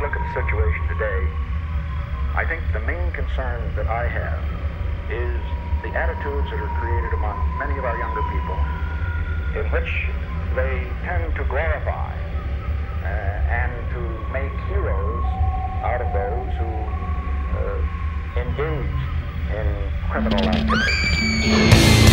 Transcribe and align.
look 0.00 0.16
at 0.16 0.22
the 0.24 0.32
situation 0.32 0.88
today, 0.88 1.28
I 2.34 2.44
think 2.48 2.62
the 2.72 2.80
main 2.80 3.12
concern 3.12 3.60
that 3.76 3.86
I 3.86 4.08
have 4.08 4.40
is 5.12 5.36
the 5.84 5.92
attitudes 5.92 6.48
that 6.48 6.58
are 6.58 6.72
created 6.80 7.12
among 7.12 7.36
many 7.58 7.76
of 7.76 7.84
our 7.84 7.98
younger 7.98 8.24
people 8.32 8.56
in 9.60 9.68
which 9.68 10.08
they 10.56 10.88
tend 11.04 11.34
to 11.36 11.44
glorify 11.44 12.16
uh, 13.04 13.06
and 13.52 13.72
to 13.92 14.00
make 14.32 14.52
heroes 14.72 15.24
out 15.84 16.00
of 16.00 16.08
those 16.16 16.48
who 16.56 16.70
uh, 17.60 17.76
engage 18.40 19.00
in 19.52 19.68
criminal 20.08 20.48
activity. 20.48 22.09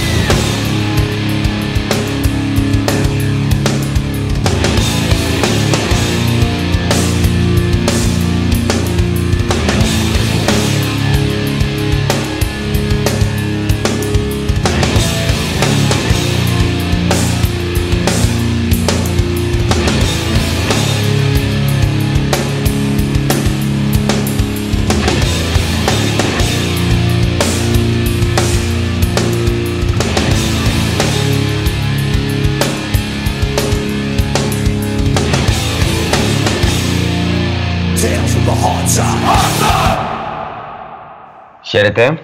Χαίρετε. 41.78 42.20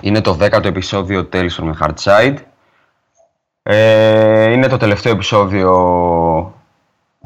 Είναι 0.00 0.20
το 0.20 0.38
10ο 0.40 0.64
επεισόδιο 0.64 1.28
Tales 1.32 1.48
from 1.58 1.64
the 1.64 1.86
Hard 1.86 1.94
Side. 2.04 2.34
Ε, 3.62 4.50
είναι 4.52 4.66
το 4.66 4.76
τελευταίο 4.76 5.12
επεισόδιο 5.12 6.54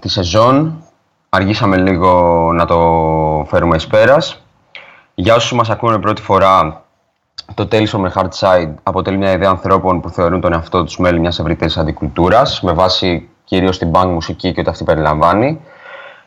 της 0.00 0.12
σεζόν. 0.12 0.82
Αργήσαμε 1.28 1.76
λίγο 1.76 2.12
να 2.52 2.66
το 2.66 3.46
φέρουμε 3.48 3.76
εις 3.76 3.86
πέρας. 3.86 4.44
Για 5.14 5.34
όσους 5.34 5.52
μας 5.52 5.70
ακούνε 5.70 5.98
πρώτη 5.98 6.22
φορά, 6.22 6.84
το 7.54 7.68
Tales 7.70 7.88
from 7.88 8.06
the 8.06 8.12
Hard 8.14 8.30
Side 8.40 8.74
αποτελεί 8.82 9.16
μια 9.16 9.32
ιδέα 9.32 9.48
ανθρώπων 9.48 10.00
που 10.00 10.10
θεωρούν 10.10 10.40
τον 10.40 10.52
εαυτό 10.52 10.84
τους 10.84 10.98
μέλη 10.98 11.20
μιας 11.20 11.38
ευρύτερης 11.38 11.76
αντικουλτούρας, 11.76 12.62
με 12.62 12.72
βάση 12.72 13.28
κυρίως 13.44 13.78
την 13.78 13.90
punk 13.94 14.06
μουσική 14.06 14.52
και 14.52 14.60
ό,τι 14.60 14.70
αυτή 14.70 14.84
περιλαμβάνει. 14.84 15.60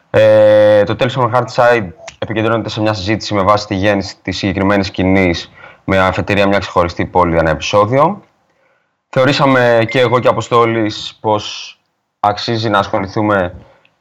Ε, 0.10 0.84
το 0.84 0.96
Tales 1.00 1.12
from 1.12 1.32
the 1.32 1.40
Hard 1.40 1.48
Side 1.56 1.88
επικεντρώνεται 2.28 2.70
σε 2.70 2.81
μια 2.81 2.94
συζήτηση 2.94 3.33
με 3.33 3.42
βάση 3.42 3.67
τη 3.67 3.75
γέννηση 3.75 4.16
της 4.22 4.38
συγκεκριμένης 4.38 4.88
σκηνής 4.88 5.52
με 5.83 5.97
αφετηρία 5.97 6.47
μια 6.47 6.59
ξεχωριστή 6.59 7.06
πόλη 7.06 7.38
ένα 7.38 7.50
επεισόδιο. 7.50 8.22
Θεωρήσαμε 9.09 9.86
και 9.89 10.00
εγώ 10.00 10.19
και 10.19 10.28
ο 10.28 10.31
Αποστόλης 10.31 11.17
πως 11.22 11.78
αξίζει 12.19 12.69
να 12.69 12.80
ασχοληθούμε 12.80 13.56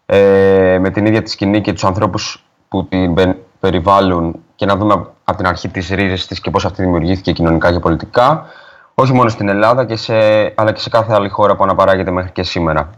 ε, 0.06 0.78
με 0.80 0.90
την 0.90 1.06
ίδια 1.06 1.22
τη 1.22 1.30
σκηνή 1.30 1.60
και 1.60 1.72
τους 1.72 1.84
ανθρώπους 1.84 2.44
που 2.68 2.86
την 2.86 3.14
πε- 3.14 3.36
περιβάλλουν 3.60 4.40
και 4.54 4.66
να 4.66 4.76
δούμε 4.76 4.92
από 5.24 5.36
την 5.36 5.46
αρχή 5.46 5.68
τις 5.68 5.88
ρίζες 5.88 6.26
της 6.26 6.40
και 6.40 6.50
πώς 6.50 6.64
αυτή 6.64 6.82
δημιουργήθηκε 6.82 7.32
κοινωνικά 7.32 7.72
και 7.72 7.78
πολιτικά, 7.78 8.46
όχι 8.94 9.12
μόνο 9.12 9.28
στην 9.28 9.48
Ελλάδα, 9.48 9.84
και 9.84 9.96
σε, 9.96 10.14
αλλά 10.54 10.72
και 10.72 10.80
σε 10.80 10.88
κάθε 10.88 11.14
άλλη 11.14 11.28
χώρα 11.28 11.56
που 11.56 11.62
αναπαράγεται 11.62 12.10
μέχρι 12.10 12.30
και 12.30 12.42
σήμερα. 12.42 12.90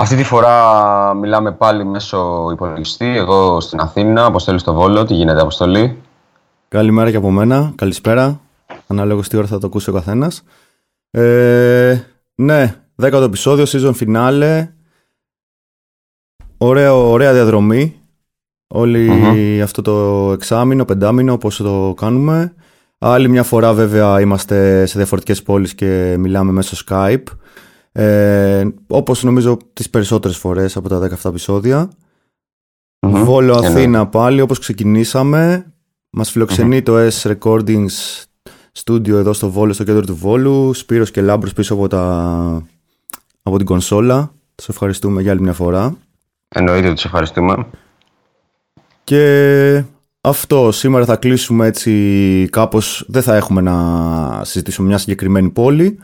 Αυτή 0.00 0.16
τη 0.16 0.24
φορά 0.24 1.14
μιλάμε 1.14 1.52
πάλι 1.52 1.84
μέσω 1.84 2.48
υπολογιστή, 2.52 3.16
εγώ 3.16 3.60
στην 3.60 3.80
Αθήνα, 3.80 4.24
Αποστόλη 4.24 4.58
στο 4.58 4.72
Βόλο. 4.74 5.04
Τι 5.04 5.14
γίνεται, 5.14 5.40
Αποστολή; 5.40 6.02
Καλημέρα 6.68 7.10
και 7.10 7.16
από 7.16 7.30
μένα. 7.30 7.72
Καλησπέρα. 7.74 8.40
Ανάλογα 8.86 9.22
τι 9.22 9.36
ώρα 9.36 9.46
θα 9.46 9.58
το 9.58 9.66
ακούσει 9.66 9.90
ο 9.90 9.92
καθένας. 9.92 10.42
Ε, 11.10 12.00
ναι, 12.34 12.74
δέκατο 12.94 13.24
επεισόδιο, 13.24 13.64
season 13.68 13.92
finale. 14.00 14.68
Ωραίο, 16.58 17.10
ωραία 17.10 17.32
διαδρομή. 17.32 18.00
Όλη 18.68 19.62
αυτό 19.62 19.82
το 19.82 20.30
εξάμηνο, 20.32 20.84
πεντάμηνο, 20.84 21.32
όπως 21.32 21.56
το 21.56 21.94
κάνουμε. 21.96 22.54
Άλλη 22.98 23.28
μια 23.28 23.42
φορά 23.42 23.72
βέβαια 23.72 24.20
είμαστε 24.20 24.86
σε 24.86 24.98
διαφορετικές 24.98 25.42
πόλεις 25.42 25.74
και 25.74 26.16
μιλάμε 26.18 26.52
μέσω 26.52 26.84
Skype. 26.88 27.24
Ε, 28.00 28.64
όπως 28.86 29.22
νομίζω 29.22 29.56
τις 29.72 29.90
περισσότερες 29.90 30.36
φορές 30.36 30.76
από 30.76 30.88
τα 30.88 30.98
17 30.98 31.30
επεισόδια. 31.30 31.90
Μμμ. 33.00 33.24
Βόλο 33.24 33.54
Εννοώ. 33.54 33.70
Αθήνα 33.70 34.06
πάλι 34.06 34.40
όπως 34.40 34.58
ξεκινήσαμε. 34.58 35.72
Μας 36.10 36.30
φιλοξενεί 36.30 36.82
το 36.82 36.96
S 36.98 37.32
Recordings 37.32 38.24
Studio 38.84 39.08
εδώ 39.08 39.32
στο 39.32 39.50
Βόλο, 39.50 39.72
στο 39.72 39.84
κέντρο 39.84 40.04
του 40.04 40.16
Βόλου. 40.16 40.74
Σπύρος 40.74 41.10
και 41.10 41.20
Λάμπρος 41.20 41.52
πίσω 41.52 41.74
από, 41.74 41.88
τα... 41.88 42.62
από 43.42 43.56
την 43.56 43.66
κονσόλα. 43.66 44.32
Τους 44.54 44.68
ευχαριστούμε 44.68 45.22
για 45.22 45.30
άλλη 45.30 45.40
μια 45.40 45.52
φορά. 45.52 45.96
Εννοείται 46.48 46.88
ότι 46.88 47.00
σε 47.00 47.06
ευχαριστούμε. 47.06 47.66
Και 49.04 49.84
αυτό 50.20 50.72
σήμερα 50.72 51.04
θα 51.04 51.16
κλείσουμε 51.16 51.66
έτσι 51.66 52.48
κάπως, 52.52 53.04
δεν 53.08 53.22
θα 53.22 53.36
έχουμε 53.36 53.60
να 53.60 54.44
συζητήσουμε 54.44 54.88
μια 54.88 54.98
συγκεκριμένη 54.98 55.48
πόλη. 55.48 55.98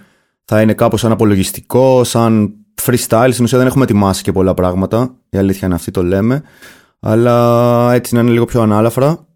Θα 0.44 0.60
είναι 0.60 0.74
κάπως 0.74 1.00
σαν 1.00 1.12
απολογιστικό, 1.12 2.04
σαν 2.04 2.54
freestyle. 2.82 3.28
Στην 3.32 3.44
ουσία 3.44 3.58
δεν 3.58 3.66
έχουμε 3.66 3.84
ετοιμάσει 3.84 4.22
και 4.22 4.32
πολλά 4.32 4.54
πράγματα. 4.54 5.14
Η 5.30 5.38
αλήθεια 5.38 5.66
είναι 5.66 5.76
αυτή 5.76 5.90
το 5.90 6.02
λέμε. 6.02 6.42
Αλλά 7.00 7.92
έτσι 7.92 8.14
να 8.14 8.20
είναι 8.20 8.30
λίγο 8.30 8.44
πιο 8.44 8.62
ανάλαφρα. 8.62 9.26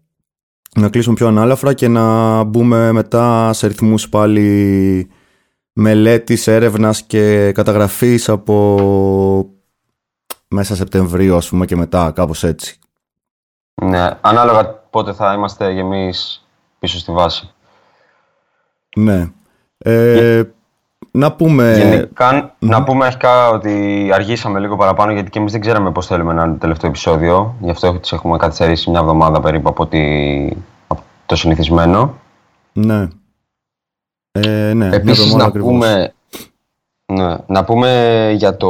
Να 0.75 0.89
κλείσουμε 0.89 1.15
πιο 1.15 1.27
ανάλαφρα 1.27 1.73
και 1.73 1.87
να 1.87 2.43
μπούμε 2.43 2.91
μετά 2.91 3.53
σε 3.53 3.67
ρυθμούς 3.67 4.09
πάλι 4.09 5.09
μελέτης, 5.73 6.47
έρευνας 6.47 7.01
και 7.01 7.51
καταγραφής 7.51 8.29
από 8.29 9.49
μέσα 10.47 10.75
Σεπτεμβρίου 10.75 11.35
ας 11.35 11.49
πούμε 11.49 11.65
και 11.65 11.75
μετά 11.75 12.11
κάπως 12.11 12.43
έτσι. 12.43 12.79
Ναι, 13.73 14.09
ανάλογα 14.21 14.67
πότε 14.89 15.13
θα 15.13 15.33
είμαστε 15.33 15.73
και 15.73 15.79
εμείς 15.79 16.47
πίσω 16.79 16.97
στη 16.97 17.11
βάση. 17.11 17.53
Ναι. 18.95 19.31
Ε, 19.77 20.43
να 21.19 21.31
πούμε. 21.31 21.73
Γενικά, 21.77 22.55
να 22.59 22.83
πούμε 22.83 23.05
αρχικά 23.05 23.49
ότι 23.49 24.09
αργήσαμε 24.13 24.59
λίγο 24.59 24.75
παραπάνω 24.75 25.11
γιατί 25.11 25.29
και 25.29 25.39
εμείς 25.39 25.51
δεν 25.51 25.61
ξέραμε 25.61 25.91
πώς 25.91 26.07
θέλουμε 26.07 26.33
να 26.33 26.43
είναι 26.43 26.51
το 26.53 26.59
τελευταίο 26.59 26.89
επεισόδιο. 26.89 27.55
Γι' 27.59 27.69
αυτό 27.69 27.99
τις 27.99 28.11
έχουμε 28.11 28.37
καθυστερήσει 28.37 28.89
μια 28.89 28.99
εβδομάδα 28.99 29.39
περίπου 29.39 29.69
από, 29.69 29.87
τη- 29.87 30.49
από 30.87 31.01
το 31.25 31.35
συνηθισμένο. 31.35 32.13
Ναι. 32.73 33.07
Ε, 34.31 34.73
ναι, 34.73 34.73
μια 34.73 34.91
Επίσης 34.93 35.19
εβδομάδα 35.23 35.37
να 35.43 35.45
ακριβώς. 35.49 35.71
πούμε, 35.71 36.13
ναι, 37.05 37.35
να 37.47 37.63
πούμε 37.63 38.31
για 38.35 38.57
το, 38.57 38.69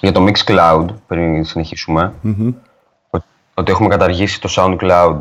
για 0.00 0.12
το 0.12 0.26
Mixcloud 0.28 0.86
πριν 1.06 1.44
συνεχίσουμε. 1.44 2.12
Μμμ. 2.20 2.52
ότι- 3.10 3.24
ότι 3.54 3.70
έχουμε 3.72 3.88
καταργήσει 3.88 4.40
το 4.40 4.48
SoundCloud 4.56 5.18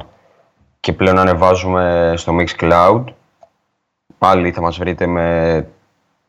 και 0.79 0.93
πλέον 0.93 1.19
ανεβάζουμε 1.19 2.13
στο 2.17 2.33
Mixcloud. 2.39 3.03
Πάλι 4.17 4.51
θα 4.51 4.61
μας 4.61 4.77
βρείτε 4.77 5.07
με 5.07 5.67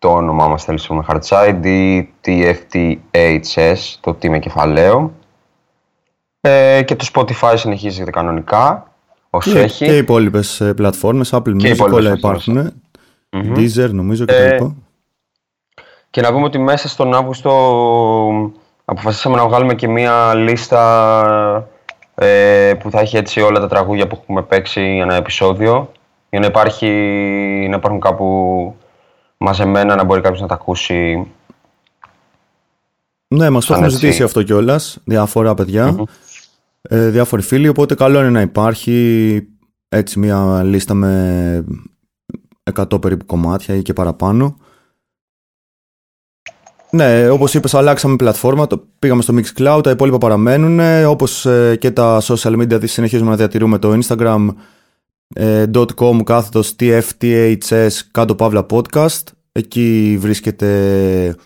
το 0.06 0.12
όνομά 0.12 0.48
μας 0.48 0.64
θέλει 0.64 0.80
με 0.88 1.04
Hardside 1.08 1.64
ή 1.66 2.08
TFTHS, 2.24 3.76
το 4.00 4.14
τι 4.14 4.30
με 4.30 4.38
κεφαλαίο. 4.38 5.12
Ε, 6.40 6.82
και 6.82 6.96
το 6.96 7.06
Spotify 7.12 7.52
συνεχίζεται 7.56 8.10
κανονικά, 8.10 8.92
όσο 9.30 9.50
Και, 9.52 9.58
έχει. 9.58 9.84
και 9.86 9.94
οι 9.94 9.98
υπόλοιπες 9.98 10.72
πλατφόρμες, 10.76 11.34
Apple 11.34 11.56
Και 11.56 11.68
οι 11.68 11.70
Music, 11.70 11.74
υπόλοιπες 11.74 11.98
όλα 12.04 12.16
πλατφόρμες. 12.18 12.46
υπάρχουν. 12.46 12.82
Μμμ. 13.30 13.52
Deezer 13.56 13.90
νομίζω 13.90 14.24
και 14.24 14.34
Ε, 14.34 14.48
τα 14.48 14.52
λοιπά. 14.54 14.74
Και 16.10 16.20
να 16.20 16.32
πούμε 16.32 16.44
ότι 16.44 16.58
μέσα 16.58 16.88
στον 16.88 17.14
Αύγουστο 17.14 17.52
αποφασίσαμε 18.84 19.36
να 19.36 19.46
βγάλουμε 19.48 19.74
και 19.74 19.88
μία 19.88 20.34
λίστα 20.34 21.68
ε, 22.14 22.72
που 22.78 22.90
θα 22.90 23.00
έχει 23.00 23.16
έτσι 23.16 23.40
όλα 23.40 23.60
τα 23.60 23.68
τραγούδια 23.68 24.06
που 24.06 24.18
έχουμε 24.22 24.42
παίξει 24.42 24.92
για 24.94 25.02
ένα 25.02 25.14
επεισόδιο 25.14 25.92
για 26.30 26.40
να, 26.40 26.46
υπάρχει, 26.46 26.86
να 27.70 27.76
υπάρχουν 27.76 28.00
κάπου 28.00 28.74
μαζεμένα 29.38 29.94
να 29.94 30.04
μπορεί 30.04 30.20
κάποιος 30.20 30.40
να 30.40 30.46
τα 30.46 30.54
ακούσει. 30.54 31.26
Ναι, 33.28 33.50
μας 33.50 33.66
το 33.66 33.72
σαν 33.72 33.82
έχουν 33.82 33.94
έτσι. 33.94 34.06
ζητήσει 34.06 34.22
αυτό 34.22 34.42
κιόλας. 34.42 34.98
Διάφορα 35.04 35.54
παιδιά. 35.54 36.04
Ε, 36.82 37.08
διάφοροι 37.08 37.42
φίλοι. 37.42 37.68
Οπότε 37.68 37.94
καλό 37.94 38.18
είναι 38.18 38.30
να 38.30 38.40
υπάρχει 38.40 39.48
έτσι 39.88 40.18
μια 40.18 40.62
λίστα 40.62 40.94
με 40.94 41.64
100 42.74 43.00
περίπου 43.00 43.26
κομμάτια 43.26 43.74
ή 43.74 43.82
και 43.82 43.92
παραπάνω. 43.92 44.56
Ναι, 46.90 47.28
όπως 47.28 47.54
είπες 47.54 47.74
αλλάξαμε 47.74 48.16
πλατφόρμα, 48.16 48.66
το, 48.66 48.86
πήγαμε 48.98 49.22
στο 49.22 49.34
Mixcloud, 49.36 49.80
τα 49.82 49.90
υπόλοιπα 49.90 50.18
παραμένουν, 50.18 51.04
όπως 51.06 51.46
ε, 51.46 51.76
και 51.76 51.90
τα 51.90 52.20
social 52.22 52.60
media 52.60 52.80
της 52.80 52.92
συνεχίζουμε 52.92 53.30
να 53.30 53.36
διατηρούμε 53.36 53.78
το 53.78 53.98
Instagram 54.02 54.46
ε, 54.48 54.52
.com 55.34 56.20
κάθετος 56.24 56.74
tfths 56.80 57.90
κάτω 58.10 58.34
παύλα 58.34 58.66
podcast, 58.70 59.22
εκεί 59.52 60.16
βρίσκεται 60.20 61.36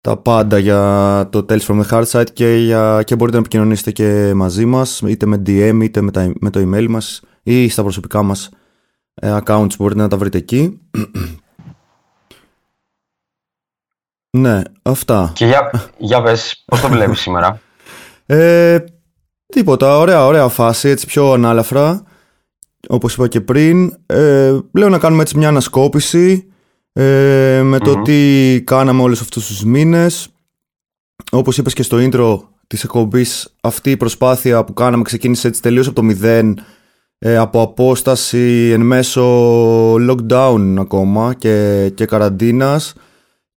τα 0.00 0.16
πάντα 0.16 0.58
για 0.58 1.28
το 1.32 1.46
Tales 1.48 1.60
from 1.60 1.82
the 1.82 1.88
Hard 1.90 2.04
Side 2.04 2.32
και, 2.32 2.54
για, 2.54 3.02
και 3.04 3.16
μπορείτε 3.16 3.36
να 3.36 3.42
επικοινωνήσετε 3.42 3.90
και 3.90 4.32
μαζί 4.34 4.64
μας 4.64 5.00
είτε 5.06 5.26
με 5.26 5.42
DM 5.46 5.78
είτε 5.82 6.00
με, 6.00 6.10
τα, 6.10 6.32
με 6.40 6.50
το 6.50 6.60
email 6.60 6.86
μας 6.88 7.22
ή 7.42 7.68
στα 7.68 7.82
προσωπικά 7.82 8.22
μας 8.22 8.50
ε, 9.14 9.36
accounts 9.44 9.76
μπορείτε 9.78 10.00
να 10.00 10.08
τα 10.08 10.16
βρείτε 10.16 10.38
εκεί. 10.38 10.80
ναι, 14.38 14.62
αυτά. 14.82 15.32
Και 15.34 15.46
για, 15.46 15.90
για 15.98 16.22
πες, 16.22 16.62
πώς 16.66 16.80
το 16.80 16.88
βλέπεις 16.88 17.20
σήμερα; 17.24 17.60
Ε, 18.26 18.78
τίποτα, 19.46 19.98
ωραία, 19.98 20.26
ωραία 20.26 20.48
φάση, 20.48 20.88
έτσι 20.88 21.06
πιο 21.06 21.32
ανάλαφρα. 21.32 22.02
Όπως 22.88 23.14
είπα 23.14 23.28
και 23.28 23.40
πριν. 23.40 23.96
Ε, 24.06 24.58
λέω 24.72 24.88
να 24.88 24.98
κάνουμε 24.98 25.22
έτσι 25.22 25.38
μια 25.38 25.48
ανασκόπηση 25.48 26.46
ε, 26.92 27.60
με 27.64 27.78
το 27.78 28.02
τι 28.02 28.62
κάναμε 28.66 29.02
όλους 29.02 29.20
αυτούς 29.20 29.46
τους 29.46 29.64
μήνες. 29.64 30.28
Όπως 31.30 31.58
είπες 31.58 31.72
και 31.72 31.82
στο 31.82 31.98
intro 32.00 32.38
της 32.66 32.84
εκπομπής, 32.84 33.54
αυτή 33.60 33.90
η 33.90 33.96
προσπάθεια 33.96 34.64
που 34.64 34.72
κάναμε 34.72 35.02
ξεκίνησε 35.02 35.48
έτσι 35.48 35.62
τελείως 35.62 35.86
από 35.86 35.94
το 35.94 36.02
μηδέν 36.02 36.58
ε, 37.18 37.36
από 37.36 37.62
απόσταση 37.62 38.70
εν 38.72 38.80
μέσω 38.80 39.24
lockdown 39.94 40.74
ακόμα 40.78 41.34
και, 41.34 41.88
και 41.94 42.06
καραντίνας 42.06 42.94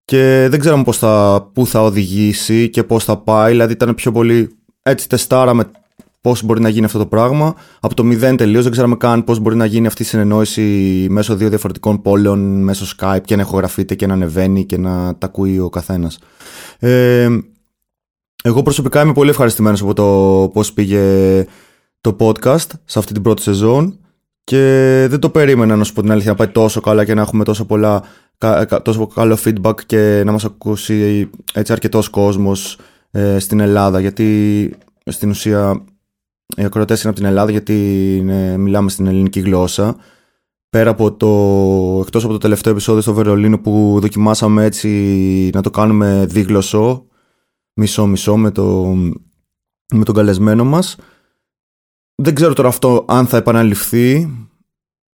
και 0.05 0.47
δεν 0.49 0.59
ξέραμε 0.59 0.83
πώς 0.83 0.97
θα, 0.97 1.47
πού 1.53 1.67
θα 1.67 1.81
οδηγήσει 1.81 2.69
και 2.69 2.83
πώς 2.83 3.03
θα 3.03 3.17
πάει, 3.17 3.51
δηλαδή 3.51 3.73
ήταν 3.73 3.95
πιο 3.95 4.11
πολύ 4.11 4.55
έτσι 4.81 5.09
τεστάραμε 5.09 5.71
πώς 6.25 6.43
μπορεί 6.43 6.61
να 6.61 6.69
γίνει 6.69 6.85
αυτό 6.85 6.97
το 6.97 7.05
πράγμα. 7.05 7.55
Από 7.79 7.95
το 7.95 8.03
μηδέν 8.03 8.37
τελείως 8.37 8.63
δεν 8.63 8.71
ξέραμε 8.71 8.95
καν 8.95 9.23
πώς 9.23 9.39
μπορεί 9.39 9.55
να 9.55 9.65
γίνει 9.65 9.87
αυτή 9.87 10.01
η 10.01 10.05
συνεννόηση 10.05 10.61
μέσω 11.09 11.35
δύο 11.35 11.49
διαφορετικών 11.49 12.01
πόλεων, 12.01 12.63
μέσω 12.63 12.95
Skype 12.97 13.21
και 13.25 13.35
να 13.35 13.41
ηχογραφείται 13.41 13.95
και 13.95 14.07
να 14.07 14.13
ανεβαίνει 14.13 14.65
και 14.65 14.77
να 14.77 15.15
τα 15.17 15.27
ακούει 15.27 15.59
ο 15.59 15.69
καθένας. 15.69 16.19
Ε, 16.79 17.27
εγώ 18.43 18.61
προσωπικά 18.61 19.01
είμαι 19.01 19.13
πολύ 19.13 19.29
ευχαριστημένος 19.29 19.81
από 19.81 19.93
το 19.93 20.49
πώς 20.53 20.73
πήγε 20.73 21.45
το 22.01 22.15
podcast 22.19 22.69
σε 22.85 22.99
αυτή 22.99 23.13
την 23.13 23.21
πρώτη 23.21 23.41
σεζόν 23.41 23.99
και 24.43 24.59
δεν 25.09 25.19
το 25.19 25.29
περίμενα 25.29 25.75
να 25.75 25.83
σου 25.83 25.93
πω 25.93 26.01
την 26.01 26.11
αλήθεια 26.11 26.31
να 26.31 26.37
πάει 26.37 26.47
τόσο 26.47 26.81
καλά 26.81 27.05
και 27.05 27.13
να 27.13 27.21
έχουμε 27.21 27.43
τόσο, 27.43 27.65
πολλά, 27.65 28.03
τόσο 28.81 29.07
καλό 29.07 29.37
feedback 29.45 29.85
και 29.85 30.21
να 30.25 30.31
μας 30.31 30.45
ακούσει 30.45 31.29
έτσι 31.53 31.71
αρκετός 31.71 32.09
κόσμος 32.09 32.77
ε, 33.11 33.39
στην 33.39 33.59
Ελλάδα 33.59 33.99
γιατί 33.99 34.69
στην 35.05 35.29
ουσία 35.29 35.83
οι 36.57 36.63
ακροατές 36.63 37.01
είναι 37.01 37.09
από 37.09 37.19
την 37.19 37.29
Ελλάδα 37.29 37.51
γιατί 37.51 37.73
μιλάμε 38.57 38.89
στην 38.89 39.05
ελληνική 39.05 39.39
γλώσσα 39.39 39.95
πέρα 40.69 40.89
από 40.89 41.13
το, 41.13 41.99
εκτός 42.05 42.23
από 42.23 42.33
το 42.33 42.39
τελευταίο 42.39 42.71
επεισόδιο 42.71 43.01
στο 43.01 43.13
Βερολίνο 43.13 43.59
που 43.59 43.97
δοκιμάσαμε 44.01 44.63
έτσι 44.63 45.49
να 45.53 45.61
το 45.61 45.69
κάνουμε 45.69 46.25
δίγλωσσο 46.29 47.07
μισό-μισό 47.73 48.37
με, 48.37 48.51
το, 48.51 48.95
με 49.93 50.03
τον 50.03 50.15
καλεσμένο 50.15 50.63
μας 50.63 50.95
δεν 52.15 52.35
ξέρω 52.35 52.53
τώρα 52.53 52.67
αυτό 52.67 53.05
αν 53.07 53.27
θα 53.27 53.37
επαναληφθεί. 53.37 54.29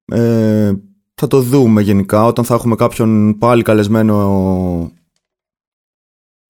Ε, 0.06 0.74
θα 1.14 1.28
το 1.28 1.42
δούμε 1.42 1.82
γενικά 1.82 2.26
όταν 2.26 2.46
θα 2.46 2.56
έχουμε 2.56 2.76
κάποιον 2.76 3.38
πάλι 3.38 3.64
καλεσμένο 3.64 4.92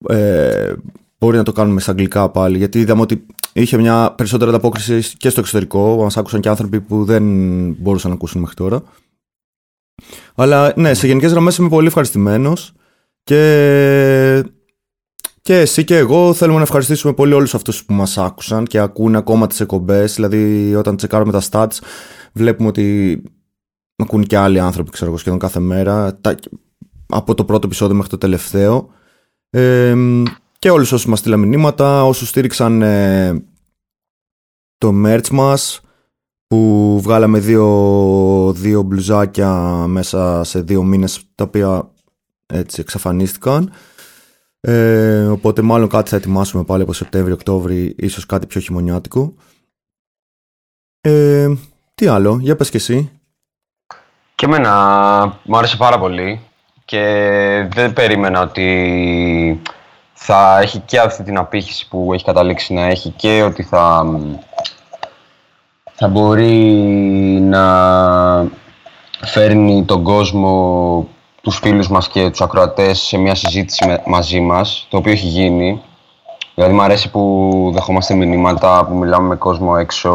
ε, 0.08 0.74
μπορεί 1.20 1.36
να 1.36 1.42
το 1.42 1.52
κάνουμε 1.52 1.80
στα 1.80 1.90
αγγλικά 1.90 2.28
πάλι 2.30 2.56
γιατί 2.56 2.80
είδαμε 2.80 3.00
ότι 3.00 3.26
είχε 3.52 3.76
μια 3.76 4.12
περισσότερη 4.16 4.50
ανταπόκριση 4.50 5.16
και 5.16 5.28
στο 5.28 5.40
εξωτερικό 5.40 5.96
μας 5.96 6.16
άκουσαν 6.16 6.40
και 6.40 6.48
άνθρωποι 6.48 6.80
που 6.80 7.04
δεν 7.04 7.24
μπορούσαν 7.72 8.10
να 8.10 8.16
ακούσουν 8.16 8.40
μέχρι 8.40 8.56
τώρα 8.56 8.82
αλλά 10.34 10.72
ναι 10.76 10.94
σε 10.94 11.06
γενικές 11.06 11.30
γραμμές 11.30 11.56
είμαι 11.56 11.68
πολύ 11.68 11.86
ευχαριστημένος 11.86 12.72
και 13.22 13.40
και 15.42 15.58
εσύ 15.58 15.84
και 15.84 15.96
εγώ 15.96 16.34
θέλουμε 16.34 16.56
να 16.56 16.62
ευχαριστήσουμε 16.62 17.12
πολύ 17.12 17.32
όλους 17.32 17.54
αυτούς 17.54 17.84
που 17.84 17.92
μας 17.92 18.18
άκουσαν 18.18 18.64
και 18.64 18.78
ακούν 18.78 19.16
ακόμα 19.16 19.46
τις 19.46 19.60
εκπομπές. 19.60 20.14
Δηλαδή 20.14 20.74
όταν 20.74 20.96
τσεκάρουμε 20.96 21.32
τα 21.32 21.42
stats 21.50 21.78
βλέπουμε 22.32 22.68
ότι 22.68 23.22
ακούν 23.96 24.24
και 24.24 24.36
άλλοι 24.36 24.60
άνθρωποι 24.60 24.90
ξέρω, 24.90 25.16
σχεδόν 25.16 25.38
κάθε 25.38 25.60
μέρα. 25.60 26.20
από 27.06 27.34
το 27.34 27.44
πρώτο 27.44 27.66
επεισόδιο 27.66 27.94
μέχρι 27.94 28.10
το 28.10 28.18
τελευταίο. 28.18 28.88
Ε, 29.50 29.94
και 30.60 30.70
όλους 30.70 30.92
όσους 30.92 31.06
μας 31.06 31.18
στείλαν 31.18 31.40
μηνύματα, 31.40 32.04
όσους 32.04 32.28
στήριξαν 32.28 32.82
ε, 32.82 33.44
το 34.78 34.92
merch 35.04 35.28
μας 35.30 35.80
που 36.46 37.00
βγάλαμε 37.02 37.38
δύο, 37.38 38.52
δύο 38.56 38.82
μπλουζάκια 38.82 39.50
μέσα 39.86 40.44
σε 40.44 40.60
δύο 40.60 40.82
μήνες 40.82 41.22
τα 41.34 41.44
οποία 41.44 41.90
έτσι 42.46 42.80
εξαφανίστηκαν. 42.80 43.72
Ε, 44.60 45.26
οπότε 45.26 45.62
μάλλον 45.62 45.88
κάτι 45.88 46.10
θα 46.10 46.16
ετοιμάσουμε 46.16 46.64
πάλι 46.64 46.82
από 46.82 46.92
Σεπτέμβριο-Οκτώβριο, 46.92 47.92
ίσως 47.96 48.26
κάτι 48.26 48.46
πιο 48.46 48.60
χειμωνιάτικο. 48.60 49.34
Ε, 51.00 51.48
τι 51.94 52.06
άλλο, 52.06 52.38
για 52.40 52.56
πες 52.56 52.70
και 52.70 52.76
εσύ. 52.76 53.10
Και 54.34 54.44
εμένα 54.44 55.40
μου 55.44 55.56
άρεσε 55.56 55.76
πάρα 55.76 55.98
πολύ 55.98 56.40
και 56.84 57.68
δεν 57.72 57.92
περίμενα 57.92 58.40
ότι 58.40 59.60
θα 60.22 60.58
έχει 60.60 60.78
και 60.78 60.98
αυτή 60.98 61.22
την 61.22 61.38
απήχηση 61.38 61.88
που 61.88 62.10
έχει 62.12 62.24
καταλήξει 62.24 62.74
να 62.74 62.82
έχει 62.82 63.10
και 63.10 63.42
ότι 63.42 63.62
θα, 63.62 64.06
θα 65.92 66.08
μπορεί 66.08 66.54
να 67.42 67.64
φέρνει 69.24 69.84
τον 69.84 70.02
κόσμο 70.02 71.06
τους 71.42 71.58
φίλους 71.58 71.88
μας 71.88 72.08
και 72.08 72.30
τους 72.30 72.40
ακροατές 72.40 73.00
σε 73.00 73.18
μια 73.18 73.34
συζήτηση 73.34 74.00
μαζί 74.06 74.40
μας, 74.40 74.86
το 74.90 74.96
οποίο 74.96 75.12
έχει 75.12 75.26
γίνει. 75.26 75.82
Δηλαδή 76.54 76.74
μου 76.74 76.82
αρέσει 76.82 77.10
που 77.10 77.70
δεχόμαστε 77.74 78.14
μηνύματα, 78.14 78.84
που 78.84 78.94
μιλάμε 78.94 79.28
με 79.28 79.36
κόσμο 79.36 79.74
έξω. 79.78 80.10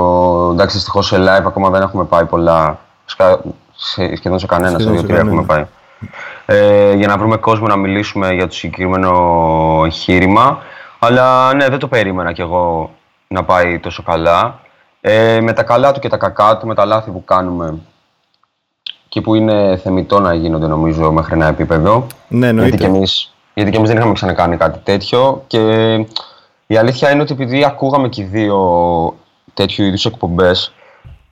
Εντάξει, 0.51 0.75
δυστυχώς 0.75 1.07
σε 1.07 1.17
live 1.17 1.45
ακόμα 1.45 1.69
δεν 1.69 1.81
έχουμε 1.81 2.03
πάει 2.03 2.25
πολλά, 2.25 2.79
σχεδόν 4.13 4.39
σε 4.39 4.45
κανένα 4.45 4.79
σε 4.79 4.89
δύο 4.89 5.15
έχουμε 5.15 5.43
πάει. 5.43 5.65
Ε, 6.45 6.93
για 6.93 7.07
να 7.07 7.17
βρούμε 7.17 7.37
κόσμο 7.37 7.67
να 7.67 7.75
μιλήσουμε 7.75 8.33
για 8.33 8.47
το 8.47 8.53
συγκεκριμένο 8.53 9.81
εγχείρημα. 9.85 10.59
Αλλά 10.99 11.53
ναι, 11.53 11.69
δεν 11.69 11.79
το 11.79 11.87
περίμενα 11.87 12.31
κι 12.31 12.41
εγώ 12.41 12.91
να 13.27 13.43
πάει 13.43 13.79
τόσο 13.79 14.03
καλά. 14.03 14.59
Ε, 15.01 15.39
με 15.41 15.53
τα 15.53 15.63
καλά 15.63 15.91
του 15.91 15.99
και 15.99 16.09
τα 16.09 16.17
κακά 16.17 16.57
του, 16.57 16.67
με 16.67 16.75
τα 16.75 16.85
λάθη 16.85 17.11
που 17.11 17.23
κάνουμε 17.23 17.77
και 19.09 19.21
που 19.21 19.35
είναι 19.35 19.79
θεμητό 19.83 20.19
να 20.19 20.33
γίνονται 20.33 20.67
νομίζω 20.67 21.11
μέχρι 21.11 21.33
ένα 21.33 21.47
επίπεδο. 21.47 22.07
Ναι, 22.27 22.49
γιατί 22.49 22.77
και, 22.77 22.85
εμείς, 22.85 23.33
γιατί 23.53 23.71
και 23.71 23.77
εμείς 23.77 23.89
δεν 23.89 23.97
είχαμε 23.97 24.13
ξανακάνει 24.13 24.57
κάτι 24.57 24.79
τέτοιο 24.83 25.43
και 25.47 25.93
η 26.67 26.77
αλήθεια 26.77 27.11
είναι 27.11 27.21
ότι 27.21 27.33
επειδή 27.33 27.63
ακούγαμε 27.63 28.09
και 28.09 28.21
οι 28.21 28.25
δύο 28.25 28.59
τέτοιου 29.53 29.85
είδους 29.85 30.05
εκπομπές 30.05 30.73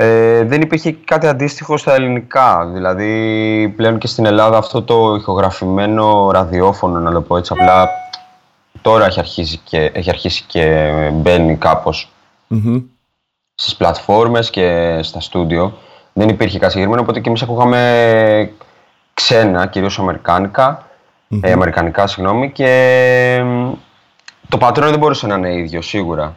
ε, 0.03 0.43
δεν 0.43 0.61
υπήρχε 0.61 0.91
κάτι 0.91 1.27
αντίστοιχο 1.27 1.77
στα 1.77 1.93
ελληνικά. 1.93 2.69
Δηλαδή 2.73 3.73
πλέον 3.75 3.97
και 3.97 4.07
στην 4.07 4.25
Ελλάδα 4.25 4.57
αυτό 4.57 4.81
το 4.81 5.15
ηχογραφημένο 5.15 6.31
ραδιόφωνο, 6.31 6.99
να 6.99 7.11
το 7.11 7.21
πω 7.21 7.37
έτσι 7.37 7.53
απλά, 7.57 7.89
τώρα 8.81 9.05
έχει 9.05 9.19
αρχίσει 9.19 9.59
και, 9.63 9.91
έχει 9.93 10.09
αρχίσει 10.09 10.43
και 10.47 10.89
μπαίνει 11.13 11.55
κάπως 11.55 12.11
mm-hmm. 12.49 12.83
στις 13.55 13.75
πλατφόρμες 13.75 14.49
και 14.49 14.99
στα 15.01 15.19
στούντιο 15.19 15.77
δεν 16.13 16.29
υπήρχε 16.29 16.57
κάτι 16.59 16.71
συγκεκριμένο, 16.71 17.03
οπότε 17.03 17.19
και 17.19 17.29
εμείς 17.29 17.41
ακούγαμε 17.41 18.51
ξένα, 19.13 19.65
κυρίως 19.67 19.97
ε, 21.41 21.51
αμερικανικά, 21.51 22.07
συγγνώμη, 22.07 22.51
και 22.51 23.43
το 24.49 24.57
πατρόν 24.57 24.89
δεν 24.89 24.99
μπορούσε 24.99 25.27
να 25.27 25.35
είναι 25.35 25.53
ίδιο 25.53 25.81
σίγουρα. 25.81 26.35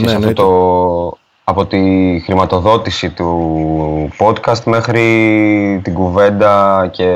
Ναι, 0.00 0.12
αυτό 0.12 0.32
το, 0.32 1.18
από 1.50 1.66
τη 1.66 1.78
χρηματοδότηση 2.24 3.10
του 3.10 4.10
podcast 4.18 4.62
μέχρι 4.64 5.80
την 5.84 5.94
κουβέντα 5.94 6.86
και 6.92 7.08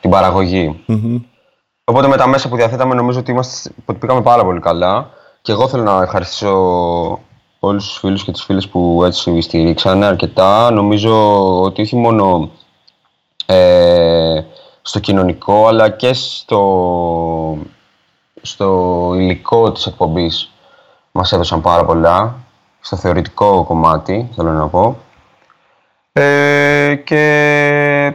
την 0.00 0.10
παραγωγη 0.10 0.84
Οπότε 1.84 2.08
με 2.08 2.16
τα 2.16 2.26
μέσα 2.26 2.48
που 2.48 2.56
διαθέταμε 2.56 2.94
νομίζω 2.94 3.18
ότι, 3.18 3.30
είμαστε, 3.30 3.70
ότι 3.84 3.98
πήγαμε 3.98 4.22
πάρα 4.22 4.44
πολύ 4.44 4.60
καλά 4.60 5.10
και 5.42 5.52
εγώ 5.52 5.68
θέλω 5.68 5.82
να 5.82 6.02
ευχαριστήσω 6.02 6.52
όλους 7.58 7.86
τους 7.86 7.98
φίλους 7.98 8.24
και 8.24 8.32
τις 8.32 8.42
φίλες 8.42 8.68
που 8.68 9.02
έτσι 9.04 9.40
στηρίξανε 9.40 10.06
αρκετά. 10.06 10.70
Νομίζω 10.70 11.14
ότι 11.62 11.82
όχι 11.82 11.96
μόνο 11.96 12.50
ε, 13.46 14.40
στο 14.82 14.98
κοινωνικό 14.98 15.66
αλλά 15.66 15.88
και 15.88 16.12
στο, 16.12 17.58
στο 18.42 19.12
υλικό 19.16 19.72
της 19.72 19.86
εκπομπής 19.86 20.50
μας 21.12 21.32
έδωσαν 21.32 21.60
πάρα 21.60 21.84
πολλά. 21.84 22.45
Στο 22.86 22.96
θεωρητικό 22.96 23.64
κομμάτι, 23.64 24.28
θέλω 24.34 24.50
να 24.50 24.66
πω. 24.66 24.98
Ε, 26.12 26.94
και 27.04 28.14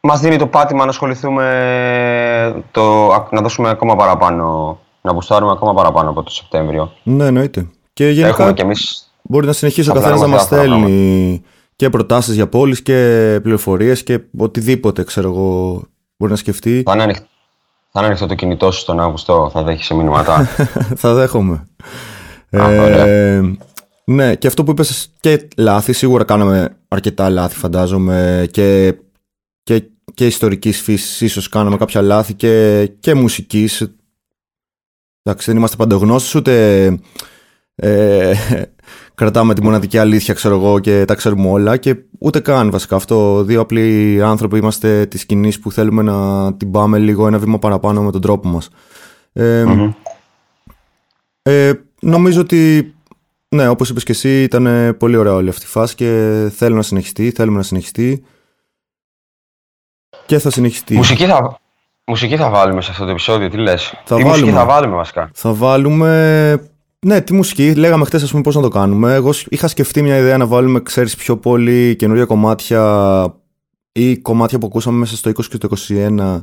μας 0.00 0.20
δίνει 0.20 0.36
το 0.36 0.46
πάτημα 0.46 0.84
να 0.84 0.90
ασχοληθούμε, 0.90 2.64
το, 2.70 3.06
να 3.30 3.40
δώσουμε 3.40 3.68
ακόμα 3.68 3.96
παραπάνω, 3.96 4.78
να 5.00 5.12
μπουστάρουμε 5.12 5.52
ακόμα 5.52 5.74
παραπάνω 5.74 6.10
από 6.10 6.22
το 6.22 6.30
Σεπτέμβριο. 6.30 6.92
Ναι, 7.02 7.26
εννοείται. 7.26 7.66
Και 7.92 8.08
γενικά 8.08 8.52
και 8.52 8.62
εμείς 8.62 9.12
μπορεί 9.22 9.46
να 9.46 9.52
συνεχίσει 9.52 9.90
ο 9.90 9.94
καθένας 9.94 10.20
να 10.20 10.26
μας 10.26 10.42
στέλνει 10.42 11.42
και 11.76 11.90
προτάσεις 11.90 12.34
για 12.34 12.48
πόλεις 12.48 12.82
και 12.82 13.38
πληροφορίες 13.42 14.02
και 14.02 14.20
οτιδήποτε 14.38 15.04
ξέρω 15.04 15.28
εγώ 15.28 15.82
μπορεί 16.16 16.32
να 16.32 16.38
σκεφτεί. 16.38 16.82
Θα 16.86 16.92
είναι, 16.92 17.02
ανοιχ... 17.02 17.16
Θα 17.90 18.00
είναι 18.00 18.06
ανοιχτό 18.06 18.26
το 18.26 18.34
κινητό 18.34 18.70
σου 18.70 18.84
τον 18.84 19.00
Αύγουστο, 19.00 19.50
θα 19.52 19.62
δέχεσαι 19.62 19.94
μηνύματα. 19.94 20.48
θα 21.02 21.14
δέχομαι. 21.14 21.66
Α, 22.50 22.66
ωραία. 22.66 23.06
Ε, 23.06 23.56
ναι, 24.04 24.34
και 24.34 24.46
αυτό 24.46 24.64
που 24.64 24.70
είπες 24.70 25.12
και 25.20 25.48
λάθη, 25.56 25.92
σίγουρα 25.92 26.24
κάναμε 26.24 26.76
αρκετά 26.88 27.30
λάθη 27.30 27.56
φαντάζομαι 27.56 28.48
και, 28.50 28.94
και, 29.62 29.82
και 30.14 30.26
ιστορικής 30.26 30.80
φύσης 30.80 31.20
ίσως 31.20 31.48
κάναμε 31.48 31.76
κάποια 31.76 32.02
λάθη 32.02 32.34
και, 32.34 32.86
και 33.00 33.14
μουσικής. 33.14 33.96
Εντάξει, 35.22 35.46
δεν 35.46 35.56
είμαστε 35.56 35.76
παντογνώστες 35.76 36.34
ούτε 36.34 36.84
ε, 37.74 38.32
κρατάμε 39.14 39.54
τη 39.54 39.62
μοναδική 39.62 39.98
αλήθεια 39.98 40.34
ξέρω 40.34 40.54
εγώ 40.54 40.78
και 40.78 41.04
τα 41.04 41.14
ξέρουμε 41.14 41.48
όλα 41.48 41.76
και 41.76 41.96
ούτε 42.18 42.40
καν 42.40 42.70
βασικά 42.70 42.96
αυτό. 42.96 43.44
Δύο 43.44 43.60
απλοί 43.60 44.20
άνθρωποι 44.22 44.58
είμαστε 44.58 45.06
της 45.06 45.20
σκηνής 45.20 45.58
που 45.60 45.72
θέλουμε 45.72 46.02
να 46.02 46.54
την 46.54 46.70
πάμε 46.70 46.98
λίγο 46.98 47.26
ένα 47.26 47.38
βήμα 47.38 47.58
παραπάνω 47.58 48.02
με 48.02 48.10
τον 48.10 48.20
τρόπο 48.20 48.48
μας. 48.48 48.68
Ε, 49.32 49.64
ε, 51.42 51.72
νομίζω 52.00 52.40
ότι 52.40 52.94
ναι, 53.52 53.68
όπως 53.68 53.88
είπες 53.88 54.04
και 54.04 54.12
εσύ 54.12 54.42
ήταν 54.42 54.96
πολύ 54.98 55.16
ωραία 55.16 55.34
όλη 55.34 55.48
αυτή 55.48 55.64
η 55.64 55.68
φάση 55.68 55.94
και 55.94 56.06
θέλω 56.54 56.76
να 56.76 56.82
συνεχιστεί, 56.82 57.30
θέλουμε 57.30 57.56
να 57.56 57.62
συνεχιστεί 57.62 58.24
και 60.26 60.38
θα 60.38 60.50
συνεχιστεί. 60.50 60.96
Μουσική 60.96 61.26
θα, 61.26 61.60
μουσική 62.06 62.36
θα 62.36 62.50
βάλουμε 62.50 62.80
σε 62.80 62.90
αυτό 62.90 63.04
το 63.04 63.10
επεισόδιο, 63.10 63.50
τι 63.50 63.56
λες; 63.56 63.84
Θα 64.04 64.16
τι 64.16 64.22
βάλουμε. 64.22 64.28
μουσική 64.28 64.50
θα 64.50 64.64
βάλουμε 64.64 64.96
βασικά; 64.96 65.30
Θα 65.34 65.52
βάλουμε. 65.52 66.70
Ναι, 67.06 67.20
τη 67.20 67.32
μουσική. 67.32 67.74
Λέγαμε 67.74 68.04
χθες, 68.04 68.22
ας 68.22 68.30
πούμε, 68.30 68.42
πώς 68.42 68.54
να 68.54 68.62
το 68.62 68.68
κάνουμε. 68.68 69.14
Εγώ 69.14 69.30
είχα 69.48 69.68
σκεφτεί 69.68 70.02
μια 70.02 70.16
ιδέα 70.16 70.36
να 70.36 70.46
βάλουμε, 70.46 70.80
ξέρεις, 70.80 71.16
πιο 71.16 71.36
πολύ 71.36 71.96
καινούργια 71.96 72.24
κομμάτια 72.24 73.24
ή 73.92 74.18
κομμάτια 74.18 74.58
που 74.58 74.66
ακούσαμε 74.66 74.98
μέσα 74.98 75.16
στο 75.16 75.30
20 75.30 75.44
και 75.48 75.58
το 75.58 75.68
21. 75.88 76.42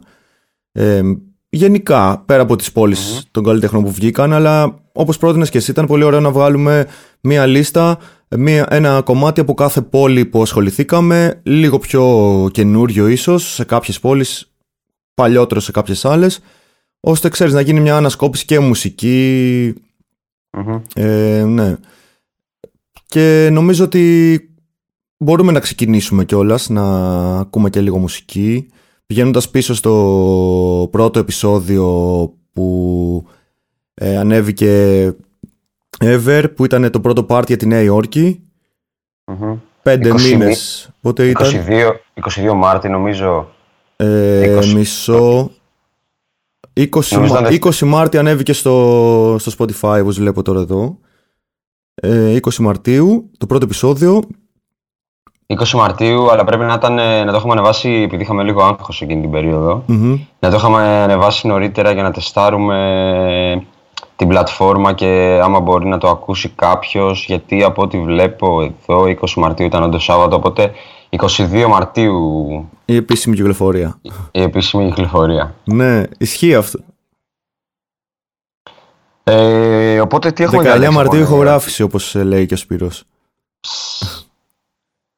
Ε, 0.72 1.01
γενικά, 1.50 2.24
πέρα 2.25 2.41
από 2.41 2.56
τις 2.56 2.72
πόλεις 2.72 3.27
των 3.32 3.44
καλλιτεχνών 3.44 3.84
που 3.84 3.91
βγήκαν, 3.91 4.34
αλλά 4.34 4.79
όπως 4.91 5.18
πρότεινες 5.18 5.50
και 5.50 5.58
εσύ, 5.58 5.72
ήταν 5.72 5.86
πολύ 5.86 6.03
ωραίο 6.03 6.20
να 6.20 6.32
βγάλουμε 6.32 6.88
μια 7.22 7.46
λίστα, 7.46 7.98
μια, 8.38 8.68
ένα 8.70 9.01
κομμάτι 9.01 9.39
από 9.41 9.53
κάθε 9.53 9.82
πόλη 9.82 10.25
που 10.25 10.41
ασχοληθήκαμε, 10.41 11.41
λίγο 11.44 11.79
πιο 11.79 12.50
καινούριο 12.53 13.08
ίσως, 13.08 13.53
σε 13.53 13.63
κάποιες 13.63 14.00
πόλεις, 14.00 14.53
παλιότερο 15.13 15.60
σε 15.60 15.72
κάποιες 15.72 16.06
άλλες, 16.06 16.39
ώστε 17.00 17.29
ξέρεις 17.29 17.53
να 17.53 17.62
γίνει 17.62 17.79
μια 17.79 17.98
ανασκόπηση 17.98 18.46
και 18.46 18.60
μουσική 18.60 19.74
Μμμ. 20.58 20.82
ε, 20.96 21.44
ναι. 21.44 21.75
Και 23.06 23.50
νομίζω 23.51 23.84
ότι 23.84 24.44
μπορούμε 25.18 25.51
να 25.51 25.60
ξεκινήσουμε 25.60 26.25
κιόλας 26.25 26.70
να 26.70 26.84
ακούμε 27.39 27.70
και 27.70 27.82
λίγο 27.82 27.98
μουσική. 27.98 28.70
Πηγαίνοντας 29.13 29.50
πίσω 29.50 29.74
στο 29.74 30.88
πρώτο 30.92 31.20
επεισόδιο 31.20 31.86
που 32.54 33.25
ε, 33.94 34.18
ανέβηκε 34.18 35.16
Ever, 36.00 36.46
που 36.56 36.66
ήταν 36.66 36.92
το 36.92 37.00
πρώτο 37.00 37.24
πάρτι 37.24 37.46
για 37.48 37.58
τη 37.58 37.66
Νέα 37.66 37.82
Υόρκη. 37.82 38.44
Μμμ. 39.25 39.58
Πέντε 39.82 40.12
20 40.13 40.22
μήνες. 40.22 40.89
Πότε 41.01 41.28
ήταν; 41.30 41.51
22, 41.68 41.92
22 42.51 42.54
Μάρτη 42.56 42.89
νομίζω. 42.89 43.50
Ε, 43.96 44.60
20. 44.60 44.66
μισό. 44.66 45.51
20, 46.74 46.89
Νομίζω 47.12 47.34
Μα- 47.34 47.39
ήταν 47.39 47.72
20 47.72 47.80
Μάρτη 47.88 48.18
ανέβηκε 48.18 48.54
στο, 48.54 49.36
στο 49.39 49.51
Spotify, 49.58 50.00
όπως 50.01 50.18
βλέπω 50.18 50.42
τώρα 50.42 50.60
εδώ. 50.60 50.98
Ε, 51.94 52.38
20 52.42 52.56
Μαρτίου, 52.56 53.30
το 53.38 53.46
πρώτο 53.46 53.66
επεισόδιο. 53.66 54.22
20 55.53 55.70
Μαρτίου, 55.72 56.32
αλλά 56.32 56.44
πρέπει 56.44 56.63
να, 56.63 56.74
ήταν, 56.74 57.00
ε, 57.00 57.24
να 57.24 57.32
το 57.32 57.38
έχουμε 57.38 57.53
ανεβάσει 57.53 57.89
επειδή 57.89 58.24
είχαμε 58.24 58.44
λίγο 58.44 58.63
άγχος 58.63 59.01
εκείνη 59.01 59.22
την 59.22 59.32
περίοδο. 59.32 59.84
Μμμ. 59.86 60.20
Να 60.39 60.50
το 60.50 60.56
είχαμε 60.56 60.82
ανεβάσει 60.82 61.48
νωρίτερα 61.48 61.91
για 61.91 62.03
να 62.03 62.12
τεστάρουμε 62.12 63.65
την 64.15 64.27
πλατφόρμα 64.27 64.94
και 64.94 65.39
άμα 65.44 65.60
μπορεί 65.60 65.88
να 65.88 65.98
το 65.98 66.10
ακούσει 66.10 66.50
κάποιος 66.50 67.25
γιατί 67.25 67.63
από 67.63 67.82
ό,τι 67.82 68.00
βλέπω 68.00 68.62
εδώ 68.62 69.03
20 69.03 69.34
Μαρτίου 69.36 69.65
ήταν 69.65 69.84
όντως 69.84 70.03
Σάββατο 70.03 70.36
οπότε 70.36 70.72
22 71.10 71.65
Μαρτίου 71.70 72.50
Η 72.86 72.96
επίσημη 72.96 73.36
κυκλοφορία. 73.36 74.00
η 74.32 74.41
επίσημη 74.41 74.86
κυκλοφορία. 74.86 75.56
Ναι, 75.63 76.03
ισχύει 76.18 76.56
αυτό. 76.56 76.79
Ε, 79.24 80.00
οπότε 80.00 80.32
τι 80.32 80.44
έχουμε 80.44 80.62
19 80.62 80.63
διαλέξει, 80.63 80.96
Μαρτίου 80.96 81.20
λοιπόν, 81.20 81.34
ηχογράφηση, 81.34 81.84
όπως 81.84 82.15
ε, 82.15 82.24
λέει 82.24 82.46
και 82.46 82.53
ο 82.53 82.58
Σπύρος. 82.58 83.03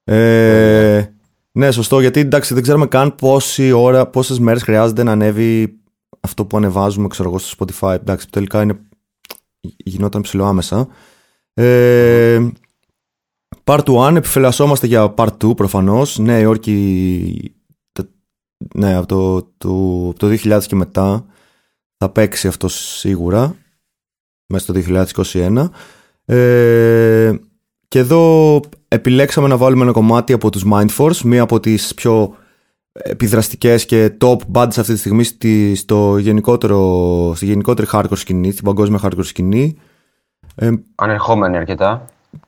Ε, 0.03 1.15
ναι, 1.51 1.71
σωστό, 1.71 1.99
γιατί 1.99 2.19
εντάξει 2.19 2.53
δεν 2.53 2.63
ξέρουμε 2.63 2.87
καν 2.87 3.15
πόση 3.15 3.71
ώρα, 3.71 4.07
πόσες 4.07 4.39
μέρες 4.39 4.63
χρειάζεται 4.63 5.03
να 5.03 5.11
ανέβει 5.11 5.79
αυτό 6.19 6.45
που 6.45 6.57
ανεβάζουμε, 6.57 7.07
ξέρω 7.07 7.29
εγώ, 7.29 7.37
στο 7.37 7.65
Spotify. 7.65 7.93
Εντάξει, 7.99 8.29
τελικά 8.29 8.61
είναι, 8.61 8.79
γινόταν 9.61 10.21
ψηλό 10.21 10.45
άμεσα. 10.45 10.87
Ε, 11.53 12.47
part 13.63 13.83
1, 13.83 14.15
επιφυλασσόμαστε 14.15 14.87
για 14.87 15.13
part 15.17 15.37
2 15.37 15.55
προφανώς. 15.55 16.17
Νέα 16.17 16.39
Υόρκη, 16.39 17.55
τε- 17.91 18.09
ναι, 18.75 18.95
από 18.95 19.07
το, 19.07 19.41
το, 19.57 19.69
από 20.09 20.19
το 20.19 20.27
2000 20.27 20.63
και 20.67 20.75
μετά 20.75 21.25
θα 21.97 22.09
παίξει 22.09 22.47
αυτό 22.47 22.67
σίγουρα 22.67 23.55
μέσα 24.45 24.63
στο 24.63 24.73
2021. 25.33 25.69
Ε, 26.25 27.33
και 27.87 27.99
εδώ 27.99 28.59
επιλέξαμε 28.93 29.47
να 29.47 29.57
βάλουμε 29.57 29.83
ένα 29.83 29.91
κομμάτι 29.91 30.33
από 30.33 30.49
τους 30.49 30.65
Mindforce, 30.71 31.17
μία 31.23 31.41
από 31.41 31.59
τις 31.59 31.93
πιο 31.93 32.35
επιδραστικές 32.91 33.85
και 33.85 34.17
top 34.21 34.37
bands 34.53 34.77
αυτή 34.77 34.93
τη 34.93 34.97
στιγμή 34.97 35.23
στη, 35.23 35.75
στο 35.75 36.17
γενικότερο, 36.17 37.33
στη 37.35 37.45
γενικότερη 37.45 37.87
hardcore 37.91 38.17
σκηνή, 38.17 38.51
στην 38.51 38.63
παγκόσμια 38.63 38.99
hardcore 39.03 39.25
σκηνή. 39.25 39.77
Ε, 40.55 40.71
Ανερχόμενοι 40.95 41.57
αρκετά. 41.57 42.05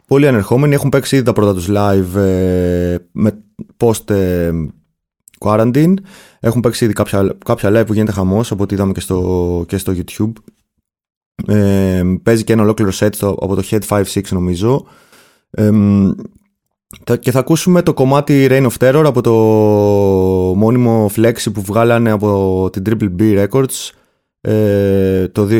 πολύ 0.07 0.27
ανερχόμενοι, 0.27 0.73
έχουν 0.73 0.89
παίξει 0.89 1.15
ήδη 1.15 1.25
τα 1.25 1.33
πρώτα 1.33 1.53
τους 1.53 1.67
live 1.69 2.15
ε, 2.15 2.95
με 3.11 3.43
post 3.77 4.09
ε, 4.09 4.51
quarantine. 5.39 5.93
Έχουν 6.39 6.61
παίξει 6.61 6.85
ήδη 6.85 6.93
κάποια, 6.93 7.35
κάποια 7.45 7.69
live 7.69 7.85
που 7.85 7.93
γίνεται 7.93 8.11
χαμός 8.11 8.51
από 8.51 8.63
ό,τι 8.63 8.73
είδαμε 8.73 8.91
και 8.91 8.99
στο, 8.99 9.65
και 9.67 9.77
στο 9.77 9.93
YouTube. 9.95 10.31
Ε, 11.47 12.03
παίζει 12.23 12.43
και 12.43 12.53
ένα 12.53 12.61
ολόκληρο 12.61 12.91
set 12.99 13.09
στο, 13.11 13.37
από 13.41 13.55
το 13.55 13.63
Head 13.69 13.81
5-6 13.87 14.21
νομίζω. 14.29 14.85
Ε, 15.55 15.69
τα- 17.03 17.17
και 17.17 17.31
θα 17.31 17.39
ακούσουμε 17.39 17.81
το 17.81 17.93
κομμάτι 17.93 18.47
Reign 18.49 18.67
of 18.69 18.77
Terror 18.79 19.03
από 19.05 19.21
το 19.21 19.31
μόνιμο 20.57 21.09
Flexi 21.15 21.53
που 21.53 21.61
βγάλανε 21.61 22.11
από 22.11 22.69
την 22.71 22.83
Triple 22.89 23.09
B 23.19 23.47
Records 23.47 23.89
ε, 24.41 25.27
το 25.27 25.47
2020. 25.47 25.59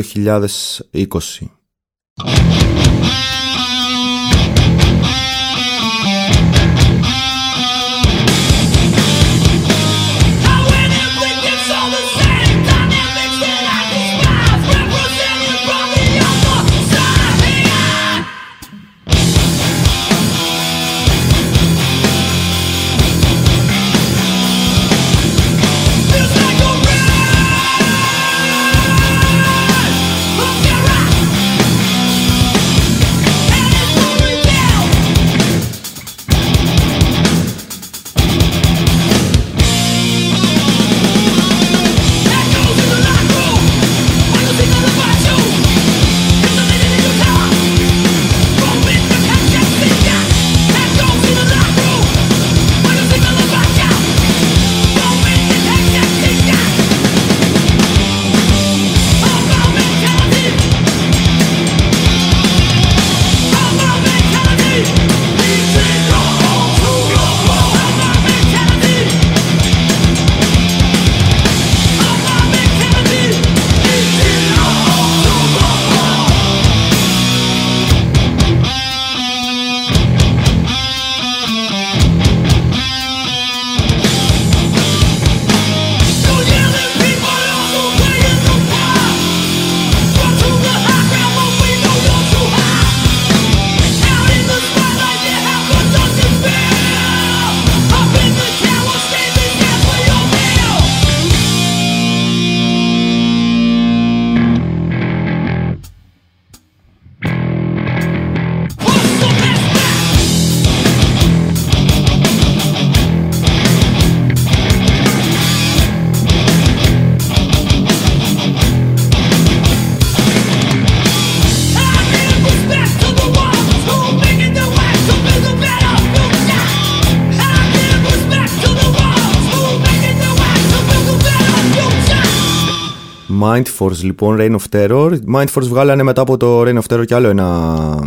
Λοιπόν, 134.04 134.36
Reign 134.40 134.56
of 134.56 134.62
Terror. 134.70 135.18
Mind 135.34 135.46
Force 135.46 135.68
βγάλανε 135.68 136.02
μετά 136.02 136.20
από 136.20 136.36
το 136.36 136.62
Reign 136.62 136.78
of 136.78 136.82
Terror 136.88 137.04
κι 137.06 137.14
άλλο 137.14 137.28
ένα 137.28 137.98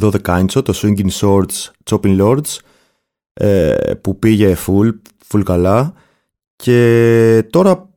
12 0.00 0.10
inch, 0.24 0.62
το 0.64 0.72
Swinging 0.74 1.10
Swords 1.10 1.70
Chopping 1.90 2.20
Lords, 2.20 2.58
ε, 3.32 3.74
που 4.00 4.18
πήγε 4.18 4.56
full, 4.66 4.90
full 5.28 5.42
καλά. 5.44 5.92
Και 6.56 7.46
τώρα 7.50 7.90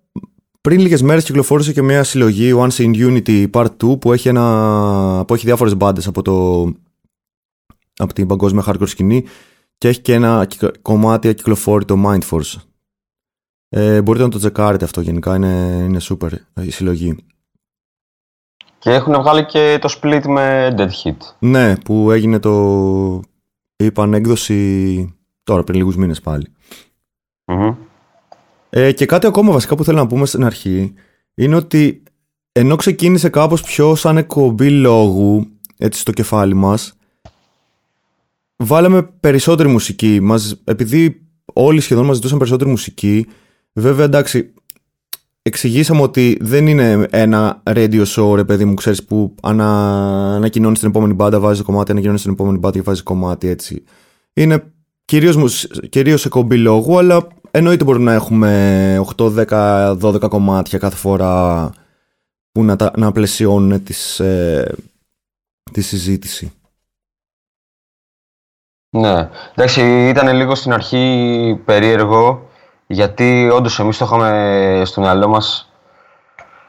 πριν 0.61 0.79
λίγες 0.79 1.01
μέρες 1.01 1.23
κυκλοφόρησε 1.23 1.73
και 1.73 1.81
μια 1.81 2.03
συλλογή 2.03 2.53
Once 2.55 2.75
in 2.77 2.95
Unity 2.95 3.49
Part 3.51 3.69
2 3.83 3.99
που 3.99 4.13
έχει, 4.13 4.27
ένα, 4.27 5.23
που 5.27 5.33
έχει 5.33 5.45
διάφορες 5.45 5.77
μπάντες 5.77 6.07
από, 6.07 6.21
το, 6.21 6.61
από 7.97 8.13
την 8.13 8.27
παγκόσμια 8.27 8.63
hardcore 8.67 8.87
σκηνή 8.87 9.23
και 9.77 9.87
έχει 9.87 10.01
και 10.01 10.13
ένα 10.13 10.47
κομμάτι 10.81 11.33
κυκλοφόρητο 11.33 12.03
Mind 12.05 12.29
Force. 12.29 12.53
Ε, 13.77 14.01
μπορείτε 14.01 14.23
να 14.23 14.29
το 14.29 14.37
τσεκάρετε 14.37 14.85
αυτό 14.85 15.01
γενικά, 15.01 15.35
είναι, 15.35 15.81
είναι 15.85 15.99
super 16.01 16.31
η 16.61 16.69
συλλογή. 16.69 17.15
Και 18.79 18.91
έχουν 18.91 19.13
βγάλει 19.13 19.45
και 19.45 19.77
το 19.81 19.99
split 20.01 20.21
με 20.27 20.75
Dead 20.77 20.89
Hit. 21.03 21.17
Ναι, 21.39 21.77
που 21.77 22.11
έγινε 22.11 22.39
το... 22.39 23.21
είπαν 23.75 24.13
έκδοση 24.13 25.13
τώρα 25.43 25.63
πριν 25.63 25.77
λίγους 25.77 25.95
μήνες 25.95 26.21
Ε, 28.69 28.91
και 28.91 29.05
κάτι 29.05 29.27
ακόμα 29.27 29.51
βασικά 29.51 29.75
που 29.75 29.83
θέλω 29.83 29.97
να 29.97 30.07
πούμε 30.07 30.25
στην 30.25 30.43
αρχή 30.43 30.93
είναι 31.35 31.55
ότι 31.55 32.03
ενώ 32.51 32.75
ξεκίνησε 32.75 33.29
κάπως 33.29 33.61
πιο 33.61 33.95
σαν 33.95 34.17
εκπομπή 34.17 34.69
λόγου 34.69 35.47
έτσι 35.77 35.99
στο 35.99 36.11
κεφάλι 36.11 36.53
μας 36.53 36.97
βάλαμε 38.55 39.01
περισσότερη 39.03 39.69
μουσική 39.69 40.19
μας, 40.21 40.61
επειδή 40.63 41.21
όλοι 41.53 41.79
σχεδόν 41.79 42.05
μας 42.05 42.15
ζητούσαν 42.15 42.37
περισσότερη 42.37 42.69
μουσική 42.69 43.27
Βέβαια, 43.77 44.05
εντάξει, 44.05 44.53
εξηγήσαμε 45.41 46.01
ότι 46.01 46.37
δεν 46.41 46.67
είναι 46.67 47.07
ένα 47.09 47.63
radio 47.65 48.05
show, 48.05 48.35
ρε 48.35 48.43
παιδί 48.43 48.65
μου, 48.65 48.73
ξέρεις 48.73 49.05
που 49.05 49.35
ανα... 49.41 49.65
ανακοινώνεις 50.35 50.79
την 50.79 50.89
επόμενη 50.89 51.13
μπάντα, 51.13 51.39
βάζεις 51.39 51.63
κομμάτι, 51.63 51.91
ανακοινώνεις 51.91 52.21
την 52.21 52.31
επόμενη 52.31 52.57
μπάντα 52.57 52.77
και 52.77 52.83
βάζεις 52.83 53.03
κομμάτι 53.03 53.47
έτσι. 53.47 53.83
Είναι 54.33 54.73
κυρίως, 55.05 55.67
κυρίως 55.89 56.21
σε 56.21 56.29
κομπή 56.29 56.57
λόγου, 56.57 56.97
αλλά 56.97 57.27
εννοείται 57.51 57.83
μπορούμε 57.83 58.03
να 58.05 58.13
έχουμε 58.13 59.03
8, 59.17 59.45
10, 59.47 59.97
12 60.01 60.29
κομμάτια 60.29 60.79
κάθε 60.79 60.95
φορά 60.95 61.69
που 62.51 62.63
να, 62.63 62.75
τα, 62.75 62.91
να 62.97 63.11
πλαισιώνουν 63.11 63.83
τις, 63.83 64.19
ε, 64.19 64.75
τη 65.71 65.81
συζήτηση. 65.81 66.51
Ναι, 68.89 69.29
εντάξει, 69.55 70.09
ήταν 70.09 70.35
λίγο 70.35 70.55
στην 70.55 70.73
αρχή 70.73 71.61
περίεργο 71.65 72.49
γιατί 72.87 73.49
όντως 73.53 73.79
εμείς 73.79 73.97
το 73.97 74.05
είχαμε 74.05 74.81
στο 74.85 75.01
μυαλό 75.01 75.27
μας 75.27 75.69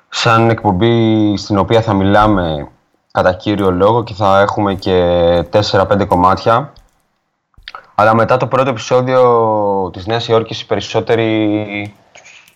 σαν 0.08 0.50
εκπομπή 0.50 1.36
στην 1.36 1.58
οποία 1.58 1.82
θα 1.82 1.92
μιλάμε 1.94 2.68
κατά 3.12 3.32
κύριο 3.32 3.70
λόγο 3.70 4.04
και 4.04 4.14
θα 4.14 4.40
έχουμε 4.40 4.74
και 4.74 4.98
4-5 5.52 6.06
κομμάτια. 6.06 6.72
Αλλά 7.94 8.14
μετά 8.14 8.36
το 8.36 8.46
πρώτο 8.46 8.70
επεισόδιο 8.70 9.90
της 9.92 10.06
Νέας 10.06 10.28
Υόρκης 10.28 10.60
οι 10.60 10.66
περισσότεροι 10.66 11.94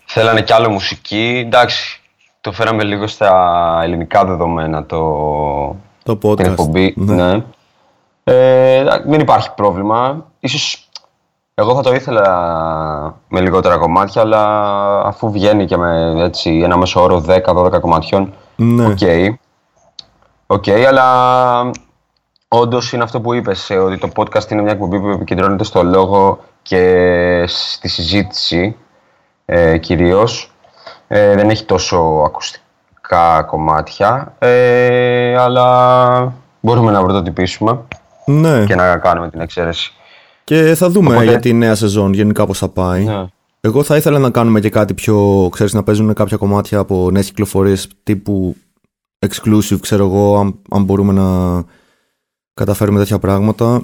θέλανε 0.04 0.42
κι 0.42 0.52
άλλο 0.52 0.70
μουσική. 0.70 1.42
Εντάξει, 1.46 2.00
το 2.40 2.52
φέραμε 2.52 2.84
λίγο 2.84 3.06
στα 3.06 3.80
ελληνικά 3.82 4.24
δεδομένα 4.24 4.86
το, 4.86 4.98
το 6.02 6.18
podcast. 6.22 6.36
την 6.36 6.46
εκπομπή. 6.46 6.94
Ναι. 6.96 7.14
ναι. 7.14 7.44
Ε, 8.24 8.84
δεν 9.06 9.20
υπάρχει 9.20 9.54
πρόβλημα. 9.54 10.26
Ίσως 10.40 10.88
εγώ 11.60 11.74
θα 11.74 11.82
το 11.82 11.94
ήθελα 11.94 12.24
με 13.28 13.40
λιγότερα 13.40 13.76
κομμάτια, 13.76 14.22
αλλά 14.22 14.42
αφού 15.00 15.30
βγαίνει 15.30 15.66
και 15.66 15.76
με 15.76 16.22
έτσι, 16.24 16.60
ένα 16.64 16.76
μέσο 16.76 17.02
όρο 17.02 17.24
10-12 17.44 17.80
κομματιών, 17.80 18.32
ναι. 18.56 18.86
οκ. 18.86 18.98
Okay. 19.00 19.28
okay, 20.46 20.84
αλλά 20.88 21.70
όντως 22.48 22.92
είναι 22.92 23.02
αυτό 23.02 23.20
που 23.20 23.32
είπες, 23.32 23.70
ε, 23.70 23.76
ότι 23.76 23.98
το 23.98 24.08
podcast 24.16 24.50
είναι 24.50 24.62
μια 24.62 24.72
εκπομπή 24.72 25.00
που 25.00 25.08
επικεντρώνεται 25.08 25.64
στο 25.64 25.82
λόγο 25.82 26.38
και 26.62 27.44
στη 27.46 27.88
συζήτηση 27.88 28.76
ε, 29.46 29.78
κυρίως. 29.78 30.52
Ε, 31.08 31.34
δεν 31.34 31.50
έχει 31.50 31.64
τόσο 31.64 32.22
ακουστικά 32.26 33.42
κομμάτια, 33.46 34.34
ε, 34.38 35.36
αλλά 35.36 36.32
μπορούμε 36.60 36.90
να 36.90 37.02
πρωτοτυπήσουμε 37.02 37.78
ναι. 38.24 38.64
και 38.64 38.74
να 38.74 38.96
κάνουμε 38.96 39.30
την 39.30 39.40
εξαίρεση. 39.40 39.94
Και 40.50 40.74
θα 40.74 40.90
δούμε 40.90 41.08
Οπότε... 41.08 41.24
για 41.24 41.38
τη 41.38 41.52
νέα 41.52 41.74
σεζόν 41.74 42.12
γενικά 42.12 42.46
πώς 42.46 42.58
θα 42.58 42.68
πάει. 42.68 43.04
Ναι. 43.04 43.24
Εγώ 43.60 43.82
θα 43.82 43.96
ήθελα 43.96 44.18
να 44.18 44.30
κάνουμε 44.30 44.60
και 44.60 44.70
κάτι 44.70 44.94
πιο, 44.94 45.48
ξέρεις, 45.52 45.72
να 45.72 45.82
παίζουν 45.82 46.14
κάποια 46.14 46.36
κομμάτια 46.36 46.78
από 46.78 47.10
νέες 47.10 47.26
κυκλοφορίες 47.26 47.88
τύπου 48.02 48.56
exclusive, 49.26 49.80
ξέρω 49.80 50.04
εγώ, 50.04 50.38
αν, 50.38 50.58
αν 50.70 50.84
μπορούμε 50.84 51.12
να 51.12 51.62
καταφέρουμε 52.54 52.98
τέτοια 52.98 53.18
πράγματα. 53.18 53.82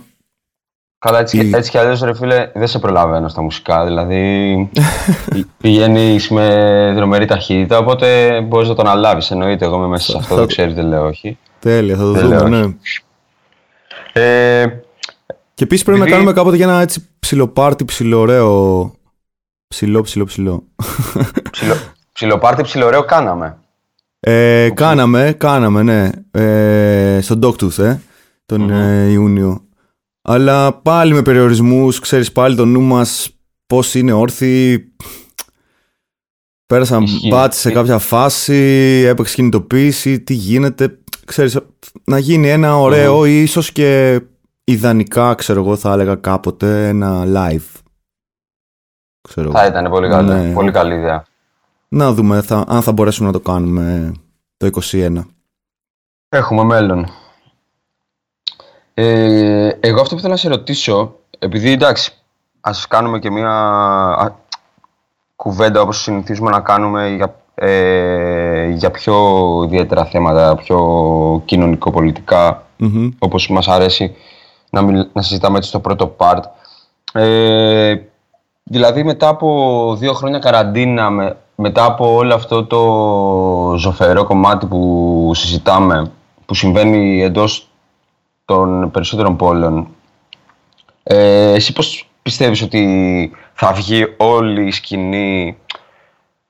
Καλά, 0.98 1.18
έτσι, 1.18 1.38
Η... 1.38 1.50
έτσι 1.54 1.70
κι 1.70 1.78
αλλιώς 1.78 2.00
ρε 2.00 2.14
φίλε, 2.14 2.50
δεν 2.54 2.66
σε 2.66 2.78
προλαβαίνω 2.78 3.28
στα 3.28 3.42
μουσικά, 3.42 3.84
δηλαδή 3.84 4.70
πηγαίνεις 5.60 6.28
με 6.28 6.92
δρομερή 6.96 7.26
ταχύτητα, 7.26 7.78
οπότε 7.78 8.40
μπορείς 8.40 8.68
να 8.68 8.74
τον 8.74 8.86
αλάβεις, 8.86 9.30
εννοείται, 9.30 9.64
εγώ 9.64 9.76
είμαι 9.76 9.86
μέσα 9.86 10.10
σε 10.10 10.16
αυτό, 10.16 10.34
δεν 10.34 10.46
ξέρεις, 10.46 10.74
δεν 10.74 10.86
λέω 10.86 11.06
όχι. 11.06 11.38
Τέλεια, 11.58 11.96
θα 11.96 12.02
το 12.02 12.12
δούμε, 12.12 12.48
ναι. 12.48 12.74
Ε, 14.12 14.66
και 15.56 15.64
επίσης 15.64 15.84
πρέπει 15.84 16.00
να 16.00 16.06
κάνουμε 16.06 16.32
κάποτε 16.32 16.56
για 16.56 16.64
ένα 16.64 16.80
έτσι 16.80 17.08
ψιλοπάρτι 17.18 17.84
ψιλοραίο. 17.84 18.92
Ψιλό, 19.68 20.02
ψιλό, 20.02 20.24
ψιλό. 20.24 20.66
Ψιλο, 21.50 21.74
ψιλοπάρτι 22.12 22.62
ψιλοραίο 22.62 23.04
κάναμε. 23.04 23.58
Ε, 24.20 24.70
κάναμε, 24.70 25.34
κάναμε, 25.38 25.82
ναι. 25.82 26.10
Ε, 26.30 27.20
στον 27.20 27.40
Dogtooth, 27.42 27.78
ε, 27.78 27.98
τον 28.46 28.70
mm 28.70 29.10
Ιούνιο. 29.10 29.64
Αλλά 30.22 30.72
πάλι 30.72 31.12
με 31.12 31.22
περιορισμούς, 31.22 32.00
ξέρεις 32.00 32.32
πάλι 32.32 32.56
το 32.56 32.64
νου 32.64 32.80
μας 32.80 33.36
πώς 33.66 33.94
είναι 33.94 34.12
όρθιοι. 34.12 34.92
Πέρασαν 36.66 37.04
μπάτς 37.28 37.56
σε 37.58 37.70
κάποια 37.70 37.98
φάση, 37.98 38.54
έπαιξε 39.06 39.34
κινητοποίηση, 39.34 40.20
τι 40.20 40.34
γίνεται. 40.34 40.98
Ξέρεις, 41.24 41.58
να 42.04 42.18
γίνει 42.18 42.48
ένα 42.48 42.78
ωραίο 42.78 43.26
ή 43.26 43.42
ίσως 43.42 43.72
και 43.72 44.20
ιδανικά, 44.66 45.34
ξέρω 45.34 45.60
εγώ, 45.60 45.76
θα 45.76 45.92
έλεγα 45.92 46.14
κάποτε 46.14 46.88
ένα 46.88 47.24
live. 47.26 47.80
Ξέρω 49.28 49.50
θα 49.50 49.66
ήταν 49.66 49.90
πολύ 49.90 50.08
καλή, 50.08 50.28
ναι. 50.28 50.52
πολύ 50.52 50.70
καλή 50.70 50.94
ιδέα. 50.94 51.24
Να 51.88 52.12
δούμε 52.12 52.40
θα, 52.40 52.64
αν 52.68 52.82
θα 52.82 52.92
μπορέσουμε 52.92 53.26
να 53.26 53.32
το 53.32 53.40
κάνουμε 53.40 54.12
το 54.56 54.70
2021. 54.92 55.24
Έχουμε 56.28 56.64
μέλλον. 56.64 57.06
Ε, 58.94 59.70
εγώ 59.80 60.00
αυτό 60.00 60.14
που 60.14 60.20
θέλω 60.20 60.32
να 60.32 60.38
σε 60.38 60.48
ρωτήσω, 60.48 61.18
επειδή 61.38 61.70
εντάξει, 61.70 62.12
ας 62.60 62.86
κάνουμε 62.86 63.18
και 63.18 63.30
μια 63.30 64.36
κουβέντα 65.36 65.80
όπως 65.80 66.02
συνηθίζουμε 66.02 66.50
να 66.50 66.60
κάνουμε 66.60 67.08
για, 67.08 67.40
ε, 67.54 68.68
για 68.68 68.90
πιο 68.90 69.16
ιδιαίτερα 69.64 70.04
θέματα, 70.04 70.56
πιο 70.56 71.42
κοινωνικο-πολιτικά, 71.44 72.66
mm-hmm. 72.78 73.10
όπως 73.18 73.48
μας 73.48 73.68
αρέσει 73.68 74.16
να, 74.82 75.08
να 75.12 75.22
συζητάμε 75.22 75.56
έτσι 75.56 75.68
στο 75.68 75.80
πρώτο 75.80 76.16
part. 76.18 76.42
Ε, 77.12 77.94
δηλαδή 78.62 79.04
μετά 79.04 79.28
από 79.28 79.96
δύο 79.98 80.12
χρόνια 80.12 80.38
καραντίνα, 80.38 81.10
με, 81.10 81.36
μετά 81.54 81.84
από 81.84 82.14
όλο 82.14 82.34
αυτό 82.34 82.64
το 82.64 83.74
ζωφερό 83.78 84.24
κομμάτι 84.24 84.66
που 84.66 85.30
συζητάμε, 85.34 86.10
που 86.46 86.54
συμβαίνει 86.54 87.22
εντός 87.22 87.68
των 88.44 88.90
περισσότερων 88.90 89.36
πόλεων, 89.36 89.88
ε, 91.02 91.52
εσύ 91.52 91.72
πώς 91.72 92.08
πιστεύεις 92.22 92.62
ότι 92.62 93.30
θα 93.54 93.72
βγει 93.72 94.14
όλη 94.16 94.66
η 94.66 94.70
σκηνή 94.70 95.56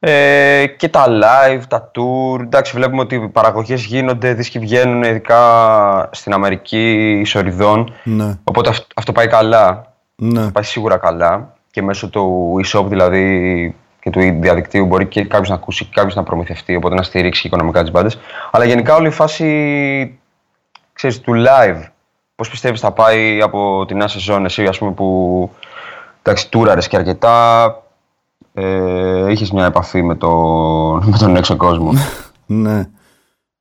ε, 0.09 0.67
και 0.67 0.89
τα 0.89 1.07
live, 1.07 1.63
τα 1.69 1.91
tour. 1.95 2.41
Εντάξει, 2.41 2.73
βλέπουμε 2.75 3.01
ότι 3.01 3.15
οι 3.15 3.29
παραγωγές 3.29 3.85
γίνονται, 3.85 4.33
δίσκοι 4.33 4.59
βγαίνουν, 4.59 5.03
ειδικά 5.03 5.41
στην 6.13 6.33
Αμερική, 6.33 7.19
ισοριδών. 7.21 7.95
Ναι. 8.03 8.39
Οπότε 8.45 8.71
αυτό, 8.97 9.13
πάει 9.13 9.27
καλά. 9.27 9.93
Ναι. 10.15 10.51
Πάει 10.51 10.65
σίγουρα 10.65 10.97
καλά. 10.97 11.55
Και 11.71 11.83
μέσω 11.83 12.09
του 12.09 12.55
e-shop 12.65 12.85
δηλαδή 12.87 13.75
και 14.01 14.11
του 14.11 14.21
διαδικτύου 14.41 14.87
μπορεί 14.87 15.07
και 15.07 15.25
κάποιος 15.25 15.49
να 15.49 15.55
ακούσει 15.55 15.85
και 15.85 15.91
κάποιος 15.95 16.15
να 16.15 16.23
προμηθευτεί, 16.23 16.77
οπότε 16.77 16.95
να 16.95 17.03
στηρίξει 17.03 17.47
οικονομικά 17.47 17.81
τις 17.81 17.91
μπάντες. 17.91 18.19
Αλλά 18.51 18.65
γενικά 18.65 18.95
όλη 18.95 19.07
η 19.07 19.11
φάση 19.11 20.19
ξέρεις, 20.93 21.21
του 21.21 21.33
live. 21.33 21.83
Πώς 22.35 22.51
πιστεύεις 22.51 22.81
θα 22.81 22.93
πάει 22.93 23.41
από 23.43 23.85
την 23.87 23.97
νέα 23.97 24.09
σεζόν, 24.09 24.45
εσύ 24.45 24.65
ας 24.65 24.79
πούμε, 24.79 24.93
που 24.93 25.51
εντάξει, 26.23 26.51
τούραρες 26.51 26.89
και 26.89 26.97
αρκετά 26.97 27.67
ε, 28.59 29.33
είχες 29.33 29.51
μια 29.51 29.65
επαφή 29.65 30.03
με, 30.03 30.15
το, 30.15 30.31
με 31.11 31.17
τον 31.19 31.37
έξω 31.37 31.57
κόσμο. 31.57 31.93
ναι. 32.47 32.89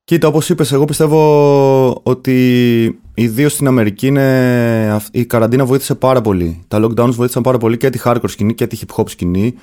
Κοίτα, 0.03 0.27
όπως 0.27 0.49
είπες, 0.49 0.71
εγώ 0.71 0.85
πιστεύω 0.85 2.01
ότι 2.03 2.99
ιδίω 3.13 3.49
στην 3.49 3.67
Αμερική 3.67 4.07
είναι, 4.07 4.99
η 5.11 5.25
καραντίνα 5.25 5.65
βοήθησε 5.65 5.95
πάρα 5.95 6.21
πολύ. 6.21 6.63
Τα 6.67 6.79
lockdowns 6.81 7.11
βοήθησαν 7.11 7.43
πάρα 7.43 7.57
πολύ 7.57 7.77
και 7.77 7.89
τη 7.89 7.99
hardcore 8.03 8.29
σκηνή 8.29 8.53
και 8.53 8.67
τη 8.67 8.79
hip 8.81 8.95
hop 8.95 9.09
σκηνή 9.09 9.53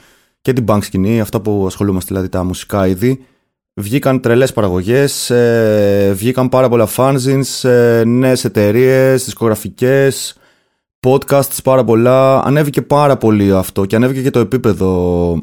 και 0.41 0.53
την 0.53 0.65
punk 0.69 0.79
σκηνή, 0.83 1.21
αυτά 1.21 1.41
που 1.41 1.65
ασχολούμαστε 1.67 2.09
δηλαδή 2.09 2.29
τα 2.29 2.45
μουσικά 2.45 2.87
είδη. 2.87 3.25
βγήκαν 3.75 4.21
τρελές 4.21 4.53
παραγωγές, 4.53 5.31
ε, 5.31 6.13
βγήκαν 6.15 6.49
πάρα 6.49 6.69
πολλά 6.69 6.89
fanzines, 6.97 7.69
ε, 7.69 8.03
νέες 8.05 8.45
εταιρείες, 8.45 9.25
δισκογραφικές, 9.25 10.37
podcasts 11.03 11.59
πάρα 11.65 11.85
πολλά. 11.85 12.45
Ανέβηκε 12.45 12.83
πάρα 12.83 13.17
πολύ 13.17 13.53
αυτό 13.53 13.85
και 13.85 13.97
ανέβηκε 13.97 14.23
και 14.23 14.31
το 14.31 14.39
επίπεδο 14.39 15.43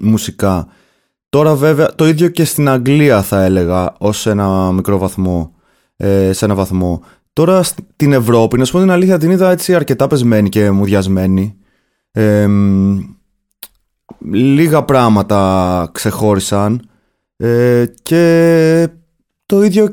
μουσικά. 0.00 0.66
Τώρα 1.28 1.54
βέβαια 1.54 1.94
το 1.94 2.08
ίδιο 2.08 2.28
και 2.28 2.44
στην 2.44 2.68
Αγγλία 2.68 3.22
θα 3.22 3.42
έλεγα 3.42 3.94
ως 3.98 4.26
ένα 4.26 4.72
μικρό 4.72 4.98
βαθμό, 4.98 5.54
ε, 5.96 6.32
σε 6.32 6.44
ένα 6.44 6.54
βαθμό. 6.54 7.02
Τώρα 7.32 7.62
στην 7.62 8.12
Ευρώπη, 8.12 8.58
να 8.58 8.64
σου 8.64 8.72
πω 8.72 8.78
την 8.78 8.90
αλήθεια, 8.90 9.18
την 9.18 9.30
είδα 9.30 9.50
έτσι 9.50 9.74
αρκετά 9.74 10.06
πεσμένη 10.06 10.48
και 10.48 10.70
μουδιασμένη. 10.70 11.56
Ε, 12.10 12.46
λίγα 14.30 14.82
πράγματα 14.84 15.90
ξεχώρισαν 15.92 16.88
ε, 17.36 17.84
και 18.02 18.88
το 19.46 19.62
ίδιο, 19.62 19.88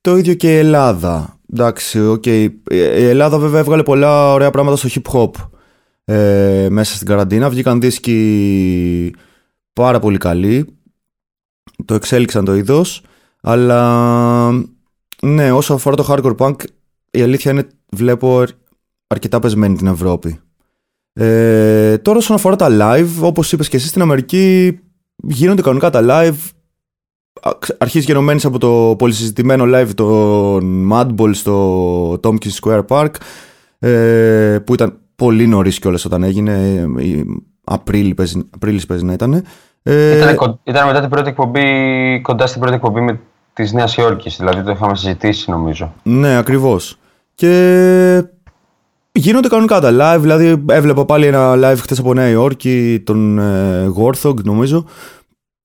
το 0.00 0.16
ίδιο 0.16 0.34
και 0.34 0.54
η 0.54 0.56
Ελλάδα. 0.56 1.35
Εντάξει, 1.58 1.98
okay. 2.12 2.48
η 2.70 3.04
Ελλάδα 3.04 3.38
βέβαια 3.38 3.60
έβγαλε 3.60 3.82
πολλά 3.82 4.32
ωραία 4.32 4.50
πράγματα 4.50 4.76
στο 4.76 4.88
hip 4.94 5.12
hop 5.12 5.30
ε, 6.04 6.66
μέσα 6.70 6.94
στην 6.94 7.06
καραντίνα. 7.06 7.50
Βγήκαν 7.50 7.80
δίσκοι 7.80 9.14
πάρα 9.72 9.98
πολύ 9.98 10.18
καλοί. 10.18 10.66
Το 11.84 11.94
εξέλιξαν 11.94 12.44
το 12.44 12.54
είδος. 12.54 13.02
Αλλά 13.42 14.50
ναι, 15.22 15.52
όσο 15.52 15.74
αφορά 15.74 15.96
το 15.96 16.06
hardcore 16.08 16.36
punk, 16.36 16.56
η 17.10 17.22
αλήθεια 17.22 17.50
είναι 17.50 17.66
βλέπω 17.90 18.44
αρκετά 19.06 19.38
πεσμένη 19.38 19.76
την 19.76 19.86
Ευρώπη. 19.86 20.40
Ε, 21.12 21.98
τώρα 21.98 22.18
όσον 22.18 22.36
αφορά 22.36 22.56
τα 22.56 22.68
live, 22.70 23.20
όπως 23.20 23.52
είπες 23.52 23.68
και 23.68 23.76
εσύ 23.76 23.86
στην 23.86 24.02
Αμερική 24.02 24.78
γίνονται 25.16 25.62
κανονικά 25.62 25.90
τα 25.90 26.00
live 26.04 26.50
αρχίζει 27.78 28.04
γενομένης 28.04 28.44
από 28.44 28.58
το 28.58 28.94
πολυσυζητημένο 28.98 29.64
live 29.66 29.90
των 29.94 30.90
Madball 30.92 31.30
στο 31.32 32.12
Tompkins 32.12 32.58
Square 32.62 32.84
Park 32.88 33.10
ε, 33.78 34.58
που 34.64 34.74
ήταν 34.74 34.98
πολύ 35.16 35.46
νωρίς 35.46 35.78
κιόλας 35.78 36.04
όταν 36.04 36.22
έγινε 36.22 36.86
Απρίλη 37.64 38.14
παίζει, 38.14 39.04
να 39.04 39.12
ήταν 39.12 39.44
ε, 39.82 40.16
ήταν, 40.16 40.60
ήταν 40.64 40.86
μετά 40.86 41.00
την 41.00 41.08
πρώτη 41.08 41.28
εκπομπή 41.28 42.20
κοντά 42.20 42.46
στην 42.46 42.60
πρώτη 42.60 42.74
εκπομπή 42.74 43.00
με 43.00 43.20
της 43.52 43.72
Νέας 43.72 43.96
Υόρκης 43.96 44.36
δηλαδή 44.36 44.62
το 44.62 44.70
είχαμε 44.70 44.96
συζητήσει 44.96 45.50
νομίζω. 45.50 45.92
Ναι 46.02 46.36
ακριβώς. 46.36 46.98
Και 47.34 48.24
γίνονται 49.12 49.48
κανονικά 49.48 49.80
τα 49.80 49.90
live 49.92 50.20
δηλαδή 50.20 50.64
έβλεπα 50.68 51.04
πάλι 51.04 51.26
ένα 51.26 51.54
live 51.54 51.78
χτες 51.78 51.98
από 51.98 52.14
Νέα 52.14 52.28
Υόρκη 52.28 53.02
τον 53.06 53.38
ε, 53.38 53.92
νομίζω 54.44 54.84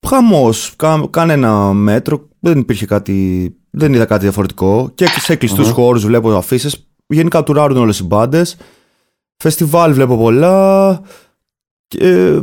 Χαμός. 0.07 0.75
κανένα 1.09 1.73
μέτρο. 1.73 2.27
Δεν 2.39 2.59
υπήρχε 2.59 2.85
κάτι. 2.85 3.55
Δεν 3.69 3.93
είδα 3.93 4.05
κάτι 4.05 4.21
διαφορετικό. 4.21 4.91
Και 4.95 5.05
σε 5.05 5.35
κλειστού 5.35 5.65
mm-hmm. 5.65 5.73
χώρους 5.73 6.05
βλέπω 6.05 6.31
αφήσεις. 6.31 6.87
Γενικά 7.07 7.43
τουράρουν 7.43 7.77
όλες 7.77 7.99
οι 7.99 8.03
μπάντες. 8.03 8.57
Φεστιβάλ 9.37 9.93
βλέπω 9.93 10.17
πολλά. 10.17 11.01
Και... 11.87 12.39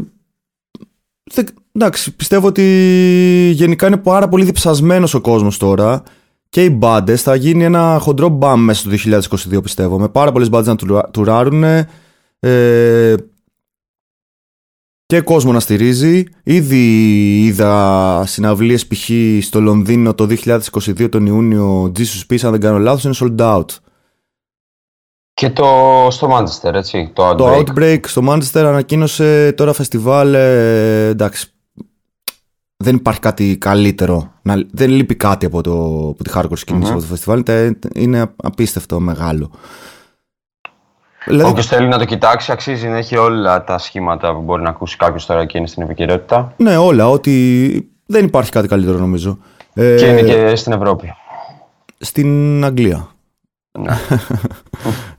Εντάξει, 1.72 2.16
πιστεύω 2.16 2.46
ότι 2.46 2.62
γενικά 3.54 3.86
είναι 3.86 3.96
πάρα 3.96 4.28
πολύ 4.28 4.44
διψασμένος 4.44 5.14
ο 5.14 5.20
κόσμος 5.20 5.58
τώρα. 5.58 6.02
Και 6.48 6.64
οι 6.64 6.70
μπάντες 6.72 7.22
θα 7.22 7.34
γίνει 7.34 7.64
ένα 7.64 7.98
χοντρό 8.00 8.28
μπαμ 8.28 8.60
μέσα 8.60 8.80
στο 8.80 9.20
2022, 9.56 9.62
πιστεύω. 9.62 9.98
Με 9.98 10.08
πάρα 10.08 10.32
πολλές 10.32 10.48
μπάντες 10.48 10.66
να 10.66 11.02
τουράρουν. 11.10 11.62
Ε, 12.40 13.14
και 15.08 15.20
κόσμο 15.20 15.52
να 15.52 15.60
στηρίζει. 15.60 16.24
Ήδη 16.42 16.84
είδα 17.44 18.24
συναυλίες 18.26 18.86
π.χ. 18.86 19.10
στο 19.40 19.60
Λονδίνο 19.60 20.14
το 20.14 20.26
2022 20.44 21.10
τον 21.10 21.26
Ιούνιο 21.26 21.92
Jesus 21.98 22.32
Peace 22.32 22.40
αν 22.42 22.50
δεν 22.50 22.60
κάνω 22.60 22.78
λάθος 22.78 23.04
είναι 23.04 23.14
sold 23.38 23.56
out. 23.56 23.66
Και 25.34 25.50
το 25.50 25.66
στο 26.10 26.28
Manchester 26.32 26.74
έτσι, 26.74 27.10
το 27.14 27.28
Outbreak. 27.28 27.36
Το 27.36 27.64
Outbreak 27.74 28.00
στο 28.06 28.22
Manchester 28.28 28.60
ανακοίνωσε 28.64 29.52
τώρα 29.56 29.72
φεστιβάλ, 29.72 30.34
ε, 30.34 31.06
εντάξει, 31.06 31.52
δεν 32.76 32.94
υπάρχει 32.94 33.20
κάτι 33.20 33.56
καλύτερο. 33.58 34.32
Να, 34.42 34.66
δεν 34.70 34.90
λείπει 34.90 35.14
κάτι 35.14 35.46
από, 35.46 35.62
το, 35.62 36.08
από 36.08 36.24
τη 36.24 36.30
hardcore 36.34 36.58
σκηνη 36.58 36.84
mm-hmm. 36.84 36.90
από 36.90 37.00
το 37.00 37.06
φεστιβάλ. 37.06 37.42
Είναι 37.94 38.34
απίστευτο 38.36 39.00
μεγάλο. 39.00 39.50
Δηλαδή... 41.28 41.50
Όποιος 41.50 41.66
θέλει 41.66 41.88
να 41.88 41.98
το 41.98 42.04
κοιτάξει, 42.04 42.52
αξίζει 42.52 42.88
να 42.88 42.96
έχει 42.96 43.16
όλα 43.16 43.64
τα 43.64 43.78
σχήματα 43.78 44.34
που 44.34 44.40
μπορεί 44.40 44.62
να 44.62 44.68
ακούσει 44.68 44.96
κάποιος 44.96 45.26
τώρα 45.26 45.44
και 45.46 45.58
είναι 45.58 45.66
στην 45.66 45.82
επικαιρότητα. 45.82 46.52
Ναι, 46.56 46.76
όλα. 46.76 47.08
Ότι 47.08 47.90
δεν 48.06 48.24
υπάρχει 48.24 48.50
κάτι 48.50 48.68
καλύτερο 48.68 48.98
νομίζω. 48.98 49.38
Και 49.74 50.06
είναι 50.06 50.22
και 50.22 50.56
στην 50.56 50.72
Ευρώπη. 50.72 51.14
Στην 51.98 52.64
Αγγλία. 52.64 53.08
Ναι. 53.78 53.96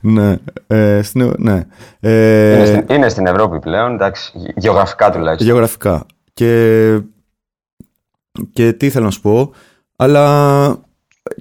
ναι. 0.00 0.36
Ε, 0.66 1.02
στην, 1.02 1.34
ναι. 1.38 1.66
Ε, 2.00 2.54
είναι, 2.54 2.64
στην, 2.64 2.96
είναι 2.96 3.08
στην 3.08 3.26
Ευρώπη 3.26 3.58
πλέον, 3.58 3.92
εντάξει, 3.92 4.32
γεωγραφικά 4.56 5.10
τουλάχιστον. 5.10 5.46
Γεωγραφικά. 5.46 6.06
Και, 6.32 7.00
και 8.52 8.72
τι 8.72 8.86
ήθελα 8.86 9.04
να 9.04 9.10
σου 9.10 9.20
πω, 9.20 9.52
αλλά 9.96 10.76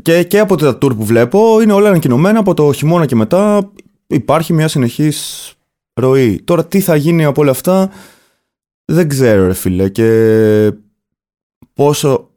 και, 0.02 0.24
και 0.24 0.40
από 0.40 0.56
τα 0.56 0.70
tour 0.70 0.96
που 0.96 1.04
βλέπω 1.04 1.62
είναι 1.62 1.74
όλα 1.74 1.90
ανακοινωμένα 1.90 2.40
από 2.40 2.54
το 2.54 2.74
χειμώνα 2.74 3.06
και 3.06 3.16
μετά 3.16 3.72
υπάρχει 4.10 4.54
μια 4.54 4.68
συνεχής 4.68 5.54
ροή. 5.94 6.42
Τώρα 6.42 6.66
τι 6.66 6.80
θα 6.80 6.96
γίνει 6.96 7.26
από 7.26 7.42
όλα 7.42 7.52
αυτά 7.52 7.92
δεν 8.86 9.08
ξέρω 9.08 9.48
ρε 9.48 9.54
φίλε 9.54 9.90
και 9.90 10.72
πόσο 11.74 12.30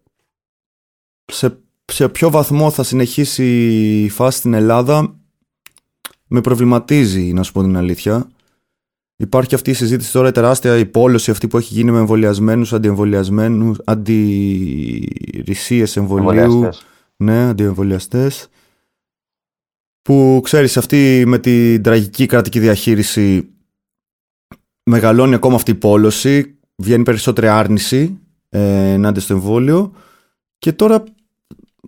σε, 1.24 1.58
σε 1.85 2.08
ποιο 2.08 2.30
βαθμό 2.30 2.70
θα 2.70 2.82
συνεχίσει 2.82 3.44
η 4.04 4.08
φάση 4.08 4.38
στην 4.38 4.54
Ελλάδα 4.54 5.16
με 6.26 6.40
προβληματίζει 6.40 7.32
να 7.32 7.42
σου 7.42 7.52
πω 7.52 7.62
την 7.62 7.76
αλήθεια. 7.76 8.30
Υπάρχει 9.16 9.54
αυτή 9.54 9.70
η 9.70 9.74
συζήτηση 9.74 10.12
τώρα, 10.12 10.28
η 10.28 10.32
τεράστια 10.32 10.76
υπόλωση 10.76 11.30
αυτή 11.30 11.48
που 11.48 11.56
έχει 11.56 11.74
γίνει 11.74 11.90
με 11.90 11.98
εμβολιασμένους, 11.98 12.72
αντιεμβολιασμένους, 12.72 13.78
αντιρρησίε 13.85 15.06
εμβολίου. 15.94 16.68
Ναι, 17.16 17.42
αντιεμβολιαστές 17.48 18.48
που 20.02 20.40
ξέρεις 20.42 20.76
αυτή 20.76 21.24
με 21.26 21.38
την 21.38 21.82
τραγική 21.82 22.26
κρατική 22.26 22.58
διαχείριση 22.58 23.48
μεγαλώνει 24.82 25.34
ακόμα 25.34 25.54
αυτή 25.54 25.70
η 25.70 25.74
πόλωση, 25.74 26.58
βγαίνει 26.76 27.02
περισσότερη 27.02 27.48
άρνηση 27.48 28.18
ε, 28.48 28.92
ενάντια 28.92 29.22
στο 29.22 29.34
εμβόλιο 29.34 29.92
και 30.58 30.72
τώρα 30.72 31.04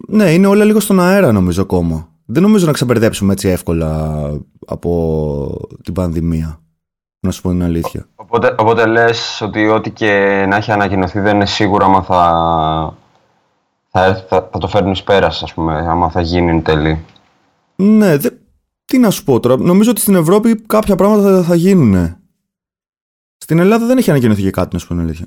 ναι 0.08 0.32
είναι 0.32 0.46
όλα 0.46 0.64
λίγο 0.64 0.80
στον 0.80 1.00
αέρα 1.00 1.32
νομίζω 1.32 1.62
ακόμα. 1.62 2.08
Δεν 2.26 2.42
νομίζω 2.42 2.66
να 2.66 2.72
ξεμπερδέψουμε 2.72 3.32
έτσι 3.32 3.48
εύκολα 3.48 4.22
από 4.66 5.68
την 5.82 5.94
πανδημία. 5.94 6.58
Να 7.20 7.30
σου 7.30 7.42
πω 7.42 7.50
την 7.50 7.62
αλήθεια. 7.62 8.06
Οπότε, 8.14 8.54
οπότε 8.58 8.86
λες 8.86 9.40
ότι 9.40 9.68
ό,τι 9.68 9.90
και 9.90 10.44
να 10.48 10.56
έχει 10.56 10.72
ανακοινωθεί 10.72 11.20
δεν 11.20 11.34
είναι 11.34 11.46
σίγουρο 11.46 11.84
άμα 11.84 12.02
θα, 12.02 12.96
θα, 13.90 14.24
θα, 14.28 14.48
θα 14.52 14.58
το 14.58 14.68
φέρνεις 14.68 14.98
εις 14.98 15.04
πέρας, 15.04 15.42
ας 15.42 15.54
πούμε, 15.54 15.86
άμα 15.88 16.10
θα 16.10 16.20
γίνει 16.20 16.50
εν 16.50 16.62
τέλει. 16.62 17.04
Ναι, 17.76 18.16
δε... 18.16 18.28
τι 18.84 18.98
να 18.98 19.10
σου 19.10 19.24
πω 19.24 19.40
τώρα. 19.40 19.56
Νομίζω 19.56 19.90
ότι 19.90 20.00
στην 20.00 20.14
Ευρώπη 20.14 20.62
κάποια 20.66 20.96
πράγματα 20.96 21.36
θα, 21.36 21.42
θα 21.42 21.54
γίνουν. 21.54 22.16
Στην 23.38 23.58
Ελλάδα 23.58 23.86
δεν 23.86 23.98
έχει 23.98 24.10
ανακοινωθεί 24.10 24.42
και 24.42 24.50
κάτι, 24.50 24.68
να 24.72 24.78
σου 24.78 24.86
πω 24.86 24.94
την 24.94 25.02
αλήθεια. 25.02 25.26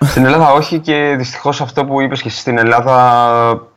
Στην 0.00 0.24
Ελλάδα 0.24 0.52
όχι 0.52 0.78
και 0.78 1.14
δυστυχώς 1.18 1.60
αυτό 1.60 1.84
που 1.84 2.00
είπες 2.00 2.22
και 2.22 2.28
στην 2.28 2.58
Ελλάδα 2.58 3.68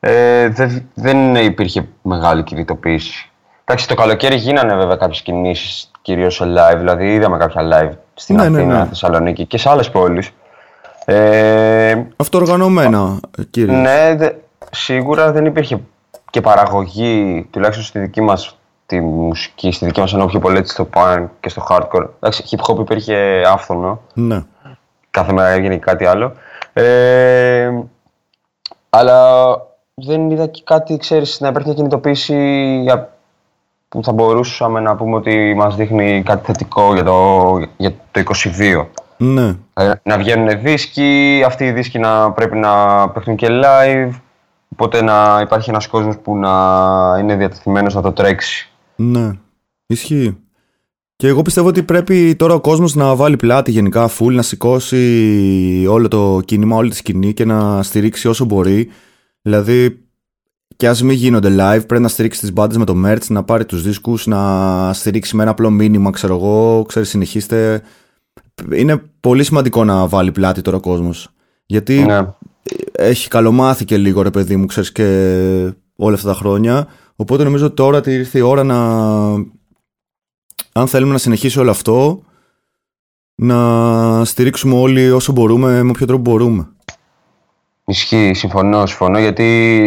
ε, 0.00 0.48
δεν, 0.48 0.88
δεν 0.94 1.34
υπήρχε 1.34 1.88
μεγάλη 2.02 2.42
κινητοποίηση. 2.42 3.30
Εντάξει, 3.64 3.88
το 3.88 3.94
καλοκαίρι 3.94 4.36
γίνανε 4.36 4.74
βέβαια 4.74 4.96
κάποιες 4.96 5.22
κινήσεις, 5.22 5.90
κυρίως 6.02 6.34
σε 6.34 6.44
live. 6.44 6.78
Δηλαδή, 6.78 7.12
είδαμε 7.12 7.36
κάποια 7.36 7.62
live 7.62 7.96
στην 8.14 8.36
ναι, 8.36 8.48
ναι 8.48 8.58
Αθήνα, 8.58 8.74
ναι, 8.74 8.80
ναι. 8.80 8.86
Θεσσαλονίκη 8.86 9.46
και 9.46 9.58
σε 9.58 9.68
άλλες 9.70 9.90
πόλεις. 9.90 10.30
Ε, 11.04 12.02
Αυτοοργανωμένα, 12.16 13.20
κύριε. 13.50 13.76
Ναι, 13.76 14.14
δε, 14.16 14.30
σίγουρα 14.70 15.32
δεν 15.32 15.44
υπήρχε 15.44 15.80
και 16.32 16.40
παραγωγή, 16.40 17.46
τουλάχιστον 17.50 17.84
στη 17.84 17.98
δική 17.98 18.20
μας 18.20 18.58
τη 18.86 19.00
μουσική, 19.00 19.72
στη 19.72 19.86
δική 19.86 20.00
μας 20.00 20.12
ενώ 20.12 20.26
πιο 20.26 20.38
πολύ 20.38 20.68
στο 20.68 20.88
punk 20.94 21.26
και 21.40 21.48
στο 21.48 21.66
hardcore. 21.68 22.08
Εντάξει, 22.16 22.44
hip 22.50 22.72
hop 22.72 22.78
υπήρχε 22.78 23.42
άφθονο. 23.46 24.00
Ναι. 24.14 24.42
Κάθε 25.10 25.32
μέρα 25.32 25.48
έγινε 25.48 25.76
κάτι 25.76 26.04
άλλο. 26.04 26.32
Ε, 26.72 27.70
αλλά 28.90 29.50
δεν 29.94 30.30
είδα 30.30 30.46
και 30.46 30.62
κάτι, 30.64 30.96
ξέρεις, 30.96 31.40
να 31.40 31.48
υπάρχει 31.48 31.68
μια 31.68 31.76
κινητοποίηση 31.76 32.36
για, 32.82 33.12
που 33.88 34.04
θα 34.04 34.12
μπορούσαμε 34.12 34.80
να 34.80 34.96
πούμε 34.96 35.16
ότι 35.16 35.54
μας 35.56 35.76
δείχνει 35.76 36.22
κάτι 36.22 36.44
θετικό 36.46 36.94
για 36.94 37.04
το, 37.04 37.58
για 37.76 37.92
το 38.10 38.22
22. 38.58 38.86
Ναι. 39.16 39.56
Ε, 39.74 39.92
να 40.02 40.18
βγαίνουν 40.18 40.60
δίσκοι, 40.62 41.42
αυτοί 41.46 41.64
οι 41.64 41.72
δίσκοι 41.72 41.98
να 41.98 42.30
πρέπει 42.32 42.56
να 42.56 43.08
παίχνουν 43.08 43.36
και 43.36 43.48
live. 43.50 44.10
Οπότε 44.72 45.02
να 45.02 45.40
υπάρχει 45.42 45.70
ένας 45.70 45.86
κόσμος 45.86 46.18
που 46.18 46.36
να 46.36 46.50
είναι 47.20 47.36
διατεθειμένος 47.36 47.94
να 47.94 48.02
το 48.02 48.12
τρέξει. 48.12 48.70
Ναι, 48.96 49.30
ισχύει. 49.86 50.36
Και 51.16 51.28
εγώ 51.28 51.42
πιστεύω 51.42 51.68
ότι 51.68 51.82
πρέπει 51.82 52.34
τώρα 52.36 52.54
ο 52.54 52.60
κόσμος 52.60 52.94
να 52.94 53.14
βάλει 53.14 53.36
πλάτη 53.36 53.70
γενικά 53.70 54.10
full, 54.18 54.32
να 54.32 54.42
σηκώσει 54.42 55.86
όλο 55.88 56.08
το 56.08 56.40
κίνημα, 56.44 56.76
όλη 56.76 56.90
τη 56.90 56.96
σκηνή 56.96 57.32
και 57.32 57.44
να 57.44 57.82
στηρίξει 57.82 58.28
όσο 58.28 58.44
μπορεί. 58.44 58.88
Δηλαδή, 59.42 59.98
και 60.76 60.88
ας 60.88 61.02
μην 61.02 61.16
γίνονται 61.16 61.48
live, 61.48 61.86
πρέπει 61.86 62.02
να 62.02 62.08
στηρίξει 62.08 62.40
τις 62.40 62.52
μπάντες 62.52 62.76
με 62.76 62.84
το 62.84 62.94
merch, 63.06 63.26
να 63.28 63.42
πάρει 63.42 63.64
τους 63.64 63.82
δίσκους, 63.82 64.26
να 64.26 64.92
στηρίξει 64.92 65.36
με 65.36 65.42
ένα 65.42 65.50
απλό 65.50 65.70
μήνυμα, 65.70 66.10
ξέρω 66.10 66.34
εγώ, 66.34 66.84
ξέρεις, 66.88 67.08
συνεχίστε. 67.08 67.82
Είναι 68.72 69.02
πολύ 69.20 69.44
σημαντικό 69.44 69.84
να 69.84 70.06
βάλει 70.06 70.32
πλάτη 70.32 70.62
τώρα 70.62 70.76
ο 70.76 70.80
κόσμος. 70.80 71.28
Γιατί 71.66 72.02
Ναι. 72.02 72.26
Έχει 72.92 73.28
καλομάθει 73.28 73.84
και 73.84 73.96
λίγο, 73.96 74.22
ρε 74.22 74.30
παιδί 74.30 74.56
μου, 74.56 74.66
ξέρεις 74.66 74.92
και 74.92 75.04
όλα 75.96 76.14
αυτά 76.14 76.28
τα 76.28 76.34
χρόνια. 76.34 76.88
Οπότε 77.16 77.44
νομίζω 77.44 77.66
ότι 77.66 77.74
τώρα 77.74 78.00
ήρθε 78.04 78.38
η 78.38 78.42
ώρα 78.42 78.64
να. 78.64 78.78
Αν 80.72 80.86
θέλουμε 80.86 81.12
να 81.12 81.18
συνεχίσει 81.18 81.58
όλο 81.58 81.70
αυτό, 81.70 82.22
να 83.34 84.24
στηρίξουμε 84.24 84.74
όλοι 84.74 85.10
όσο 85.10 85.32
μπορούμε, 85.32 85.82
με 85.82 85.90
όποιο 85.90 86.06
τρόπο 86.06 86.30
μπορούμε. 86.30 86.68
Ισχύει, 87.84 88.34
συμφωνώ, 88.34 88.86
συμφωνώ 88.86 89.18
γιατί 89.18 89.44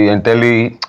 εν 0.10 0.22
τέλει 0.22 0.80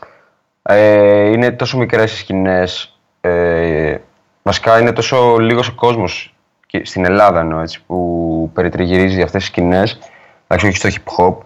ε, 0.62 1.28
είναι 1.28 1.50
τόσο 1.52 1.78
μικρές 1.78 2.12
οι 2.12 2.16
σκηνές, 2.16 2.98
ε, 3.20 3.96
βασικά 4.42 4.80
είναι 4.80 4.92
τόσο 4.92 5.38
λίγος 5.38 5.68
ο 5.68 5.74
κόσμος 5.74 6.34
και 6.66 6.84
στην 6.84 7.04
Ελλάδα 7.04 7.40
εννοώ, 7.40 7.60
έτσι, 7.60 7.82
που 7.86 8.50
περιτριγυρίζει 8.54 9.22
αυτές 9.22 9.40
τις 9.40 9.50
σκηνές, 9.50 9.98
εντάξει 10.46 10.66
όχι 10.66 10.76
στο 10.76 10.88
hip 10.88 11.18
hop, 11.18 11.36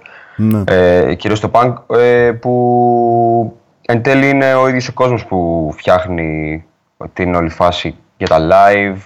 Ναι. 0.40 0.62
ε, 0.66 1.14
κυρίως 1.14 1.38
στο 1.38 1.50
punk, 1.52 1.74
ε, 1.96 2.32
που 2.40 3.56
εν 3.86 4.02
τέλει 4.02 4.28
είναι 4.28 4.54
ο 4.54 4.68
ίδιος 4.68 4.88
ο 4.88 4.92
κόσμος 4.92 5.24
που 5.26 5.70
φτιάχνει 5.76 6.64
την 7.12 7.34
όλη 7.34 7.48
φάση 7.48 7.94
για 8.16 8.26
τα 8.26 8.38
live, 8.50 8.98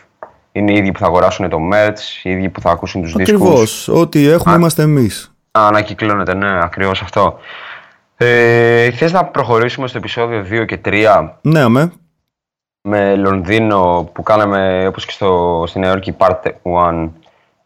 είναι 0.53 0.73
οι 0.73 0.77
ίδιοι 0.77 0.93
που 0.93 0.99
θα 0.99 1.07
αγοράσουν 1.07 1.49
το 1.49 1.59
merch, 1.73 2.23
οι 2.23 2.31
ίδιοι 2.31 2.49
που 2.49 2.61
θα 2.61 2.71
ακούσουν 2.71 3.03
τους 3.03 3.13
δίσκους. 3.13 3.41
Ακριβώς. 3.41 3.89
Ό,τι 3.89 4.29
έχουμε 4.29 4.55
είμαστε 4.55 4.83
εμείς. 4.83 5.35
Α, 5.59 5.67
ανακυκλώνεται, 5.67 6.35
ναι, 6.35 6.59
ακριβώς 6.63 7.03
αυτό. 7.03 7.39
Ε, 8.17 8.91
θες 8.91 9.13
να 9.13 9.25
προχωρήσουμε 9.25 9.87
στο 9.87 9.99
επεισόδιο 9.99 10.45
2 10.51 10.65
και 10.67 10.79
3 10.85 11.39
Ναι, 11.41 11.61
αμέ. 11.61 11.93
με 12.89 13.17
Λονδίνο 13.17 14.11
που 14.13 14.23
κάναμε 14.23 14.87
όπως 14.87 15.07
και 15.07 15.13
στο, 15.13 15.65
στη 15.67 15.79
Νέα 15.79 15.91
Υόρκη 15.91 16.17
Part 16.19 16.41
1 16.63 17.09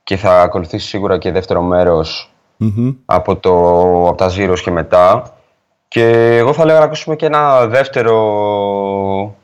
και 0.03 0.17
θα 0.17 0.41
ακολουθήσει 0.43 0.87
σίγουρα 0.89 1.19
και 1.19 1.33
δεύτερο 1.33 1.63
μέρος 1.63 2.33
Μμμ. 2.61 2.93
από, 3.05 3.37
το, 3.37 3.53
από 4.09 4.15
τα 4.17 4.31
Zeros 4.37 4.59
και 4.63 4.71
μετά. 4.71 5.33
Και 5.89 6.37
εγώ 6.37 6.53
θα 6.53 6.63
έλεγα 6.63 6.79
να 6.79 6.85
ακούσουμε 6.85 7.17
και 7.17 7.27
ένα 7.27 7.67
δεύτερο 7.67 9.35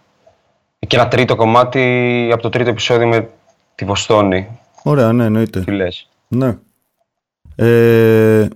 και 0.86 0.96
ένα 0.96 1.08
τρίτο 1.08 1.36
κομμάτι 1.36 2.28
από 2.32 2.42
το 2.42 2.48
τρίτο 2.48 2.70
επεισόδιο 2.70 3.06
με 3.06 3.28
τη 3.74 3.84
Βοστόνη. 3.84 4.48
Ωραία, 4.82 5.12
ναι, 5.12 5.24
εννοείται. 5.24 5.60
Τι 5.60 5.70
λες; 5.70 6.08
Ναι. 6.28 6.56
Ε, 7.56 8.48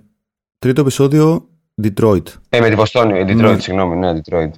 τρίτο 0.58 0.80
επεισόδιο, 0.80 1.44
Detroit. 1.82 2.22
Ε, 2.48 2.60
με 2.60 2.68
τη 2.68 2.74
Βοστόνη, 2.74 3.18
ε, 3.18 3.24
Detroit, 3.28 3.56
συγγνώμη, 3.58 3.96
ναι, 3.96 4.12
Detroit. 4.24 4.50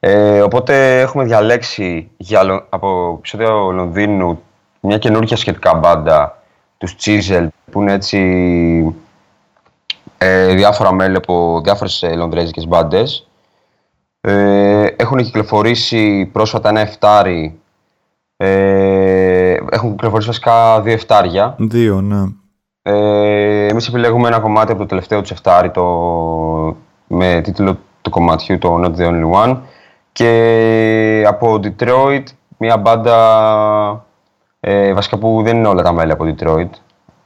Ε, 0.00 0.40
οπότε 0.40 1.00
έχουμε 1.00 1.24
διαλέξει 1.24 2.10
για, 2.16 2.42
Λο- 2.42 2.66
από 2.68 3.14
επεισόδιο 3.18 3.70
Λονδίνου 3.70 4.42
μια 4.80 4.98
καινούργια 4.98 5.36
σχετικά 5.36 5.74
μπάντα, 5.74 6.42
τους 6.78 6.96
Chisel, 7.00 7.46
που 7.70 7.80
είναι 7.80 7.92
έτσι 7.92 8.18
ε, 10.22 10.54
διάφορα 10.54 10.92
μέλη 10.92 11.16
από 11.16 11.60
διάφορες 11.64 12.02
ε, 12.02 12.14
λονδρέζικες 12.14 12.66
μπάντες. 12.66 13.28
Ε, 14.20 14.86
έχουν 14.96 15.18
κυκλοφορήσει 15.18 16.30
πρόσφατα 16.32 16.68
ένα 16.68 16.80
εφτάρι, 16.80 17.60
ε, 18.36 19.56
έχουν 19.70 19.90
κυκλοφορήσει 19.90 20.28
βασικά 20.28 20.80
δύο 20.80 20.92
εφτάρια. 20.92 21.54
Δύο, 21.58 22.00
ναι. 22.00 22.22
Ε, 22.82 23.66
εμείς 23.66 23.88
επιλέγουμε 23.88 24.28
ένα 24.28 24.40
κομμάτι 24.40 24.72
από 24.72 24.80
το 24.80 24.86
τελευταίο 24.86 25.20
τους 25.20 25.30
εφτάρι 25.30 25.70
το, 25.70 25.86
με 27.06 27.40
τίτλο 27.40 27.78
του 28.02 28.10
κομματιού 28.10 28.58
το 28.58 28.80
Not 28.84 29.00
The 29.00 29.08
Only 29.08 29.30
One 29.44 29.56
και 30.12 31.24
από 31.26 31.60
Detroit 31.62 32.22
μια 32.58 32.76
μπάντα 32.76 34.06
ε, 34.60 34.92
βασικά 34.92 35.18
που 35.18 35.40
δεν 35.44 35.56
είναι 35.56 35.68
όλα 35.68 35.82
τα 35.82 35.92
μέλη 35.92 36.12
από 36.12 36.24
Detroit 36.24 36.70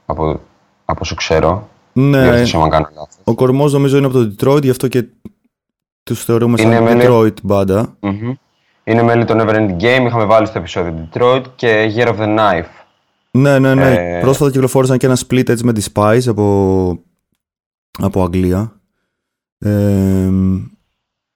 από, 0.05 0.39
από 0.85 0.99
όσο 1.01 1.15
ξέρω 1.15 1.67
Ναι, 1.99 2.21
διορθώστε 2.21 2.57
με 2.57 2.63
αν 2.63 2.69
κάνω 2.69 2.87
λάθος. 2.95 3.15
ο 3.23 3.35
κορμός 3.35 3.73
νομίζω 3.73 3.97
είναι 3.97 4.05
από 4.05 4.23
το 4.25 4.35
Detroit, 4.39 4.61
γι' 4.63 4.69
αυτό 4.69 4.87
και 4.87 5.05
τους 6.03 6.23
θεωρούμε 6.23 6.57
σαν 6.57 6.67
Είναι 6.71 6.81
μέλη- 6.81 7.01
Detroit 7.09 7.41
μπάντα. 7.43 7.97
Μμμ. 7.99 8.33
Είναι 8.83 9.03
μέλη 9.03 9.25
των 9.25 9.37
Neverending 9.41 9.75
Game, 9.81 10.05
είχαμε 10.07 10.25
βάλει 10.25 10.45
στο 10.47 10.57
επεισόδιο 10.59 11.09
Detroit 11.13 11.43
και 11.55 11.93
Year 11.95 12.07
of 12.07 12.17
the 12.19 12.37
Knife. 12.37 12.65
Ναι, 13.31 13.59
ναι, 13.59 13.75
ναι. 13.75 13.93
Ε, 14.17 14.19
Πρόσφατα 14.21 14.51
κυκλοφόρησαν 14.51 14.97
και 14.97 15.05
ένα 15.05 15.17
split 15.27 15.49
έτσι 15.49 15.63
με 15.65 15.73
τη 15.73 15.85
Spice 15.93 16.21
από, 16.27 16.99
από 17.99 18.23
Αγγλία. 18.23 18.81
Ε, 19.57 20.29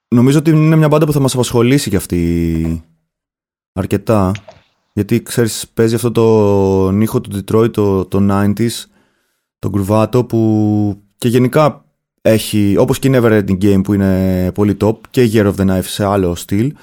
νομίζω 0.08 0.38
ότι 0.38 0.50
είναι 0.52 0.76
μια 0.76 0.88
μπάντα 0.88 1.06
που 1.06 1.12
θα 1.12 1.20
μας 1.20 1.34
απασχολήσει 1.34 1.90
κι 1.90 1.96
αυτή 1.96 2.84
αρκετά. 3.74 4.32
Γιατί 4.94 5.22
ξέρεις 5.24 5.68
παίζει 5.74 5.96
αυτό 5.96 6.12
το 6.12 6.98
ήχο 7.02 7.22
του 7.22 7.30
Detroit 7.46 7.72
το, 7.74 8.06
το 8.06 8.20
90s, 8.32 8.70
το 9.62 9.70
γκρουβάτο 9.70 10.26
που 10.26 11.02
και 11.18 11.28
γενικά 11.28 11.86
έχει, 12.22 12.76
όπως 12.78 13.00
και 13.00 13.08
η 13.08 13.12
Neverending 13.16 13.64
Game 13.64 13.82
που 13.84 13.94
είναι 13.94 14.52
πολύ 14.54 14.78
top 14.82 14.96
και 15.10 15.24
η 15.24 15.32
Year 15.34 15.46
of 15.46 15.56
the 15.56 15.70
Knife 15.70 15.84
σε 15.84 16.06
άλλο 16.06 16.36
στυλ, 16.36 16.74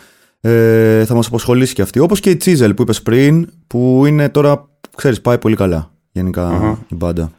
ε, 0.40 1.04
θα 1.04 1.14
μας 1.14 1.26
απασχολήσει 1.26 1.74
και 1.74 1.82
αυτή. 1.82 1.98
Όπως 1.98 2.20
και 2.20 2.30
η 2.30 2.40
Chisel 2.44 2.72
που 2.76 2.82
είπες 2.82 3.02
πριν, 3.02 3.50
που 3.66 4.02
είναι 4.06 4.28
τώρα, 4.28 4.68
ξέρεις, 4.96 5.20
πάει 5.20 5.38
πολύ 5.38 5.56
καλά 5.56 5.90
γενικά 6.12 6.76
η 6.88 6.94
μπάντα. 6.94 7.30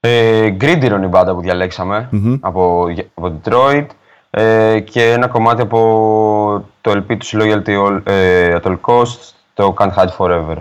Ε, 0.00 0.56
Grinderon 0.60 0.82
είναι 0.82 1.04
η 1.04 1.08
μπάντα 1.10 1.34
που 1.34 1.40
διαλέξαμε 1.40 2.08
Μμμ. 2.10 2.36
από, 2.40 2.86
από 3.14 3.40
Detroit 3.42 3.86
ε, 4.30 4.80
και 4.80 5.12
ένα 5.12 5.28
κομμάτι 5.28 5.62
από 5.62 6.68
το 6.80 6.90
LP 6.90 7.16
του 7.18 7.26
Loyalty 7.32 7.86
All, 7.86 8.00
ε, 8.04 8.58
at 8.62 8.62
all 8.62 8.78
costs, 8.80 9.32
το 9.54 9.74
Can't 9.78 9.94
Hide 9.94 10.16
Forever. 10.18 10.56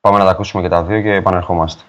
Πάμε 0.00 0.18
να 0.18 0.24
τα 0.24 0.30
ακούσουμε 0.30 0.62
και 0.62 0.68
τα 0.68 0.82
δύο 0.82 1.00
και 1.00 1.12
επανερχόμαστε. 1.12 1.82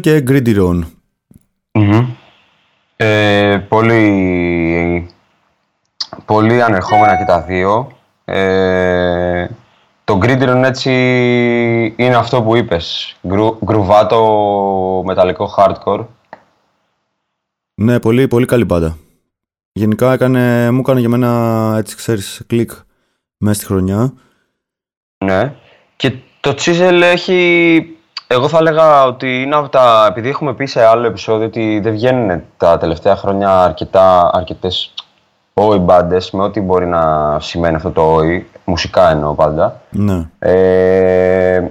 και 0.00 0.20
Γκριντιρόν. 0.20 0.86
Ε, 2.96 3.58
πολύ, 3.68 5.10
πολύ 6.24 6.62
ανερχόμενα 6.62 7.16
και 7.16 7.24
τα 7.24 7.40
δύο. 7.40 7.92
Ε, 8.24 9.46
το 10.04 10.18
Gridron 10.22 10.62
έτσι 10.64 10.92
είναι 11.96 12.16
αυτό 12.16 12.42
που 12.42 12.56
είπες. 12.56 13.16
Γκρου, 13.26 13.58
γκρουβάτο 13.64 15.02
μεταλλικό 15.04 15.54
hardcore. 15.56 16.06
Ναι, 17.74 18.00
πολύ, 18.00 18.28
πολύ 18.28 18.46
καλή 18.46 18.64
μπάντα. 18.64 18.96
Γενικά 19.72 20.12
έκανε, 20.12 20.70
μου 20.70 20.80
έκανε 20.80 21.00
για 21.00 21.08
μένα 21.08 21.74
έτσι 21.78 21.96
ξέρεις 21.96 22.42
κλικ 22.46 22.70
μέσα 23.36 23.54
στη 23.54 23.66
χρονιά. 23.66 24.12
Ναι. 25.24 25.54
Και 25.96 26.12
το 26.40 26.54
Chisel 26.58 27.00
έχει... 27.02 27.96
Εγώ 28.32 28.48
θα 28.48 28.58
έλεγα 28.58 29.04
ότι 29.04 29.42
είναι 29.42 29.54
από 29.54 29.68
τα... 29.68 30.06
Επειδή 30.08 30.28
έχουμε 30.28 30.54
πει 30.54 30.66
σε 30.66 30.84
άλλο 30.84 31.06
επεισόδιο 31.06 31.46
ότι 31.46 31.80
δεν 31.82 31.92
βγαίνουν 31.92 32.42
τα 32.56 32.78
τελευταία 32.78 33.16
χρόνια 33.16 33.62
αρκετά, 33.62 34.30
αρκετές 34.32 34.94
όι 35.54 35.78
μπάντες 35.78 36.30
με 36.30 36.42
ό,τι 36.42 36.60
μπορεί 36.60 36.86
να 36.86 37.36
σημαίνει 37.40 37.76
αυτό 37.76 37.90
το 37.90 38.02
όι, 38.02 38.46
μουσικά 38.64 39.10
εννοώ 39.10 39.34
πάντα. 39.34 39.80
Ναι. 39.90 40.28
Ε, 40.38 41.62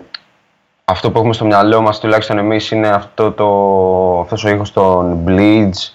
αυτό 0.86 1.12
που 1.12 1.18
έχουμε 1.18 1.34
στο 1.34 1.46
μυαλό 1.46 1.82
μας, 1.82 2.00
τουλάχιστον 2.00 2.38
εμείς, 2.38 2.72
είναι 2.72 2.88
αυτό 2.88 3.32
το, 3.32 3.50
αυτός 4.20 4.44
ο 4.44 4.50
ήχος 4.50 4.74
των 4.74 5.18
Bleeds, 5.28 5.94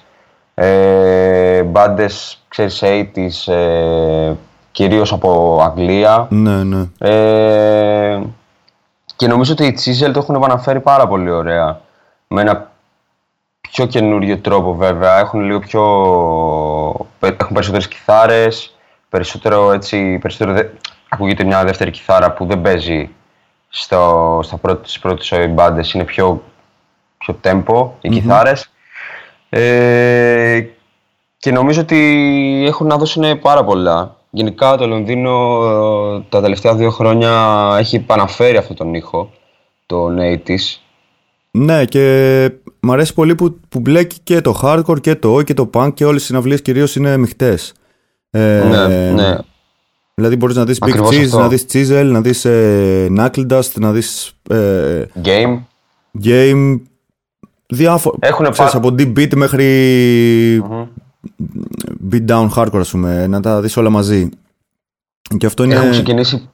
ε, 0.55 1.63
μπάντες, 1.63 2.39
ξέρεις, 2.49 2.83
80's, 2.85 3.53
ε, 3.53 4.33
κυρίως 4.73 5.13
από 5.13 5.61
Αγγλία. 5.63 6.27
Ναι, 6.31 6.63
ναι. 6.65 6.85
Ε, 6.99 8.21
και 9.17 9.27
νομίζω 9.27 9.53
ότι 9.53 9.67
οι 9.67 9.79
Chisel 9.79 10.11
το 10.13 10.19
έχουν 10.19 10.35
επαναφέρει 10.35 10.81
πάρα 10.81 11.07
πολύ 11.07 11.31
ωραία. 11.31 11.81
Με 12.29 12.41
ένα 12.41 12.71
πιο 13.61 13.87
καινούριο 13.87 14.39
τρόπο 14.39 14.75
βέβαια. 14.75 15.19
Έχουν 15.19 15.41
λίγο 15.41 15.59
πιο... 15.59 15.83
Έχουν 17.21 17.53
περισσότερες 17.53 17.89
κιθάρες, 17.89 18.77
περισσότερο 19.09 19.73
έτσι... 19.73 20.19
Περισσότερο 20.19 20.53
δε... 20.53 20.65
Ακούγεται 21.09 21.45
μια 21.45 21.65
δεύτερη 21.65 21.91
κιθάρα 21.91 22.33
που 22.33 22.47
δεν 22.47 22.61
παίζει 22.61 23.11
στο, 23.69 24.41
στα 24.43 24.57
πρώτη, 24.57 24.89
στις 24.89 25.01
πρώτες 25.01 25.49
μπάντες. 25.51 25.93
Είναι 25.93 26.05
πιο, 26.05 26.43
πιο 27.19 27.39
tempo 27.43 27.89
οι 28.01 28.09
κιθάρες. 28.09 28.71
Ε, 29.49 30.65
και 31.39 31.51
νομίζω 31.51 31.81
ότι 31.81 32.65
έχουν 32.67 32.87
να 32.87 32.97
δώσουν 32.97 33.41
πάρα 33.41 33.65
πολλά. 33.65 34.16
Γενικά 34.37 34.77
το 34.77 34.87
Λονδίνο 34.87 35.61
ε, 36.17 36.23
τα 36.29 36.41
τελευταία 36.41 36.75
δύο 36.75 36.91
χρόνια 36.91 37.31
έχει 37.79 37.97
επαναφέρει 37.97 38.57
αυτόν 38.57 38.77
τον 38.77 38.95
ήχο, 38.95 39.31
τον 39.87 40.17
80's. 40.19 40.79
Ναι, 41.51 41.85
και 41.85 42.51
μ' 42.81 42.93
αρέσει 42.93 43.15
πολύ 43.15 43.35
που, 43.35 43.59
που 43.69 43.81
μπλέκει 43.81 44.17
και 44.23 44.41
το 44.41 44.61
hardcore 44.63 45.01
και 45.01 45.15
το 45.15 45.37
oi 45.37 45.45
και 45.45 45.55
το 45.55 45.71
punk 45.73 45.91
και 45.95 46.05
όλες 46.05 46.23
οι 46.23 46.25
συναυλίες 46.25 46.63
κυρίως 46.63 46.97
είναι 46.97 47.17
μειχτές. 47.17 47.73
Ε, 48.31 48.65
ναι, 48.71 49.11
ναι. 49.13 49.37
Δηλαδή 50.15 50.37
μπορείς 50.37 50.57
να 50.57 50.65
δεις 50.65 50.79
Big 50.81 50.89
Ακριβώς 50.89 51.17
Cheese, 51.17 51.25
αυτό. 51.25 51.39
να 51.39 51.49
δεις 51.49 51.67
Chisel, 51.73 52.05
να 52.07 52.21
δεις 52.21 52.45
ε, 52.45 53.07
Knuckle 53.17 53.47
Dust, 53.53 53.73
να 53.75 53.93
δεις 53.93 54.33
ε, 54.51 55.05
Game. 55.25 55.59
Game, 56.25 56.81
διάφορα, 57.67 58.17
Έχουνε 58.21 58.49
ξέρεις, 58.51 58.73
πά- 58.73 58.85
από 58.85 58.95
deep 58.99 59.13
beat 59.19 59.35
μέχρι 59.37 59.65
beat 62.13 62.25
down 62.25 62.49
hardcore 62.57 62.79
ας 62.81 62.91
πούμε, 62.91 63.27
να 63.27 63.41
τα 63.41 63.61
δεις 63.61 63.77
όλα 63.77 63.91
μαζί. 63.91 64.29
Και 65.39 65.47
αυτό 65.47 65.65
είναι... 65.65 65.75
Έχουν 65.75 65.91
ξεκινήσει 65.91 66.49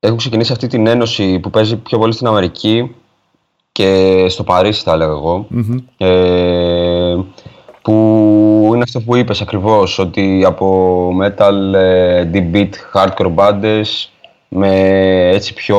έχουν 0.00 0.18
ξεκινήσει 0.18 0.52
αυτή 0.52 0.66
την 0.66 0.86
ένωση 0.86 1.38
που 1.38 1.50
παίζει 1.50 1.76
πιο 1.76 1.98
πολύ 1.98 2.12
στην 2.12 2.26
Αμερική 2.26 2.94
και 3.72 4.26
στο 4.28 4.44
Παρίσι 4.44 4.82
θα 4.82 4.92
έλεγα 4.92 5.10
εγώ. 5.10 5.46
Ε, 5.96 7.16
που 7.82 8.70
είναι 8.72 8.82
αυτό 8.82 9.00
που 9.00 9.16
είπες 9.16 9.40
ακριβώς, 9.40 9.98
ότι 9.98 10.44
από 10.46 11.08
metal, 11.22 11.74
ε, 11.74 12.30
deep 12.32 12.54
beat, 12.54 12.70
hardcore 12.94 13.34
bandes 13.34 14.08
με 14.48 14.70
έτσι 15.32 15.54
πιο 15.54 15.78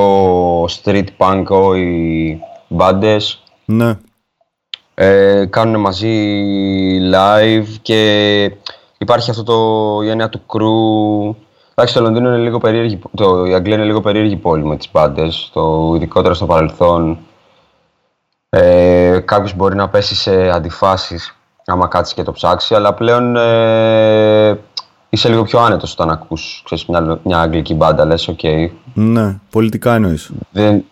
street 0.64 1.07
punk 1.18 1.76
οι 1.78 2.38
μπάντες 2.68 3.43
Ναι, 3.66 3.97
ε, 5.02 5.45
κάνουν 5.45 5.82
μαζί 5.82 6.10
live 7.14 7.68
και 7.82 8.52
υπάρχει 8.97 9.30
αυτό 9.30 9.43
το, 9.43 10.02
η 10.04 10.10
έννοια 10.10 10.30
του 10.30 10.41
crew. 10.47 11.36
Εντάξει, 11.72 11.93
το 11.93 12.02
Λονδίνο 12.02 12.30
είναι 12.30 12.38
λίγο 12.38 12.58
περίεργη, 12.58 13.00
το, 13.16 13.45
η 13.45 13.54
Αγγλία 13.54 13.76
είναι 13.76 13.86
λίγο 13.86 14.02
περίεργη 14.02 14.36
πόλη 14.36 14.66
με 14.66 14.78
τις 14.78 14.91
μπάντες, 14.91 15.50
το, 15.54 15.93
ειδικότερα 15.95 16.34
στο 16.34 16.45
παρελθόν. 16.45 17.18
Ε, 18.50 19.20
κάποιος 19.26 19.56
μπορεί 19.56 19.76
να 19.76 19.89
πέσει 19.89 20.16
σε 20.16 20.50
αντιφάσεις 20.50 21.36
άμα 21.66 21.88
κάτσει 21.88 22.14
και 22.14 22.24
το 22.24 22.32
ψάξει, 22.32 22.76
αλλά 22.76 22.93
πλέον 22.93 23.36
ε, 23.36 24.60
είσαι 25.10 25.30
λίγο 25.30 25.43
πιο 25.43 25.60
άνετος 25.60 25.91
όταν 25.93 26.10
ακούς 26.10 26.62
ξέρεις, 26.66 26.86
μια, 26.86 27.20
μια 27.24 27.39
αγγλική 27.39 27.74
μπάντα, 27.74 28.06
λες, 28.06 28.28
οκ. 28.28 28.43
ναι, 28.93 29.39
πολιτικά 29.50 29.95
εννοείς. 29.95 30.32
Δεν, 30.52 30.84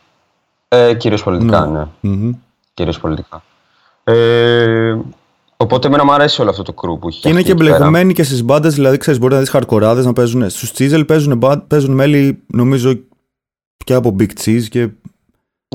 ε, 0.68 0.94
κυρίως 0.94 1.24
πολιτικά, 1.24 1.66
ναι. 1.66 1.88
Μμμ. 2.00 2.32
Κυρίως 2.74 3.00
πολιτικά. 3.00 3.42
Ε, 4.10 4.98
οπότε 5.58 5.88
εμένα 5.88 6.06
μου 6.06 6.14
αρέσει 6.14 6.42
όλο 6.42 6.50
αυτό 6.50 6.64
το 6.64 6.74
crew 6.74 7.00
που 7.00 7.08
έχει 7.08 7.20
Και 7.22 7.30
είναι 7.30 7.40
φτιαχτεί 7.40 7.62
και 7.62 7.68
εκεί 7.68 7.78
πέρα. 7.78 7.90
μπλεγμένοι 7.90 8.14
και 8.14 8.24
στις 8.24 8.44
μπάντες, 8.44 8.74
δηλαδή 8.74 8.98
ξέρεις, 8.98 9.20
μπορεί 9.20 9.34
να 9.34 9.40
δεις 9.40 9.50
χαρντκοράδες 9.50 10.02
να 10.04 10.14
παίζουν. 10.14 10.50
Στους 10.50 10.72
Chisel 10.72 11.06
παίζουν, 11.06 11.38
μπα- 11.38 11.60
παίζουν 11.62 11.94
μέλη, 11.94 12.44
νομίζω, 12.48 13.00
και 13.86 13.94
από 13.94 14.16
Big 14.20 14.30
Cheese 14.44 14.64
και, 14.70 14.90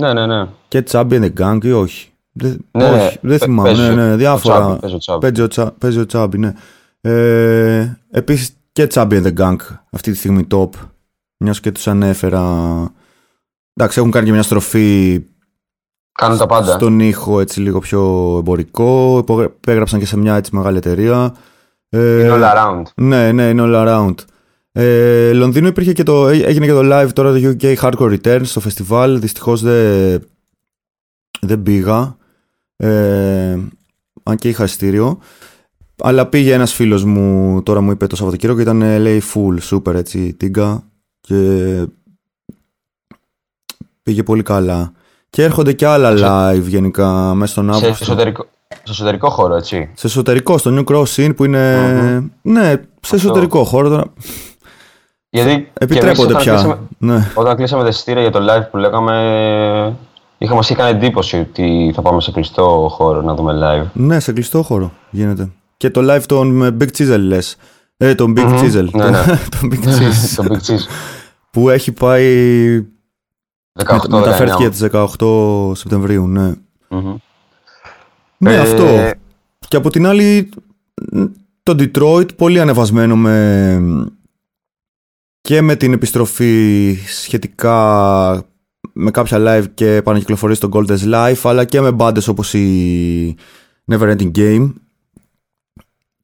Ναι, 0.01 0.13
ναι, 0.13 0.27
ναι. 0.27 0.47
και 0.69 0.85
Chubby 0.91 1.11
and 1.13 1.31
the 1.33 1.33
Gang 1.41 1.65
ή 1.65 1.73
όχι. 1.73 2.07
Δεν, 2.33 2.65
Ναι, 2.71 2.91
ναι, 2.91 3.05
όχι, 3.05 3.19
δεν 3.23 3.39
παι- 3.39 3.43
θυμάμαι. 3.43 3.69
παίζει 3.69 3.83
Ναι, 3.95 3.95
ναι, 4.07 4.13
ο 4.13 4.17
διάφορα. 4.17 4.59
Chubby, 4.61 4.79
παίζει 4.81 4.95
ο 4.95 4.99
Chubby. 4.99 5.21
Παίζει 5.21 5.41
ο, 5.43 5.49
Τσα, 5.49 5.73
παίζει 5.79 5.99
ο 5.99 6.07
Chubby, 6.07 6.39
ναι. 6.39 6.53
Ε, 7.01 7.99
Επίσης 8.11 8.51
και 8.73 8.87
Τσάμπι 8.87 9.21
and 9.25 9.27
the 9.27 9.35
Gang 9.41 9.57
αυτή 9.91 10.11
τη 10.13 10.17
στιγμή 10.17 10.47
top. 10.51 10.69
Μιας 11.37 11.61
και 11.61 11.73
τους 11.73 11.87
ανέφερα. 11.89 12.43
Εντάξει, 13.75 13.99
έχουν 13.99 14.11
κάνει 14.11 14.27
και 14.27 14.33
μια 14.33 14.43
στροφή 14.43 15.21
Κάνουν 16.13 16.39
τα 16.39 16.47
πάντα. 16.47 16.73
στον 16.73 17.01
ήχο 17.01 17.41
έτσι 17.41 17.61
λίγο 17.61 17.79
πιο 17.79 18.35
εμπορικό. 18.39 19.19
Υπογρα- 19.19 19.53
Υπέγραψαν 19.57 19.99
και 19.99 20.07
σε 20.07 20.17
μια 20.17 20.35
έτσι 20.37 20.57
μεγάλη 20.57 20.77
εταιρεία. 20.77 21.35
Ε, 21.89 22.21
Είναι 22.25 22.31
all 22.33 22.43
around. 22.55 22.83
ναι, 22.95 23.33
ναι, 23.33 23.49
είναι 23.49 23.63
all 23.67 23.75
around. 23.87 24.15
Ε, 24.73 25.33
Λονδίνο 25.33 25.67
υπήρχε 25.69 25.93
και 25.93 26.03
το, 26.03 26.29
έγινε 26.29 26.67
και 26.67 26.73
το 26.73 26.81
live 26.83 27.09
τώρα 27.13 27.33
το 27.33 27.39
UK 27.61 27.75
Hardcore 27.77 28.19
Returns 28.21 28.41
στο 28.45 28.61
φεστιβάλ. 28.61 29.21
Δυστυχώς 29.21 29.63
δεν, 29.63 30.23
δεν 31.41 31.63
πήγα. 31.63 32.17
Ε, 32.77 33.59
αν 34.23 34.37
και 34.37 34.49
είχα 34.49 34.65
ειστήριο. 34.65 35.19
Αλλά 36.05 36.27
πήγε 36.27 36.53
ένας 36.55 36.73
φίλος 36.75 37.05
μου, 37.05 37.63
τώρα 37.63 37.81
μου 37.81 37.91
είπε 37.91 38.07
το 38.07 38.17
Σαββατοκύριακο 38.17 38.57
και 38.59 38.65
ήταν 38.65 38.83
ε, 38.83 38.99
λέει 38.99 39.23
full, 39.35 39.59
super 39.71 39.95
έτσι, 39.95 40.35
τίγκα 40.35 40.85
και 41.21 41.37
πήγε 44.03 44.23
πολύ 44.23 44.43
καλά. 44.43 44.93
Και 45.35 45.43
έρχονται 45.43 45.73
και 45.73 45.87
άλλα 45.87 46.13
live 46.53 46.63
γενικά 46.67 47.35
μέσα 47.35 47.53
στον 47.53 47.65
Σε 47.75 47.85
Αύγουστο. 47.85 48.05
εσωτερικό, 48.05 48.47
σε 48.69 48.91
εσωτερικό 48.93 49.31
χώρο, 49.31 49.55
έτσι. 49.57 49.91
Σε 49.95 50.07
εσωτερικό, 50.07 50.59
στο 50.59 50.71
New 50.75 50.93
Cross 50.93 51.05
Scene 51.17 51.37
που 51.37 51.45
ειναι 51.45 52.31
Ναι, 52.43 52.75
σε 53.01 53.15
εσωτερικό 53.17 53.65
χώρο 53.65 53.89
τώρα. 53.89 54.05
Γιατί 55.31 55.55
και 55.57 55.71
Επιτρέπονται 55.79 56.33
εμείς 56.33 56.43
πια. 56.43 56.53
όταν 56.53 56.63
κλείσαμε- 56.65 56.79
Ναι. 56.99 57.31
Όταν 57.35 57.57
κλείσαμε 57.57 57.83
τα 57.83 57.89
εισιτήρια 57.89 58.23
για 58.23 58.31
το 58.31 58.39
live 58.49 58.71
που 58.71 58.77
λέγαμε, 58.77 59.97
είχα, 60.39 60.55
μας 60.55 60.71
είχε 60.71 60.79
κάνει 60.79 60.91
εντύπωση 60.97 61.37
ότι 61.39 61.93
θα 61.95 62.03
πάμε 62.03 62.21
σε 62.21 62.31
κλειστό 62.33 62.89
χώρο 62.91 63.23
να 63.23 63.35
δούμε 63.35 63.53
live. 63.63 63.87
ναι, 63.93 64.21
σε 64.21 64.33
κλειστό 64.33 64.63
χώρο 64.63 64.93
γίνεται. 65.11 65.51
Και 65.77 65.91
το 65.91 66.01
live 66.15 66.23
των 66.27 66.49
με 66.51 66.77
Big 66.81 66.89
Chisel 66.99 67.19
λες. 67.19 67.57
Ε, 67.97 68.15
τον 68.15 68.35
Big 68.37 68.59
Chisel. 68.61 68.89
Ναι, 68.93 69.11
ναι. 69.11 69.23
τον 69.61 69.71
Big 69.73 69.85
Cheese. 69.87 70.35
το 70.37 70.45
Big 70.49 70.71
Cheese. 70.71 70.87
που 71.51 71.71
έχει 71.71 71.93
πάει. 71.93 72.87
18, 73.79 73.85
μετα- 73.93 74.19
μεταφέρθηκε 74.19 74.69
τις 74.71 74.81
18 74.81 75.75
Σεπτεμβρίου, 75.75 76.27
ναι. 76.29 76.53
Μμμ. 76.89 77.17
Ναι, 78.39 78.53
Ε, 78.55 78.59
αυτό. 78.59 79.11
Και 79.69 79.77
από 79.77 79.91
την 79.91 80.07
άλλη, 80.07 80.49
το 81.63 81.77
Detroit 81.79 82.37
πολύ 82.37 82.61
ανεβασμένο 82.61 83.17
με 83.17 84.09
και 85.41 85.61
με 85.61 85.77
την 85.77 85.93
επιστροφή 85.93 86.95
σχετικά 87.07 88.45
με 88.93 89.11
κάποια 89.11 89.39
live 89.41 89.65
και 89.75 89.95
επανακυκλοφορίες 89.95 90.59
στο 90.59 90.69
Golden's 90.73 91.13
Life 91.15 91.41
αλλά 91.43 91.65
και 91.65 91.81
με 91.81 91.93
μπάντες 91.93 92.29
όπως 92.29 92.55
η 92.55 93.37
Never 93.93 94.17
Ending 94.17 94.31
Game 94.39 94.73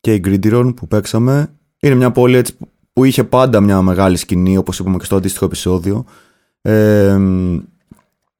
και 0.00 0.14
η 0.14 0.22
Gridiron 0.26 0.72
που 0.76 0.88
παίξαμε. 0.88 1.52
Είναι 1.80 1.94
μια 1.94 2.10
πόλη 2.10 2.36
έτσι 2.36 2.56
που 2.92 3.04
είχε 3.04 3.24
πάντα 3.24 3.60
μια 3.60 3.82
μεγάλη 3.82 4.16
σκηνή 4.16 4.56
όπως 4.56 4.78
είπαμε 4.78 4.96
και 4.96 5.04
στο 5.04 5.16
αντίστοιχο 5.16 5.44
επεισόδιο. 5.44 6.04
Ε, 6.62 7.18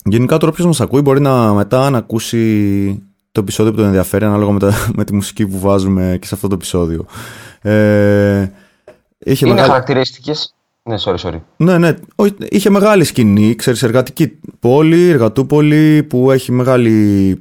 γενικά 0.04 0.36
τώρα 0.36 0.52
ποιος 0.52 0.66
μας 0.66 0.80
ακούει 0.80 1.00
μπορεί 1.00 1.20
να 1.20 1.52
μετά 1.52 1.90
να 1.90 1.98
ακούσει 1.98 3.02
το 3.32 3.40
επεισόδιο 3.40 3.72
που 3.72 3.78
τον 3.78 3.86
ενδιαφέρει 3.86 4.24
ανάλογα 4.24 4.52
με, 4.52 4.58
τα, 4.58 4.72
με 4.96 5.04
τη 5.04 5.14
μουσική 5.14 5.46
που 5.46 5.58
βάζουμε 5.58 6.16
και 6.20 6.26
σε 6.26 6.34
αυτό 6.34 6.48
το 6.48 6.54
επεισόδιο. 6.54 7.06
Ε, 7.62 8.46
είχε 9.18 9.44
Είναι 9.46 9.54
μεγάλη- 9.54 9.70
χαρακτηριστικές... 9.72 10.52
Ναι, 10.82 10.96
sorry, 11.04 11.16
sorry. 11.16 11.40
ναι, 11.56 11.78
ναι. 11.78 11.94
Όχι, 12.14 12.34
Είχε 12.48 12.70
μεγάλη 12.70 13.04
σκηνή, 13.04 13.54
ξέρεις, 13.54 13.82
εργατική 13.82 14.38
πόλη, 14.60 15.08
εργατούπολη 15.08 16.02
που 16.02 16.30
έχει 16.30 16.52
μεγάλη 16.52 17.36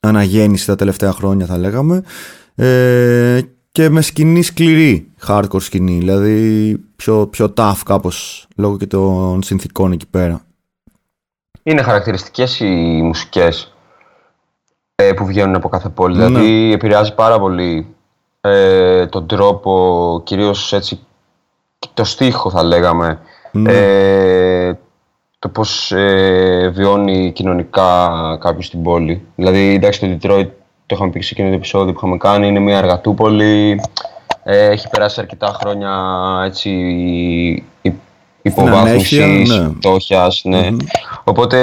αναγέννηση 0.00 0.66
τα 0.66 0.76
τελευταία 0.76 1.12
χρόνια 1.12 1.46
θα 1.46 1.58
λέγαμε 1.58 2.02
ε, 2.54 3.40
και 3.72 3.88
με 3.88 4.00
σκηνή 4.00 4.42
σκληρή, 4.42 5.10
hardcore 5.26 5.60
σκηνή, 5.60 5.98
δηλαδή 5.98 6.76
πιο, 7.00 7.26
πιο 7.26 7.52
tough 7.56 7.80
κάπως 7.84 8.46
λόγω 8.56 8.76
και 8.76 8.86
των 8.86 9.42
συνθήκων 9.42 9.92
εκεί 9.92 10.06
πέρα. 10.06 10.40
Είναι 11.62 11.82
χαρακτηριστικές 11.82 12.60
οι 12.60 13.00
μουσικές 13.02 13.74
ε, 14.94 15.12
που 15.12 15.26
βγαίνουν 15.26 15.54
από 15.54 15.68
κάθε 15.68 15.88
πόλη. 15.88 16.16
Ναι. 16.16 16.26
Δηλαδή 16.26 16.72
επηρεάζει 16.72 17.14
πάρα 17.14 17.38
πολύ 17.38 17.94
ε, 18.40 19.06
τον 19.06 19.26
τρόπο, 19.26 20.20
κυρίως 20.24 20.72
έτσι, 20.72 21.00
το 21.94 22.04
στίχο 22.04 22.50
θα 22.50 22.62
λέγαμε. 22.62 23.20
Ναι. 23.52 23.72
Ε, 23.72 24.78
το 25.38 25.48
πώς 25.48 25.92
ε, 25.92 26.72
βιώνει 26.74 27.32
κοινωνικά 27.32 28.08
κάποιος 28.40 28.66
στην 28.66 28.82
πόλη. 28.82 29.26
Δηλαδή, 29.34 29.74
εντάξει, 29.74 30.00
το 30.00 30.06
Detroit, 30.06 30.48
το 30.86 30.94
είχαμε 30.94 31.10
πει 31.10 31.18
και 31.18 31.24
σε 31.24 31.32
εκείνο 31.32 31.48
το 31.48 31.54
επεισόδιο 31.54 31.92
που 31.92 31.98
είχαμε 31.98 32.16
κάνει, 32.16 32.46
είναι 32.46 32.60
μια 32.60 32.78
εργατούπολη. 32.78 33.80
Ε, 34.42 34.66
έχει 34.66 34.88
περάσει 34.88 35.20
αρκετά 35.20 35.56
χρόνια 35.60 35.92
έτσι, 36.44 36.70
υ- 37.82 37.92
υποβάθμισης, 38.42 39.20
ανέχεια, 39.22 39.56
ναι. 39.56 39.72
φτώχειας, 39.76 40.40
ναι. 40.44 40.68
Οπότε 41.24 41.56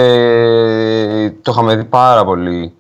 το 1.42 1.52
είχαμε 1.52 1.76
δει 1.76 1.84
πάρα 1.84 2.26
πολύ 2.26 2.72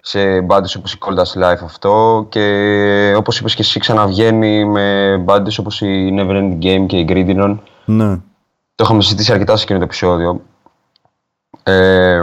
σε 0.00 0.40
μπάντες 0.40 0.74
όπως 0.74 0.92
η 0.92 0.98
Cold 1.00 1.18
As 1.18 1.42
Life 1.44 1.62
αυτό 1.64 2.26
και 2.28 3.14
όπως 3.16 3.38
είπες 3.38 3.54
και 3.54 3.62
εσύ 3.62 3.80
ξαναβγαίνει 3.80 4.64
με 4.64 5.16
μπάντες 5.20 5.58
όπως 5.58 5.80
η 5.80 6.14
Never 6.18 6.30
Ending 6.36 6.64
Game 6.64 6.86
και 6.86 6.98
η 6.98 7.06
Gridiron. 7.08 7.58
Ναι. 7.84 8.16
Το 8.74 8.84
είχαμε 8.84 9.02
συζητήσει 9.02 9.32
αρκετά 9.32 9.56
σε 9.56 9.62
εκείνο 9.62 9.78
το 9.78 9.84
επεισόδιο. 9.84 10.40
Ε, 11.62 12.20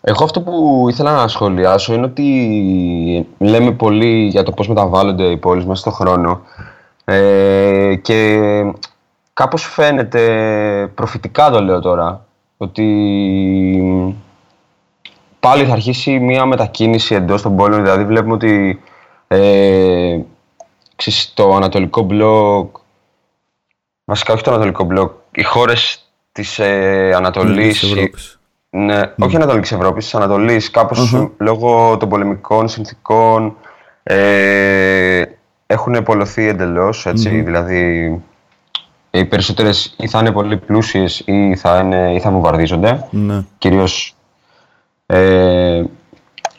εγώ 0.00 0.24
αυτό 0.24 0.40
που 0.40 0.86
ήθελα 0.90 1.12
να 1.12 1.28
σχολιάσω 1.28 1.94
είναι 1.94 2.04
ότι 2.04 3.26
λέμε 3.38 3.72
πολύ 3.72 4.26
για 4.26 4.42
το 4.42 4.52
πώς 4.52 4.68
μεταβάλλονται 4.68 5.24
οι 5.24 5.36
πόλεις 5.36 5.64
μέσα 5.64 5.80
στον 5.80 5.92
χρόνο 5.92 6.40
ε, 7.04 7.94
και 8.02 8.38
κάπως 9.32 9.64
φαίνεται, 9.64 10.92
προφητικά 10.94 11.50
το 11.50 11.62
λέω 11.62 11.80
τώρα, 11.80 12.26
ότι 12.56 12.84
πάλι 15.40 15.64
θα 15.64 15.72
αρχίσει 15.72 16.18
μια 16.18 16.46
μετακίνηση 16.46 17.14
εντός 17.14 17.42
των 17.42 17.56
πόλεων, 17.56 17.82
δηλαδή 17.82 18.04
βλέπουμε 18.04 18.34
ότι 18.34 18.82
ε, 19.28 20.18
ξέρεις, 20.96 21.32
το 21.34 21.54
ανατολικό 21.54 22.02
μπλοκ 22.02 22.76
Βασικά 24.08 24.32
όχι 24.32 24.42
το 24.42 24.50
Ανατολικό 24.50 24.84
Μπλοκ. 24.84 25.12
Οι 25.32 25.42
χώρες 25.42 26.10
της 26.32 26.58
ε, 26.58 27.12
Ανατολής. 27.14 28.37
Της 28.70 28.80
Ευρώπης. 28.80 29.16
Ναι, 29.18 29.26
όχι 29.26 29.36
Ανατολικής 29.36 29.72
Ευρώπης, 29.72 30.04
της 30.04 30.14
Ανατολής. 30.14 30.70
λόγω 31.38 31.96
των 31.96 32.08
πολεμικών 32.08 32.68
συνθήκων 32.68 33.56
ε, 34.02 35.22
έχουν 35.66 36.02
πολλωθεί 36.02 36.48
εντελώς. 36.48 37.06
Δηλαδή 37.12 38.22
οι 39.10 39.24
περισσότερες 39.24 39.94
ή 39.98 40.08
θα 40.08 40.18
είναι 40.18 40.32
πολύ 40.32 40.56
πλούσιες 40.56 41.22
ή 41.26 41.56
θα, 41.56 41.78
είναι, 41.78 42.14
ή 42.14 42.20
θα 42.20 42.30
βομβαρδίζονται. 42.30 43.08
Ναι. 43.10 43.44
Κυρίως 43.58 44.14
ε, 45.06 45.82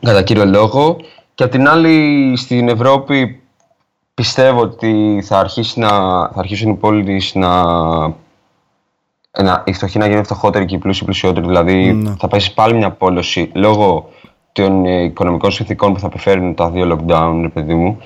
κατά 0.01 0.24
κύριο 0.24 0.45
λόγο. 0.45 0.97
Και 1.36 1.43
απ' 1.43 1.51
την 1.51 1.68
άλλη 1.70 2.34
στην 2.38 2.70
Ευρώπη 2.70 3.41
πιστεύω 4.14 4.62
ότι 4.62 5.24
θα, 5.26 5.39
αρχίσει 5.39 5.80
να, 5.80 5.89
θα 6.28 6.34
αρχίσουν 6.36 6.72
οι 6.72 6.76
πόλεις 6.76 7.36
να, 7.36 7.64
να 9.38 9.63
οι 9.65 9.73
φτωχοί 9.73 9.97
να 9.97 10.07
γίνουν 10.07 10.23
φτωχότεροι 10.23 10.65
και 10.65 10.75
οι 10.75 10.77
πλούσιοι 10.77 11.03
πλουσιότεροι. 11.03 11.45
Δηλαδή 11.45 11.93
Ναι. 11.93 12.15
θα 12.19 12.27
πάει 12.27 12.39
πάλι 12.55 12.73
μια 12.73 12.91
πόλωση 12.91 13.51
λόγω 13.53 14.09
των 14.51 14.86
ε, 14.86 15.03
οικονομικών 15.03 15.51
συνθήκων 15.51 15.93
που 15.93 15.99
θα 15.99 16.07
επιφέρουν 16.07 16.55
τα 16.55 16.69
δύο 16.69 16.97
lockdown, 16.97 17.39
ρε 17.41 17.47
παιδί 17.49 17.73
μου. 17.73 17.97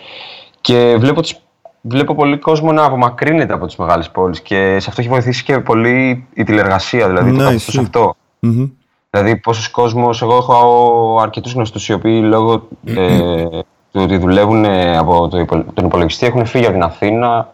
Και 0.61 0.95
βλέπω, 0.99 1.21
τις, 1.21 1.39
βλέπω 1.81 2.15
πολύ 2.15 2.37
κόσμο 2.37 2.71
να 2.71 2.83
απομακρύνεται 2.85 3.53
από 3.53 3.65
τις 3.65 3.75
μεγάλες 3.75 4.09
πόλεις 4.09 4.41
και 4.41 4.79
σε 4.79 4.89
αυτό 4.89 5.01
έχει 5.01 5.09
βοηθήσει 5.09 5.43
και 5.43 5.59
πολύ 5.59 6.27
η 6.33 6.43
τηλεργασία, 6.43 7.07
δηλαδή 7.07 7.31
Ναι, 7.31 7.37
το 7.37 7.43
καθεστώς 7.43 7.73
ισχύει. 7.73 7.85
αυτό. 7.85 8.15
Μμμ. 8.39 8.65
Δηλαδή, 9.09 9.35
πόσος 9.37 9.69
κόσμος, 9.69 10.21
εγώ 10.21 10.35
έχω 10.35 11.19
αρκετούς 11.21 11.53
γνωστούς 11.53 11.87
οι 11.87 11.93
οποίοι 11.93 12.21
λόγω 12.23 12.67
ε, 12.85 13.43
του 13.91 14.01
ότι 14.01 14.17
δουλεύουν 14.17 14.65
ε, 14.65 14.97
από 14.97 15.27
το 15.27 15.39
υπο- 15.39 15.65
τον 15.73 15.85
υπολογιστή 15.85 16.25
έχουν 16.25 16.45
φύγει 16.45 16.63
από 16.65 16.73
την 16.73 16.83
Αθήνα 16.83 17.53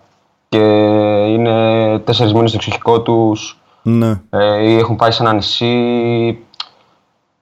και 0.49 0.57
είναι 1.27 1.99
τέσσερις 1.99 2.33
μήνες 2.33 2.49
στο 2.49 2.59
ψυχικό 2.59 3.01
τους 3.01 3.58
Ναι. 3.97 4.21
ε, 4.29 4.69
ή 4.69 4.77
έχουν 4.77 4.95
πάει 4.95 5.11
σε 5.11 5.23
ένα 5.23 5.33
νησί. 5.33 6.39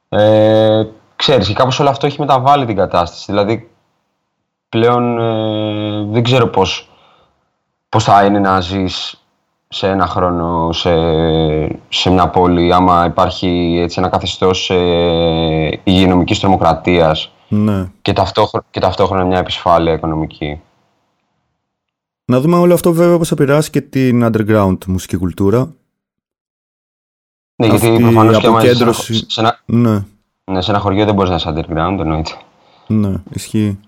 Ε, 0.10 0.84
ξέρεις, 1.16 1.48
και 1.48 1.54
κάπως 1.54 1.80
όλο 1.80 1.90
αυτό 1.90 2.06
έχει 2.06 2.20
μεταβάλει 2.20 2.66
την 2.66 2.76
κατάσταση. 2.76 3.26
Δηλαδή, 3.28 3.70
πλέον 4.70 5.20
ε, 5.20 6.12
δεν 6.12 6.24
ξέρω 6.24 6.48
πώς, 6.48 6.90
πώς 7.90 8.04
θα 8.04 8.26
είναι 8.26 8.40
να 8.40 8.62
ζεις 8.62 9.22
σε 9.68 9.88
ένα 9.88 10.08
χρόνο 10.08 10.72
σε, 10.72 10.90
σε 11.90 12.10
μια 12.10 12.28
πόλη 12.30 12.74
άμα 12.74 13.06
υπάρχει 13.06 13.80
έτσι, 13.82 14.00
ένα 14.00 14.10
καθεστώς 14.10 14.70
ε, 14.70 15.80
υγειονομικής 15.84 16.40
τρομοκρατίας 16.40 17.32
ναι. 17.48 17.92
και, 18.02 18.14
ταυτόχρονα, 18.14 18.66
και 18.70 18.80
ταυτόχρονα 18.80 19.24
μια 19.24 19.38
επισφάλεια 19.38 19.94
οικονομική. 19.94 20.62
Να 22.26 22.40
δούμε 22.40 22.58
όλο 22.58 22.74
αυτό 22.74 22.94
βέβαια 22.94 23.18
πώς 23.18 23.28
θα 23.28 23.36
επηρεάσει 23.38 23.70
και 23.70 23.82
την 23.82 24.26
underground 24.26 24.86
μουσική 24.88 25.18
κουλτούρα. 25.18 25.74
Ναι, 27.60 27.68
Αυτή 27.74 27.88
γιατί 27.88 28.02
η 28.02 28.04
προφανώς 28.04 28.38
και 28.38 28.48
άμα 28.48 28.60
ζεις 28.60 28.78
σε 28.78 28.84
ένα- 28.84 28.92
αποκέντρωση- 28.92 29.32
σε 29.32 29.40
ένα, 29.40 29.60
Ναι. 29.66 30.04
Ναι, 30.52 30.62
σε 30.62 30.72
ένα 30.72 30.80
χωριό 30.80 31.06
δεν 31.06 31.14
μπορείς 31.14 31.30
να 31.30 31.36
είσαι 31.36 31.50
underground, 31.56 32.00
εννοείται. 32.00 32.32
Ναι, 32.88 33.14
ισχύει. 33.34 33.80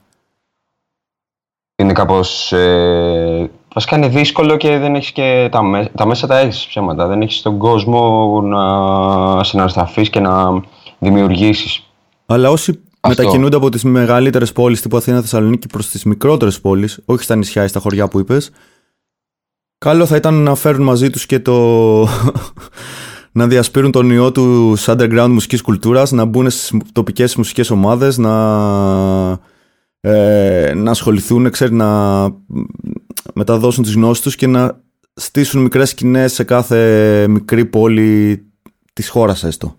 Είναι 1.76 1.94
κάπως. 1.94 2.52
Ε, 2.52 3.50
βασικά 3.74 3.98
είναι 3.98 4.08
δύσκολο 4.08 4.58
και 4.58 4.78
δεν 4.78 4.96
έχεις 4.96 5.12
και 5.12 5.48
τα, 5.52 5.62
μέ- 5.64 5.92
τα 5.98 6.06
μέσα 6.06 6.28
τα 6.28 6.38
έχεις 6.40 6.66
ψέματα. 6.66 7.08
Δεν 7.08 7.22
έχεις 7.22 7.42
τον 7.42 7.58
κόσμο 7.58 8.42
να 8.42 9.44
συναναστραφεί 9.44 10.10
και 10.10 10.20
να 10.20 10.62
δημιουργήσεις. 11.00 11.84
Αλλά 12.26 12.50
όσοι 12.50 12.80
μετακινούνται 13.08 13.56
από 13.56 13.70
τις 13.70 13.84
μεγαλύτερες 13.84 14.52
πόλεις 14.52 14.82
τύπου 14.82 14.98
Αθήνα, 14.98 15.22
Θεσσαλονίκη 15.22 15.68
προς 15.68 15.90
τις 15.90 16.04
μικρότερες 16.04 16.62
πόλεις, 16.62 17.00
όχι 17.06 17.24
στα 17.24 17.36
νησιά 17.36 17.64
ή 17.64 17.68
στα 17.68 17.80
χωριά 17.80 18.08
που 18.08 18.20
είπες, 18.20 18.52
καλό 19.78 20.06
θα 20.06 20.16
ήταν 20.16 20.34
να 20.34 20.56
φέρουν 20.56 20.84
μαζί 20.84 21.10
τους 21.10 21.26
και 21.26 21.40
το. 21.40 22.08
Να 23.40 23.48
διασπείρουν 23.48 23.92
τον 23.92 24.10
ιό 24.10 24.32
του 24.32 24.78
underground 24.78 25.30
μουσικής 25.30 25.62
κουλτούρας, 25.62 26.12
να 26.12 26.26
μπουν 26.26 26.50
στις 26.50 26.74
τοπικές 26.92 27.36
μουσικές 27.36 27.70
ομάδες, 27.70 28.18
να, 28.18 28.34
ε, 30.00 30.74
να 30.76 30.92
ασχοληθούν, 30.92 31.50
ξέρει, 31.50 31.74
να 31.74 32.22
μεταδώσουν 33.34 33.84
τις 33.84 33.94
γνώσεις 33.94 34.24
τους 34.24 34.36
και 34.36 34.48
να 34.48 34.82
στήσουν 35.14 35.62
μικρές 35.62 35.90
σκηνές 35.90 36.34
σε 36.34 36.44
κάθε 36.44 37.26
μικρή 37.30 37.66
πόλη 37.66 38.44
της 38.94 39.10
χώρας 39.10 39.44
έστω. 39.44 39.76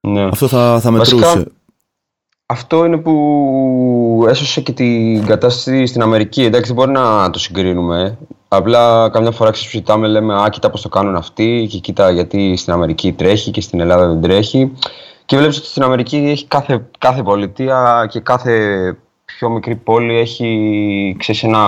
Ναι. 0.00 0.22
Αυτό 0.22 0.48
θα, 0.48 0.80
θα 0.80 0.90
Βασικά, 0.90 1.26
μετρούσε. 1.26 1.46
Αυτό 2.50 2.84
είναι 2.84 2.96
που 2.96 4.26
έσωσε 4.28 4.60
και 4.60 4.72
την 4.72 5.26
κατάσταση 5.26 5.86
στην 5.86 6.02
Αμερική. 6.02 6.42
Εντάξει, 6.42 6.66
δεν 6.66 6.74
μπορεί 6.74 6.90
να 6.90 7.30
το 7.30 7.38
συγκρίνουμε. 7.38 8.18
Απλά 8.48 9.10
καμιά 9.12 9.30
φορά 9.30 9.50
ξεσυζητάμε, 9.50 10.06
λέμε 10.06 10.34
Α, 10.34 10.48
κοίτα 10.48 10.70
πώς 10.70 10.82
το 10.82 10.88
κάνουν 10.88 11.16
αυτοί, 11.16 11.66
και 11.70 11.78
κοίτα 11.78 12.10
γιατί 12.10 12.56
στην 12.56 12.72
Αμερική 12.72 13.12
τρέχει 13.12 13.50
και 13.50 13.60
στην 13.60 13.80
Ελλάδα 13.80 14.06
δεν 14.08 14.20
τρέχει. 14.20 14.72
Και 15.24 15.36
βλέπεις 15.36 15.58
ότι 15.58 15.66
στην 15.66 15.82
Αμερική 15.82 16.16
έχει 16.16 16.46
κάθε, 16.46 16.86
κάθε 16.98 17.22
πολιτεία 17.22 18.06
και 18.10 18.20
κάθε 18.20 18.96
πιο 19.40 19.48
μικρή 19.50 19.74
πόλη 19.74 20.18
έχει 20.18 21.16
ξέρεις, 21.18 21.42
ένα, 21.42 21.58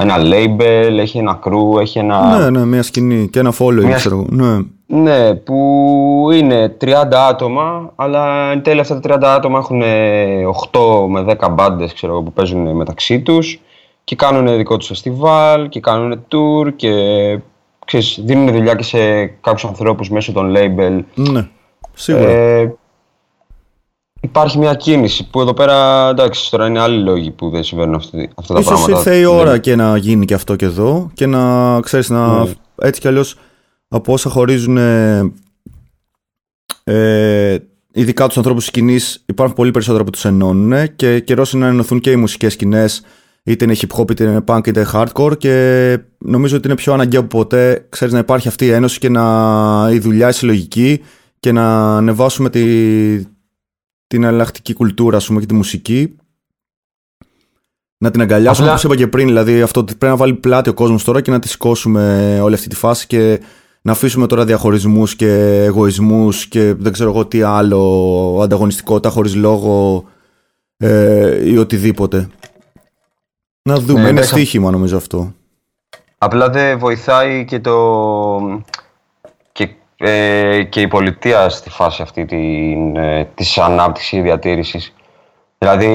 ένα 0.00 0.14
label, 0.18 0.98
έχει 0.98 1.18
ένα 1.18 1.38
crew, 1.44 1.80
έχει 1.80 1.98
ένα. 1.98 2.38
Ναι, 2.38 2.50
ναι, 2.50 2.64
μια 2.64 2.82
σκηνή 2.82 3.28
και 3.28 3.38
ένα 3.38 3.52
following, 3.58 3.84
Μια- 3.84 3.96
ξέρω 3.96 4.14
εγώ. 4.16 4.26
Ναι. 4.30 4.64
Ναι, 4.86 5.34
που 5.34 6.28
είναι 6.32 6.68
30 6.80 6.92
άτομα, 7.28 7.92
αλλά 7.96 8.50
εν 8.50 8.62
τέλει 8.62 8.80
αυτά 8.80 9.00
τα 9.00 9.18
30 9.18 9.34
άτομα 9.34 9.58
έχουν 9.58 9.82
8 10.72 11.06
με 11.08 11.22
10 11.40 11.48
μπάντες 11.50 11.92
ξέρω, 11.92 12.12
εγώ, 12.12 12.22
που 12.22 12.32
παίζουν 12.32 12.76
μεταξύ 12.76 13.20
τους 13.20 13.60
και 14.04 14.16
κάνουν 14.16 14.56
δικό 14.56 14.76
τους 14.76 14.86
φεστιβάλ 14.86 15.68
και 15.68 15.80
κάνουν 15.80 16.24
tour 16.28 16.72
και 16.76 16.90
ξέρεις, 17.86 18.20
δίνουν 18.24 18.52
δουλειά 18.52 18.74
και 18.74 18.82
σε 18.82 19.26
κάποιους 19.26 19.64
ανθρώπους 19.64 20.10
μέσω 20.10 20.32
των 20.32 20.54
label. 20.56 21.04
ναι, 21.14 21.48
σίγουρα. 21.94 22.28
Ε, 22.30 22.74
υπάρχει 24.20 24.58
μια 24.58 24.74
κίνηση 24.74 25.28
που 25.30 25.40
εδώ 25.40 25.54
πέρα, 25.54 26.08
εντάξει, 26.08 26.50
τώρα 26.50 26.66
είναι 26.66 26.80
άλλοι 26.80 27.02
λόγοι 27.02 27.30
που 27.30 27.50
δεν 27.50 27.64
συμβαίνουν 27.64 27.94
αυτή- 27.94 28.30
αυτά 28.34 28.54
τα 28.54 28.60
Ίσως 28.60 28.72
πράγματα. 28.72 28.98
ήρθε 28.98 29.16
η 29.16 29.24
ώρα 29.24 29.50
Δεν- 29.50 29.60
και 29.60 29.76
να 29.76 29.96
γίνει 29.96 30.24
και 30.24 30.34
αυτό 30.34 30.56
και 30.56 30.64
εδώ 30.64 31.10
και 31.14 31.26
να 31.26 31.80
ξέρεις 31.80 32.10
να 32.10 32.44
Ναι. 32.44 32.50
έτσι 32.76 33.00
κι 33.00 33.08
αλλιώς 33.08 33.36
από 33.88 34.12
όσα 34.12 34.30
χωρίζουν 34.30 34.76
ε, 34.76 35.32
ε, 36.84 37.56
ειδικά 37.92 38.26
τους 38.26 38.36
ανθρώπους 38.36 38.64
σκηνής 38.64 39.22
υπάρχουν 39.26 39.54
πολύ 39.56 39.70
περισσότερα 39.70 40.04
που 40.04 40.10
τους 40.10 40.24
ενώνουν 40.24 40.96
και 40.96 41.20
καιρός 41.20 41.52
είναι 41.52 41.64
να 41.64 41.70
ενωθούν 41.70 42.00
και 42.00 42.10
οι 42.10 42.16
μουσικές 42.16 42.52
σκηνές 42.52 43.02
είτε 43.42 43.64
είναι 43.64 43.74
hip 43.80 44.00
hop 44.00 44.10
είτε 44.10 44.24
είναι 44.24 44.44
punk 44.46 44.66
είτε 44.66 44.86
hardcore 44.92 45.38
και 45.38 45.98
νομίζω 46.18 46.56
ότι 46.56 46.66
είναι 46.66 46.76
πιο 46.76 46.92
αναγκαίο 46.92 47.20
από 47.20 47.38
ποτέ 47.38 47.86
ξέρεις 47.88 48.12
να 48.14 48.18
υπάρχει 48.20 48.48
αυτή 48.48 48.64
η 48.64 48.70
ένωση 48.70 48.98
και 48.98 49.08
να 49.08 49.88
η 49.92 49.98
δουλειά 49.98 50.28
η 50.28 50.32
συλλογική 50.32 51.00
και 51.40 51.52
να 51.52 51.96
ανεβάσουμε 51.96 52.50
τη, 52.50 52.62
την 54.06 54.22
εναλλακτική 54.22 54.72
κουλτούρα 54.74 55.16
ας 55.16 55.26
πούμε, 55.26 55.40
και 55.40 55.46
τη 55.46 55.54
μουσική 55.54 56.16
να 57.98 58.10
την 58.10 58.20
αγκαλιάσουμε 58.20 58.66
Απλά- 58.68 58.78
όπως 58.80 58.84
είπα 58.94 58.96
και 59.04 59.10
πριν 59.10 59.26
δηλαδή 59.26 59.62
αυτό 59.62 59.80
ότι 59.80 59.94
πρέπει 59.94 60.12
να 60.12 60.18
βάλει 60.18 60.34
πλάτη 60.34 60.68
ο 60.68 60.74
κόσμος 60.74 61.04
τώρα 61.04 61.20
και 61.20 61.30
να 61.30 61.38
τη 61.38 61.48
σηκώσουμε 61.48 62.38
όλη 62.42 62.54
αυτή 62.54 62.68
τη 62.68 62.76
φάση 62.76 63.06
και 63.06 63.40
να 63.82 63.92
αφήσουμε 63.92 64.26
τώρα 64.26 64.44
διαχωρισμούς 64.44 65.16
και 65.16 65.62
εγωισμούς 65.64 66.46
και 66.46 66.74
δεν 66.74 66.92
ξέρω 66.92 67.10
εγώ 67.10 67.26
τι 67.26 67.42
άλλο 67.42 68.40
ανταγωνιστικότητα 68.42 69.08
χωρίς 69.10 69.34
λόγο 69.34 70.04
ε, 70.76 71.50
ή 71.50 71.56
οτιδήποτε 71.56 72.28
να 73.62 73.78
δούμε, 73.78 73.92
Ναι, 74.00 74.08
είναι 74.08 74.18
εντάξει. 74.18 74.30
στοίχημα 74.30 74.70
νομίζω 74.70 74.96
αυτό 74.96 75.34
Απλά 76.18 76.50
δεν 76.50 76.78
βοηθάει 76.78 77.44
και 77.44 77.60
το. 77.60 77.74
Και, 79.96 80.04
ε, 80.04 80.62
και 80.62 80.80
η 80.80 80.88
πολιτεία 80.88 81.48
στη 81.48 81.70
φάση 81.70 82.02
αυτή 82.02 82.24
την, 82.24 82.96
ε, 82.96 83.28
της 83.34 83.58
ανάπτυξης 83.58 84.18
ή 84.18 84.20
διατήρησης. 84.20 84.94
Δηλαδή 85.58 85.88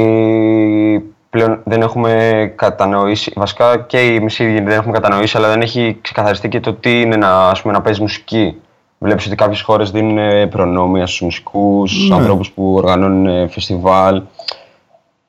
πλέον 1.30 1.62
δεν 1.64 1.82
έχουμε 1.82 2.54
κατανοήσει, 2.56 3.34
βασικά 3.36 3.78
και 3.78 4.06
οι 4.06 4.20
μισοί 4.20 4.45
δεν 4.54 4.68
έχουμε 4.68 4.93
κατανοήσει, 4.93 5.38
αλλά 5.38 5.47
δεν 5.47 5.62
έχει 5.62 5.97
ξεκαθαριστεί 6.02 6.49
και 6.49 6.60
το 6.60 6.74
τι 6.74 7.02
είναι 7.02 7.16
να, 7.16 7.47
ας 7.47 7.62
πούμε, 7.62 7.74
να 7.74 7.82
παίζει 7.82 8.02
μουσική. 8.02 8.56
Βλέπεις 8.97 9.26
ότι 9.26 9.36
κάποιες 9.36 9.62
χώρες 9.62 9.91
δίνουν 9.91 10.18
ε, 10.18 10.47
προνόμια 10.47 11.06
στους 11.08 11.22
μουσικούς, 11.22 12.10
Ναι. 12.10 12.16
ανθρώπους 12.16 12.52
που 12.52 12.74
οργανώνουν 12.74 13.28
ε, 13.28 13.47
φεστιβάλ. 13.47 14.22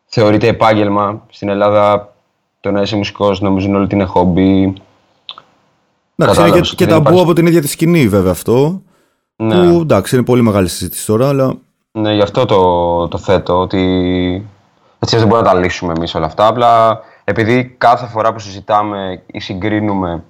Θεωρείται 0.07 0.47
επάγγελμα. 0.47 1.23
Στην 1.31 1.49
Ελλάδα 1.49 2.13
το 2.61 2.71
να 2.71 2.81
είσαι 2.81 2.97
μουσικός 2.97 3.41
νομίζουν 3.41 3.75
όλοι 3.75 3.85
ότι 3.85 3.95
είναι 3.95 4.05
χόμπι. 4.05 4.73
Εντάξει, 6.17 6.41
είναι 6.41 6.49
Κατάλαβες 6.51 6.61
και, 6.61 6.75
ότι 6.75 6.77
και 6.77 6.85
δεν 6.85 6.95
ταμπού 6.95 7.03
υπάρχει- 7.09 7.23
από 7.25 7.33
την 7.33 7.47
ίδια 7.47 7.61
τη 7.61 7.69
σκηνή 7.69 8.09
βέβαια 8.09 8.31
αυτό 8.33 8.83
Ναι. 9.37 9.55
που 9.55 9.81
εντάξει 9.81 10.15
είναι 10.17 10.25
πολύ 10.25 10.43
μεγάλη 10.43 10.69
συζήτηση 10.69 11.07
τώρα 11.07 11.29
αλλά 11.29 11.55
Ναι, 11.93 12.15
γι' 12.15 12.23
αυτό 12.23 12.45
το, 12.45 13.09
το 13.09 13.19
θέτω, 13.19 13.61
ότι 13.61 13.81
έτσι 14.99 15.17
δεν 15.17 15.27
μπορούμε 15.27 15.49
να 15.49 15.55
τα 15.55 15.61
λύσουμε 15.61 15.93
εμείς 15.97 16.15
όλα 16.15 16.27
αυτά. 16.27 16.47
Απλά 16.47 17.01
επειδή 17.25 17.75
κάθε 17.79 18.07
φορά 18.07 18.33
που 18.33 18.39
συζητάμε 18.39 19.23
ή 19.27 19.41
συγκρίνουμε 19.41 20.23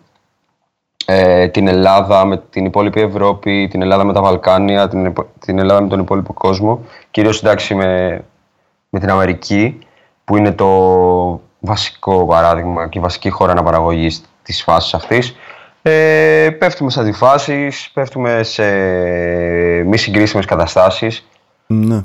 ε, 1.04 1.48
την 1.48 1.68
Ελλάδα 1.68 2.24
με 2.24 2.36
την 2.50 2.64
υπόλοιπη 2.64 3.00
Ευρώπη, 3.00 3.68
την 3.70 3.82
Ελλάδα 3.82 4.04
με 4.04 4.12
τα 4.12 4.20
Βαλκάνια, 4.22 4.88
την, 4.88 5.04
υπο- 5.04 5.26
την 5.38 5.58
Ελλάδα 5.58 5.80
με 5.82 5.88
τον 5.88 6.00
υπόλοιπο 6.00 6.32
κόσμο, 6.32 6.80
κυρίως 7.10 7.42
εντάξει 7.42 7.74
με, 7.74 8.24
με 8.90 9.00
την 9.00 9.10
Αμερική, 9.10 9.78
που 10.24 10.36
είναι 10.36 10.52
το 10.52 10.68
βασικό 11.60 12.26
παράδειγμα 12.26 12.88
και 12.88 12.98
η 12.98 13.02
βασική 13.02 13.30
χώρα 13.30 13.52
αναπαραγωγής 13.52 14.22
της 14.42 14.62
φάσης 14.62 14.94
αυτής, 14.94 15.34
ε, 15.82 16.50
πέφτουμε 16.58 16.90
σε 16.90 17.00
αντιφάσεις, 17.00 17.90
πέφτουμε 17.94 18.42
σε 18.42 18.64
μη 19.82 19.96
συγκρίσιμες 19.96 20.44
καταστάσεις 20.44 21.26
ναι. 21.66 22.02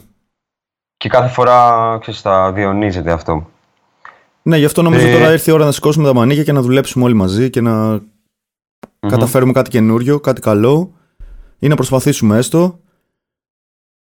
και 0.97 1.09
κάθε 1.09 1.27
φορά 1.33 1.97
ξέρεις, 2.01 2.21
θα 2.21 2.51
διονύζεται 2.51 3.11
αυτό. 3.11 3.49
Ναι, 4.41 4.57
γι' 4.57 4.65
αυτό 4.65 4.81
νομίζω 4.81 5.07
Ε, 5.07 5.11
τώρα 5.11 5.31
ήρθε 5.31 5.51
η 5.51 5.53
ώρα 5.53 5.65
να 5.65 5.71
σηκώσουμε 5.71 6.05
τα 6.07 6.13
μανίκια 6.13 6.43
και 6.43 6.51
να 6.51 6.61
δουλέψουμε 6.61 7.05
όλοι 7.05 7.13
μαζί 7.13 7.49
και 7.49 7.61
να 7.61 7.99
καταφέρουμε 8.99 9.51
κάτι 9.51 9.69
καινούριο, 9.69 10.19
κάτι 10.19 10.41
καλό 10.41 10.91
ή 11.59 11.67
να 11.67 11.75
προσπαθήσουμε 11.75 12.37
έστω. 12.37 12.79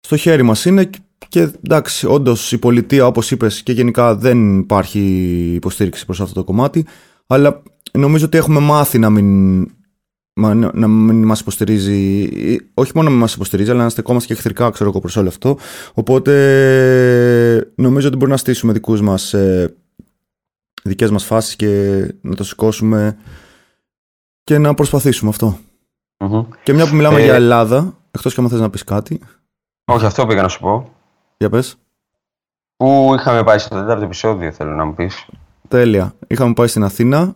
Στο 0.01 0.17
χέρι 0.17 0.43
μας 0.43 0.65
είναι 0.65 0.85
και- 0.85 0.99
και 1.29 1.41
εντάξει, 1.41 2.07
όντως 2.07 2.53
η 2.53 2.59
πολιτεία 2.59 3.07
όπως 3.07 3.31
είπες 3.31 3.63
και 3.63 3.73
γενικά 3.73 4.15
δεν 4.15 4.59
υπάρχει 4.59 5.01
υποστήριξη 5.55 6.05
προς 6.05 6.21
αυτό 6.21 6.35
το 6.35 6.45
κομμάτι 6.45 6.87
αλλά 7.33 7.63
νομίζω 7.93 8.25
ότι 8.27 8.39
έχουμε 8.39 8.61
μάθει 8.61 8.99
να 8.99 9.11
μην, 9.11 9.61
μα- 10.33 10.55
να 10.55 10.87
μην 10.89 11.25
μας 11.25 11.41
υποστηρίζει 11.41 12.29
όχι 12.75 12.93
μόνο 12.95 13.07
να 13.07 13.11
μην 13.15 13.23
μας 13.23 13.35
υποστηρίζει 13.35 13.71
αλλά 13.71 13.83
να 13.83 13.89
στεκόμαστε 13.89 14.27
και 14.27 14.33
εχθρικά 14.39 14.71
ξέρω 14.71 14.91
εγώ 14.91 14.99
προς 15.01 15.17
όλο 15.17 15.29
αυτό 15.29 15.59
οπότε 15.95 17.73
νομίζω 17.75 18.09
ότι 18.09 18.17
μπορεί 18.17 18.31
να 18.31 18.37
στήσουμε 18.37 18.73
δικούς 18.73 19.01
μας 19.01 19.35
ε, 19.35 19.75
δικές 20.83 21.11
μας 21.11 21.25
φάσεις 21.25 21.57
και 21.57 22.01
να 22.21 22.35
το 22.35 22.45
σηκώσουμε 22.45 23.17
και 24.45 24.59
να 24.59 24.75
προσπαθήσουμε 24.75 25.31
αυτό. 25.31 25.59
Μμμ. 26.19 26.45
Και 26.63 26.73
μια 26.73 26.89
που 26.89 26.95
μιλάμε 26.95 27.21
Ε, 27.21 27.25
για 27.25 27.35
Ελλάδα, 27.35 27.97
εκτός 28.11 28.35
και 28.35 28.41
αν 28.41 28.49
θες 28.49 28.61
να 28.61 28.71
πεις 28.71 28.85
κάτι, 28.85 29.21
Όχι, 29.85 30.05
αυτό 30.07 30.27
πήγα 30.27 30.43
να 30.43 30.49
σου 30.49 30.61
πω. 30.61 30.93
για 31.39 31.51
πες. 31.51 31.77
Πού 32.77 33.15
είχαμε 33.19 33.45
πάει 33.45 33.59
στο 33.59 33.75
τέταρτο 33.81 34.05
επεισόδιο, 34.05 34.53
θέλω 34.53 34.71
να 34.75 34.85
μου 34.85 34.95
πεις. 34.95 35.27
Τέλεια. 35.71 36.15
Είχαμε 36.27 36.53
πάει 36.53 36.67
στην 36.67 36.83
Αθήνα. 36.85 37.33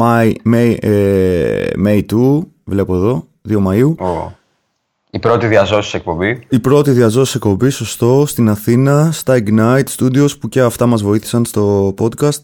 May, 0.00 0.32
May, 0.44 0.76
ε, 0.80 1.70
May 1.84 2.04
2, 2.12 2.40
βλέπω 2.64 2.94
εδώ, 2.94 3.26
2 3.48 3.58
Μαΐου. 3.66 3.94
Ω. 3.98 4.32
Η 5.10 5.18
πρώτη 5.18 5.46
διαζώση 5.46 5.96
εκπομπή. 5.96 6.46
Η 6.48 6.58
πρώτη 6.60 6.90
διαζώση 6.90 7.32
εκπομπή, 7.36 7.70
σωστό, 7.70 8.24
στην 8.26 8.48
Αθήνα, 8.48 9.12
στα 9.12 9.42
Ignite 9.44 9.84
Studios 9.96 10.38
που 10.40 10.48
και 10.48 10.60
αυτά 10.60 10.86
μας 10.86 11.02
βοήθησαν 11.02 11.44
στο 11.44 11.94
podcast. 11.98 12.42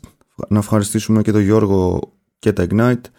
Να 0.49 0.59
ευχαριστήσουμε 0.59 1.23
και 1.23 1.33
τον 1.33 1.41
Γιώργο 1.41 2.01
και 2.39 2.53
τα 2.53 2.67
Ignite. 2.71 3.11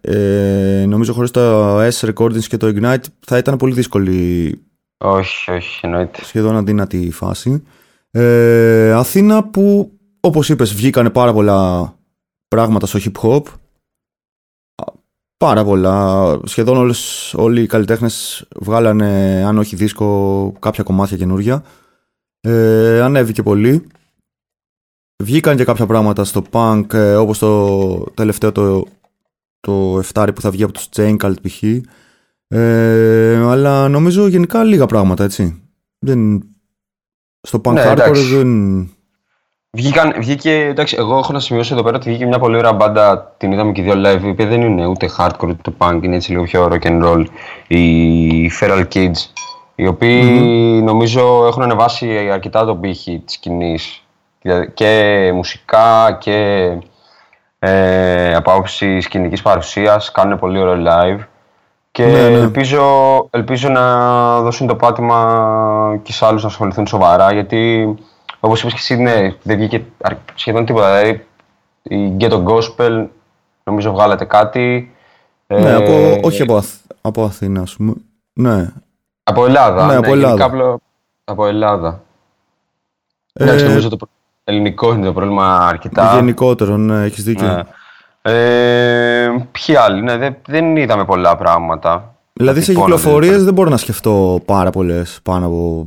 Ε, 0.00 0.84
νομίζω 0.88 1.12
χωρίς 1.12 1.30
τα 1.30 1.76
S 1.90 2.08
Recordings 2.08 2.44
και 2.44 2.56
το 2.56 2.66
Ignite 2.76 3.04
θα 3.26 3.38
ήταν 3.38 3.56
πολύ 3.56 3.74
δύσκολη 3.74 4.50
Όχι, 4.98 5.50
όχι, 5.50 5.80
εννοείται. 5.82 6.24
σχεδόν 6.24 6.56
αδύνατη 6.56 6.98
η 6.98 7.10
φάση. 7.10 7.62
Ε, 8.10 8.92
Αθήνα 8.92 9.44
που 9.44 9.92
όπως 10.20 10.48
είπες 10.48 10.74
βγήκανε 10.74 11.10
πάρα 11.10 11.32
πολλά 11.32 11.94
πράγματα 12.48 12.86
στο 12.86 12.98
hip 13.02 13.20
hop. 13.22 13.42
Α, 14.74 14.92
Πάρα 15.36 15.64
πολλά. 15.64 16.38
Σχεδόν 16.44 16.76
όλες, 16.76 17.34
όλοι 17.34 17.62
οι 17.62 17.66
καλλιτέχνες 17.66 18.46
βγάλανε, 18.60 19.42
αν 19.46 19.58
όχι 19.58 19.76
δίσκο, 19.76 20.52
κάποια 20.58 20.82
κομμάτια 20.82 21.16
καινούρια. 21.16 21.64
Ε, 22.40 23.00
ανέβηκε 23.00 23.42
πολύ. 23.42 23.86
Βγήκαν 25.22 25.56
και 25.56 25.64
κάποια 25.64 25.86
πράγματα 25.86 26.24
στο 26.24 26.42
punk, 26.50 26.94
ε, 26.94 27.14
όπως 27.14 27.38
το 27.38 28.00
τελευταίο 28.14 28.52
το, 28.52 28.86
το 29.60 29.98
εφτάρι 29.98 30.32
που 30.32 30.40
θα 30.40 30.50
βγει 30.50 30.62
από 30.62 30.72
τους 30.72 30.88
Chain 30.96 31.16
Cult 31.16 31.34
π.χ. 31.42 31.62
Ε, 32.48 33.36
αλλά 33.36 33.88
νομίζω 33.88 34.26
γενικά 34.26 34.64
λίγα 34.64 34.86
πράγματα, 34.86 35.24
έτσι. 35.24 35.62
Δεν... 35.98 36.42
Στο 37.40 37.60
punk 37.64 37.72
Ναι, 37.72 37.82
hardcore 37.86 37.92
εντάξει. 37.92 38.36
δεν... 38.36 38.90
Βγήκαν, 39.70 40.14
βγήκε, 40.18 40.64
εντάξει, 40.64 40.96
εγώ 40.98 41.18
έχω 41.18 41.32
να 41.32 41.40
σημειώσω 41.40 41.74
εδώ 41.74 41.82
πέρα 41.82 41.96
ότι 41.96 42.08
βγήκε 42.08 42.26
μια 42.26 42.38
πολύ 42.38 42.56
ωραία 42.56 42.72
μπάντα, 42.72 43.34
την 43.36 43.52
είδαμε 43.52 43.72
και 43.72 43.82
δύο 43.82 43.94
live, 43.96 44.22
η 44.22 44.28
οποία 44.28 44.46
δεν 44.46 44.60
είναι 44.60 44.86
ούτε 44.86 45.10
hardcore 45.18 45.48
ούτε 45.48 45.72
punk, 45.78 45.98
είναι 46.02 46.16
έτσι 46.16 46.30
λίγο 46.30 46.42
πιο 46.42 46.68
rock 46.72 46.86
and 46.86 47.04
roll, 47.04 47.24
οι 47.66 48.50
Feral 48.60 48.84
Kids, 48.94 49.16
οι 49.74 49.86
οποιοι 49.86 50.82
νομίζω 50.84 51.46
έχουν 51.46 51.62
ανεβάσει 51.62 52.30
αρκετά 52.30 52.64
τον 52.64 52.80
πύχη 52.80 53.22
της 53.26 53.34
σκηνής. 53.34 54.02
Δηλαδή, 54.42 54.70
και 54.74 55.30
μουσικά 55.34 56.16
και 56.20 56.68
ε, 57.58 58.34
από 58.34 58.52
άποψη 58.52 59.00
σκηνικής 59.00 59.42
παρουσίας, 59.42 60.12
κάνουν 60.12 60.38
πολύ 60.38 60.58
ωραίο 60.58 60.84
live. 60.86 61.20
Και 61.92 62.04
Ναι, 62.04 62.28
ναι. 62.28 62.38
Ελπίζω, 62.38 62.82
ελπίζω 63.30 63.68
να 63.68 64.40
δώσουν 64.40 64.66
το 64.66 64.76
πάτημα 64.76 66.00
και 66.02 66.12
σε 66.12 66.26
άλλους 66.26 66.42
να 66.42 66.48
ασχοληθούν 66.48 66.86
σοβαρά 66.86 67.32
γιατί 67.32 67.94
όπως 68.40 68.60
είπες 68.60 68.72
και 68.72 68.78
εσύ 68.82 68.96
ναι, 69.02 69.34
δεν 69.42 69.56
βγήκε 69.56 69.84
αρ- 70.02 70.14
σχεδόν 70.34 70.64
τίποτα. 70.64 70.98
Δηλαδή 71.00 71.26
η 71.82 72.16
Ghetto 72.20 72.44
Gospel 72.44 73.06
νομίζω 73.64 73.92
βγάλατε 73.92 74.24
κάτι. 74.24 74.92
Ναι, 75.46 75.56
Ε, 75.56 75.74
από, 75.74 76.20
όχι 76.22 76.42
από, 76.42 76.56
Αθ, 76.56 76.74
από 77.00 77.24
Αθήνα, 77.24 77.60
ας 77.60 77.76
πούμε. 77.76 77.92
Ναι. 78.32 78.70
από 79.22 79.44
Ελλάδα. 79.46 79.86
Ναι, 79.86 79.94
από 79.96 80.10
Ελλάδα. 80.12 80.26
γενικά 80.26 80.44
απλό- 80.44 80.80
από 81.24 81.46
Ελλάδα. 81.46 82.02
Ε, 83.32 83.44
Εντάξει, 83.44 83.64
νομίζω 83.66 83.88
το 83.88 83.96
προ- 83.96 84.10
ελληνικό 84.44 84.92
είναι 84.94 85.04
το 85.06 85.12
πρόβλημα 85.12 85.58
αρκετά. 85.66 86.14
Γενικότερο, 86.14 86.76
ναι, 86.76 87.04
έχεις 87.04 87.24
δίκιο. 87.24 87.46
Ναι. 87.46 87.62
Ε, 88.22 89.28
ποιοι 89.52 89.74
άλλοι, 89.76 90.02
ναι, 90.02 90.16
δεν, 90.16 90.36
δεν 90.46 90.76
είδαμε 90.76 91.04
πολλά 91.04 91.36
πράγματα. 91.36 92.14
Δηλαδή 92.32 92.60
σε 92.60 92.72
Τυπώνα, 92.72 92.94
κυκλοφορίες 92.94 93.34
δεν 93.36 93.44
δεν 93.44 93.54
μπορώ 93.54 93.70
να 93.70 93.76
σκεφτώ 93.76 94.40
πάρα 94.44 94.70
πολλές 94.70 95.20
πάνω 95.22 95.46
από 95.46 95.86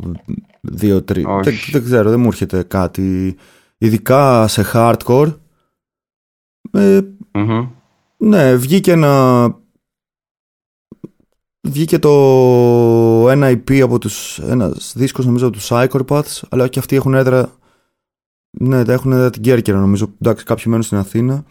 δύο-τρει. 0.61 1.25
Όχι. 1.25 1.49
Δεν, 1.49 1.59
δεν 1.71 1.83
ξέρω, 1.83 2.09
δεν 2.09 2.19
μου 2.19 2.27
έρχεται 2.27 2.63
κάτι. 2.63 3.35
Ειδικά 3.77 4.47
σε 4.47 4.65
hardcore. 4.73 5.37
Ε, 6.71 7.01
Μμμ. 7.33 7.69
ναι, 8.17 8.55
βγήκε 8.55 8.91
ένα. 8.91 9.55
Βγήκε 11.67 11.99
το 11.99 12.09
ένα 13.29 13.49
EP 13.49 13.79
από 13.79 13.99
τους, 13.99 14.39
ένας 14.39 14.93
δίσκος 14.95 15.25
νομίζω 15.25 15.47
από 15.47 15.55
τους 15.55 15.67
Psychopaths, 15.71 16.41
αλλά 16.49 16.67
και 16.67 16.79
αυτοί 16.79 16.95
έχουν 16.95 17.13
έδρα, 17.13 17.55
ναι, 18.49 18.83
τα 18.83 18.93
έχουν 18.93 19.11
έδρα 19.11 19.29
την 19.29 19.41
Κέρκυρα 19.41 19.79
νομίζω, 19.79 20.13
εντάξει 20.21 20.45
κάποιοι 20.45 20.63
μένουν 20.67 20.83
στην 20.83 20.97
Αθήνα. 20.97 21.43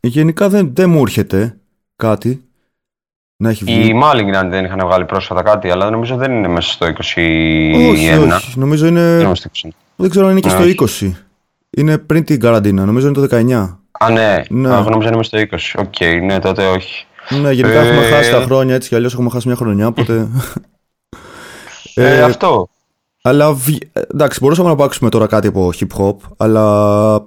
Γενικά 0.00 0.48
δεν, 0.48 0.74
δεν 0.74 0.90
μου 0.90 1.00
έρχεται 1.00 1.60
κάτι 1.96 2.45
να 3.36 3.50
έχει 3.50 3.64
βγει. 3.64 3.88
Οι 3.88 4.00
Malignant 4.04 4.46
δεν 4.50 4.64
είχαν 4.64 4.78
βγάλει 4.86 5.04
πρόσφατα 5.04 5.42
κάτι, 5.42 5.70
αλλά 5.70 5.90
νομίζω 5.90 6.16
δεν 6.16 6.32
είναι 6.32 6.48
μέσα 6.48 6.70
στο 6.72 6.86
21. 6.86 6.92
Όχι, 7.90 8.10
όχι. 8.12 8.58
Νομίζω 8.58 8.86
είναι. 8.86 9.00
Δεν 9.16 9.20
είμαστε 9.24 9.50
στο 9.52 9.68
20. 9.68 9.72
Δεν 9.96 10.10
ξέρω 10.10 10.24
αν 10.26 10.30
είναι 10.30 10.40
και 10.40 10.48
Ναι, 10.48 10.72
στο 10.72 10.86
20. 11.06 11.12
Είναι 11.70 11.98
πριν 11.98 12.24
την 12.24 12.40
καραντίνα. 12.40 12.84
Νομίζω 12.84 13.08
είναι 13.08 13.26
το 13.26 13.36
19. 13.36 13.76
Α, 13.98 14.10
ναι. 14.10 14.42
Ναι. 14.48 14.68
Α, 14.74 14.78
εγώ 14.78 14.88
νόμιζα 14.90 15.10
να 15.10 15.14
είμαι 15.14 15.24
στο 15.24 15.38
20. 15.38 15.56
Οκ, 15.86 16.24
ναι, 16.24 16.38
τότε 16.38 16.66
όχι. 16.66 17.06
Ναι, 17.42 17.50
γενικά 17.50 17.80
Ε, 17.80 17.88
έχουμε 17.88 18.06
χάσει 18.06 18.30
τα 18.30 18.40
χρόνια 18.42 18.74
έτσι 18.74 18.88
κι 18.88 18.94
αλλιώς 18.94 19.12
έχουμε 19.12 19.30
χάσει 19.30 19.46
μια 19.46 19.56
χρονιά. 19.56 19.86
Οπότε. 19.86 20.28
Ε, 21.94 22.16
Ε, 22.18 22.22
αυτό. 22.22 22.68
Αλλά 23.22 23.52
βγ- 23.52 23.82
εντάξει, 24.12 24.38
μπορούσαμε 24.42 24.68
να 24.68 24.76
παίξουμε 24.76 25.10
τώρα 25.10 25.26
κάτι 25.26 25.46
από 25.46 25.70
hip 25.78 26.00
hop, 26.00 26.16
αλλά 26.36 27.26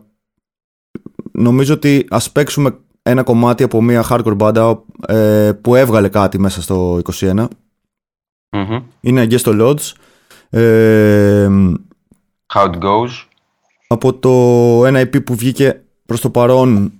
νομίζω 1.32 1.74
ότι 1.74 2.06
ας 2.10 2.32
παίξουμε 2.32 2.78
ένα 3.10 3.24
κομμάτι 3.24 3.64
από 3.64 3.82
μια 3.82 4.06
hardcore 4.10 4.36
μπάντα 4.36 4.84
ε, 5.08 5.52
που 5.62 5.76
έβγαλε 5.76 6.10
κάτι 6.10 6.40
μέσα 6.40 6.62
στο 6.62 7.02
21. 7.20 7.46
Μμμ. 8.52 8.84
Είναι 9.02 9.24
Guess 9.24 9.42
το 9.42 9.52
Lodge. 9.60 9.92
Ε, 10.50 11.48
How 12.54 12.66
it 12.66 12.80
goes. 12.80 13.10
από 13.88 14.14
το 14.14 14.30
ένα 14.86 15.00
EP 15.02 15.24
που 15.24 15.36
βγήκε 15.36 15.82
προς 16.06 16.22
το 16.22 16.30
παρόν 16.30 16.92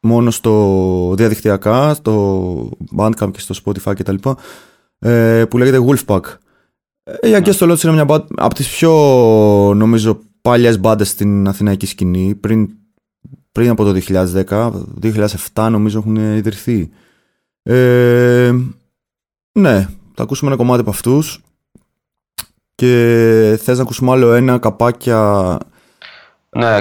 μόνο 0.00 0.30
στο 0.30 1.14
διαδικτυακά, 1.16 1.94
στο 1.94 2.70
Bandcamp 2.96 3.30
και 3.32 3.40
στο 3.40 3.54
Spotify 3.64 3.92
κτλ. 3.94 4.14
Ε, 4.98 5.44
που 5.44 5.58
λέγεται 5.58 5.84
Wolfpack. 5.86 6.20
Ε, 7.02 7.28
η 7.28 7.34
Αγγές 7.34 7.54
στο 7.54 7.66
Lodge 7.70 7.82
είναι 7.82 7.92
μια 7.92 8.04
μπάντα 8.04 8.26
από 8.36 8.54
τις 8.54 8.68
πιο 8.68 8.92
νομίζω 9.76 10.18
παλιές 10.42 10.80
μπάντες 10.80 11.08
στην 11.08 11.48
αθηναϊκή 11.48 11.86
σκηνή 11.86 12.34
πριν, 12.34 12.68
πριν 13.52 13.70
από 13.70 13.84
το 13.84 14.00
2010, 14.46 14.70
2007 15.54 15.68
νομίζω 15.70 15.98
έχουν 15.98 16.16
ιδρυθεί. 16.16 16.90
Ε, 17.62 18.50
ναι, 19.52 19.88
θα 20.14 20.22
ακούσουμε 20.22 20.50
ένα 20.50 20.58
κομμάτι 20.58 20.80
από 20.80 20.90
αυτούς 20.90 21.40
και 22.74 23.58
θες 23.62 23.76
να 23.76 23.82
ακούσουμε 23.82 24.10
άλλο 24.12 24.32
ένα 24.32 24.58
καπάκια; 24.58 25.58
Ναι. 26.48 26.78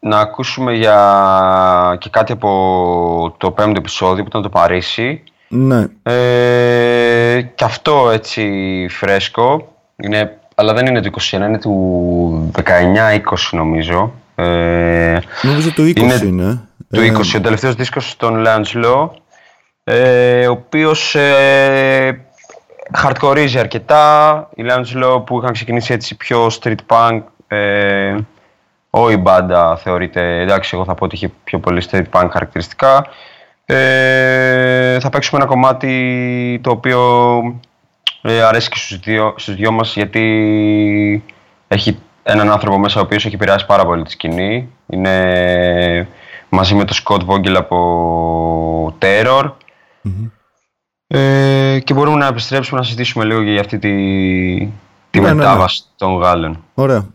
Να 0.00 0.18
ακούσουμε 0.18 0.74
για 0.74 1.96
και 2.00 2.08
κάτι 2.10 2.32
από 2.32 3.34
το 3.38 3.50
πέμπτο 3.50 3.78
επεισόδιο 3.78 4.22
που 4.22 4.28
ήταν 4.28 4.42
το 4.42 4.48
Παρίσι. 4.48 5.22
ναι, 5.48 5.86
Ε, 6.02 7.42
και 7.54 7.64
αυτό 7.64 8.10
έτσι 8.10 8.42
φρέσκο. 8.90 9.72
Είναι, 9.96 10.38
αλλά 10.54 10.74
δεν 10.74 10.86
είναι 10.86 11.00
του 11.00 11.10
21, 11.20 11.32
είναι 11.32 11.58
του 11.58 12.50
19-20 12.64 13.20
νομίζω. 13.52 14.12
Ε, 14.34 15.18
Νομίζω 15.42 15.72
το 15.72 15.82
20 15.82 15.96
Είναι 15.96 16.20
είναι. 16.24 16.60
του 16.92 17.00
Ε, 17.00 17.12
20, 17.12 17.36
ο 17.36 17.40
τελευταίος 17.40 17.74
δίσκος 17.74 18.16
των 18.16 18.44
Lounge 18.46 18.84
Law, 18.84 19.10
ε, 19.84 20.46
ο 20.46 20.50
οποίος 20.50 21.14
ε, 21.14 22.26
χαρτκορίζει 22.92 23.58
αρκετά. 23.58 24.48
Οι 24.54 24.64
Lounge 24.68 25.04
Law 25.04 25.24
που 25.26 25.38
είχαν 25.38 25.52
ξεκινήσει 25.52 25.92
έτσι 25.92 26.16
πιο 26.16 26.50
street 26.60 26.78
punk, 26.86 27.22
ε, 27.46 28.16
όχι 28.90 29.14
η 29.14 29.18
μπάντα 29.20 29.76
θεωρείται, 29.76 30.40
εντάξει 30.40 30.70
εγώ 30.74 30.84
θα 30.84 30.94
πω 30.94 31.04
ότι 31.04 31.14
είχε 31.14 31.30
πιο 31.44 31.58
πολύ 31.58 31.82
street 31.90 32.04
punk 32.10 32.28
χαρακτηριστικά. 32.30 33.06
Ε, 33.66 35.00
θα 35.00 35.08
παίξουμε 35.08 35.40
ένα 35.40 35.50
κομμάτι 35.50 36.60
το 36.62 36.70
οποίο 36.70 37.00
ε, 38.22 38.42
αρέσει 38.42 38.68
και 38.68 38.78
στους 38.78 38.98
δύο, 38.98 39.34
στους 39.36 39.54
δυο 39.54 39.70
μας 39.70 39.94
γιατί 39.94 41.24
έχει 41.68 41.98
έναν 42.26 42.50
άνθρωπο 42.50 42.78
μέσα 42.78 43.00
ο 43.00 43.02
οποίος 43.02 43.24
έχει 43.24 43.34
επηρεάσει 43.34 43.66
πάρα 43.66 43.84
πολύ 43.84 44.02
τη 44.02 44.10
σκηνή. 44.10 44.68
Είναι 44.86 46.08
μαζί 46.48 46.74
με 46.74 46.84
τον 46.84 46.96
Scott 47.04 47.26
Vogel 47.26 47.54
από 47.54 48.96
Terror. 48.98 49.52
Ε, 51.06 51.78
και 51.84 51.94
μπορούμε 51.94 52.16
να 52.16 52.26
επιστρέψουμε 52.26 52.78
να 52.78 52.84
συζητήσουμε 52.84 53.24
λίγο 53.24 53.40
για 53.42 53.60
αυτή 53.60 53.78
τη, 53.78 53.88
τη 55.10 55.20
Ναι, 55.20 55.26
ναι, 55.26 55.28
ναι. 55.28 55.34
μετάβαση 55.34 55.82
των 55.96 56.16
Γάλλων. 56.18 56.64
Ωραία. 56.74 57.06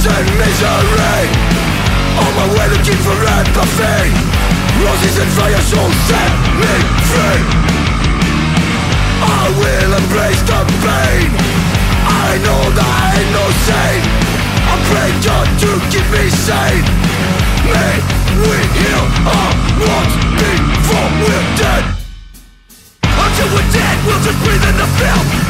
Chaos 0.00 0.18
and 0.18 0.28
misery. 0.38 1.28
On 2.20 2.32
my 2.36 2.46
way 2.56 2.68
looking 2.68 3.00
for 3.04 3.12
empathy 3.12 4.10
Roses 4.84 5.18
and 5.18 5.30
fire 5.32 5.60
so 5.60 5.82
set 6.08 6.32
me 6.56 6.74
free. 7.10 7.42
I 9.20 9.44
will 9.60 9.92
embrace 10.00 10.42
the 10.42 10.60
pain. 10.80 11.28
I 12.06 12.38
know 12.44 12.62
that 12.76 12.88
I 12.88 13.20
ain't 13.20 13.32
no 13.32 13.46
saint. 13.68 14.04
I 14.70 14.74
pray 14.88 15.10
God 15.20 15.46
to 15.60 15.70
keep 15.92 16.06
me 16.08 16.24
sane. 16.32 16.86
May 17.68 17.94
we 18.40 18.56
heal 18.80 19.04
our 19.28 19.52
wounds 19.76 20.14
before 20.40 21.10
we're 21.20 21.48
dead. 21.60 21.84
Until 23.04 23.48
we're 23.52 23.70
dead, 23.72 23.96
we'll 24.06 24.22
just 24.24 24.38
breathe 24.44 24.64
in 24.64 24.76
the 24.76 24.88
filth 24.96 25.40
me 25.44 25.49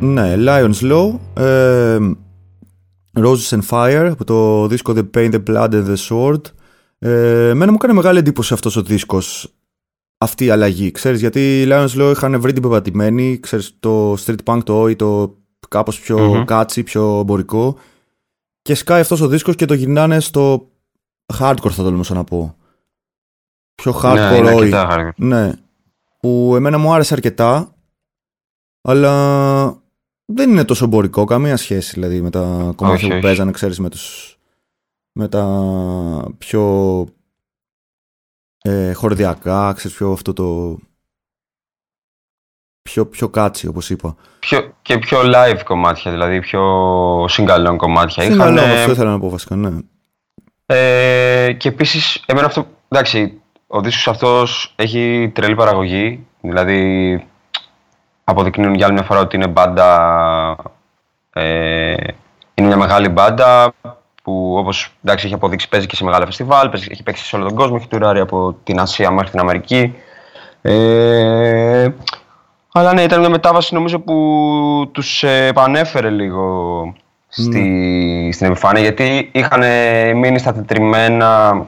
Ναι, 0.00 0.34
Lions 0.38 0.80
Law, 0.80 1.18
ε, 1.42 1.98
Roses 3.12 3.48
and 3.48 3.62
Fire 3.68 4.08
από 4.12 4.24
το 4.24 4.66
δίσκο 4.66 4.92
The 4.96 5.10
Pain, 5.14 5.32
The 5.32 5.42
Blood 5.44 5.70
and 5.70 5.94
The 5.94 5.96
Sword. 6.08 6.40
Ε, 6.98 7.48
εμένα 7.48 7.70
μου 7.70 7.76
έκανε 7.80 7.92
μεγάλη 7.92 8.18
εντύπωση 8.18 8.52
αυτός 8.52 8.76
ο 8.76 8.82
δίσκος, 8.82 9.54
αυτή 10.18 10.44
η 10.44 10.50
αλλαγή, 10.50 10.90
ξέρεις, 10.90 11.20
γιατί 11.20 11.62
οι 11.62 11.66
Lions 11.70 11.88
Law 11.88 12.12
είχαν 12.16 12.40
βρει 12.40 12.52
την 12.52 12.62
πεπατημένη, 12.62 13.38
ξέρεις, 13.40 13.76
το 13.80 14.12
street 14.12 14.36
punk, 14.44 14.60
το 14.64 14.82
oi, 14.82 14.96
το 14.96 15.36
κάπως 15.68 16.00
πιο 16.00 16.44
κάτσι, 16.46 16.82
πιο 16.82 17.18
εμπορικό 17.18 17.78
και 18.62 18.74
σκάει 18.74 19.00
αυτός 19.00 19.20
ο 19.20 19.28
δίσκος 19.28 19.54
και 19.54 19.64
το 19.64 19.74
γυρνάνε 19.74 20.20
στο 20.20 20.70
hardcore 21.38 21.70
θα 21.70 21.82
το 21.82 22.14
να 22.14 22.24
πω. 22.24 22.56
Πιο 23.74 24.00
hardcore 24.02 24.40
ναι, 24.42 24.52
oi. 24.54 24.72
hardcore. 24.72 25.10
Ναι, 25.16 25.52
που 26.18 26.52
εμένα 26.56 26.78
μου 26.78 26.92
άρεσε 26.92 27.14
αρκετά, 27.14 27.74
αλλά 28.80 29.86
δεν 30.30 30.50
είναι 30.50 30.64
τόσο 30.64 30.84
εμπορικό, 30.84 31.24
καμία 31.24 31.56
σχέση 31.56 31.92
δηλαδή 31.92 32.20
με 32.20 32.30
τα 32.30 32.72
κομμάτια 32.76 33.14
που 33.14 33.20
παίζανε, 33.20 33.50
ξέρεις, 33.50 33.78
με, 33.78 33.88
τους, 33.88 34.38
με 35.12 35.28
τα 35.28 36.34
πιο 36.38 37.06
ε, 38.62 38.92
χορδιακά, 38.92 39.72
ξέρεις, 39.76 39.96
πιο 39.96 40.12
αυτό 40.12 40.32
το... 40.32 40.78
Πιο, 42.82 43.06
πιο 43.06 43.28
κάτσι, 43.28 43.66
όπως 43.66 43.90
είπα. 43.90 44.16
Πιο, 44.38 44.74
και 44.82 44.98
πιο 44.98 45.18
live 45.24 45.60
κομμάτια, 45.64 46.10
δηλαδή 46.10 46.40
πιο 46.40 46.62
συγκαλών 47.28 47.76
κομμάτια. 47.76 48.24
Είχαν... 48.24 48.56
Είχαν... 48.56 48.58
αυτό 48.58 48.90
ήθελα 48.90 49.10
να 49.10 49.18
πω 49.18 49.28
βασικά, 49.28 49.56
ναι. 49.56 49.78
Ε, 50.66 51.52
και 51.52 51.68
επίσης, 51.68 52.22
εμένα 52.26 52.46
αυτό, 52.46 52.66
εντάξει, 52.88 53.40
ο 53.66 53.80
δίσκος 53.80 54.08
αυτός 54.08 54.72
έχει 54.76 55.32
τρελή 55.34 55.54
παραγωγή, 55.54 56.26
δηλαδή 56.40 57.26
αποδεικνύουν 58.30 58.74
για 58.74 58.86
άλλη 58.86 58.94
μια 58.94 59.02
φορά 59.02 59.20
ότι 59.20 59.36
είναι 59.36 59.46
μπάντα. 59.46 60.56
Ε, 61.32 61.94
είναι 62.54 62.66
μια 62.66 62.76
μεγάλη 62.76 63.08
μπάντα 63.08 63.72
που 64.22 64.54
όπως 64.58 64.92
έχει 65.02 65.34
αποδείξει 65.34 65.68
παίζει 65.68 65.86
και 65.86 65.96
σε 65.96 66.04
μεγάλα 66.04 66.24
φεστιβάλ, 66.24 66.70
έχει 66.72 67.02
παίξει 67.02 67.24
σε 67.24 67.36
όλο 67.36 67.44
τον 67.44 67.54
κόσμο, 67.54 67.76
έχει 67.78 67.88
τουράρει 67.88 68.20
από 68.20 68.56
την 68.64 68.80
Ασία 68.80 69.10
μέχρι 69.10 69.30
την 69.30 69.40
Αμερική. 69.40 69.94
Ε, 70.62 71.88
αλλά 72.72 72.92
ναι, 72.92 73.02
ήταν 73.02 73.20
μια 73.20 73.28
μετάβαση 73.28 73.74
νομίζω 73.74 73.98
που 73.98 74.90
τους 74.92 75.22
επανέφερε 75.22 76.10
λίγο 76.10 76.94
στη, 77.28 78.28
mm. 78.28 78.34
στην 78.34 78.46
επιφάνεια 78.46 78.82
γιατί 78.82 79.30
είχαν 79.32 79.62
μείνει 80.16 80.38
στα 80.38 80.52
τετριμμένα 80.52 81.66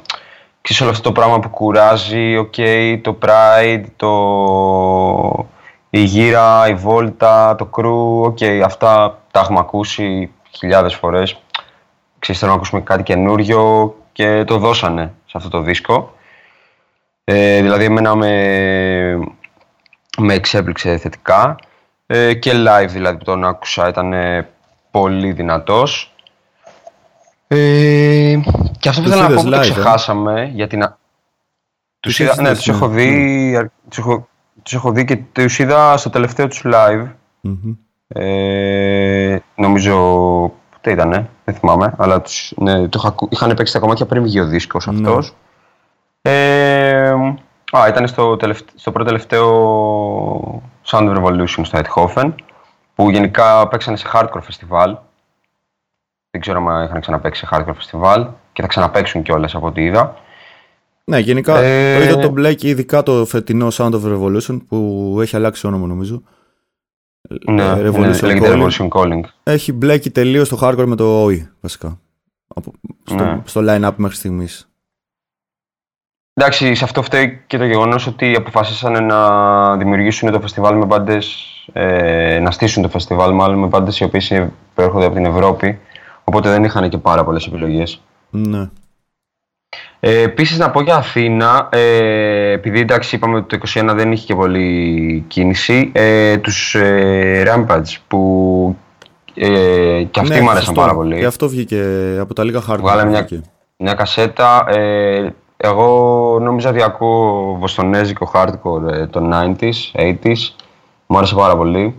ξέρεις 0.63 0.83
όλο 0.83 0.91
αυτό 0.91 1.03
το 1.03 1.13
πράγμα 1.13 1.41
που 1.41 1.49
κουράζει, 1.49 2.49
okay, 2.51 2.99
το 3.03 3.19
Pride, 3.23 3.85
το, 3.97 4.11
η 5.91 6.01
γύρα, 6.01 6.69
η 6.69 6.75
βόλτα, 6.75 7.55
το 7.55 7.65
crew, 7.65 8.21
ok, 8.21 8.39
okay, 8.41 8.63
αυτά 8.65 9.19
τα 9.31 9.41
έχουμε 9.41 9.59
ακούσει 9.59 10.33
χιλιάδες 10.51 10.95
φορές. 10.95 11.41
Ξέρεις, 12.19 12.43
να 12.43 12.53
ακούσουμε 12.53 12.81
κάτι 12.81 13.03
καινούριο 13.03 13.95
και 14.13 14.45
το 14.45 14.59
δώσανε 14.59 15.13
σε 15.27 15.37
αυτό 15.37 15.49
το 15.49 15.61
δίσκο. 15.61 16.15
Ε, 17.25 17.61
δηλαδή, 17.61 17.85
εμένα 17.85 18.15
με, 18.15 19.19
με 20.19 20.35
εξέπληξε 20.35 20.97
θετικά 20.97 21.57
ε, 22.07 22.35
και 22.35 22.53
live 22.55 22.89
δηλαδή 22.89 23.19
που 23.19 23.25
τον 23.25 23.45
άκουσα 23.45 23.89
ήταν 23.89 24.15
πολύ 24.91 25.33
δυνατός. 25.33 26.15
Ε, 27.47 28.41
και 28.79 28.89
αυτό 28.89 29.03
που 29.03 29.09
ήθελα 29.09 29.29
να 29.29 29.35
πω 29.35 29.43
που 29.43 29.51
το 29.51 29.57
ε; 29.57 29.61
ξεχάσαμε 29.61 30.51
για 30.55 30.67
την... 30.67 30.95
Τους 32.01 32.19
είδα, 32.19 32.43
ναι, 32.43 32.55
τους 32.55 32.69
έχω 32.69 32.89
δει, 32.89 33.71
τους 33.89 33.99
έχω, 33.99 34.29
τους 34.63 34.75
έχω 34.75 34.93
δει 34.93 35.05
και 35.05 35.17
τους 35.17 35.59
είδα 35.59 35.97
στο 35.97 36.11
τελευταίο 36.11 36.49
τους 36.49 36.63
live. 36.65 37.07
Ε, 38.09 39.39
νομίζω, 39.55 39.97
πότε 40.71 40.91
ήτανε, 40.91 41.29
δεν 41.45 41.55
θυμάμαι, 41.55 41.95
αλλά 41.97 42.21
τους, 42.21 42.53
ναι, 42.57 42.89
το 42.89 43.01
είχα, 43.03 43.15
είχαν 43.29 43.55
παίξει 43.55 43.73
τα 43.73 43.79
κομμάτια 43.79 44.07
πριν 44.07 44.23
βγει 44.23 44.41
ο 44.41 44.47
δίσκος 44.47 44.87
ναι. 44.87 44.93
αυτός. 44.95 45.35
Ε, 46.23 47.11
α, 47.71 47.89
ήταν 47.89 48.09
στο, 48.09 48.37
τελευταίο, 48.37 48.75
στο 48.75 48.93
πρώτο 48.93 49.09
τελευταίο 49.09 50.63
Sound 50.87 51.15
of 51.15 51.17
Revolution 51.17 51.61
στο 51.63 51.79
Eindhoven. 51.79 52.33
που 52.95 53.11
γενικά 53.11 53.69
παίξανε 53.69 53.97
σε 53.97 54.09
hardcore 54.13 54.41
festival. 54.41 54.95
Δεν 56.31 56.41
ξέρω 56.41 56.67
αν 56.67 56.85
είχαν 56.85 57.01
ξαναπέξει 57.01 57.47
σε 57.47 57.49
hardcore 57.53 57.75
festival 57.75 58.27
και 58.53 58.63
θα 58.63 58.69
ξαναπαίξουν 58.69 59.23
κιόλας 59.23 59.55
από 59.55 59.67
ό,τι 59.67 59.83
είδα. 59.83 60.17
Ναι, 61.11 61.19
γενικά 61.19 61.59
Ε, 61.59 61.97
το 61.99 62.03
είδα 62.03 62.19
το 62.19 62.35
Black, 62.37 62.63
ειδικά 62.63 63.03
το 63.03 63.25
φετινό 63.27 63.69
Sound 63.73 63.91
of 63.93 64.03
Revolution 64.05 64.59
που 64.69 65.19
έχει 65.21 65.37
αλλάξει 65.37 65.67
όνομα 65.67 65.87
νομίζω. 65.87 66.23
Ναι, 67.51 67.63
Ε, 67.63 67.75
ναι, 67.75 67.89
Revolution 67.89 68.23
λέγεται 68.23 68.55
Calling. 68.55 68.69
Revolution 68.69 68.89
Calling. 68.89 69.21
Έχει 69.43 69.73
μπλέκει 69.73 70.11
τελείως 70.11 70.49
το 70.49 70.59
hardcore 70.63 70.85
με 70.87 70.97
το 70.97 71.25
OE 71.27 71.39
βασικά. 71.61 72.01
Από, 72.55 72.73
στο, 73.05 73.25
Ναι. 73.25 73.41
στο 73.45 73.61
line-up 73.65 73.93
μέχρι 73.97 74.17
στιγμής. 74.17 74.69
Εντάξει, 76.33 76.75
σε 76.75 76.85
αυτό 76.85 77.03
φταίει 77.03 77.43
και 77.47 77.59
το 77.59 77.65
γεγονός 77.65 78.07
ότι 78.07 78.35
αποφασίσανε 78.35 79.01
να 79.01 79.77
δημιουργήσουν 79.77 80.31
το 80.31 80.41
φεστιβάλ 80.41 80.77
με 80.77 80.85
μπάντες. 80.85 81.45
Ε, 81.73 82.39
να 82.43 82.51
στήσουν 82.51 82.83
το 82.83 82.89
φεστιβάλ 82.89 83.35
μάλλον 83.35 83.59
με 83.59 83.67
μπάντες 83.67 84.01
οι 84.01 84.05
οποίες 84.05 84.47
προέρχονται 84.75 85.05
από 85.07 85.15
την 85.15 85.25
Ευρώπη. 85.25 85.79
Οπότε 86.25 86.51
δεν 86.51 86.65
είχαν 86.65 86.89
και 86.89 86.99
πάρα 86.99 87.25
πολλές 87.25 87.47
επιλογές. 87.47 88.03
Ναι. 88.31 88.71
Ε, 90.01 90.21
Επίσης 90.23 90.59
να 90.59 90.71
πω 90.71 90.81
για 90.81 90.97
Αθήνα, 90.97 91.69
ε, 91.73 92.51
επειδή 92.53 92.81
εντάξει 92.81 93.17
είπαμε 93.17 93.37
ότι 93.37 93.59
το 93.59 93.69
21 93.91 93.93
δεν 93.95 94.13
είχε 94.13 94.27
και 94.27 94.35
πολύ 94.35 95.25
κίνηση, 95.29 95.91
ε, 95.95 96.37
τους 96.39 96.75
ε, 96.75 97.43
Rampage 97.47 97.97
που 98.09 98.77
ε, 99.35 100.03
και 100.11 100.21
αυτοί 100.21 100.35
ναι, 100.35 100.41
μου 100.41 100.51
άρεσαν 100.51 100.65
σωστό. 100.67 100.81
πάρα 100.81 100.95
πολύ. 100.95 101.19
Και 101.19 101.25
αυτό 101.27 101.49
βγήκε 101.49 101.85
από 102.21 102.35
τα 102.35 102.45
λίγα 102.45 102.61
hardcore. 102.69 102.79
Βγάλαμε 102.79 103.03
που 103.03 103.11
μια, 103.11 103.23
βγήκε. 103.23 103.43
μια 103.77 103.95
κασέτα. 103.95 104.65
Ε, 104.69 105.35
εγώ 105.57 106.39
νόμιζα 106.43 106.69
ότι 106.69 106.83
ακούω 106.83 107.55
βοστονέζικο 107.59 108.31
hardcore 108.35 108.89
ε, 108.93 109.07
των 109.07 109.31
90s, 109.35 109.73
80s. 109.93 110.37
Μου 111.07 111.17
άρεσε 111.19 111.35
πάρα 111.35 111.57
πολύ. 111.57 111.95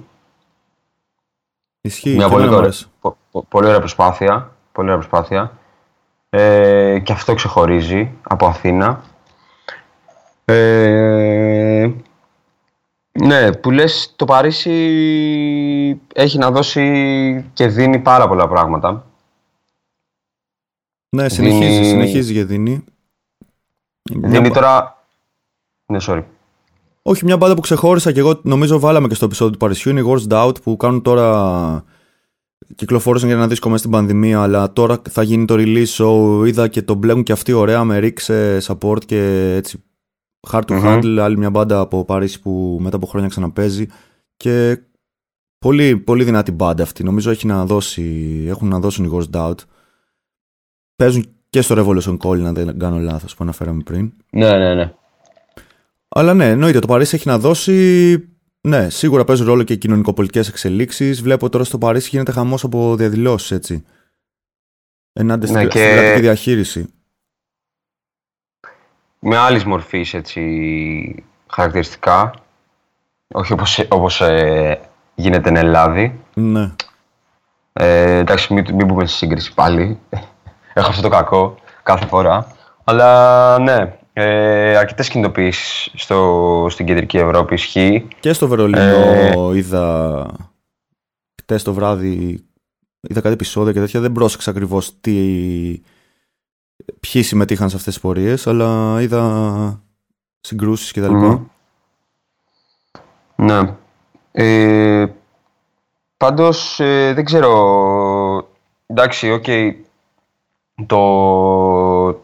Ισχύει. 1.82 2.16
Μια 2.16 2.26
και 2.26 2.32
πολύ, 2.32 2.44
εμένα 2.44 2.50
μου 2.52 2.56
ωραία, 2.58 2.60
άρεσε. 2.68 2.86
πο- 3.02 3.18
πο- 3.32 3.46
πολύ 3.50 3.66
ωραία 3.68 3.80
προσπάθεια. 3.80 4.52
Πολύ 4.72 4.88
ωραία 4.92 5.00
προσπάθεια. 5.08 5.52
Ε, 6.34 7.00
και 7.04 7.12
αυτό 7.12 7.34
ξεχωρίζει 7.34 8.12
από 8.22 8.46
Αθήνα. 8.46 9.04
Ε, 10.46 11.90
ναι, 13.12 13.54
που 13.54 13.72
λες 13.72 14.14
το 14.16 14.26
Παρίσι 14.26 14.72
έχει 16.14 16.38
να 16.38 16.52
δώσει 16.52 17.46
και 17.54 17.68
δίνει 17.68 18.00
πάρα 18.00 18.28
πολλά 18.28 18.48
πράγματα. 18.48 19.06
Ναι, 21.10 21.30
συνεχίζει, 21.30 21.70
Δίνει- 21.72 21.86
συνεχίζει 21.86 22.34
και 22.34 22.44
δίνει. 22.46 22.84
Μια 24.14 24.30
Δίνει 24.30 24.48
μπα- 24.48 24.54
τώρα... 24.54 25.04
Ναι, 25.86 25.98
sorry. 26.02 26.24
Όχι, 27.02 27.26
μια 27.26 27.38
μπάντα 27.38 27.54
που 27.56 27.62
ξεχώρισα 27.62 28.12
και 28.12 28.20
εγώ 28.20 28.40
νομίζω 28.44 28.80
βάλαμε 28.80 29.08
και 29.08 29.16
στο 29.16 29.26
επεισόδιο 29.26 29.52
του 29.54 29.60
Παρισιού 29.60 29.92
είναι 29.92 30.00
οι 30.00 30.06
Worst 30.08 30.32
Doubt 30.34 30.62
που 30.64 30.78
κάνουν 30.78 31.02
τώρα. 31.02 31.84
Κυκλοφόρησαν 32.76 33.28
για 33.28 33.38
ένα 33.38 33.48
δίσκο 33.48 33.68
μέσα 33.68 33.80
στην 33.80 33.92
πανδημία, 33.92 34.42
αλλά 34.42 34.74
τώρα 34.74 35.02
θα 35.10 35.24
γίνει 35.24 35.46
το 35.46 35.56
release 35.58 35.86
show. 35.88 36.48
Είδα 36.48 36.68
και 36.68 36.82
το 36.82 36.94
μπλέκουν 36.94 37.24
και 37.24 37.32
αυτοί 37.32 37.54
ωραία 37.54 37.84
με 37.84 37.98
ρίξε 37.98 38.58
support 38.64 39.06
και 39.06 39.54
έτσι. 39.56 39.84
Hard 40.52 40.62
to 40.62 40.72
Μμμ. 40.72 40.84
handle, 40.86 41.18
άλλη 41.22 41.38
μια 41.38 41.50
μπάντα 41.50 41.80
από 41.80 42.06
Παρίσι 42.06 42.42
που 42.42 42.78
μετά 42.82 42.96
από 42.96 43.06
χρόνια 43.06 43.30
ξαναπέζει. 43.30 43.88
Και 44.38 44.82
πολύ, 45.58 45.98
πολύ 45.98 46.24
δυνατή 46.24 46.52
μπάντα 46.52 46.84
αυτή. 46.84 47.04
Νομίζω 47.04 47.32
έχει 47.32 47.48
να 47.48 47.66
δώσει, 47.66 48.04
έχουν 48.48 48.68
να 48.68 48.80
δώσουν 48.80 49.06
οι 49.06 49.10
Worst 49.14 49.36
Doubt. 49.38 49.58
Παίζουν 50.96 51.26
και 51.50 51.62
στο 51.62 51.76
Revolution 51.78 52.18
Call, 52.18 52.40
αν 52.40 52.54
δεν 52.54 52.80
κάνω 52.80 52.98
λάθος 52.98 53.36
που 53.36 53.44
αναφέραμε 53.44 53.82
πριν. 53.84 54.14
Ναι, 54.32 54.58
ναι, 54.58 54.74
ναι. 54.74 54.94
Αλλά 56.10 56.34
ναι, 56.34 56.50
εννοείται 56.50 56.80
το 56.80 56.88
Παρίσι 56.88 57.16
έχει 57.16 57.28
να 57.28 57.40
δώσει. 57.40 58.18
Ναι, 58.68 58.90
σίγουρα 58.90 59.24
παίζουν 59.24 59.46
ρόλο 59.48 59.64
και 59.64 59.74
οι 59.74 59.78
κοινωνικοπολιτικές 59.78 60.48
εξελίξεις. 60.48 61.22
Βλέπω 61.22 61.50
τώρα 61.50 61.64
στο 61.64 61.78
Παρίσι 61.78 62.10
γίνεται 62.12 62.32
χαμός 62.32 62.64
από 62.64 62.96
διαδηλώσεις, 62.96 63.52
έτσι. 63.52 63.86
Ενάντια 65.14 65.52
Ναι, 65.52 65.58
στην 65.58 65.70
και- 65.70 65.80
στην 65.86 65.96
κρατική 65.98 66.22
διαχείριση. 66.22 66.94
Με 69.20 69.38
άλλης 69.38 69.64
μορφής 69.66 70.14
έτσι 70.14 71.26
χαρακτηριστικά. 71.48 72.34
Όχι 73.34 73.54
όπως, 73.54 73.86
όπως 73.90 74.22
ε, 74.22 74.80
γίνεται 75.16 75.50
εν 75.50 75.56
Ελλάδη. 75.56 76.20
Ναι. 76.34 76.72
Ε, 77.74 78.18
εντάξει, 78.18 78.54
μην, 78.54 78.76
μην 78.76 78.88
πούμε 78.88 79.06
στη 79.06 79.18
σύγκριση 79.18 79.54
πάλι. 79.54 80.00
Έχω 80.74 80.90
αυτό 80.90 81.02
το 81.02 81.10
κακό 81.10 81.56
κάθε 81.84 82.06
φορά. 82.06 82.56
Αλλά 82.84 83.60
ναι, 83.60 83.98
ε, 84.14 84.78
αρκετές 84.78 85.10
κινητοποιήσεις 85.10 85.92
στο, 85.96 86.68
στην 86.70 86.86
κεντρική 86.86 87.18
Ευρώπη 87.18 87.54
ισχύει. 87.54 88.08
Και 88.20 88.34
στο 88.34 88.48
Βερολίνο 88.48 89.54
είδα. 89.54 90.26
Χτες 91.42 91.64
το 91.64 91.74
βράδυ 91.74 92.46
είδα 93.02 93.22
κάτι 93.22 93.34
επεισόδια 93.34 93.74
και 93.74 93.80
τέτοια. 93.80 94.00
Δεν 94.00 94.12
πρόσεξα 94.12 94.50
ακριβώς 94.50 95.00
τι. 95.02 95.12
Ποιοι 97.00 97.22
συμμετείχαν 97.22 97.70
σε 97.70 97.76
αυτές 97.76 97.94
τις 97.94 98.02
πορείες, 98.02 98.48
αλλά 98.48 99.02
είδα 99.02 99.84
συγκρούσεις 100.40 100.92
κτλ. 100.92 101.14
Μμμ. 101.14 101.46
Ναι. 103.36 103.76
Ε, 104.32 105.06
πάντως, 106.18 106.80
ε, 106.80 107.14
δεν 107.14 107.26
ξέρω... 107.26 108.48
Εντάξει, 108.86 109.32
οκ. 109.32 109.46
Το, 110.86 112.24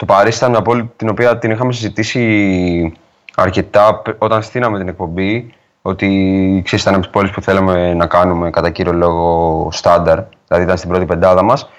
το 0.00 0.06
Παρίσι 0.06 0.36
ήταν 0.36 0.50
μια 0.50 0.62
πόλη 0.62 0.90
την 0.96 1.08
οποία 1.08 1.38
την 1.38 1.50
είχαμε 1.50 1.72
συζητήσει 1.72 2.92
αρκετά 3.34 3.94
π- 3.94 4.22
όταν 4.22 4.42
στείναμε 4.42 4.78
την 4.78 4.88
εκπομπή 4.88 5.54
ότι 5.82 6.06
ξέρεις, 6.64 6.84
ήταν 6.84 6.94
από 6.94 7.02
τις 7.02 7.12
πόλεις 7.12 7.30
που 7.30 7.42
θέλαμε 7.42 7.94
να 7.94 8.06
κάνουμε 8.06 8.50
κατά 8.50 8.70
κύριο 8.70 8.92
λόγο 8.92 9.68
στάνταρ, 9.72 10.18
δηλαδή 10.46 10.64
ήταν 10.64 10.76
στην 10.76 10.90
πρώτη 10.90 11.04
πεντάδα 11.04 11.42
μας. 11.42 11.70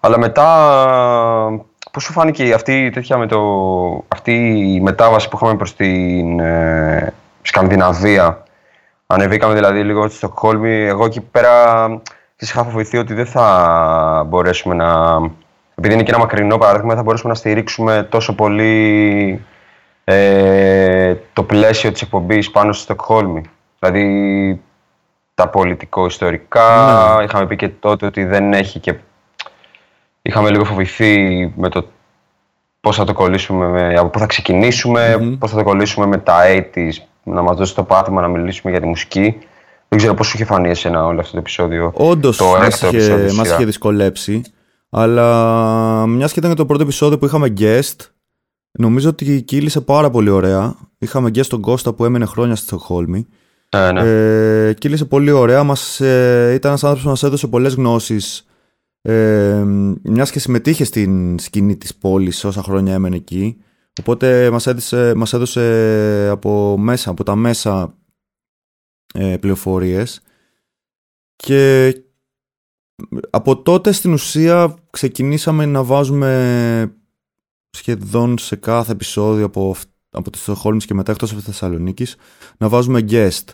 Αλλά 0.00 0.18
μετά, 0.18 0.46
πώς 1.92 2.02
σου 2.02 2.12
φάνηκε 2.12 2.52
αυτή, 2.52 2.84
η 2.84 2.90
τέτοια 2.90 3.16
με 3.16 3.26
το, 3.26 3.40
αυτή 4.08 4.32
η 4.74 4.80
μετάβαση 4.80 5.28
που 5.28 5.38
είχαμε 5.40 5.56
προς 5.56 5.74
την 5.74 6.40
ε, 6.40 7.12
Σκανδιναβία; 7.42 8.42
Ανεβήκαμε 9.06 9.54
δηλαδή 9.54 9.82
λίγο 9.82 10.08
στη 10.08 10.16
Στοκχόλμη. 10.16 10.86
Εγώ 10.86 11.04
εκεί 11.04 11.20
πέρα 11.20 11.86
της 12.36 12.50
είχα 12.50 12.64
φοβηθεί 12.64 12.98
ότι 12.98 13.14
δεν 13.14 13.26
θα 13.26 14.24
μπορέσουμε 14.26 14.74
να... 14.74 15.18
Επειδή 15.78 15.94
είναι 15.94 16.02
και 16.02 16.10
ένα 16.10 16.18
μακρινό 16.18 16.58
παράδειγμα, 16.58 16.88
δεν 16.88 16.96
θα 16.96 17.02
μπορέσουμε 17.02 17.32
να 17.32 17.38
στηρίξουμε 17.38 18.06
τόσο 18.10 18.34
πολύ 18.34 19.40
ε, 20.04 21.14
το 21.32 21.42
πλαίσιο 21.42 21.92
της 21.92 22.02
εκπομπής 22.02 22.50
πάνω 22.50 22.72
στη 22.72 22.82
Στοκχόλμη. 22.82 23.42
Δηλαδή 23.78 24.60
τα 25.34 25.48
πολιτικο-ιστορικά, 25.48 27.20
είχαμε 27.24 27.46
πει 27.46 27.56
και 27.56 27.68
τότε 27.68 28.06
ότι 28.06 28.24
δεν 28.24 28.52
έχει 28.52 28.78
και... 28.78 28.94
Είχαμε 30.22 30.50
λίγο 30.50 30.64
φοβηθεί 30.64 31.52
με 31.56 31.68
το 31.68 31.86
πώς 32.80 32.96
θα 32.96 33.04
το 33.04 33.12
κολλήσουμε, 33.12 33.66
με, 33.66 33.94
από 33.94 34.08
πού 34.08 34.18
θα 34.18 34.26
ξεκινήσουμε, 34.26 35.36
πώς 35.38 35.50
θα 35.50 35.56
το 35.56 35.62
κολλήσουμε 35.62 36.06
με 36.06 36.18
τα 36.18 36.36
80's, 36.74 36.92
να 37.22 37.42
μας 37.42 37.56
δώσει 37.56 37.74
το 37.74 37.82
πάτημα 37.84 38.20
να 38.20 38.28
μιλήσουμε 38.28 38.70
για 38.70 38.80
τη 38.80 38.86
μουσική. 38.86 39.38
Δεν 39.88 39.98
ξέρω 39.98 40.14
πώς 40.14 40.26
σου 40.26 40.36
είχε 40.36 40.44
φανεί 40.44 40.70
εσένα 40.70 41.04
όλο 41.04 41.20
αυτό 41.20 41.32
το 41.32 41.38
επεισόδιο. 41.38 41.92
Όντως 41.94 42.36
το 42.36 42.44
μας 42.44 42.66
έκτο 42.66 42.86
είχε, 42.86 42.96
επεισόδιο 42.96 43.24
της 43.24 43.34
μας 43.34 43.44
σειρά. 43.46 43.56
είχε 43.56 43.64
δυσκολέψει. 43.64 44.42
Αλλά 44.90 46.06
μιας 46.06 46.32
και 46.32 46.38
ήταν 46.38 46.50
και 46.50 46.56
το 46.56 46.66
πρώτο 46.66 46.82
επεισόδιο 46.82 47.18
που 47.18 47.24
είχαμε 47.24 47.52
guest, 47.58 47.96
νομίζω 48.78 49.08
ότι 49.08 49.42
κύλησε 49.42 49.80
πάρα 49.80 50.10
πολύ 50.10 50.30
ωραία. 50.30 50.76
Είχαμε 50.98 51.28
guest 51.28 51.46
τον 51.46 51.60
Κώστα 51.60 51.92
που 51.92 52.04
έμενε 52.04 52.24
χρόνια 52.24 52.54
στη 52.54 52.66
Στοκχόλμη. 52.66 53.26
Ναι, 53.76 53.92
ναι. 53.92 54.00
Ε, 54.68 54.74
κύλησε 54.74 55.04
πολύ 55.04 55.30
ωραία. 55.30 55.62
Μας, 55.62 56.00
ε, 56.00 56.52
ήταν 56.54 56.70
ένας 56.70 56.84
άνθρωπος 56.84 57.02
που 57.02 57.08
μας 57.08 57.22
έδωσε 57.22 57.46
πολλές 57.46 57.74
γνώσεις. 57.74 58.46
Ε, 59.02 59.64
μιας 60.02 60.30
και 60.30 60.38
συμμετείχε 60.38 60.84
στην 60.84 61.38
σκηνή 61.38 61.76
της 61.76 61.96
πόλης 61.96 62.44
όσα 62.44 62.62
χρόνια 62.62 62.94
έμενε 62.94 63.16
εκεί. 63.16 63.56
Οπότε 64.00 64.50
μας 64.50 64.66
έδωσε, 64.66 65.14
μας 65.14 65.32
έδωσε 65.32 66.28
από, 66.30 66.76
μέσα, 66.78 67.10
από 67.10 67.24
τα 67.24 67.34
μέσα 67.34 67.94
ε, 69.14 69.36
πληροφορίες. 69.36 70.20
Και 71.36 71.92
από 73.30 73.62
τότε 73.62 73.92
στην 73.92 74.12
ουσία 74.12 74.74
ξεκινήσαμε 74.90 75.66
να 75.66 75.82
βάζουμε 75.84 76.92
σχεδόν 77.70 78.38
σε 78.38 78.56
κάθε 78.56 78.92
επεισόδιο 78.92 79.44
από, 79.44 79.70
αυ- 79.70 79.88
από 80.10 80.30
τη 80.30 80.38
Στοχόλμης 80.38 80.84
και 80.86 80.94
μετά 80.94 81.12
εκτός 81.12 81.30
από 81.30 81.38
τη 81.40 81.46
Θεσσαλονίκης 81.46 82.16
να 82.58 82.68
βάζουμε 82.68 83.04
guest 83.10 83.44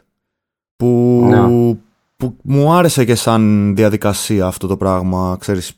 που, 0.76 1.20
Ναι. 1.28 1.76
που 2.16 2.36
μου 2.42 2.72
άρεσε 2.72 3.04
και 3.04 3.14
σαν 3.14 3.72
διαδικασία 3.76 4.46
αυτό 4.46 4.66
το 4.66 4.76
πράγμα 4.76 5.36
ξέρεις 5.40 5.72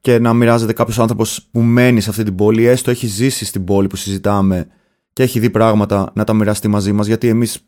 και 0.00 0.18
να 0.18 0.34
μοιράζεται 0.34 0.72
κάποιος 0.72 0.98
άνθρωπος 0.98 1.48
που 1.50 1.60
μένει 1.60 2.00
σε 2.00 2.10
αυτή 2.10 2.22
την 2.22 2.34
πόλη 2.34 2.64
έστω 2.64 2.90
έχει 2.90 3.06
ζήσει 3.06 3.44
στην 3.44 3.64
πόλη 3.64 3.86
που 3.86 3.96
συζητάμε 3.96 4.66
και 5.12 5.22
έχει 5.22 5.38
δει 5.38 5.50
πράγματα 5.50 6.12
να 6.14 6.24
τα 6.24 6.32
μοιραστεί 6.32 6.68
μαζί 6.68 6.92
μας 6.92 7.06
γιατί 7.06 7.28
εμείς 7.28 7.58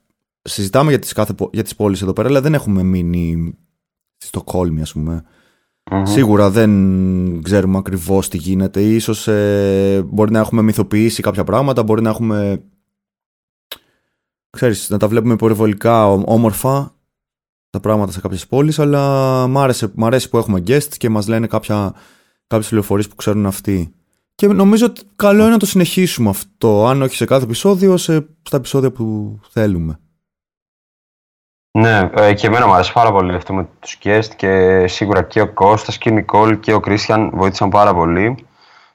συζητάμε 0.43 0.91
για 0.91 0.99
τις, 0.99 1.13
κάθε, 1.13 1.33
πο- 1.33 1.51
για 1.53 1.63
τις 1.63 1.77
πόλεις 1.77 2.03
εδώ 2.03 2.13
πέρα 2.13 2.29
αλλά 2.29 2.41
δεν 2.41 2.55
έχουμε 2.55 2.83
μείνει 2.83 3.55
στη 4.23 4.27
Στοκχόλμη 4.27 4.81
ας 4.81 4.93
πούμε 4.93 5.25
Μμμ. 5.91 6.05
Σίγουρα 6.05 6.51
δεν 6.51 7.43
ξέρουμε 7.43 7.79
ακριβώς 7.79 8.29
τι 8.29 8.37
γίνεται. 8.37 8.83
Ίσως 8.83 9.29
ε, 9.29 10.03
μπορεί 10.07 10.31
να 10.33 10.39
έχουμε 10.39 10.63
μυθοποιήσει 10.63 11.23
κάποια 11.23 11.45
πράγματα, 11.45 11.83
μπορεί 11.83 12.03
να 12.03 12.11
έχουμε. 12.11 12.63
ξέρεις, 14.51 14.91
να 14.91 14.99
τα 14.99 15.09
βλέπουμε 15.09 15.33
υπερβολικά 15.33 16.09
ό- 16.13 16.23
όμορφα. 16.27 16.95
τα 17.71 17.81
πράγματα 17.81 18.13
σε 18.13 18.21
κάποιες 18.21 18.47
πόλεις, 18.47 18.79
αλλά 18.79 19.47
μ' 19.47 19.59
άρεσε, 19.59 19.93
μ 19.95 20.05
αρέσει 20.05 20.29
που 20.29 20.39
έχουμε 20.39 20.63
guests 20.67 20.97
και 20.97 21.09
μας 21.09 21.29
λένε 21.29 21.47
κάποια, 21.47 21.95
κάποιες 22.47 22.69
πληροφορίες 22.69 23.09
που 23.09 23.15
ξέρουν 23.15 23.47
αυτοί. 23.47 23.95
Και 24.35 24.47
νομίζω 24.47 24.87
ότι 24.87 25.03
καλό 25.17 25.43
είναι 25.43 25.51
να 25.51 25.59
το 25.59 25.67
συνεχίσουμε 25.67 26.29
αυτό, 26.29 26.87
αν 26.87 27.03
όχι 27.03 27.17
σε 27.17 27.25
κάθε 27.25 27.45
επεισόδιο, 27.45 27.97
σε, 27.97 28.27
στα 28.43 28.57
επεισόδια 28.57 28.91
που 28.93 29.39
θέλουμε. 29.51 29.99
Ναι, 31.75 32.11
ε, 32.15 32.35
και 32.35 32.47
εμένα 32.47 32.67
μου 32.67 32.75
αρέσει 32.75 32.93
πάρα 32.93 33.13
πολύ 33.13 33.35
αυτό 33.35 33.53
με 33.55 33.69
τους 33.81 33.99
guest 34.05 34.29
και 34.37 34.85
σίγουρα 34.87 35.23
και 35.23 35.41
ο 35.41 35.49
Κώστας 35.49 35.99
και 35.99 36.09
η 36.09 36.13
Νικόλ 36.13 36.61
και 36.61 36.73
ο 36.73 36.81
Κρίστιαν 36.81 37.31
βοήθησαν 37.35 37.69
πάρα 37.69 37.95
πολύ 37.95 38.47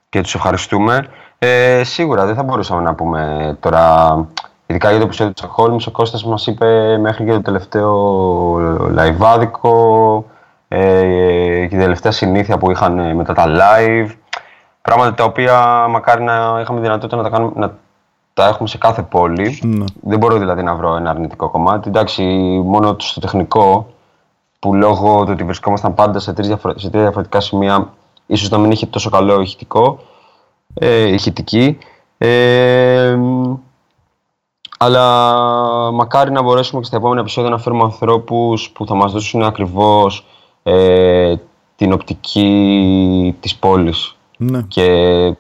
και 0.10 0.22
τους 0.22 0.36
ευχαριστούμε. 0.36 1.08
Ε, 1.40 1.84
σίγουρα 1.84 2.26
δεν 2.26 2.36
θα 2.36 2.44
μπορούσαμε 2.44 2.82
να 2.82 2.96
πούμε 2.96 3.58
τώρα, 3.60 4.16
ειδικά 4.66 4.90
για 4.90 5.00
το 5.00 5.06
επεισόδιο 5.06 5.34
του 5.34 5.40
Στοκχόλμης, 5.40 5.88
ο 5.88 5.92
Κώστας 5.92 6.26
μας 6.26 6.48
είπε 6.48 6.98
μέχρι 6.98 7.26
και 7.26 7.32
το 7.32 7.42
τελευταίο 7.42 8.58
λαϊβάδικο 8.92 10.26
ε, 10.68 11.02
και 11.62 11.68
την 11.70 11.80
τελευταία 11.80 12.12
συνήθεια 12.12 12.58
που 12.58 12.72
είχαν 12.72 13.16
μετά 13.16 13.34
τα 13.34 13.46
live. 13.48 14.10
Πράγματα 14.82 15.14
τα 15.14 15.24
οποία 15.24 15.86
μακάρι 15.90 16.24
να 16.24 16.60
είχαμε 16.62 16.80
δυνατότητα 16.80 17.18
να 17.18 17.24
τα, 17.24 17.30
κάνουμε, 17.30 17.52
να 17.56 17.78
τα 18.38 18.48
έχουμε 18.48 18.68
σε 18.68 18.78
κάθε 18.78 19.02
πόλη. 19.02 19.60
Ναι. 19.64 19.86
Δεν 20.02 20.18
μπορώ 20.20 20.38
δηλαδή 20.38 20.64
να 20.64 20.76
βρω 20.76 20.96
ένα 20.96 21.10
αρνητικό 21.10 21.50
κομμάτι. 21.50 21.90
Εντάξει, 21.90 22.24
μόνο 22.66 22.96
στο 23.00 23.20
τεχνικό, 23.20 23.88
που 24.60 24.74
λόγω 24.74 25.24
του 25.24 25.30
ότι 25.32 25.44
βρισκόμασταν 25.44 25.94
πάντα 25.94 26.20
σε, 26.20 26.34
τρεις 26.34 26.48
διαφορε- 26.48 26.80
σε 26.80 26.90
τρία 26.90 27.02
διαφορετικά 27.02 27.40
σημεία, 27.40 27.94
ίσως 28.26 28.50
να 28.50 28.58
μην 28.58 28.72
είχε 28.72 28.86
τόσο 28.86 29.10
καλό 29.10 29.42
ηχητικό, 29.42 30.00
ε, 30.74 31.14
ηχητική. 31.14 31.78
Ε, 32.18 33.16
μ, 33.20 33.54
αλλά 34.78 35.34
μακάρι 35.92 36.32
να 36.32 36.42
μπορέσουμε 36.42 36.82
και 36.82 36.88
στα 36.88 36.98
επόμενα 36.98 37.20
επεισόδια 37.22 37.50
να 37.50 37.58
φέρουμε 37.58 37.84
ανθρώπους 37.84 38.70
που 38.70 38.86
θα 38.86 38.96
μας 38.96 39.12
δώσουν 39.12 39.44
ακριβώς 39.44 40.26
ε, 40.64 41.36
την 41.76 41.94
οπτική 41.94 43.36
της 43.40 43.56
πόλης 43.56 44.16
Ναι. 44.38 44.62
και 44.62 45.34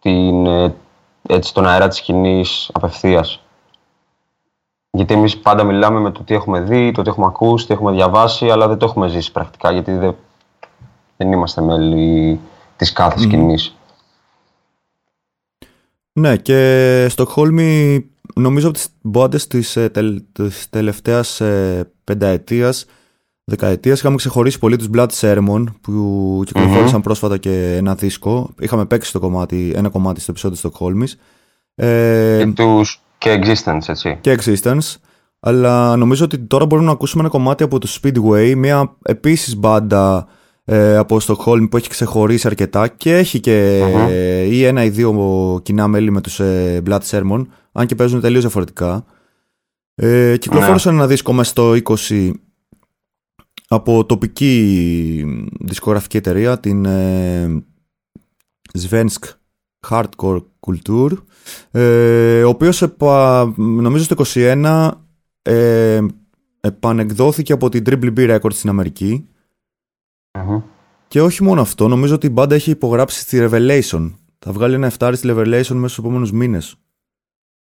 την, 0.00 0.46
ε, 0.46 0.74
έτσι, 1.26 1.54
τον 1.54 1.66
αέρα 1.66 1.88
της 1.88 1.98
σκηνής 1.98 2.70
απευθείας. 2.72 3.40
Γιατί 4.90 5.14
εμείς 5.14 5.38
πάντα 5.38 5.64
μιλάμε 5.64 6.00
με 6.00 6.10
το 6.10 6.22
τι 6.22 6.34
έχουμε 6.34 6.60
δει, 6.60 6.92
το 6.92 7.02
τι 7.02 7.08
έχουμε 7.08 7.26
ακούσει, 7.26 7.66
τι 7.66 7.72
έχουμε 7.72 7.92
διαβάσει, 7.92 8.50
αλλά 8.50 8.68
δεν 8.68 8.78
το 8.78 8.86
έχουμε 8.86 9.08
ζήσει 9.08 9.32
πρακτικά, 9.32 9.72
γιατί 9.72 9.92
δεν, 9.92 10.16
δεν 11.16 11.32
είμαστε 11.32 11.60
μέλη 11.60 12.40
της 12.76 12.92
κάθε 12.92 13.20
σκηνής. 13.20 13.76
Ναι, 16.12 16.36
και 16.36 17.06
Στοκχόλμη 17.10 18.04
νομίζω 18.34 18.68
από 18.68 18.76
τις 18.76 18.88
μπάντες 19.02 19.46
της, 19.46 19.76
ε, 19.76 19.88
τελ, 19.88 20.22
της 20.32 20.68
τελευταίας 20.70 21.40
ε, 21.40 21.92
πενταετίας, 22.04 22.86
δεκαετίας 23.48 23.98
είχαμε 23.98 24.16
ξεχωρίσει 24.16 24.58
πολύ 24.58 24.76
τους 24.76 24.88
Blood 24.94 25.08
Sermon 25.20 25.64
που 25.80 26.42
κυκλοφόρησαν 26.46 27.00
πρόσφατα 27.00 27.36
και 27.36 27.74
ένα 27.76 27.94
δίσκο. 27.94 28.50
Είχαμε 28.60 28.84
παίξει 28.86 29.12
το 29.12 29.20
κομμάτι, 29.20 29.72
ένα 29.74 29.88
κομμάτι 29.88 30.20
στο 30.20 30.30
επεισόδιο 30.30 30.56
της 30.56 30.66
Στοκχόλμης. 30.68 31.18
Ε, 31.74 32.36
Και, 32.44 32.52
τους, 32.52 33.02
και 33.18 33.40
Existence, 33.42 33.88
έτσι. 33.88 34.18
και 34.20 34.38
Existence. 34.40 34.94
Αλλά 35.40 35.96
νομίζω 35.96 36.24
ότι 36.24 36.38
τώρα 36.38 36.66
μπορούμε 36.66 36.86
να 36.86 36.92
ακούσουμε 36.92 37.22
ένα 37.22 37.30
κομμάτι 37.32 37.62
από 37.62 37.78
το 37.78 37.88
Speedway, 38.02 38.54
μια 38.56 38.96
επίσης 39.02 39.56
μπάντα 39.56 40.26
ε, 40.64 40.96
από 40.96 41.20
Στοκχόλμη 41.20 41.68
που 41.68 41.76
έχει 41.76 41.88
ξεχωρίσει 41.88 42.46
αρκετά 42.46 42.88
και 42.88 43.16
έχει 43.16 43.40
και 43.40 43.82
Μμμ. 43.84 44.06
ε, 44.08 44.42
ή 44.42 44.64
ένα 44.64 44.84
ή 44.84 44.88
δύο 44.88 45.60
κοινά 45.62 45.88
μέλη 45.88 46.10
με 46.10 46.20
τους 46.20 46.40
ε, 46.40 46.82
Blood 46.86 47.00
Sermon, 47.10 47.46
αν 47.72 47.86
και 47.86 47.94
παίζουν 47.94 48.20
τελείως 48.20 48.40
διαφορετικά. 48.42 49.04
Ε, 49.94 50.36
κυκλοφόρησαν 50.36 50.94
ένα 50.94 51.06
δίσκο 51.06 51.32
μέσα 51.32 51.50
στο 51.50 51.74
20 52.08 52.30
από 53.68 54.06
τοπική 54.06 55.24
δισκογραφική 55.60 56.16
εταιρεία, 56.16 56.60
την 56.60 56.84
ε, 56.84 57.64
Svensk 58.78 59.32
Hardcore 59.88 60.42
Kultur, 60.60 61.10
ε, 61.70 62.42
ο 62.44 62.48
οποίος 62.48 62.82
επα- 62.82 63.54
νομίζω 63.56 64.04
στο 64.04 64.14
21 64.34 64.90
ε, 65.42 66.06
επανεκδόθηκε 66.60 67.52
από 67.52 67.68
την 67.68 67.84
Triple 67.86 68.16
B 68.18 68.38
Records 68.40 68.52
στην 68.54 68.68
Αμερική 68.68 69.28
Μμμ. 70.38 70.60
και 71.08 71.22
όχι 71.22 71.42
μόνο 71.42 71.60
αυτό, 71.60 71.88
νομίζω 71.88 72.14
ότι 72.14 72.26
η 72.26 72.30
μπάντα 72.32 72.54
έχει 72.54 72.70
υπογράψει 72.70 73.20
στη 73.20 73.48
Revelation. 73.50 74.12
Θα 74.38 74.52
βγάλει 74.52 74.74
ένα 74.74 74.86
εφτάρι 74.86 75.16
στη 75.16 75.28
Revelation 75.30 75.46
μέσα 75.46 75.88
στους 75.88 75.98
επόμενους 75.98 76.32
μήνες. 76.32 76.76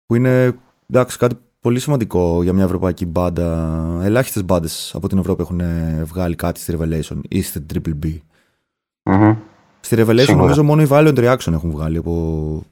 Που 0.07 0.15
είναι 0.15 0.59
εντάξει, 0.91 1.19
κάτι 1.19 1.35
πολύ 1.67 1.81
σημαντικό 1.81 2.43
για 2.43 2.53
μια 2.53 2.65
ευρωπαϊκή 2.65 3.07
μπάντα. 3.07 4.01
Ελάχιστες 4.03 4.45
μπάντες 4.45 4.93
από 4.95 5.09
την 5.09 5.19
Ευρώπη 5.19 5.43
έχουν 5.43 5.61
ε, 5.61 6.03
βγάλει 6.05 6.35
κάτι 6.35 6.61
στη 6.61 6.77
Revelation 6.79 7.21
ή 7.29 7.43
στη 7.43 7.67
Triple 7.75 8.05
B. 8.05 8.19
Μμμ. 9.03 9.37
Στη 9.81 9.97
Revelation 9.99 10.19
Σίγουρα. 10.19 10.37
νομίζω 10.37 10.63
μόνο 10.63 10.83
οι 10.83 10.87
Violent 10.91 11.19
Reaction 11.19 11.53
έχουν 11.53 11.71
βγάλει 11.71 11.97
από, 11.97 12.63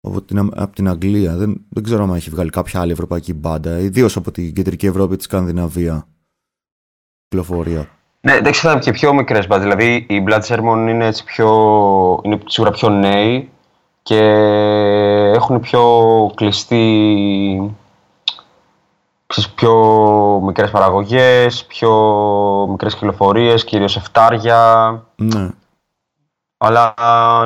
από, 0.00 0.22
την, 0.22 0.38
από 0.38 0.74
την 0.74 0.88
Αγγλία. 0.88 1.36
Δεν, 1.36 1.60
δεν 1.68 1.82
ξέρω 1.82 2.02
αν 2.02 2.14
έχει 2.14 2.30
βγάλει 2.30 2.50
κάποια 2.50 2.80
άλλη 2.80 2.92
ευρωπαϊκή 2.92 3.34
μπάντα, 3.34 3.78
ιδίως 3.78 4.16
από 4.16 4.30
την 4.30 4.54
κεντρική 4.54 4.86
Ευρώπη, 4.86 5.16
τη 5.16 5.22
Σκανδιναβία. 5.22 6.06
Κυκλοφορία. 7.28 7.88
Ναι, 8.20 8.32
εντάξει, 8.32 8.60
θα 8.60 8.70
είναι 8.70 8.80
και 8.80 8.92
πιο 8.92 9.14
μικρές 9.14 9.46
μπαντ. 9.46 9.62
Δηλαδή, 9.62 10.06
οι 10.08 10.24
Blood 10.28 10.42
Sermon 10.42 10.86
είναι, 10.88 11.06
έτσι 11.06 11.24
πιο, 11.24 11.50
είναι 12.24 12.38
σίγουρα 12.46 12.70
πιο 12.72 12.88
νέοι 12.88 13.50
και 14.02 14.20
έχουν 15.38 15.60
πιο 15.60 15.82
κλειστή, 16.34 17.76
ξέρεις, 19.26 19.50
πιο 19.50 19.74
μικρές 20.44 20.70
παραγωγές, 20.70 21.64
πιο 21.64 21.92
μικρές 22.70 22.94
κυκλοφορίες, 22.94 23.64
κυρίως 23.64 23.96
εφτάρια. 23.96 25.02
Ναι. 25.16 25.48
Αλλά 26.56 26.94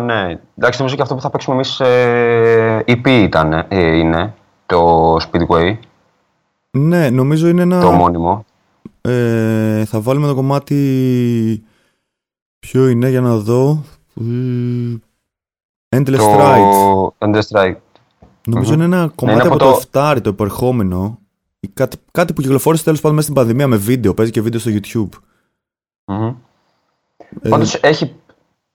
ναι, 0.03 0.41
εντάξει, 0.57 0.79
νομίζω 0.79 0.97
και 0.97 1.03
αυτό 1.03 1.15
που 1.15 1.21
θα 1.21 1.31
παίξουμε 1.31 1.55
εμείς 1.55 1.81
ε, 1.81 2.85
EP 2.87 3.07
ήταν, 3.09 3.53
ε, 3.69 3.97
είναι 3.97 4.35
το 4.67 5.15
Speedway, 5.17 5.77
Ναι, 6.71 7.11
νομίζω 7.11 7.49
είναι 7.49 7.63
ένα. 7.63 7.81
το 7.81 7.87
ομώνυμο. 7.87 8.45
Ε, 9.01 9.85
θα 9.85 10.01
βάλουμε 10.01 10.27
το 10.27 10.35
κομμάτι. 10.35 11.65
Ποιο 12.59 12.89
είναι 12.89 13.09
για 13.09 13.21
να 13.21 13.37
δω. 13.37 13.83
Ε, 15.93 15.99
Endless 15.99 16.17
το 16.17 16.37
Ride. 16.39 17.27
Endless 17.29 17.41
Strike. 17.51 17.77
Νομίζω 18.47 18.73
Μμμ. 18.73 18.83
είναι 18.83 18.97
ένα 18.97 19.13
κομμάτι 19.15 19.39
είναι 19.39 19.47
από, 19.47 19.55
από 19.55 19.59
το 19.65 19.71
το- 19.71 19.77
Εφτάρι, 19.77 20.21
το 20.21 20.29
επερχόμενο. 20.29 21.19
Ή 21.61 21.69
Κάτι, 21.69 21.97
κάτι 22.11 22.33
που 22.33 22.41
κυκλοφόρησε 22.43 22.85
τέλος 22.85 23.01
πάντων 23.01 23.17
μέσα 23.17 23.29
στην 23.29 23.41
πανδημία 23.41 23.67
με 23.67 23.77
βίντεο. 23.77 24.15
Παίζει 24.15 24.31
και 24.33 24.41
βίντεο 24.43 24.61
στο 24.61 24.71
YouTube. 24.75 25.09
Μμμ. 26.05 26.35
Ε, 27.43 27.49
Πάντως 27.49 27.75
έχει, 27.75 28.15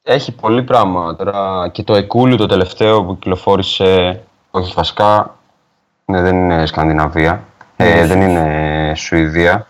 έχει 0.02 0.32
πολύ 0.32 0.64
πράγμα 0.64 1.16
τώρα 1.16 1.70
και 1.70 1.84
το 1.84 1.96
Εκούλου 1.96 2.36
το 2.38 2.46
τελευταίο 2.46 3.04
που 3.06 3.14
κυκλοφόρησε, 3.14 4.24
όχι 4.52 4.74
βασικά, 4.76 5.36
ναι, 6.06 6.22
δεν 6.22 6.36
είναι 6.36 6.66
Σκανδιναβία, 6.66 7.44
ε, 7.76 8.00
Όχι. 8.00 8.08
δεν 8.08 8.22
είναι 8.22 8.94
Σουηδία. 8.96 9.68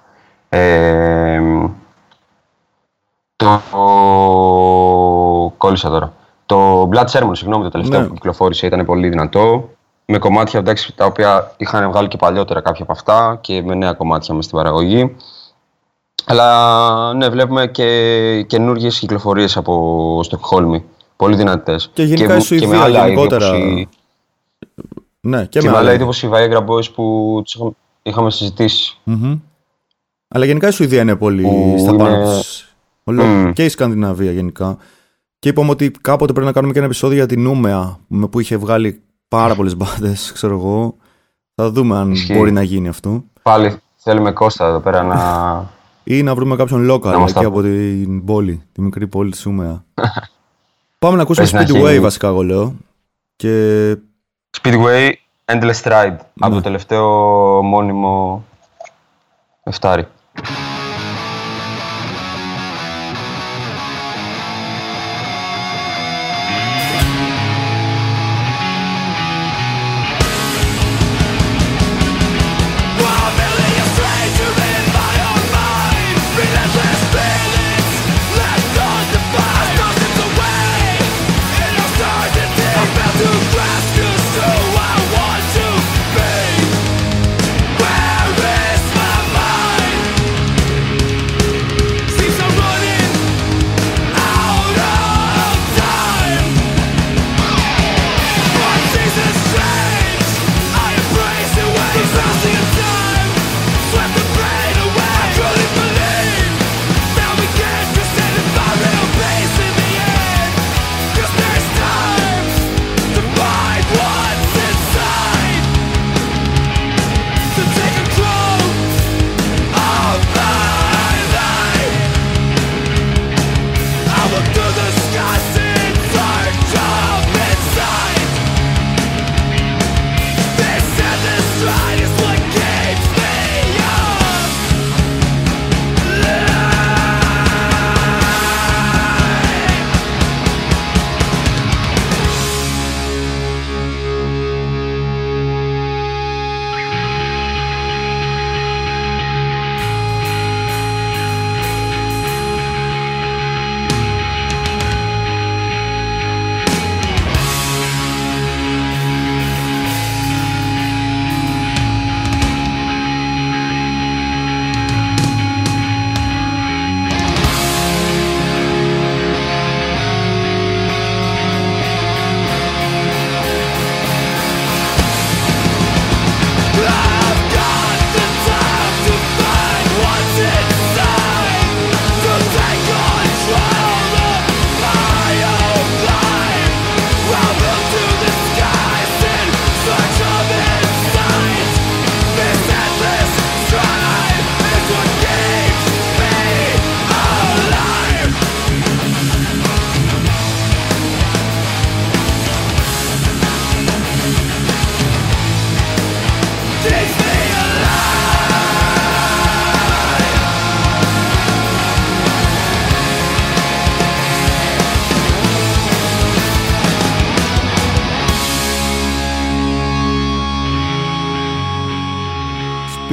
Ε, 0.50 1.40
το, 3.36 3.62
κόλλησα 5.58 5.90
τώρα. 5.90 6.14
Το 6.48 6.90
Blood 6.94 7.06
Sermon, 7.06 7.30
συγγνώμη, 7.32 7.64
το 7.64 7.70
τελευταίο 7.70 8.02
Ναι. 8.02 8.08
που 8.08 8.14
κυκλοφόρησε 8.14 8.66
ήταν 8.66 8.86
πολύ 8.86 9.10
δυνατό. 9.10 9.70
Με 10.06 10.18
κομμάτια 10.18 10.60
εντάξει, 10.60 10.96
τα 10.96 11.06
οποία 11.06 11.54
είχαν 11.58 11.90
βγάλει 11.90 12.08
και 12.08 12.18
παλιότερα 12.18 12.62
κάποια 12.62 12.84
από 12.84 12.92
αυτά 12.92 13.38
και 13.42 13.62
με 13.64 13.76
νέα 13.76 13.94
κομμάτια 13.94 14.34
μες 14.34 14.46
στην 14.46 14.58
παραγωγή. 14.58 15.16
Αλλά 16.26 17.14
ναι, 17.14 17.30
βλέπουμε 17.30 17.68
και 17.68 18.44
καινούργιες 18.48 19.00
κυκλοφορίες 19.00 19.58
από 19.58 20.20
Στοκχόλμη. 20.24 20.84
Πολύ 21.16 21.36
δυνατές. 21.36 21.90
Και 21.94 22.04
γενικά 22.04 22.36
η 22.36 22.40
Σουηδία 22.40 22.88
γενικότερα. 22.88 23.50
Και, 23.50 23.88
ναι, 25.22 25.46
και, 25.46 25.60
και 25.60 25.66
με 25.66 25.72
με 25.72 25.78
άλλα 25.78 25.80
άλλα. 25.80 25.94
είδη 25.94 26.04
όπως 26.04 26.24
οι 26.24 26.30
Viagra 26.34 26.66
Boys 26.66 26.94
που 26.94 27.40
τους 27.44 27.54
είχαμε, 27.56 27.72
είχαμε 28.04 28.32
συζητήσει. 28.32 28.98
Μμμ. 29.04 29.40
Αλλά 30.28 30.46
γενικά 30.46 30.68
η 30.68 30.72
Σουηδία 30.72 31.02
είναι 31.02 31.16
πολύ 31.16 31.42
Που 31.42 31.76
στα 31.80 31.96
πάνω 31.96 32.16
είναι- 32.16 32.24
της. 32.38 32.76
Όλο- 33.04 33.24
Μμ. 33.24 33.52
Και 33.52 33.66
η 33.66 33.70
Σκανδιναβία 33.70 34.32
γενικά. 34.32 34.78
Και 35.40 35.50
είπαμε 35.50 35.70
ότι 35.70 35.92
κάποτε 35.92 36.32
πρέπει 36.32 36.48
να 36.48 36.54
κάνουμε 36.54 36.72
και 36.74 36.80
ένα 36.80 36.88
επεισόδιο 36.88 37.16
για 37.18 37.26
την 37.26 37.42
Νούμεα 37.42 38.00
με 38.08 38.28
που 38.28 38.40
είχε 38.40 38.58
βγάλει 38.58 39.02
πάρα 39.28 39.56
πολλές 39.56 39.76
μπάντες, 39.78 40.32
ξέρω 40.34 40.54
εγώ. 40.58 40.96
Θα 41.56 41.72
δούμε 41.72 41.98
αν 41.98 42.12
Ισχύει. 42.12 42.34
μπορεί 42.34 42.52
να 42.52 42.62
γίνει 42.62 42.88
αυτό. 42.88 43.24
Πάλι 43.42 43.78
θέλουμε 43.96 44.32
Κώστα 44.32 44.68
εδώ 44.68 44.80
πέρα 44.80 45.04
να. 45.04 45.16
Ή 46.04 46.24
να 46.24 46.36
βρούμε 46.36 46.56
κάποιον 46.56 46.92
local 46.92 47.02
Να 47.12 47.18
μας 47.18 47.32
εκεί 47.32 47.40
τα- 47.40 47.48
από 47.48 47.62
την 47.62 48.26
πόλη, 48.26 48.62
τη 48.72 48.82
μικρή 48.82 49.08
πόλη 49.08 49.32
της 49.32 49.40
Σούμεα. 49.40 49.84
Πάμε 51.00 51.16
να 51.16 51.22
ακούσουμε 51.22 51.50
Πες 51.50 51.54
να 51.54 51.80
Speedway 51.80 51.86
έχει- 51.88 52.00
βασικά, 52.00 52.28
εγώ 52.28 52.44
λέω. 52.44 52.76
Και 53.36 53.96
Speedway 54.62 55.12
Endless 55.46 55.82
Ride 55.84 56.16
από 56.40 56.50
Ναι. 56.50 56.56
το 56.56 56.62
τελευταίο 56.62 57.08
μόνιμο 57.64 58.46
εφτάρι. 59.64 60.08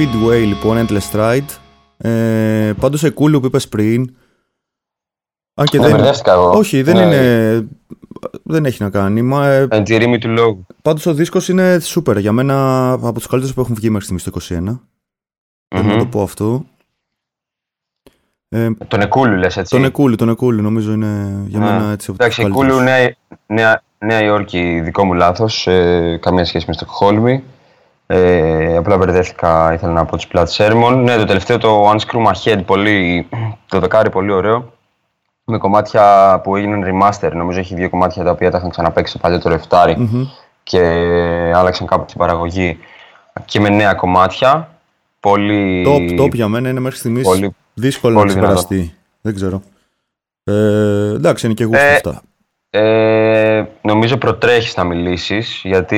Speedway 0.05 0.43
λοιπόν, 0.45 0.85
Endless 0.87 1.11
Ride. 1.11 1.57
Ε, 1.97 2.73
πάντως 2.79 3.03
Εκούλου 3.03 3.39
που 3.39 3.45
είπες 3.45 3.67
πριν, 3.67 4.15
αν 5.53 5.65
και 5.65 5.77
Ναι, 5.77 5.87
δεν... 5.87 5.95
μπερδεύτηκα 5.95 6.31
εγώ. 6.33 6.49
Όχι, 6.51 6.81
δεν 6.81 6.95
Ναι. 6.95 7.01
είναι... 7.03 7.67
Δεν 8.43 8.65
έχει 8.65 8.83
να 8.83 8.89
κάνει. 8.89 9.21
Μα, 9.21 9.47
ε, 9.47 9.67
Ε, 9.71 9.81
τη 9.81 9.97
ρήμη 9.97 10.17
του 10.17 10.29
λόγου. 10.29 10.65
πάντως 10.81 11.05
ο 11.05 11.13
δίσκος 11.13 11.49
είναι 11.49 11.77
super. 11.83 12.17
Για 12.19 12.31
μένα 12.31 12.91
από 12.91 13.13
τους 13.13 13.27
καλύτερους 13.27 13.55
που 13.55 13.61
έχουν 13.61 13.75
βγει 13.75 13.89
μέχρι 13.89 14.03
στιγμής 14.05 14.23
το 14.23 14.55
21. 14.55 14.81
Θέλω 15.75 15.87
να 15.87 15.93
Μμμ. 15.93 15.97
το 15.99 16.05
πω 16.05 16.21
αυτό. 16.21 16.65
Ε, 18.49 18.69
Τον 18.87 19.01
Εκούλου 19.01 19.35
λες 19.35 19.57
έτσι; 19.57 19.75
τον 19.75 19.85
Εκούλου, 19.85 20.15
τον 20.15 20.29
Εκούλου 20.29 20.61
νομίζω 20.61 20.91
είναι 20.91 21.43
για 21.47 21.59
Ναι. 21.59 21.65
μένα 21.65 21.91
έτσι 21.91 22.09
από 22.11 22.17
τους 22.19 22.27
Εντάξει, 22.27 22.41
Εκούλου 22.41 22.69
καλύτερους. 22.75 22.83
Νέα, 22.83 23.15
Νέα, 23.47 23.81
Νέα 23.97 24.23
Υόρκη, 24.23 24.81
δικό 24.83 25.05
μου 25.05 25.13
λάθος. 25.13 25.67
Ε, 25.67 26.17
καμία 26.21 26.45
σχέση 26.45 26.65
με 26.67 26.73
Στοκχόλμη. 26.73 27.43
Ε, 28.07 28.77
απλά 28.77 28.97
μπερδεύτηκα, 28.97 29.73
ήθελα 29.73 29.91
να 29.91 30.05
πω 30.05 30.15
τις 30.15 30.27
πλάτες 30.27 30.53
Σέρμον. 30.53 31.03
Ναι, 31.03 31.17
το 31.17 31.25
τελευταίο 31.25 31.57
το 31.57 31.91
Unscrew 31.91 32.25
My 32.27 32.33
Head, 32.43 32.61
πολύ, 32.65 33.27
το 33.67 33.79
δεκάρι 33.79 34.09
πολύ 34.09 34.31
ωραίο. 34.31 34.73
Με 35.45 35.57
κομμάτια 35.57 36.39
που 36.43 36.55
έγιναν 36.55 36.83
remaster. 36.85 37.31
Νομίζω 37.33 37.59
έχει 37.59 37.75
δύο 37.75 37.89
κομμάτια 37.89 38.23
τα 38.23 38.31
οποία 38.31 38.51
τα 38.51 38.57
είχαν 38.57 38.69
ξαναπαίξει 38.69 39.11
στο 39.11 39.19
παλιότερο 39.19 39.53
εφτάρι 39.53 39.95
Μμμ. 39.97 40.25
και 40.63 40.79
άλλαξαν 41.55 41.87
κάπου 41.87 42.05
την 42.05 42.17
παραγωγή. 42.17 42.77
Και 43.45 43.59
με 43.59 43.69
νέα 43.69 43.93
κομμάτια. 43.93 44.69
Πολύ... 45.19 45.85
Top, 45.87 46.21
top 46.21 46.33
για 46.33 46.47
μένα 46.47 46.69
είναι 46.69 46.79
μέχρι 46.79 46.97
στιγμής 46.97 47.23
Πολύ- 47.23 47.55
δύσκολο 47.73 48.13
πολύ 48.15 48.25
να 48.27 48.31
ξεπεραστεί. 48.33 48.93
Δεν 49.21 49.35
ξέρω. 49.35 49.61
Ε, 50.43 50.53
εντάξει, 51.15 51.45
είναι 51.45 51.55
και 51.55 51.63
γούστο 51.63 51.83
Ε, 51.85 51.93
αυτά. 51.95 52.21
Ε, 52.77 53.65
νομίζω 53.81 54.17
προτρέχεις 54.17 54.75
να 54.75 54.83
μιλήσεις 54.83 55.61
γιατί 55.63 55.97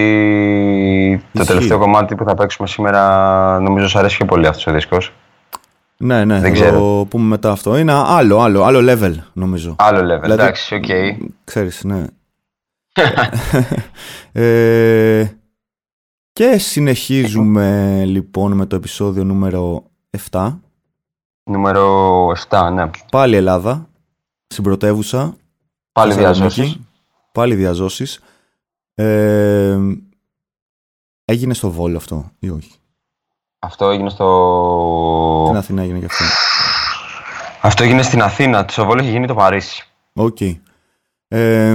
το 1.23 1.29
Ισχύει. 1.41 1.47
τελευταίο 1.53 1.77
κομμάτι 1.79 2.15
που 2.15 2.23
θα 2.23 2.33
παίξουμε 2.33 2.67
σήμερα 2.67 3.59
νομίζω 3.59 3.87
σου 3.87 3.99
αρέσει 3.99 4.17
πιο 4.17 4.25
πολύ 4.25 4.47
αυτός 4.47 4.67
ο 4.67 4.71
δίσκος. 4.71 5.13
Ναι, 5.97 6.25
ναι, 6.25 6.33
δεν 6.33 6.43
θα 6.43 6.49
ξέρω. 6.49 6.79
το 6.79 7.05
πούμε 7.09 7.27
μετά 7.27 7.51
αυτό. 7.51 7.77
Είναι 7.77 7.93
άλλο, 7.93 8.39
άλλο, 8.39 8.63
άλλο 8.63 8.93
level 8.93 9.13
νομίζω. 9.33 9.75
Άλλο 9.77 9.99
level, 9.99 10.21
Δηλαδή- 10.21 10.41
εντάξει, 10.41 10.75
οκ. 10.75 10.85
Ξέρεις, 11.43 11.83
ναι. 11.83 12.05
ε, 14.43 15.25
και 16.33 16.57
συνεχίζουμε 16.57 18.01
λοιπόν 18.05 18.51
με 18.53 18.65
το 18.65 18.75
επεισόδιο 18.75 19.23
νούμερο 19.23 19.83
7. 20.31 20.57
Νούμερο 21.43 22.27
7, 22.49 22.69
ναι. 22.73 22.89
Πάλι 23.11 23.35
Ελλάδα, 23.35 23.87
στην 24.47 24.63
πρωτεύουσα. 24.63 25.35
Πάλι 25.97 26.13
Θεσσαλονίκης. 26.13 26.55
Διά 26.55 26.63
ζώσης. 26.63 26.79
Πάλι 27.31 27.55
διά 27.55 27.77
ζώσης. 27.77 28.19
Ε, 28.93 29.79
έγινε 31.25 31.53
στο 31.53 31.71
Βόλο 31.71 31.97
αυτό 31.97 32.31
ή 32.39 32.49
όχι; 32.49 32.71
Αυτό 33.59 33.89
έγινε 33.89 34.09
στο... 34.09 35.43
Στην 35.45 35.57
Αθήνα 35.57 35.81
έγινε 35.81 35.99
και 35.99 36.05
αυτό. 36.05 36.23
Αυτό 37.61 37.83
έγινε 37.83 38.01
στην 38.01 38.21
Αθήνα, 38.21 38.65
στο 38.65 38.73
Βόλο 38.73 39.01
έχει 39.01 39.09
γίνει 39.09 39.27
το 39.27 39.35
Παρίσι. 39.35 39.83
Οκ. 40.13 40.37
Ε, 41.27 41.73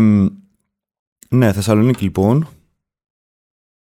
ναι, 1.28 1.52
Θεσσαλονίκη 1.52 2.02
λοιπόν. 2.02 2.48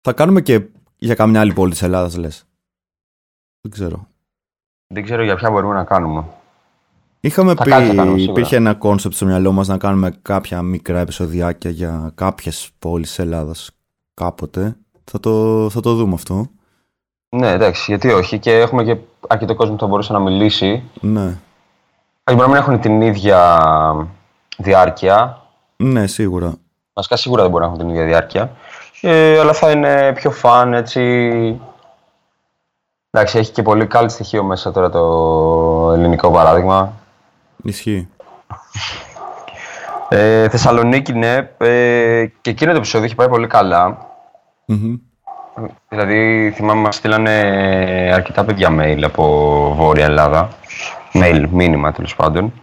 Θα 0.02 0.14
κάνουμε 0.14 0.41
και 0.41 0.66
για 0.98 1.16
καμιά 1.16 1.40
άλλη 1.40 1.54
πόλη 1.54 1.72
της 1.72 1.82
Ελλάδας 1.82 2.16
λες. 2.16 2.44
Δεν 3.62 3.72
ξέρω. 3.72 4.08
Δεν 4.88 5.04
ξέρω 5.04 5.24
για 5.24 5.36
ποια 5.36 5.52
μπορούμε 5.52 5.74
να 5.74 5.84
κάνουμε. 5.84 6.26
Είχαμε 7.19 7.53
Θα 7.56 7.64
πει, 7.64 7.69
κάτι 7.69 7.85
θα 7.85 7.94
κάνουμε 7.94 8.18
σίγουρα. 8.18 8.31
υπήρχε 8.39 8.56
ένα 8.56 8.73
concept 8.74 9.16
στο 9.15 9.26
μυαλό 9.26 9.52
μας 9.52 9.68
να 9.68 9.77
κάνουμε 9.77 10.18
κάποια 10.22 10.61
μικρά 10.61 10.99
επεισοδιάκια 10.99 11.69
για 11.69 12.11
κάποιες 12.15 12.69
πόλεις 12.80 13.07
της 13.07 13.19
Ελλάδας 13.19 13.69
κάποτε. 14.14 14.76
Θα 15.03 15.19
το, 15.19 15.68
θα 15.69 15.80
το 15.80 15.94
δούμε 15.94 16.14
αυτό. 16.14 16.48
Ναι, 17.30 17.52
εντάξει, 17.52 17.84
γιατί 17.88 18.11
όχι. 18.11 18.39
Και 18.39 18.52
έχουμε 18.60 18.84
και 18.84 18.98
αρκετό 19.27 19.56
κόσμο 19.56 19.73
που 19.73 19.80
θα 19.81 19.88
μπορούσε 19.88 20.14
να 20.14 20.19
μιλήσει. 20.19 20.84
Ναι, 21.02 21.26
Όχι, 21.26 21.38
μπορεί 22.23 22.39
να 22.39 22.48
μην 22.48 22.56
έχουν 22.56 22.80
την 22.80 23.02
ίδια 23.02 23.60
διάρκεια. 24.57 25.41
ναι 25.77 26.07
σίγουρα. 26.07 26.53
Βασικά 26.94 27.15
σίγουρα 27.15 27.41
δεν 27.41 27.52
μπορεί 27.52 27.64
να 27.64 27.69
έχουν 27.69 27.81
την 27.81 27.89
ίδια 27.89 28.06
διάρκεια. 28.06 28.52
Ε, 29.02 29.39
αλλά 29.39 29.53
θα 29.53 29.72
είναι 29.72 30.14
πιο 30.15 30.31
fun, 30.32 30.74
έτσι. 30.73 31.02
Εντάξει, 33.11 33.38
έχει 33.38 33.52
και 33.52 33.61
πολύ 33.61 33.85
καλή 33.88 34.10
στοιχείο 34.10 34.44
μέσα 34.44 34.72
τώρα 34.72 34.89
το 34.89 35.91
ελληνικό 35.94 36.31
παράδειγμα. 36.31 36.94
Ισχύει. 37.64 38.08
Ε, 40.10 40.50
Θεσσαλονίκη, 40.50 41.14
ναι. 41.14 41.36
Ε, 41.58 42.26
και 42.42 42.50
εκείνο 42.50 42.72
το 42.72 42.78
επεισόδιο 42.78 43.06
έχει 43.06 43.16
πάει 43.16 43.30
πολύ 43.30 43.48
καλά. 43.48 43.98
Μμμ. 44.66 44.96
Δηλαδή, 45.90 46.52
θυμάμαι, 46.56 46.82
μας 46.82 46.96
στείλανε 46.96 47.32
αρκετά 48.14 48.46
παιδιά 48.46 48.76
mail 48.80 49.02
από 49.04 49.24
Βόρεια 49.78 50.06
Ελλάδα. 50.06 50.50
Mail, 51.14 51.46
μήνυμα 51.52 51.92
τέλος 51.92 52.16
πάντων. 52.16 52.54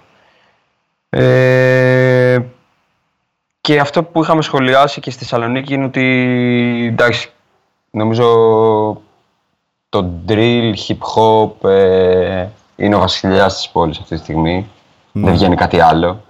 Ε, 1.08 2.38
και 3.60 3.78
αυτό 3.80 4.04
που 4.04 4.22
είχαμε 4.22 4.42
σχολιάσει 4.42 5.00
και 5.00 5.10
στη 5.10 5.18
Θεσσαλονίκη 5.18 5.74
είναι 5.74 5.84
ότι, 5.84 6.04
εντάξει, 6.92 7.30
νομίζω 7.90 8.24
το 9.88 10.10
drill, 10.28 10.72
hip 10.86 10.98
hop 11.14 11.68
ε, 11.70 12.46
είναι 12.76 12.94
ο 12.94 12.98
βασιλιάς 12.98 13.56
της 13.56 13.68
πόλης 13.68 13.98
αυτή 13.98 14.14
τη 14.14 14.20
στιγμή. 14.20 14.70
Δεν 15.16 15.32
βγαίνει 15.32 15.56
κάτι 15.56 15.80
άλλο. 15.80 16.22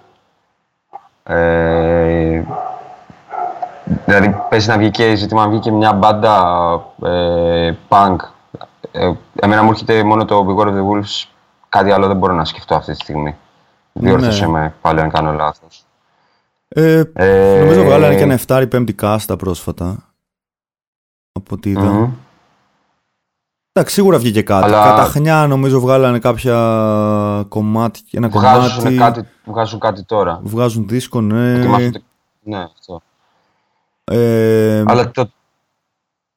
Ε, 1.25 2.43
Δηλαδή 4.05 4.37
παίζει 4.51 4.69
να 4.69 4.79
βγει 4.79 4.91
και 4.91 5.15
ζήτημα 5.15 5.45
να 5.45 5.49
βγει 5.51 5.59
και 5.59 5.71
μια 5.71 5.93
μπάντα 5.93 6.37
ε, 7.05 7.75
punk. 7.89 8.17
Ε, 8.93 9.13
εμένα 9.41 9.63
μου 9.63 9.71
έρχεται 9.71 10.03
μόνο 10.05 10.25
το 10.25 10.47
Big 10.49 10.61
War 10.61 10.67
of 10.67 10.75
the 10.75 10.81
Wolves. 10.91 11.29
Κάτι 11.69 11.91
άλλο 11.91 12.07
δεν 12.07 12.17
μπορώ 12.17 12.35
να 12.35 12.45
σκεφτώ 12.45 12.75
αυτή 12.75 12.93
τη 12.93 12.99
στιγμή. 12.99 13.37
Διόρθωσε 13.93 14.49
με 14.49 14.75
πάλι 14.81 15.01
αν 15.01 15.11
κάνω 15.11 15.33
λάθος. 15.33 15.85
Ε, 16.69 17.03
Ε, 17.15 17.59
νομίζω 17.61 17.85
βγάλανε 17.85 18.15
και 18.15 18.23
ένα 18.23 18.39
7 18.47 18.63
ή 18.63 18.77
5 18.77 18.93
κάστα 18.93 19.37
πρόσφατα. 19.37 19.97
Από 21.33 21.55
ό,τι 21.55 21.71
είδα. 21.71 21.81
μμμ. 21.83 22.11
Εντάξει, 23.77 23.95
σίγουρα 23.95 24.19
βγήκε 24.19 24.43
κάτι. 24.43 24.65
Αλλά- 24.65 24.85
Καταχνιά 24.85 25.47
νομίζω 25.47 25.81
βγάλανε 25.81 26.19
κάποια 26.19 27.47
κομμάτια, 27.49 28.05
ένα 28.13 28.29
Βγάζουν, 28.29 28.77
κομμάτι. 28.79 28.97
κάτι, 28.97 29.29
βγάζουν 29.45 29.79
κάτι 29.81 30.05
τώρα. 30.05 30.41
Βγάζουν 30.45 30.89
δίσκο, 30.89 31.21
ναι. 31.21 31.59
Ετοιμάζονται- 31.59 32.03
Ναι, 32.43 32.59
αυτό. 32.63 33.03
Ε, 34.05 34.83
Αλλά 34.87 35.11
το, 35.11 35.31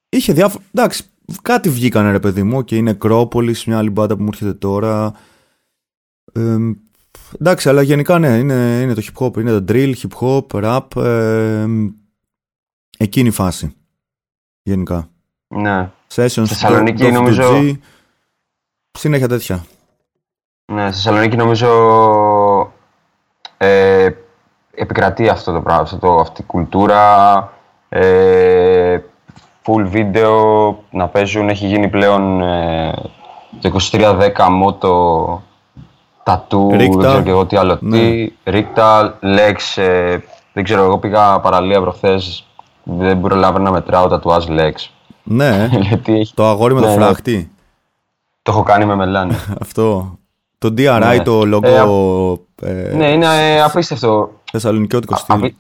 Είχε 0.09 0.34
διάφορα. 0.34 0.64
Εντάξει, 0.73 1.03
κάτι 1.41 1.69
βγήκανε 1.69 2.11
ρε 2.11 2.19
παιδί 2.19 2.43
μου 2.43 2.64
και 2.64 2.76
είναι 2.76 2.89
Ακρόπολης, 2.89 3.65
μια 3.65 3.77
άλλη 3.77 3.89
μπάντα 3.89 4.15
που 4.15 4.22
μου 4.22 4.30
έρχεται 4.31 4.53
τώρα. 4.53 5.14
Ε, 6.34 6.57
εντάξει, 7.39 7.69
αλλά 7.69 7.81
γενικά 7.81 8.19
ναι, 8.19 8.38
είναι, 8.38 8.80
είναι 8.81 8.93
το 8.93 9.01
hip 9.05 9.26
hop, 9.26 9.38
είναι 9.38 9.59
το 9.59 9.65
drill, 9.73 9.93
hip 9.95 10.19
hop, 10.19 10.64
rap. 10.64 11.01
Ε, 11.03 11.65
εκείνη 12.97 13.27
η 13.27 13.31
φάση. 13.31 13.76
Γενικά. 14.64 15.09
ναι. 15.47 15.91
Sessions, 16.16 16.46
Θεσσαλονίκη, 16.46 17.04
Dog- 17.04 17.10
Dog 17.10 17.12
νομίζω- 17.14 17.54
2G, 17.54 17.74
Συνέχεια 18.92 19.28
τέτοια. 19.28 19.66
Ναι, 20.72 20.82
στη 20.92 20.92
Θεσσαλονίκη 20.96 21.36
νομίζω 21.36 21.68
ε, 23.58 24.10
επικρατεί 24.72 25.30
αυτό 25.30 25.52
το 25.54 25.62
πράγμα, 25.62 25.82
αυτό 25.82 25.98
το, 25.98 26.16
αυτή 26.16 26.42
η 26.42 26.46
κουλτούρα. 26.46 27.52
Ε, 27.90 29.00
full 29.66 29.92
video 29.94 30.76
να 30.90 31.08
παίζουν, 31.08 31.50
έχει 31.50 31.66
γίνει 31.68 31.88
πλέον 31.88 32.42
ε, 32.42 32.94
το 33.62 33.76
2310 33.92 34.48
μότο 34.52 35.44
τατού, 36.24 36.68
δεν 36.70 36.80
Ρίκτα. 36.80 36.98
ξέρω 37.08 37.22
και 37.22 37.30
εγώ 37.30 37.46
τι 37.46 37.58
άλλο 37.58 37.78
Ναι. 37.82 37.98
τι. 37.98 38.34
Ρίκτα, 38.44 39.20
Lex, 39.24 39.82
ε, 39.82 40.18
δεν 40.54 40.64
ξέρω, 40.64 40.84
εγώ 40.84 40.98
πήγα 40.98 41.40
παραλία 41.40 41.82
προχθές, 41.82 42.46
δεν 42.84 43.22
προλάβαινα 43.22 43.64
να 43.64 43.72
μετράω 43.72 44.08
τατουάζ 44.08 44.46
Lex. 44.50 44.72
Ναι, 45.30 45.70
Γιατί 45.90 46.20
έχει, 46.20 46.34
το 46.34 46.45
αγόρι 46.48 46.74
με 46.74 46.82
το 46.82 46.88
Ναι, 46.88 46.95
ναι. 46.95 47.04
φράχτη. 47.04 47.52
το 48.41 48.52
έχω 48.52 48.64
κάνει 48.64 48.86
με 48.86 48.95
μελάνι. 48.95 49.34
Αυτό. 49.62 50.18
Το 50.58 50.68
DRI, 50.78 50.99
Ναι. 51.18 51.24
το 51.24 51.41
logo 51.54 52.40
ε, 52.62 52.94
ναι, 52.95 53.08
είναι 53.12 53.26
ε, 53.26 53.62
απίστευτο. 53.62 54.32
θεσσαλονικιώτικο 54.52 55.14
Α- 55.14 55.18
στυλ. 55.18 55.36
απί- 55.36 55.56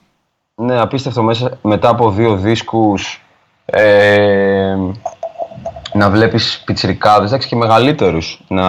Ναι, 0.55 0.79
απίστευτο 0.79 1.23
μέσα, 1.23 1.57
μετά 1.61 1.89
από 1.89 2.11
δύο 2.11 2.35
δίσκους 2.35 3.21
ε, 3.65 4.75
να 5.93 6.09
βλέπεις 6.09 6.61
πιτσιρικάδες, 6.65 7.27
εντάξει 7.29 7.47
και 7.47 7.55
μεγαλύτερους 7.55 8.41
να 8.47 8.63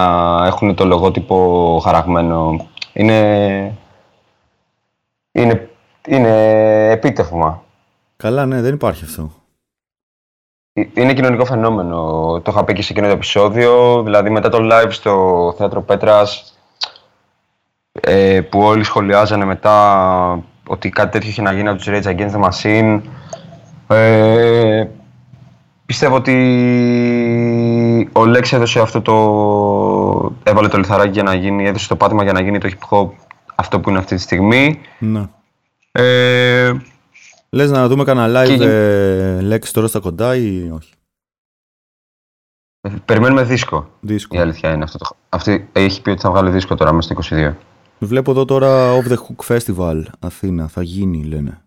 έχουν 0.45 0.75
το 0.75 0.85
λογότυπο 0.85 1.79
χαραγμένο. 1.83 2.67
Είναι, 2.93 3.77
είναι, 5.31 5.69
είναι 6.07 6.31
επίτευγμα. 6.91 7.63
Καλά, 8.17 8.45
ναι, 8.45 8.61
δεν 8.61 8.73
υπάρχει 8.73 9.03
αυτό. 9.03 9.31
Ε, 10.93 11.01
Είναι 11.01 11.13
κοινωνικό 11.13 11.45
φαινόμενο. 11.45 11.97
Το 12.43 12.51
είχα 12.51 12.63
πει 12.63 12.73
και 12.73 12.81
σε 12.81 12.91
εκείνο 12.91 13.07
το 13.07 13.13
επεισόδιο. 13.13 14.03
Δηλαδή, 14.03 14.29
μετά 14.29 14.49
το 14.49 14.57
live 14.61 14.89
στο 14.89 15.53
Θέατρο 15.57 15.81
Πέτρας, 15.81 16.57
ε, 17.91 18.41
που 18.41 18.59
όλοι 18.59 18.83
σχολιάζανε 18.83 19.45
μετά 19.45 20.43
ότι 20.67 20.89
κάτι 20.89 21.11
τέτοιο 21.11 21.29
είχε 21.29 21.41
να 21.41 21.51
γίνει 21.51 21.67
από 21.67 21.77
τους 21.77 21.87
Rage 21.89 22.07
Against 22.07 22.31
the 22.31 22.49
Machine. 22.49 23.01
Ε, 23.87 24.87
πιστεύω 25.85 26.15
ότι 26.15 26.35
ο 28.13 28.25
Λέξ 28.25 28.53
έδωσε 28.53 28.79
αυτό 28.79 29.01
το. 29.01 29.15
έβαλε 30.43 30.67
το 30.67 30.77
λιθαράκι 30.77 31.11
για 31.11 31.23
να 31.23 31.33
γίνει, 31.33 31.67
έδωσε 31.67 31.87
το 31.87 31.95
πάτημα 31.95 32.23
για 32.23 32.33
να 32.33 32.41
γίνει 32.41 32.57
το 32.57 32.69
hip 32.71 32.89
hop 32.89 33.09
αυτό 33.55 33.79
που 33.79 33.89
είναι 33.89 33.99
αυτή 33.99 34.15
τη 34.15 34.21
στιγμή. 34.21 34.79
Ναι. 34.99 35.27
Ε, 35.91 36.71
Λες 37.49 37.71
να 37.71 37.87
δούμε 37.87 38.03
κανένα 38.03 38.41
live 38.43 38.57
Και- 38.57 38.63
ε, 38.63 39.41
λέξη 39.41 39.73
τώρα 39.73 39.87
στα 39.87 39.99
κοντά 39.99 40.35
ή 40.35 40.69
όχι; 40.71 40.93
περιμένουμε 43.05 43.43
δίσκο. 43.43 43.89
Δίσκο. 43.99 44.35
Η 44.35 44.39
αλήθεια 44.39 44.73
είναι 44.73 44.83
αυτό. 44.83 44.97
Το... 44.97 45.09
Αυτή 45.29 45.69
έχει 45.71 46.01
πει 46.01 46.09
ότι 46.09 46.21
θα 46.21 46.29
βγάλει 46.29 46.49
δίσκο 46.49 46.75
τώρα 46.75 46.93
μέσα 46.93 47.13
στο 47.13 47.35
22. 47.37 47.53
Βλέπω 47.99 48.31
εδώ 48.31 48.45
τώρα 48.45 48.93
Off 48.97 49.07
the 49.07 49.15
Hook 49.15 49.57
Festival 49.57 50.03
Αθήνα. 50.19 50.67
Θα 50.67 50.81
γίνει 50.81 51.23
λένε. 51.23 51.61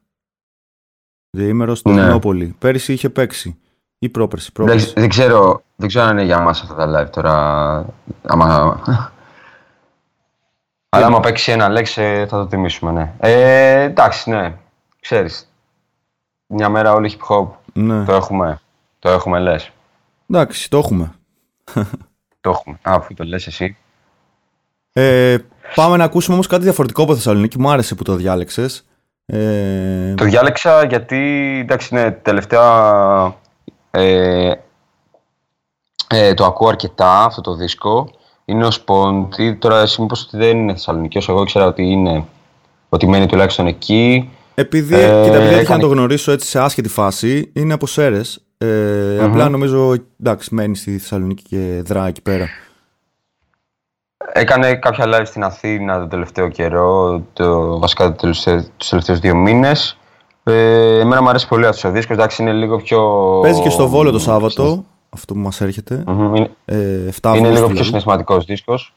Διήμερο 1.31 1.75
στο 1.75 1.91
Ναι. 1.91 2.01
Τεχνόπολη. 2.03 2.55
Πέρυσι 2.59 2.93
είχε 2.93 3.09
παίξει. 3.11 3.57
Ή 3.99 4.09
πρόπερση. 4.09 4.51
Δεν, 4.55 4.65
πρόπερση. 4.65 4.93
δεν, 4.97 5.09
ξέρω, 5.09 5.63
δεν 5.77 5.89
ξέρω 5.89 6.05
αν 6.05 6.11
είναι 6.13 6.23
για 6.25 6.41
μας 6.41 6.61
αυτά 6.63 6.75
τα 6.75 7.03
live 7.03 7.11
τώρα. 7.11 7.35
Άμα... 8.23 8.81
Αλλά 10.89 11.07
άμα 11.07 11.21
παίξει 11.21 11.53
ένα 11.53 11.69
Λέξ 11.69 11.97
ε, 11.99 12.27
θα 12.29 12.39
το 12.39 12.47
τιμήσουμε, 12.47 12.91
ναι. 12.93 13.13
Ε, 13.19 13.83
εντάξει, 13.83 14.31
ναι. 14.31 14.57
Ξέρεις. 15.01 15.52
Μια 16.55 16.69
μέρα 16.69 16.93
όλοι 16.93 17.19
hip 17.19 17.37
hop 17.37 17.47
Ναι. 17.73 18.05
το 18.05 18.12
έχουμε. 18.15 18.61
Το 18.99 19.11
έχουμε 19.11 19.39
λες. 19.41 19.70
Εντάξει, 20.31 20.70
το 20.70 20.79
έχουμε. 20.79 21.12
Το 22.41 22.51
έχουμε. 22.51 22.79
Α, 22.83 22.95
αφού 22.95 23.15
το 23.15 23.24
λες 23.24 23.47
εσύ. 23.47 23.77
Ε, 24.93 25.37
πάμε 25.74 25.97
να 25.97 26.05
ακούσουμε 26.05 26.35
όμως 26.35 26.47
κάτι 26.47 26.62
διαφορετικό 26.62 27.03
από 27.03 27.15
Θεσσαλονίκη. 27.15 27.61
Μου 27.61 27.70
άρεσε 27.70 27.95
που 27.95 28.03
το 28.03 28.15
διάλεξες. 28.15 28.85
Ε, 29.27 30.15
Το 30.15 30.24
διάλεξα 30.24 30.85
γιατί, 30.85 31.16
εντάξει, 31.62 31.95
ναι, 31.95 32.11
τελευταία 32.11 33.35
ε, 33.91 34.53
ε, 36.09 36.35
το 36.35 36.45
ακούω 36.45 36.69
αρκετά 36.69 37.24
αυτό 37.24 37.41
το 37.41 37.55
δίσκο. 37.55 38.11
Είναι 38.45 38.66
ο 38.66 38.70
Σπόντι. 38.70 39.55
Τώρα 39.55 39.81
εσύ 39.81 40.01
μου 40.01 40.07
είπες 40.07 40.23
ότι 40.24 40.37
δεν 40.37 40.57
είναι 40.59 40.73
Θεσσαλονικιός. 40.73 41.29
Εγώ 41.29 41.43
ήξερα 41.43 41.66
ότι 41.66 41.83
είναι, 41.83 42.24
ότι 42.89 43.07
μένει 43.07 43.27
τουλάχιστον 43.27 43.66
εκεί. 43.66 44.31
Επειδή, 44.55 44.95
Ε, 44.95 44.99
κοίτα, 44.99 45.12
επειδή 45.16 45.37
έτυχε 45.37 45.55
να 45.55 45.61
έκανε- 45.61 45.83
το 45.83 45.89
γνωρίσω 45.89 46.33
έτσι 46.33 46.49
σε 46.49 46.61
άσχετη 46.61 46.89
φάση, 46.89 47.51
είναι 47.55 47.73
από 47.73 47.87
Σέρες. 47.87 48.45
Ε, 48.59 49.24
Απλά 49.24 49.49
νομίζω, 49.49 49.95
εντάξει, 50.20 50.55
μένει 50.55 50.77
στη 50.77 50.99
Θεσσαλονίκη 50.99 51.43
και 51.43 51.83
δράει 51.85 52.09
εκεί 52.09 52.23
πέρα. 52.23 52.49
Έκανε 54.33 54.74
κάποια 54.74 55.05
live 55.09 55.27
στην 55.27 55.43
Αθήνα 55.45 55.99
το 55.99 56.07
τελευταίο 56.07 56.49
καιρό, 56.49 57.23
το, 57.33 57.79
βασικά 57.79 58.05
το 58.11 58.16
τελευταίο, 58.20 58.65
τους 58.77 58.89
τελευταίους 58.89 59.19
δύο 59.19 59.35
μήνες. 59.37 59.99
Ε, 60.45 60.99
εμένα 61.01 61.23
μου 61.23 61.29
αρέσει 61.29 61.49
πολύ 61.49 61.66
αυτός 61.66 61.85
ο 61.85 61.91
δίσκος, 61.91 62.16
εντάξει 62.16 62.43
είναι 62.43 62.53
λίγο 62.53 62.77
πιο... 62.81 63.01
Παίζει 63.43 63.61
και 63.62 63.70
στο 63.70 63.89
Βόλο 63.89 64.11
το 64.11 64.19
Σάββατο, 64.19 64.85
αυτό 65.11 65.35
που 65.35 65.41
μας 65.41 65.61
έρχεται. 65.61 66.03
Μμμ, 66.07 66.35
Είναι, 66.35 66.51
Ε, 66.65 66.77
7 66.77 66.79
είναι 66.79 67.09
Αυγούστου 67.09 67.43
λίγο 67.43 67.53
πιο 67.55 67.66
δηλαδή. 67.66 67.85
συναισθηματικός 67.85 68.45
δίσκος. 68.45 68.95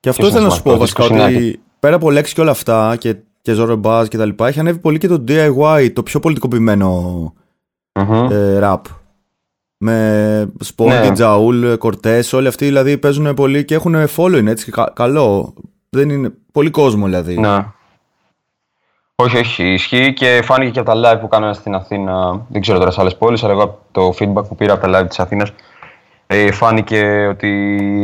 Και 0.00 0.08
αυτό 0.08 0.20
πιο 0.22 0.30
ήθελα 0.30 0.46
να 0.48 0.54
σου 0.54 0.62
πω 0.62 0.70
συναισθηματικός 0.70 1.08
βασικά 1.14 1.26
δίσκος 1.28 1.46
ότι 1.48 1.60
πέρα 1.80 1.96
από 1.96 2.10
λέξεις 2.10 2.34
και 2.34 2.40
όλα 2.40 2.50
αυτά 2.50 2.96
και, 2.98 3.16
και 3.42 3.54
Zoro 3.58 3.80
Buzz 3.82 4.04
και 4.08 4.16
τα 4.16 4.24
λοιπά, 4.24 4.48
έχει 4.48 4.60
ανέβει 4.60 4.78
πολύ 4.78 4.98
και 4.98 5.08
το 5.08 5.24
DIY, 5.28 5.90
το 5.92 6.02
πιο 6.02 6.20
πολιτικοποιημένο 6.20 6.88
Μμμ. 8.00 8.28
ε, 8.30 8.58
rap. 8.62 8.80
Με 9.84 10.52
Σπόντι, 10.60 10.94
Ναι. 10.94 11.12
Τζαούλ, 11.12 11.74
Κορτές, 11.78 12.32
όλοι 12.32 12.46
αυτοί 12.48 12.64
δηλαδή 12.64 12.98
παίζουν 12.98 13.34
πολύ 13.34 13.64
και 13.64 13.74
έχουν 13.74 13.96
following 14.16 14.46
έτσι 14.46 14.64
και 14.64 14.70
κα- 14.70 14.90
καλό. 14.94 15.54
Δεν 15.90 16.10
είναι 16.10 16.32
πολύ 16.52 16.70
κόσμο 16.70 17.04
δηλαδή. 17.04 17.38
Ναι. 17.38 17.66
Όχι, 19.14 19.36
όχι, 19.38 19.72
ισχύει 19.72 20.12
και 20.12 20.40
φάνηκε 20.44 20.70
και 20.70 20.78
από 20.80 20.92
τα 20.92 21.00
live 21.16 21.20
που 21.20 21.28
κάνανε 21.28 21.52
στην 21.54 21.74
Αθήνα. 21.74 22.46
Δεν 22.48 22.60
ξέρω 22.60 22.78
τώρα 22.78 22.90
σε 22.90 23.00
άλλες 23.00 23.16
πόλεις, 23.16 23.42
αλλά 23.44 23.52
εγώ 23.52 23.62
από 23.62 23.78
το 23.92 24.08
feedback 24.18 24.48
που 24.48 24.56
πήρα 24.56 24.72
από 24.72 24.88
τα 24.90 25.00
live 25.02 25.08
της 25.08 25.20
Αθήνας 25.20 25.52
ε, 26.26 26.52
φάνηκε 26.52 27.26
ότι 27.30 27.48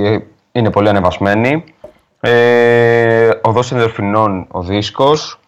ε, 0.04 0.18
είναι 0.52 0.70
πολύ 0.70 0.88
ανεβασμένοι. 0.88 1.64
Ε, 2.20 3.30
Οδός 3.42 3.72
Ενδορφινών 3.72 4.46
ο 4.50 4.62
δίσκος. 4.62 5.40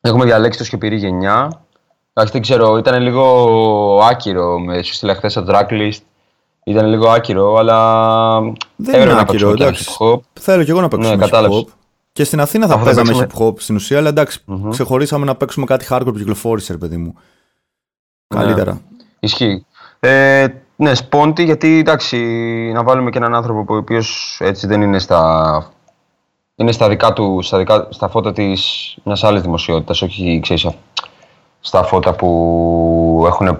Έχουμε 0.00 0.24
διαλέξει 0.24 0.58
το 0.58 0.64
Σκεπηρή 0.64 0.96
Γενιά. 0.96 1.60
Εντάξει, 2.12 2.32
δεν 2.32 2.42
ξέρω, 2.42 2.76
ήταν 2.76 3.02
λίγο 3.02 3.24
άκυρο. 4.10 4.58
Με 4.58 4.82
σου 4.82 4.94
στείλα 4.94 5.14
χθες 5.14 5.32
το 5.32 5.44
tracklist. 5.48 5.98
Ήταν 6.64 6.86
λίγο 6.86 7.08
άκυρο, 7.08 7.54
αλλά 7.54 8.40
Δεν 8.40 8.54
έπρεπε 8.94 9.02
είναι 9.02 9.12
να 9.12 9.20
άκυρο, 9.20 9.26
παίξουμε 9.50 9.54
και 9.54 9.62
ένα 9.62 9.70
εντάξει. 9.70 9.96
hip 9.98 10.06
hop. 10.14 10.20
Θέλω 10.40 10.64
και 10.64 10.70
εγώ 10.70 10.80
να 10.80 10.88
παίξουμε 10.88 11.14
Ναι, 11.14 11.20
hip 11.22 11.26
hop. 11.26 11.30
κατάλαβες. 11.30 11.64
Και 12.12 12.24
στην 12.24 12.40
Αθήνα 12.40 12.66
θα 12.66 12.74
Αφού 12.74 12.84
θα 12.84 12.94
παίζαμε 12.94 13.18
hip 13.18 13.20
παίξουμε- 13.28 13.48
hop 13.54 13.60
στην 13.60 13.74
ουσία, 13.74 13.98
αλλά 13.98 14.08
εντάξει, 14.08 14.40
ξεχωρίσαμε 14.70 15.24
να 15.24 15.34
παίξουμε 15.34 15.66
κάτι 15.66 15.86
hardcore 15.90 16.04
που 16.04 16.12
κυκλοφόρησε, 16.12 16.72
ρε 16.72 16.78
παιδί 16.78 16.96
μου. 16.96 17.14
Ναι. 18.34 18.40
Καλύτερα. 18.44 18.80
Ισχύει. 19.20 19.66
Ε, 20.00 20.46
ναι, 20.76 20.94
σπόντι, 20.94 21.42
γιατί 21.42 21.78
εντάξει, 21.78 22.16
να 22.74 22.82
βάλουμε 22.82 23.10
και 23.10 23.18
έναν 23.18 23.34
άνθρωπο 23.34 23.64
που 23.64 23.74
ο 23.74 23.76
οποίος 23.76 24.38
έτσι 24.42 24.66
δεν 24.66 24.82
είναι 24.82 24.98
στα. 24.98 25.72
Είναι 26.56 26.72
στα 26.72 26.88
δικά 26.88 27.12
του, 27.12 27.42
στα, 27.42 27.58
δικά, 27.58 27.86
στα 27.90 28.08
φώτα 28.08 28.32
της 28.32 28.94
μιας 29.04 29.24
άλλης 29.24 29.42
δημοσιότητας, 29.42 30.02
όχι 30.02 30.40
ξέρεις, 30.42 30.64
α- 30.64 30.74
στα 31.60 31.82
φώτα 31.82 32.14
που 32.14 33.24
έχουν 33.26 33.58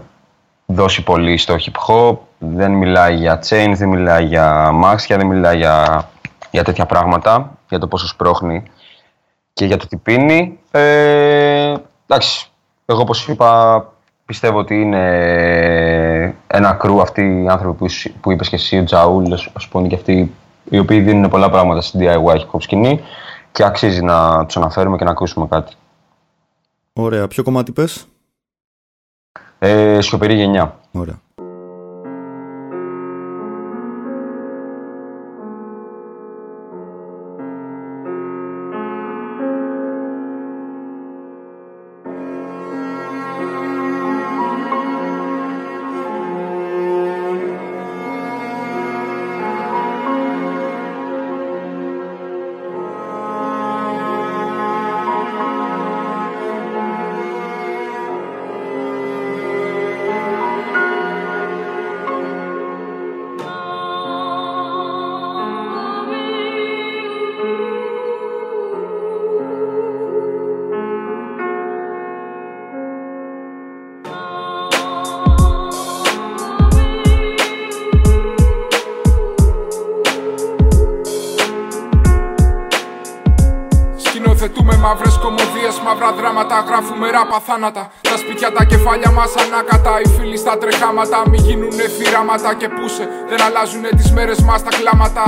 δώσει 0.66 1.02
πολύ 1.02 1.36
στο 1.36 1.54
hip 1.54 1.86
hop. 1.88 2.16
Δεν 2.38 2.72
μιλάει 2.72 3.14
για 3.14 3.38
chains, 3.48 3.72
δεν 3.76 3.88
μιλάει 3.88 4.24
για 4.24 4.70
μάξια, 4.72 5.16
δεν 5.16 5.26
μιλάει 5.26 5.56
για, 5.56 6.08
για 6.50 6.64
τέτοια 6.64 6.86
πράγματα, 6.86 7.58
για 7.68 7.78
το 7.78 7.86
πόσο 7.86 8.06
σπρώχνει 8.06 8.62
και 9.52 9.64
για 9.64 9.76
το 9.76 9.86
τι 9.86 9.96
πίνει. 9.96 10.58
Ε, 10.70 11.74
εντάξει, 12.06 12.46
εγώ 12.86 13.00
όπως 13.00 13.28
είπα 13.28 13.92
πιστεύω 14.24 14.58
ότι 14.58 14.80
είναι 14.80 16.34
ένα 16.46 16.72
κρού 16.72 17.00
αυτοί 17.00 17.42
οι 17.42 17.48
άνθρωποι 17.48 17.76
που, 17.78 17.84
εσύ- 17.84 18.12
που 18.20 18.32
είπες 18.32 18.48
και 18.48 18.54
εσύ, 18.54 18.78
ο 18.78 18.84
Τζαούλ, 18.84 19.32
ας 19.32 19.68
πούμε 19.70 19.88
και 19.88 19.94
αυτοί 19.94 20.34
οι 20.74 20.78
οποίοι 20.78 21.00
δίνουν 21.00 21.30
πολλά 21.30 21.50
πράγματα 21.50 21.80
στην 21.80 22.00
DIY 22.00 22.24
hip 22.24 22.50
hop 22.50 22.60
σκηνή 22.62 23.00
και 23.52 23.64
αξίζει 23.64 24.02
να 24.02 24.46
τους 24.46 24.56
αναφέρουμε 24.56 24.96
και 24.96 25.04
να 25.04 25.10
ακούσουμε 25.10 25.46
κάτι. 25.46 25.74
Ωραία. 26.92 27.28
Ποιο 27.28 27.42
κομμάτι 27.42 27.72
πες; 27.72 28.06
Ε, 29.58 30.00
σιωπηρή 30.00 30.34
γενιά. 30.34 30.78
Ωραία. 30.92 31.20
Φίλοι 90.84 91.06
στα 91.06 91.14
τρεχάματα. 91.14 91.18
Μη 91.30 91.38
γίνουνε 91.46 91.86
θυράματα 91.96 92.50
και 92.60 92.68
πούσε. 92.76 93.04
Δεν 93.30 93.40
αλλάζουνε 93.46 93.90
τις 93.98 94.08
μέρες 94.16 94.40
μας 94.48 94.60
τα 94.66 94.72
κλάματα. 94.78 95.24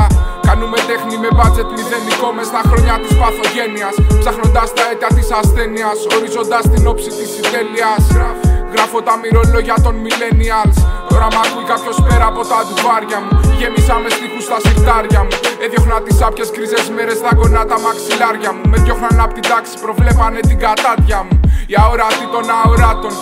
Κάνουμε 0.47 0.79
τέχνη 0.89 1.17
με 1.23 1.29
μπάτζετ 1.35 1.69
μηδενικό 1.77 2.29
μες 2.37 2.47
στα 2.53 2.63
χρόνια 2.69 2.95
της 3.03 3.13
παθογένειας. 3.21 3.95
Ψάχνοντας 4.21 4.69
τα 4.77 4.85
αίτια 4.91 5.11
της 5.17 5.29
ασθένειας. 5.39 5.99
Ορίζοντας 6.15 6.63
την 6.73 6.83
όψη 6.93 7.11
της 7.19 7.29
συντέλεια. 7.35 7.91
Γράφω 8.75 8.99
τα 9.09 9.15
μυρολόγια 9.23 9.77
των 9.85 9.95
millennials. 10.05 10.77
Τώρα 11.11 11.27
μ' 11.35 11.41
ακούει 11.45 11.67
κάποιος 11.73 11.97
πέρα 12.07 12.27
από 12.33 12.43
τα 12.51 12.59
ντουβάρια 12.65 13.19
μου. 13.25 13.33
Γέμισαμε 13.59 14.09
στίχους 14.17 14.45
στα 14.49 14.59
σιρτάρια 14.65 15.21
μου. 15.27 15.35
Έδιωχνα 15.65 15.97
τις 16.07 16.19
άπιες 16.27 16.49
γκρίζε 16.53 16.81
μέρες 16.97 17.17
στα 17.23 17.31
γονάτα 17.39 17.77
μαξιλάρια 17.85 18.51
μου. 18.57 18.65
Με 18.71 18.77
διώχναν 18.85 19.17
απ' 19.25 19.35
την 19.37 19.45
τάξη, 19.51 19.75
προβλέπανε 19.85 20.41
την 20.49 20.59
κατάδια 20.65 21.21
μου. 21.27 21.35
Οι 21.71 21.75
αόρατοι 21.83 22.27
των 22.35 22.45
αοράτων. 22.59 23.13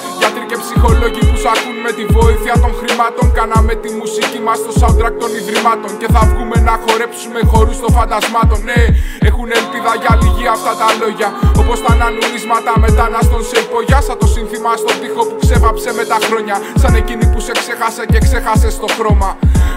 Γιατροί 0.55 0.69
και 0.69 0.75
ψυχολόγοι 0.75 1.23
που 1.31 1.37
σ' 1.43 1.49
ακούν 1.55 1.77
με 1.87 1.93
τη 1.99 2.05
βοήθεια 2.17 2.55
των 2.63 2.73
χρημάτων. 2.81 3.27
Κάναμε 3.39 3.73
τη 3.83 3.89
μουσική 4.01 4.41
μας 4.47 4.59
στο 4.63 4.73
soundtrack 4.81 5.15
των 5.23 5.31
ιδρυμάτων. 5.41 5.91
Και 6.01 6.09
θα 6.15 6.23
βγούμε 6.31 6.57
να 6.69 6.75
χορέψουμε 6.85 7.41
χορούς 7.51 7.79
των 7.83 7.91
φαντασμάτων. 7.97 8.59
Ναι, 8.69 8.81
Έχουν 9.29 9.49
ελπίδα 9.59 9.93
για 10.03 10.13
λίγη 10.21 10.47
αυτά 10.57 10.73
τα 10.81 10.89
λόγια. 11.01 11.29
Όπως 11.61 11.79
τα 11.85 11.91
ανανουρίσματα 11.97 12.73
μεταναστών 12.85 13.43
σε 13.51 13.57
υπογιά. 13.67 13.99
Σαν 14.07 14.17
το 14.23 14.27
σύνθημα 14.35 14.71
στον 14.83 14.95
τοίχο 15.01 15.23
που 15.29 15.37
ξέβαψε 15.43 15.91
με 15.99 16.05
τα 16.11 16.19
χρόνια. 16.27 16.57
Σαν 16.83 16.93
εκείνη 17.01 17.25
που 17.33 17.41
σε 17.47 17.53
ξέχασε 17.61 18.03
και 18.13 18.19
ξέχασες 18.27 18.73
στο 18.79 18.89
χρώμα. 18.97 19.31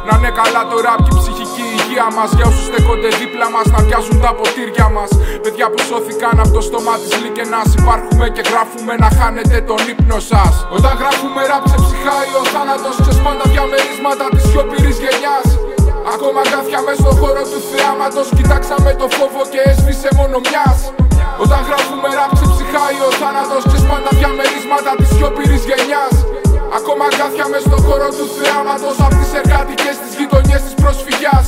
Να 0.07 0.13
είναι 0.17 0.31
καλά 0.39 0.61
τώρα 0.71 0.89
απ' 0.97 1.07
η 1.11 1.13
ψυχική 1.19 1.66
υγεία 1.87 2.07
μας. 2.17 2.29
Για 2.37 2.45
όσους 2.51 2.65
στέκονται 2.69 3.09
δίπλα 3.19 3.47
μας 3.55 3.65
να 3.75 3.79
πιάσουν 3.87 4.17
τα 4.25 4.31
ποτήρια 4.37 4.87
μας. 4.95 5.09
Παιδιά 5.43 5.65
που 5.71 5.79
σώθηκαν 5.89 6.35
από 6.43 6.51
το 6.57 6.61
στόμα 6.67 6.93
της 7.01 7.11
λίκαινα. 7.21 7.61
Υπάρχουμε 7.81 8.25
και 8.35 8.43
γράφουμε 8.51 8.93
να 9.03 9.09
χάνετε 9.17 9.57
τον 9.69 9.81
ύπνο 9.93 10.19
σας. 10.31 10.53
Όταν 10.77 10.93
γράφουμε 11.01 11.41
ράψε 11.51 11.77
ψυχάει 11.85 12.31
ο 12.41 12.43
θάνατος. 12.53 12.95
Ξεσπάντα 13.03 13.45
διαμερίσματα 13.53 14.25
της 14.33 14.43
σιωπηρής 14.49 14.97
γενιάς. 15.03 15.47
Ακόμα 16.15 16.41
κάθια 16.53 16.79
μες 16.85 16.97
στο 17.03 17.11
χώρο 17.19 17.43
του 17.51 17.59
θεάματος 17.69 18.27
Κοιτάξαμε 18.37 18.91
το 19.01 19.07
φόβο 19.17 19.41
και 19.51 19.59
έσβησε 19.69 20.09
μόνο 20.19 20.35
μιας 20.45 20.79
Όταν 21.43 21.59
γράφουμε 21.67 22.09
ράψε 22.19 22.45
ψυχάει 22.53 22.97
ο 23.07 23.09
θάνατος 23.19 23.61
Ξεσπάντα 23.69 24.11
διαμερίσματα 24.19 24.91
της 24.99 25.09
σιωπηρής 25.15 25.63
γενιάς 25.69 26.15
Ακόμα 26.79 27.05
κάθια 27.19 27.45
μες 27.51 27.63
στο 27.67 27.77
χώρο 27.87 28.09
του 28.17 28.25
θεάματος 28.37 28.95
Απ' 29.05 29.15
τις 29.19 29.31
εργατικές 29.39 29.95
τις 30.01 30.13
γειτονιές 30.17 30.61
της 30.65 30.73
προσφυγιάς 30.81 31.47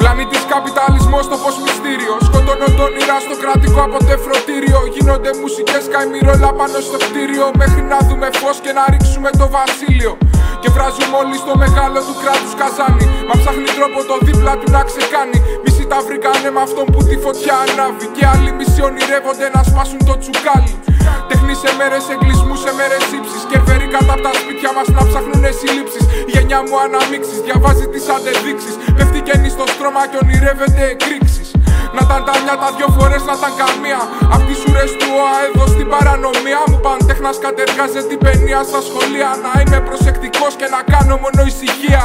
Πλανήτης 0.00 0.44
καπιταλισμός 0.54 1.24
το 1.30 1.36
πως 1.42 1.54
μυστήριο 1.64 2.14
Σκοτώνω 2.26 2.68
τον 2.78 2.92
ήρά 3.02 3.18
στο 3.26 3.34
κρατικό 3.42 3.80
αποτεφρωτήριο 3.88 4.78
Γίνονται 4.94 5.30
μουσικές 5.42 5.84
καημυρόλα 5.92 6.50
πάνω 6.58 6.78
στο 6.88 6.98
κτίριο. 7.04 7.46
Μέχρι 7.60 7.82
να 7.92 7.98
δούμε 8.06 8.28
φως 8.40 8.56
και 8.64 8.72
να 8.78 8.84
ρίξουμε 8.92 9.30
το 9.40 9.46
βασίλειο. 9.56 10.12
Και 10.60 10.68
βράζουμε 10.74 11.16
όλοι 11.22 11.36
στο 11.44 11.52
μεγάλο 11.62 11.98
του 12.06 12.14
κράτους 12.22 12.54
καζάνι. 12.60 13.04
Μα 13.28 13.34
ψάχνει 13.40 13.68
τρόπο 13.78 13.98
το 14.10 14.16
δίπλα 14.26 14.52
του 14.58 14.68
να 14.76 14.82
ξεκάνει. 14.90 15.38
Μισή 15.64 15.84
τα 15.92 15.98
βρήκανε 16.06 16.48
με 16.56 16.60
αυτόν 16.66 16.86
που 16.92 17.00
τη 17.08 17.16
φωτιά 17.24 17.56
ανάβει. 17.64 18.06
Και 18.16 18.24
άλλοι 18.32 18.50
μισοί 18.58 18.80
ονειρεύονται 18.88 19.46
να 19.54 19.60
σπάσουν 19.68 20.00
το 20.08 20.14
τσουκάλι 20.20 20.74
Τέχνη 21.30 21.54
σε 21.62 21.70
μέρες 21.78 22.04
εγκλισμούς, 22.14 22.60
σε 22.64 22.72
μέρες 22.78 23.04
ύψης 23.18 23.42
Κερβεροί 23.50 23.86
κατά 23.94 24.12
από 24.14 24.22
τα 24.26 24.32
σπίτια 24.40 24.70
μας 24.76 24.86
να 24.96 25.02
ψάχνουνε 25.08 25.50
συλλήψεις. 25.60 26.04
Η 26.28 26.30
γενιά 26.34 26.60
μου 26.66 26.76
αναμίξεις, 26.84 27.38
διαβάζει 27.46 27.86
τις 27.92 28.04
αντεδείξεις. 28.16 28.74
Πέφτει 28.96 29.20
καινή 29.28 29.48
στο 29.56 29.64
στρώμα 29.74 30.02
και 30.10 30.18
ονειρεύεται 30.22 30.82
εκρήξεις. 30.94 31.48
Να 31.94 32.00
ήταν 32.06 32.20
τα 32.28 32.34
μια 32.42 32.54
τα 32.62 32.68
δυο 32.76 32.88
φορές 32.96 33.22
να 33.28 33.34
ήταν 33.38 33.52
καμία. 33.62 34.00
Απ' 34.34 34.44
τις 34.48 34.60
ουρές 34.66 34.90
του 34.98 35.08
ΟΑ 35.22 35.36
εδώ 35.46 35.64
στην 35.74 35.86
παρανομία 35.94 36.60
Μου 36.70 36.78
παν 36.84 36.98
τέχνας 37.08 37.36
κατεργάζεται 37.46 38.06
την 38.10 38.18
παινία 38.24 38.60
στα 38.70 38.80
σχολεία. 38.88 39.30
Να 39.44 39.52
είμαι 39.60 39.78
προσεκτικός 39.88 40.52
και 40.60 40.68
να 40.74 40.80
κάνω 40.92 41.14
μόνο 41.22 41.40
ησυχία. 41.50 42.04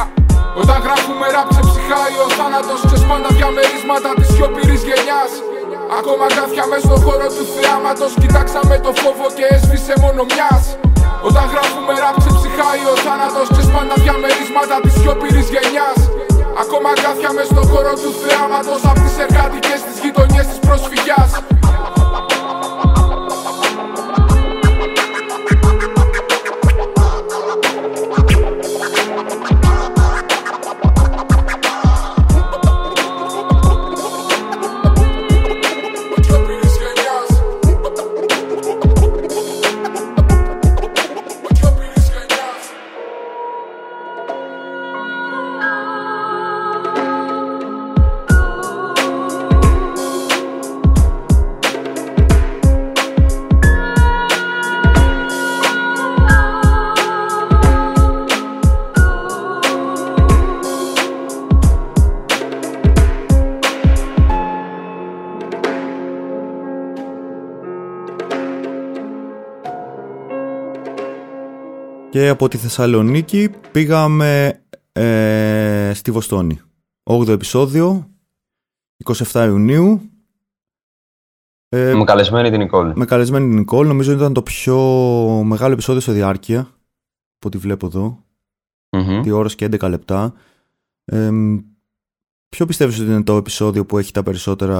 Όταν 0.60 0.78
γράφουμε 0.86 1.26
ράψε 1.34 1.60
ψυχάει 1.70 2.14
ο 2.24 2.28
θάνατος 2.38 2.80
Ξεσπάντα 2.86 3.30
διαμερίσματα 3.38 4.10
της 4.18 4.28
σιωπηρής 4.32 4.82
γενιάς 4.88 5.32
Ακόμα 5.98 6.26
κάθια 6.36 6.64
μες 6.70 6.82
στο 6.86 6.96
χώρο 7.04 7.28
του 7.36 7.44
θεάματος. 7.54 8.12
Κοιτάξαμε 8.22 8.74
το 8.86 8.92
φόβο 9.02 9.26
και 9.36 9.44
έσβησε 9.54 9.94
μόνο 10.04 10.20
μιας. 10.30 10.64
Όταν 11.28 11.44
γράφουμε 11.52 11.92
ράψε 12.02 12.30
ψυχάει 12.38 12.82
ο 12.92 12.94
θάνατος 13.04 13.46
Ξεσπάντα 13.52 13.96
διαμερίσματα 14.04 14.76
της 14.84 14.94
σιωπηρής 14.98 15.48
γενιάς. 15.54 15.98
Ακόμα 16.62 16.90
κάθια 17.04 17.30
μες 17.36 17.48
στο 17.52 17.62
χώρο 17.70 17.92
του 18.02 18.10
θεάματος 18.22 18.80
Απ' 18.90 19.00
τις 19.04 19.16
εργατικές 19.24 19.78
τις 19.86 19.96
γειτονιές 20.02 20.46
της 20.50 20.58
προσφυγιάς 20.66 21.30
Και 72.22 72.28
από 72.28 72.48
τη 72.48 72.56
Θεσσαλονίκη 72.56 73.48
πήγαμε 73.72 74.62
ε, 74.92 75.90
στη 75.94 76.10
Βοστόνη. 76.10 76.60
8ο 77.02 77.28
επεισόδιο, 77.28 78.10
27 79.04 79.44
Ιουνίου. 79.46 80.10
Ε, 81.68 81.94
Με 81.94 82.04
καλεσμένη 82.04 82.50
την 82.50 82.58
Νικόλ. 82.58 82.92
με 82.96 83.04
καλεσμένη 83.04 83.48
την 83.48 83.58
Νικόλ, 83.58 83.86
νομίζω 83.86 84.12
ήταν 84.12 84.32
το 84.32 84.42
πιο 84.42 84.76
μεγάλο 85.44 85.72
επεισόδιο 85.72 86.00
σε 86.00 86.12
διάρκεια, 86.12 86.60
από 86.60 87.46
ό,τι 87.46 87.58
βλέπω 87.58 87.86
εδώ. 87.86 88.24
Μμμ. 88.90 89.22
2 89.24 89.30
ώρες 89.36 89.54
και 89.54 89.64
11 89.64 89.88
λεπτά. 89.88 90.32
Ε, 91.04 91.30
ποιο 92.48 92.66
πιστεύεις 92.66 92.98
ότι 93.00 93.10
είναι 93.10 93.22
το 93.22 93.36
επεισόδιο 93.36 93.86
που 93.86 93.98
έχει 93.98 94.12
τα 94.12 94.22
περισσότερα, 94.22 94.78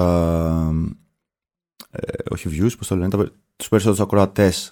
ε, 1.90 2.12
όχι 2.30 2.48
views, 2.52 2.72
πώς 2.78 2.86
το 2.88 2.96
λένε, 2.96 3.10
τα, 3.10 3.16
πε- 3.16 3.32
τους 3.56 3.68
περισσότερους 3.68 4.04
ακροατές; 4.04 4.70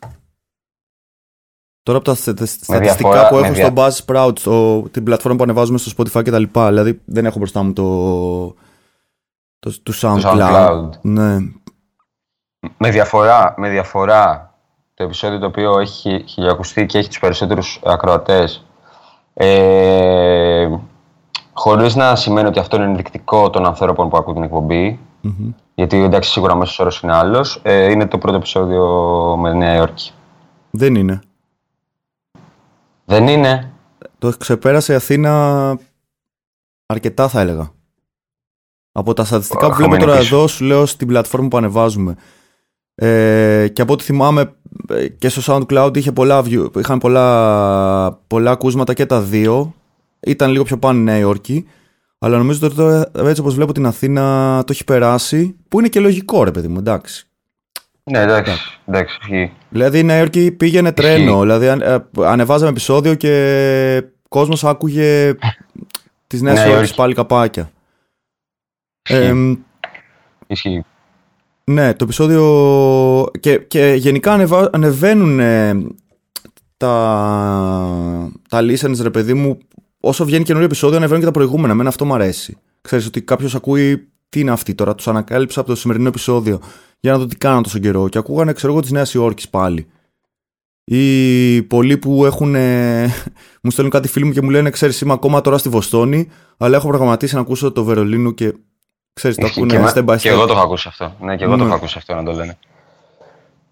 Τώρα 1.82 1.98
από 1.98 2.06
τα 2.06 2.14
στε- 2.14 2.36
στε- 2.36 2.46
στατιστικά 2.46 2.78
διαφορά- 3.10 3.28
που 3.28 3.34
με 3.34 3.40
έχω 3.46 3.52
δια- 3.54 3.90
στο 3.90 4.04
Buzzsprout, 4.06 4.38
στο, 4.38 4.82
την 4.90 5.04
πλατφόρμα 5.04 5.36
που 5.36 5.42
ανεβάζουμε 5.42 5.78
στο 5.78 5.90
Spotify 5.96 6.22
και 6.24 6.30
τα 6.30 6.38
λοιπά, 6.38 6.68
δηλαδή 6.68 7.00
δεν 7.04 7.26
έχω 7.26 7.38
μπροστά 7.38 7.62
μου 7.62 7.72
το, 7.72 7.84
το, 9.58 9.80
του 9.82 9.94
SoundCloud. 9.94 10.20
SoundCloud. 10.22 10.88
Ναι, 11.00 11.36
Με 12.76 12.90
διαφορά, 12.90 13.54
με 13.56 13.68
διαφορά 13.68 14.54
το 14.94 15.04
επεισόδιο 15.04 15.38
το 15.38 15.46
οποίο 15.46 15.78
έχει 15.78 16.24
χιλιακουστεί 16.28 16.86
και 16.86 16.98
έχει 16.98 17.08
τους 17.08 17.18
περισσότερους 17.18 17.80
ακροατές 17.84 18.64
ε, 19.34 20.68
χωρίς 21.52 21.94
να 21.94 22.16
σημαίνει 22.16 22.48
ότι 22.48 22.58
αυτό 22.58 22.76
είναι 22.76 22.84
ενδεικτικό 22.84 23.50
των 23.50 23.66
ανθρώπων 23.66 24.08
που 24.08 24.16
ακούν 24.16 24.34
την 24.34 24.42
εκπομπή 24.42 24.98
Μμμ. 25.20 25.50
γιατί 25.74 26.02
εντάξει 26.02 26.30
σίγουρα 26.30 26.54
μέσος 26.54 26.78
όρος 26.78 27.00
είναι 27.00 27.16
άλλος 27.16 27.60
ε, 27.62 27.90
είναι 27.90 28.06
το 28.06 28.18
πρώτο 28.18 28.36
επεισόδιο 28.36 28.86
με 29.40 29.52
Νέα 29.52 29.74
Υόρκη. 29.76 30.12
δεν 30.70 30.94
είναι. 30.94 31.20
Δεν 33.10 33.28
είναι. 33.28 33.72
Το 34.18 34.32
ξεπέρασε 34.38 34.92
η 34.92 34.96
Αθήνα 34.96 35.78
αρκετά 36.86 37.28
θα 37.28 37.40
έλεγα. 37.40 37.72
Από 38.92 39.14
τα 39.14 39.24
στατιστικά 39.24 39.68
που 39.68 39.74
βλέπω 39.74 39.82
Χαμένη 39.82 40.04
τώρα 40.04 40.18
πίσω. 40.18 40.36
εδώ 40.36 40.46
σου 40.46 40.64
λέω 40.64 40.86
στην 40.86 41.06
πλατφόρμα 41.06 41.48
που 41.48 41.56
ανεβάζουμε. 41.56 42.16
Ε, 42.94 43.68
και 43.72 43.82
από 43.82 43.92
ό,τι 43.92 44.04
θυμάμαι 44.04 44.54
ε, 44.88 45.08
και 45.08 45.28
στο 45.28 45.42
SoundCloud 45.68 45.96
είχε 45.96 46.12
πολλά 46.12 46.42
view, 46.44 46.70
είχαν 46.78 46.98
πολλά, 46.98 48.12
πολλά 48.26 48.50
ακούσματα 48.50 48.94
και 48.94 49.06
τα 49.06 49.20
δύο. 49.20 49.74
Ήταν 50.20 50.50
λίγο 50.50 50.64
πιο 50.64 50.78
πάνω 50.78 50.98
η 50.98 51.02
Νέα 51.02 51.18
Υόρκη. 51.18 51.66
Αλλά 52.18 52.36
νομίζω 52.38 52.66
ότι 52.66 52.74
τώρα 52.74 53.10
έτσι 53.14 53.40
όπως 53.40 53.54
βλέπω 53.54 53.72
την 53.72 53.86
Αθήνα 53.86 54.58
το 54.66 54.72
έχει 54.72 54.84
περάσει. 54.84 55.56
Που 55.68 55.78
είναι 55.78 55.88
και 55.88 56.00
λογικό 56.00 56.44
ρε 56.44 56.50
παιδί 56.50 56.68
μου, 56.68 56.78
εντάξει. 56.78 57.29
Ναι 58.10 58.18
εντάξει, 58.18 58.52
εντάξει 58.86 59.18
ισχύει. 59.20 59.52
Δηλαδή 59.68 59.98
η 59.98 60.02
Νέα 60.02 60.18
Υόρκη 60.18 60.50
πήγαινε 60.50 60.92
τρένο. 60.92 61.40
Δηλαδή 61.40 61.68
αν- 61.68 61.80
ε, 61.80 61.98
ανεβάζαμε 62.18 62.70
επεισόδιο 62.70 63.14
και 63.14 64.02
κόσμος 64.28 64.64
άκουγε 64.64 65.34
τις 66.26 66.42
Νέες 66.42 66.54
Νέα 66.56 66.64
Υόρκης 66.66 66.78
Υόρκη. 66.80 66.94
πάλι 66.96 67.14
καπάκια. 67.14 67.70
Ισχύει. 69.08 69.22
Ε, 69.24 69.58
Ισχύει. 70.46 70.84
ναι, 71.64 71.94
το 71.94 72.04
επεισόδιο 72.04 73.30
και, 73.40 73.58
και 73.58 73.94
γενικά 73.98 74.32
ανεβα... 74.32 74.70
ανεβαίνουν 74.72 75.40
ε, 75.40 75.74
τα, 76.76 78.30
τα 78.48 78.60
listeners 78.60 78.98
ρε 79.02 79.10
παιδί 79.10 79.34
μου 79.34 79.58
όσο 80.00 80.24
βγαίνει 80.24 80.44
καινούριο 80.44 80.66
επεισόδιο 80.66 80.96
ανεβαίνουν 80.96 81.20
και 81.20 81.26
τα 81.26 81.32
προηγούμενα. 81.32 81.72
Εμένα 81.72 81.88
αυτό 81.88 82.04
μου 82.04 82.14
αρέσει. 82.14 82.56
Ξέρεις 82.80 83.06
ότι 83.06 83.22
κάποιος 83.22 83.54
ακούει 83.54 84.08
τι 84.28 84.40
είναι 84.40 84.50
αυτή 84.50 84.74
τώρα, 84.74 84.94
τους 84.94 85.08
ανακάλυψα 85.08 85.60
από 85.60 85.68
το 85.68 85.76
σημερινό 85.76 86.08
επεισόδιο 86.08 86.60
για 87.00 87.12
να 87.12 87.18
δω 87.18 87.26
τι 87.26 87.36
κάναν 87.36 87.62
τόσο 87.62 87.78
καιρό 87.78 88.08
και 88.08 88.18
ακούγανε 88.18 88.52
ξέρω 88.52 88.72
εγώ 88.72 88.80
της 88.82 88.90
Νέας 88.90 89.14
Υόρκης 89.14 89.48
πάλι. 89.48 89.90
Ή 90.84 91.62
πολλοί 91.62 91.96
που 91.98 92.24
έχουν. 92.24 92.54
ε, 92.54 93.04
μου 93.62 93.70
στέλνουν 93.70 93.92
κάτι 93.92 94.08
φίλοι 94.08 94.24
μου 94.24 94.32
και 94.32 94.42
μου 94.42 94.50
λένε: 94.50 94.70
Ξέρεις, 94.70 95.00
είμαι 95.00 95.12
ακόμα 95.12 95.40
τώρα 95.40 95.58
στη 95.58 95.68
Βοστόνη, 95.68 96.28
αλλά 96.58 96.76
έχω 96.76 96.88
προγραμματίσει 96.88 97.34
να 97.34 97.40
ακούσω 97.40 97.72
το 97.72 97.84
Βερολίνο 97.84 98.30
και. 98.30 98.54
Ξέρεις, 99.12 99.36
το 99.36 99.46
Ισχύει. 99.46 99.58
ακούνε 99.60 99.74
και, 99.74 99.80
μα- 99.82 99.92
step 99.94 100.04
by 100.10 100.14
step. 100.14 100.18
και 100.20 100.28
εγώ 100.28 100.46
το 100.46 100.52
έχω 100.52 100.62
ακούσει 100.62 100.88
αυτό. 100.88 101.12
Ναι, 101.20 101.36
και 101.36 101.44
εγώ 101.44 101.52
το 101.52 101.58
Ναι. 101.58 101.64
έχω 101.64 101.74
ακούσει 101.74 101.94
αυτό 101.98 102.14
να 102.14 102.22
το 102.22 102.32
λένε. 102.32 102.58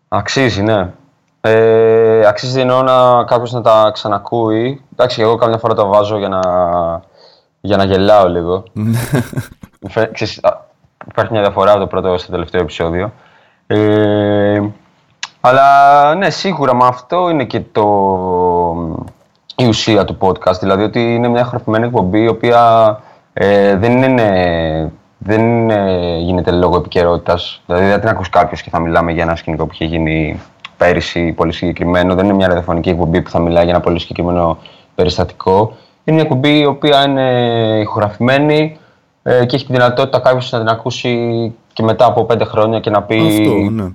Αξίζει, 0.08 0.62
ναι. 0.62 0.92
Ε, 1.40 2.26
αξίζει 2.26 2.60
εννοώ 2.60 2.82
να 2.82 3.24
κάποιος 3.24 3.52
να 3.52 3.60
τα 3.60 3.90
ξανακούει. 3.94 4.82
Εντάξει, 4.92 5.20
εγώ 5.22 5.36
καμιά 5.36 5.58
φορά 5.58 5.74
το 5.74 5.86
βάζω 5.86 6.18
για 6.18 6.28
να, 6.28 6.40
για 7.60 7.76
να 7.76 7.84
γελάω 7.84 8.28
λίγο. 8.28 8.62
Μου 8.72 9.88
φαι- 9.88 10.12
ξέρεις, 10.12 10.38
α, 10.44 10.66
υπάρχει 11.08 11.32
μια 11.32 11.40
διαφορά 11.40 11.70
από 11.70 11.80
το 11.80 11.86
πρώτο 11.86 12.18
στο 12.18 12.30
τελευταίο 12.30 12.60
επεισόδιο. 12.60 13.12
Ε, 13.66 14.60
αλλά 15.40 16.14
ναι, 16.14 16.30
σίγουρα 16.30 16.74
με 16.74 16.86
αυτό 16.86 17.28
είναι 17.28 17.44
και 17.44 17.60
το, 17.72 17.86
η 19.56 19.66
ουσία 19.66 20.04
του 20.04 20.18
podcast. 20.20 20.58
Δηλαδή 20.60 20.82
ότι 20.82 21.14
είναι 21.14 21.28
μια 21.28 21.44
χαρπημένη 21.44 21.86
εκπομπή 21.86 22.22
η 22.22 22.28
οποία 22.28 23.00
ε, 23.32 23.76
δεν 23.76 24.02
είναι. 24.02 24.92
Δεν 25.20 25.70
γίνεται 26.18 26.50
λόγω 26.50 26.76
επικαιρότητας. 26.76 27.62
Δηλαδή, 27.66 27.86
δεν 27.86 28.00
την 28.00 28.08
ακούς 28.08 28.28
κάποιος 28.28 28.62
και 28.62 28.70
θα 28.70 28.80
μιλάμε 28.80 29.12
για 29.12 29.22
ένα 29.22 29.36
σκηνικό 29.36 29.66
που 29.66 29.72
είχε 29.72 29.84
γίνει 29.84 30.40
πέρυσι 30.76 31.32
πολύ 31.32 31.52
συγκεκριμένο. 31.52 32.14
Δεν 32.14 32.24
είναι 32.24 32.34
μια 32.34 32.46
ραδιοφωνική 32.46 32.88
εκπομπή 32.88 33.22
που 33.22 33.30
θα 33.30 33.38
μιλάει 33.38 33.62
για 33.64 33.72
ένα 33.72 33.82
πολύ 33.82 33.98
συγκεκριμένο 33.98 34.58
περιστατικό. 34.94 35.76
Είναι 36.04 36.16
μια 36.16 36.22
εκπομπή 36.22 36.58
η 36.58 36.64
οποία 36.64 37.02
είναι 37.02 37.30
ηχογραφημένη 37.80 38.78
ε, 39.28 39.44
και 39.46 39.56
έχει 39.56 39.66
τη 39.66 39.72
δυνατότητα 39.72 40.18
κάποιος 40.18 40.52
να 40.52 40.58
την 40.58 40.68
ακούσει 40.68 41.54
και 41.72 41.82
μετά 41.82 42.04
από 42.06 42.24
πέντε 42.24 42.44
χρόνια 42.44 42.80
και 42.80 42.90
να 42.90 43.02
πει. 43.02 43.26
Αυτό, 43.28 43.70
ναι. 43.70 43.90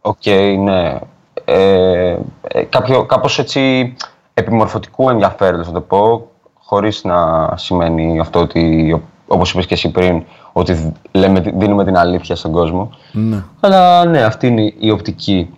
Ok, 0.00 0.16
okay, 0.24 0.56
ναι. 0.58 0.98
Ε, 1.44 2.16
ε, 2.48 2.62
κάποιο, 2.62 3.04
κάπως 3.04 3.38
έτσι 3.38 3.94
επιμορφωτικού 4.34 5.10
ενδιαφέροντος, 5.10 5.66
να 5.66 5.72
το 5.72 5.80
πω, 5.80 6.30
χωρίς 6.54 7.04
να 7.04 7.50
σημαίνει 7.56 8.18
αυτό 8.18 8.40
ότι, 8.40 9.02
όπως 9.26 9.52
είπες 9.52 9.66
και 9.66 9.74
εσύ 9.74 9.90
πριν, 9.90 10.22
ότι 10.52 10.92
λέμε, 11.12 11.40
δίνουμε 11.40 11.84
την 11.84 11.96
αλήθεια 11.96 12.36
στον 12.36 12.52
κόσμο. 12.52 12.90
Ναι. 13.12 13.44
Αλλά 13.60 14.04
ναι, 14.04 14.22
αυτή 14.22 14.46
είναι 14.46 14.74
η 14.78 14.90
οπτική. 14.90 15.50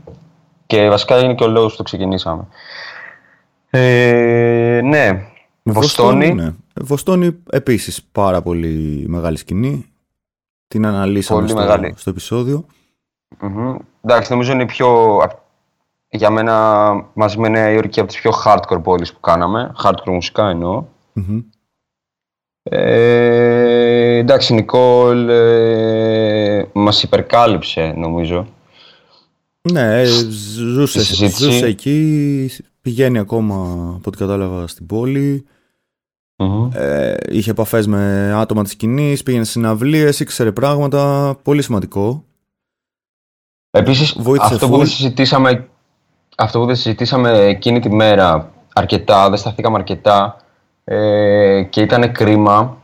Και 0.66 0.88
βασικά 0.88 1.18
είναι 1.18 1.34
και 1.34 1.44
ο 1.44 1.48
λόγος 1.48 1.70
που 1.70 1.76
το 1.76 1.82
ξεκινήσαμε. 1.82 2.46
Ε, 3.70 4.80
ναι, 4.84 5.22
Βοστόνη. 5.72 6.34
Ναι. 6.34 6.54
Βοστόνη 6.74 7.36
επίσης 7.50 8.02
πάρα 8.12 8.42
πολύ 8.42 9.04
μεγάλη 9.08 9.36
σκηνή. 9.36 9.86
Την 10.68 10.86
αναλύσαμε 10.86 11.38
Πολύ 11.40 11.52
στο, 11.52 11.60
μεγάλη. 11.60 11.94
στο 11.96 12.10
επεισόδιο. 12.10 12.64
Μμμ. 13.40 13.76
Εντάξει, 14.02 14.32
νομίζω 14.32 14.52
είναι 14.52 14.62
η 14.62 14.66
πιο. 14.66 15.18
Για 16.10 16.30
μένα, 16.30 16.90
μαζί 17.14 17.38
με 17.38 17.48
Νέα 17.48 17.70
Υόρκη, 17.70 18.00
από 18.00 18.08
τις 18.08 18.20
πιο 18.20 18.30
hardcore 18.44 18.82
πόλεις 18.82 19.12
που 19.12 19.20
κάναμε. 19.20 19.72
Hardcore 19.84 20.10
μουσικά 20.12 20.48
εννοώ. 20.48 20.84
Μμμ. 21.12 21.40
Ε, 22.62 24.16
εντάξει, 24.16 24.52
η 24.52 24.56
Νικόλ 24.56 25.28
ε, 25.28 26.68
μας 26.72 27.02
υπερκάλυψε, 27.02 27.94
νομίζω. 27.96 28.46
Ναι, 29.72 30.00
ε, 30.00 30.04
ζούσε, 30.04 31.00
Στη 31.00 31.14
συζήτηση. 31.14 31.44
ζούσε 31.44 31.66
εκεί, 31.66 32.50
πηγαίνει 32.80 33.18
ακόμα 33.18 33.54
από 33.96 34.02
ό,τι 34.04 34.16
κατάλαβα 34.16 34.66
στην 34.66 34.86
πόλη. 34.86 35.46
Μμμ. 36.40 36.68
Ε, 36.74 37.16
είχε 37.28 37.50
επαφές 37.50 37.86
με 37.86 38.32
άτομα 38.36 38.62
της 38.62 38.72
σκηνής, 38.72 39.22
πήγαινε 39.22 39.44
σε 39.44 39.50
συναυλίες, 39.50 40.20
ήξερε 40.20 40.52
πράγματα, 40.52 41.34
πολύ 41.42 41.62
σημαντικό. 41.62 42.24
Επίσης, 43.70 44.16
Βοήθησε 44.18 44.54
αυτό 44.54 44.68
που, 44.68 44.74
full. 44.74 44.78
δεν 44.78 44.86
συζητήσαμε, 44.86 45.68
αυτό 46.36 46.58
που 46.58 46.66
δεν 46.66 46.76
συζητήσαμε 46.76 47.38
εκείνη 47.38 47.80
τη 47.80 47.90
μέρα 47.90 48.52
αρκετά, 48.74 49.28
δεν 49.28 49.38
σταθήκαμε 49.38 49.76
αρκετά 49.76 50.36
ε, 50.84 51.62
και 51.62 51.80
ήταν 51.80 52.12
κρίμα 52.12 52.76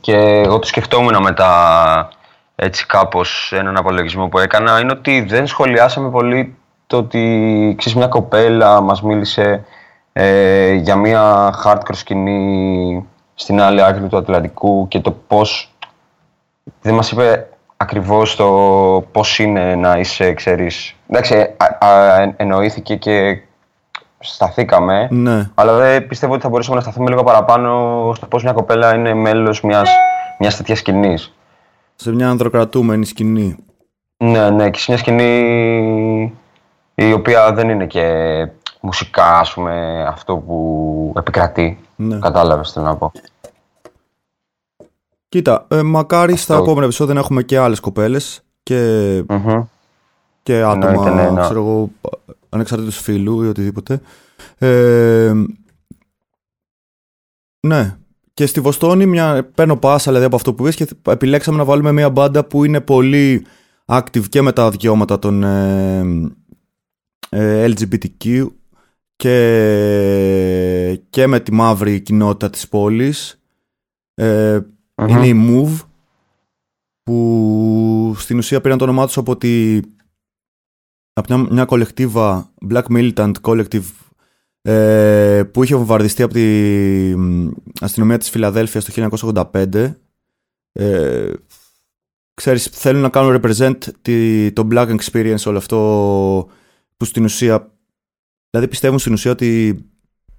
και 0.00 0.16
εγώ 0.16 0.58
το 0.58 0.66
σκεφτόμουν 0.66 1.22
μετά 1.22 2.08
έτσι 2.54 2.86
κάπως 2.86 3.52
έναν 3.54 3.76
απολογισμό 3.76 4.28
που 4.28 4.38
έκανα 4.38 4.80
είναι 4.80 4.92
ότι 4.92 5.20
δεν 5.20 5.46
σχολιάσαμε 5.46 6.10
πολύ 6.10 6.56
το 6.86 6.96
ότι 6.96 7.74
ξέρεις, 7.78 7.98
μια 7.98 8.08
κοπέλα 8.08 8.80
μας 8.80 9.02
μίλησε 9.02 9.64
ε, 10.20 10.72
για 10.72 10.96
μια 10.96 11.54
hardcore 11.64 11.94
σκηνή 11.94 13.04
στην 13.34 13.60
άλλη 13.60 13.82
άκρη 13.82 14.06
του 14.08 14.16
Ατλαντικού 14.16 14.88
και 14.88 15.00
το 15.00 15.10
πώς 15.26 15.72
δεν 16.82 16.94
μας 16.94 17.10
είπε 17.10 17.48
ακριβώς 17.76 18.36
το 18.36 18.46
πώς 19.12 19.38
είναι 19.38 19.74
να 19.74 19.98
είσαι, 19.98 20.32
ξέρεις. 20.32 20.94
Εντάξει, 21.08 21.34
α, 21.80 21.86
α, 21.86 22.20
εν- 22.20 22.34
εννοήθηκε 22.36 22.96
και 22.96 23.40
σταθήκαμε, 24.18 25.08
Ναι, 25.10 25.50
αλλά 25.54 25.72
δεν 25.76 26.06
πιστεύω 26.06 26.32
ότι 26.32 26.42
θα 26.42 26.48
μπορούσαμε 26.48 26.76
να 26.76 26.82
σταθούμε 26.82 27.08
λίγο 27.10 27.22
παραπάνω 27.24 28.12
στο 28.16 28.26
πώς 28.26 28.42
μια 28.42 28.52
κοπέλα 28.52 28.94
είναι 28.94 29.14
μέλος 29.14 29.60
μιας, 29.60 29.90
μιας 30.38 30.56
τέτοιας 30.56 30.78
σκηνής. 30.78 31.34
σε 31.94 32.12
μια 32.12 32.28
ανδροκρατούμενη 32.28 33.06
σκηνή. 33.06 33.56
Ναι, 34.16 34.50
ναι, 34.50 34.70
και 34.70 34.78
σε 34.78 34.84
μια 34.88 34.98
σκηνή 35.00 36.34
η 36.94 37.12
οποία 37.12 37.52
δεν 37.52 37.68
είναι 37.68 37.86
και 37.86 38.02
μουσικά, 38.80 39.38
ας 39.38 39.52
πούμε, 39.54 40.04
αυτό 40.08 40.36
που 40.36 41.12
επικρατεί. 41.16 41.78
Ναι. 41.96 42.18
Κατάλαβες 42.18 42.72
τι 42.72 42.80
να 42.80 42.96
πω. 42.96 43.12
Κοίτα, 45.28 45.66
ε, 45.68 45.82
μακάρι 45.82 46.36
στα 46.36 46.52
Αυτό. 46.52 46.64
επόμενα 46.64 46.84
επεισόδια 46.84 47.14
να 47.14 47.20
έχουμε 47.20 47.42
και 47.42 47.58
άλλες 47.58 47.80
κοπέλες 47.80 48.42
και, 48.62 49.22
Μμμ. 49.28 49.62
και 50.42 50.62
άτομα, 50.62 50.88
Εννοείται, 50.88 51.14
ναι, 51.14 51.30
ναι. 51.30 51.40
ξέρω 51.40 51.60
εγώ, 51.60 51.90
ανεξαρτήτως 52.48 52.98
φίλου 52.98 53.42
ή 53.42 53.48
οτιδήποτε. 53.48 54.00
Ε, 54.58 55.32
ναι. 57.60 57.96
Και 58.34 58.46
στη 58.46 58.60
Βοστόνη 58.60 59.06
μια, 59.06 59.50
παίρνω 59.54 59.76
πάσα 59.76 60.04
δηλαδή 60.04 60.26
από 60.26 60.36
αυτό 60.36 60.54
που 60.54 60.62
είπες 60.62 60.74
και 60.74 60.86
επιλέξαμε 61.08 61.56
να 61.58 61.64
βάλουμε 61.64 61.92
μια 61.92 62.10
μπάντα 62.10 62.44
που 62.44 62.64
είναι 62.64 62.80
πολύ 62.80 63.46
active 63.86 64.28
και 64.28 64.42
με 64.42 64.52
τα 64.52 64.70
δικαιώματα 64.70 65.18
των 65.18 65.42
ε, 65.42 66.30
ε, 67.28 67.72
LGBTQ 67.72 68.46
και, 69.18 71.00
και 71.10 71.26
με 71.26 71.40
τη 71.40 71.52
μαύρη 71.52 72.00
κοινότητα 72.00 72.50
της 72.50 72.68
πόλης. 72.68 73.40
Ε, 74.14 74.60
Μμμ. 74.94 75.08
είναι 75.08 75.26
η 75.26 75.34
Move 75.48 75.86
που 77.02 78.14
στην 78.16 78.38
ουσία 78.38 78.60
πήραν 78.60 78.78
το 78.78 78.84
όνομά 78.84 79.06
τους 79.06 79.16
από, 79.16 79.36
τη, 79.36 79.80
από 81.12 81.34
μια, 81.34 81.46
μια 81.50 81.64
κολεκτίβα 81.64 82.52
Black 82.70 82.82
Militant 82.82 83.32
Collective 83.40 83.84
ε, 84.62 85.42
που 85.52 85.62
είχε 85.62 85.74
βομβαρδιστεί 85.76 86.22
από 86.22 86.32
τη 86.32 86.42
μ, 87.16 87.50
αστυνομία 87.80 88.18
της 88.18 88.30
Φιλαδέλφειας 88.30 88.84
το 88.84 89.08
1985 89.52 89.92
ε, 90.72 91.32
ξέρεις 92.34 92.66
θέλουν 92.66 93.00
να 93.00 93.08
κάνουν 93.08 93.40
represent 93.42 93.78
τη, 94.02 94.52
το 94.52 94.68
black 94.70 94.96
experience 94.96 95.44
όλο 95.44 95.58
αυτό 95.58 96.48
που 96.96 97.04
στην 97.04 97.24
ουσία 97.24 97.77
δηλαδή 98.50 98.68
πιστεύουν 98.68 98.98
στην 98.98 99.12
ουσία 99.12 99.30
ότι 99.30 99.78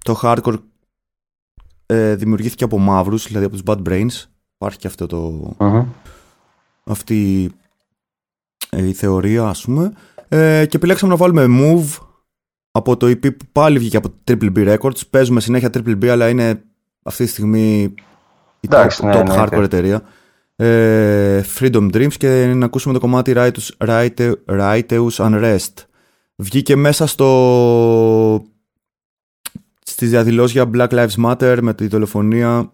το 0.04 0.20
hardcore 0.22 0.58
ε, 1.86 2.14
δημιουργήθηκε 2.14 2.64
από 2.64 2.78
μαύρους 2.78 3.26
δηλαδή 3.26 3.46
από 3.46 3.56
τους 3.56 3.64
bad 3.66 3.88
brains. 3.88 4.28
Υπάρχει 4.54 4.78
και 4.78 4.86
αυτό 4.86 5.06
το, 5.06 5.52
Μμμ. 5.58 5.86
αυτή 6.84 7.50
ε, 8.70 8.86
η 8.86 8.92
θεωρία 8.92 9.44
ας 9.44 9.64
πούμε. 9.64 9.92
Ε, 10.28 10.66
και 10.66 10.76
επιλέξαμε 10.76 11.12
να 11.12 11.18
βάλουμε 11.18 11.46
Move 11.48 11.98
από 12.70 12.96
το 12.96 13.06
EP 13.06 13.36
που 13.36 13.44
πάλι 13.52 13.78
βγήκε 13.78 13.96
από 13.96 14.08
Triple 14.24 14.52
B 14.56 14.76
Records. 14.78 15.00
Παίζουμε 15.10 15.40
συνέχεια 15.40 15.70
Triple 15.72 16.04
B 16.04 16.06
αλλά 16.06 16.28
είναι 16.28 16.62
αυτή 17.02 17.24
τη 17.24 17.30
στιγμή 17.30 17.94
η 18.60 18.68
top, 18.70 18.74
Εντάξει, 18.74 19.04
ναι, 19.04 19.20
top 19.20 19.24
ναι, 19.26 19.34
hardcore 19.36 19.58
ναι. 19.58 19.64
εταιρεία. 19.64 20.02
Ε, 20.56 21.42
Freedom 21.58 21.92
Dreams 21.92 22.14
και 22.18 22.52
να 22.54 22.64
ακούσουμε 22.64 22.94
το 22.94 23.00
κομμάτι 23.00 23.32
Righteous, 23.36 23.68
Righteous, 23.86 24.34
Righteous 24.46 25.10
Unrest 25.10 25.72
βγήκε 26.40 26.76
μέσα 26.76 27.06
στο 27.06 28.44
στις 29.82 30.10
διαδηλώσεις 30.10 30.52
για 30.52 30.70
Black 30.74 30.88
Lives 30.88 31.24
Matter 31.24 31.58
με 31.62 31.74
τη 31.74 31.86
δολοφονία 31.86 32.72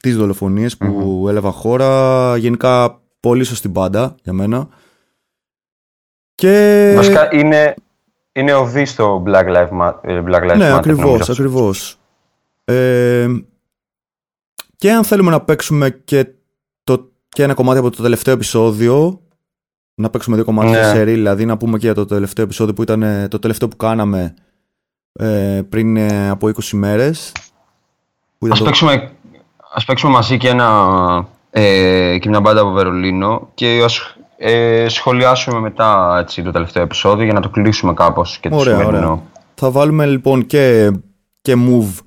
τις 0.00 0.16
δολοφονίες 0.16 0.76
που 0.76 1.26
έλαβαν 1.28 1.52
χώρα 1.52 2.36
γενικά 2.36 3.00
πολύ 3.20 3.44
σωστή 3.44 3.68
μπάντα 3.68 4.14
για 4.22 4.32
μένα 4.32 4.68
και 6.36 6.92
Βασικά 6.96 7.28
είναι, 7.32 7.74
είναι 8.32 8.54
οδύ 8.54 8.84
στο 8.84 9.22
Black 9.26 9.46
Lives 9.46 9.80
Matter. 9.80 10.24
Black 10.24 10.50
Lives 10.50 10.56
ναι, 10.56 10.72
Matter, 10.72 10.76
ακριβώς, 10.76 11.04
νομίζω. 11.04 11.32
ακριβώς. 11.32 11.98
Ε, 12.64 13.26
και 14.76 14.92
αν 14.92 15.04
θέλουμε 15.04 15.30
να 15.30 15.40
παίξουμε 15.40 15.90
και, 15.90 16.26
το, 16.84 17.10
και 17.28 17.42
ένα 17.42 17.54
κομμάτι 17.54 17.78
από 17.78 17.90
το 17.90 18.02
τελευταίο 18.02 18.34
επεισόδιο, 18.34 19.20
να 19.98 20.10
παίξουμε 20.10 20.36
δύο 20.36 20.44
κομμάτια 20.44 20.78
Ναι. 20.80 20.84
σε 20.86 21.02
ρeel, 21.02 21.04
δηλαδή 21.06 21.44
να 21.44 21.56
πούμε 21.56 21.78
και 21.78 21.84
για 21.86 21.94
το 21.94 22.04
τελευταίο 22.04 22.44
επεισόδιο 22.44 22.74
που 22.74 22.82
ήταν 22.82 23.02
ε, 23.02 23.28
το 23.28 23.38
τελευταίο 23.38 23.68
που 23.68 23.76
κάναμε 23.76 24.34
ε, 25.12 25.60
πριν 25.68 25.96
ε, 25.96 26.28
από 26.30 26.46
20 26.48 26.52
μέρες. 26.72 27.32
Που 28.38 28.46
ήταν 28.46 28.52
Ας 28.52 28.58
το- 28.58 28.64
παίξουμε, 28.64 29.10
ας 29.74 29.84
παίξουμε 29.84 30.12
μαζί 30.12 30.36
και, 30.36 30.48
ένα, 30.48 31.26
ε, 31.50 32.18
και 32.20 32.28
μια 32.28 32.40
μπάντα 32.40 32.60
από 32.60 32.70
Βερολίνο 32.70 33.48
και 33.54 33.80
ας 33.84 34.16
ε, 34.36 34.86
σχολιάσουμε 34.88 35.60
μετά 35.60 36.18
έτσι, 36.20 36.42
το 36.42 36.50
τελευταίο 36.50 36.82
επεισόδιο 36.82 37.24
για 37.24 37.32
να 37.32 37.40
το 37.40 37.48
κλείσουμε 37.48 37.94
κάπως 37.94 38.38
και 38.38 38.48
το 38.48 38.56
Ωραία, 38.56 38.76
σημερινό. 38.78 39.06
ωραία. 39.10 39.22
Θα 39.54 39.70
βάλουμε 39.70 40.06
λοιπόν 40.06 40.46
και, 40.46 40.90
και 41.42 41.54
Move 41.68 42.00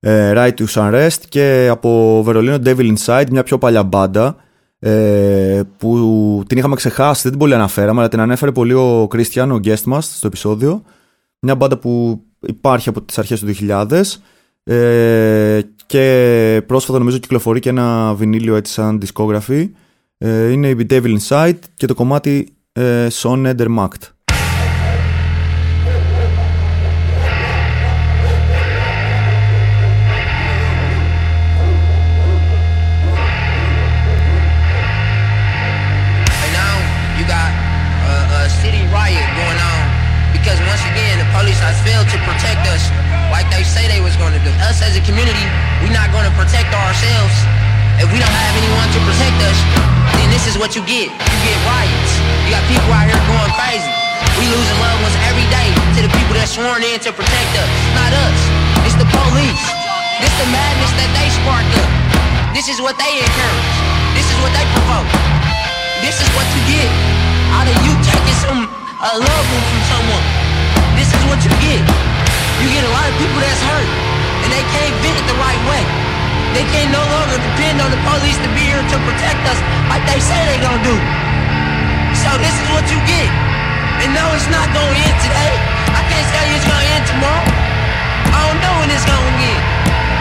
ε, 0.00 0.32
Right 0.36 0.54
to 0.60 0.66
Unrest 0.74 1.18
και 1.28 1.68
από 1.70 2.22
Βερολίνο 2.22 2.56
Devil 2.64 2.94
Inside, 2.96 3.26
μια 3.30 3.42
πιο 3.42 3.58
παλιά 3.58 3.82
μπάντα 3.82 4.36
ε, 4.84 5.62
που 5.78 6.42
την 6.46 6.58
είχαμε 6.58 6.74
ξεχάσει, 6.74 7.22
δεν 7.22 7.30
την 7.30 7.40
πολύ 7.40 7.54
αναφέραμε, 7.54 8.00
αλλά 8.00 8.08
την 8.08 8.20
ανέφερε 8.20 8.52
πολύ 8.52 8.72
ο 8.72 9.08
Christian, 9.12 9.48
ο 9.52 9.60
guest 9.64 9.82
μας 9.86 10.16
στο 10.16 10.26
επεισόδιο. 10.26 10.82
Μια 11.38 11.54
μπάντα 11.54 11.78
που 11.78 12.22
υπάρχει 12.40 12.88
από 12.88 13.02
τις 13.02 13.18
αρχές 13.18 13.40
του 13.40 13.46
2000 13.68 14.02
ε, 14.64 15.60
και 15.86 16.62
πρόσφατα 16.66 16.98
νομίζω 16.98 17.18
κυκλοφορεί 17.18 17.60
και 17.60 17.68
ένα 17.68 18.14
βινίλιο 18.14 18.56
έτσι 18.56 18.72
σαν 18.72 19.02
discography 19.04 19.70
Ε, 20.18 20.50
είναι 20.50 20.68
η 20.68 20.86
Devil 20.90 21.18
Inside 21.18 21.58
και 21.74 21.86
το 21.86 21.94
κομμάτι 21.94 22.48
ε, 22.72 23.06
Son 23.12 23.54
Edermacht. 23.54 24.10
Ourselves. 46.92 47.36
If 48.04 48.12
we 48.12 48.20
don't 48.20 48.36
have 48.36 48.52
anyone 48.60 48.84
to 48.92 49.00
protect 49.08 49.40
us, 49.48 49.56
then 50.20 50.28
this 50.28 50.44
is 50.44 50.60
what 50.60 50.76
you 50.76 50.84
get. 50.84 51.08
You 51.08 51.38
get 51.40 51.56
riots. 51.64 52.12
You 52.44 52.52
got 52.52 52.60
people 52.68 52.92
out 52.92 53.08
here 53.08 53.16
going 53.16 53.52
crazy. 53.56 53.88
We 54.36 54.44
losing 54.52 54.76
loved 54.76 55.00
ones 55.00 55.16
every 55.24 55.48
day 55.48 55.72
to 55.96 56.00
the 56.04 56.12
people 56.12 56.36
that's 56.36 56.52
sworn 56.52 56.84
in 56.84 57.00
to 57.00 57.10
protect 57.16 57.52
us. 57.56 57.70
Not 57.96 58.12
us. 58.12 58.38
It's 58.84 58.96
the 59.00 59.08
police. 59.08 59.64
This 60.20 60.36
the 60.36 60.48
madness 60.52 60.92
that 61.00 61.08
they 61.16 61.32
sparked 61.32 61.72
up. 61.80 61.90
This 62.52 62.68
is 62.68 62.76
what 62.84 63.00
they 63.00 63.24
encourage. 63.24 63.72
This 64.12 64.28
is 64.28 64.36
what 64.44 64.52
they 64.52 64.66
provoke. 64.76 65.08
This 66.04 66.20
is 66.20 66.28
what 66.36 66.44
you 66.52 66.60
get 66.76 66.92
out 67.56 67.72
of 67.72 67.76
you 67.88 67.92
taking 68.04 68.36
some 68.44 68.68
a 68.68 69.12
loved 69.16 69.48
one 69.48 69.64
from 69.64 69.82
someone. 69.96 70.26
This 71.00 71.08
is 71.08 71.22
what 71.24 71.40
you 71.40 71.52
get. 71.56 71.80
You 72.60 72.68
get 72.68 72.84
a 72.84 72.92
lot 72.92 73.08
of 73.08 73.16
people 73.16 73.40
that's 73.40 73.64
hurt, 73.64 73.88
and 74.44 74.48
they 74.52 74.64
can't 74.76 74.92
vent 75.00 75.16
it 75.16 75.24
the 75.24 75.40
right 75.40 75.62
way. 75.72 76.11
They 76.52 76.68
can 76.68 76.92
no 76.92 77.00
longer 77.00 77.40
depend 77.40 77.80
on 77.80 77.88
the 77.88 77.96
police 78.04 78.36
to 78.44 78.48
be 78.52 78.68
here 78.68 78.84
to 78.84 78.96
protect 79.08 79.40
us 79.48 79.56
like 79.88 80.04
they 80.04 80.20
say 80.20 80.36
they're 80.52 80.60
gonna 80.60 80.84
do. 80.84 80.96
So 82.12 82.28
this 82.44 82.52
is 82.52 82.68
what 82.68 82.84
you 82.92 83.00
get. 83.08 83.28
And 84.04 84.12
no, 84.12 84.20
it's 84.36 84.48
not 84.52 84.68
gonna 84.76 84.92
end 84.92 85.16
today. 85.24 85.52
I 85.96 86.04
can't 86.12 86.28
tell 86.28 86.44
you 86.44 86.60
it's 86.60 86.68
gonna 86.68 86.92
end 86.92 87.04
tomorrow. 87.08 87.48
I 88.36 88.38
don't 88.52 88.60
know 88.60 88.74
when 88.84 88.92
it's 88.92 89.08
gonna 89.08 89.32
end. 89.48 89.64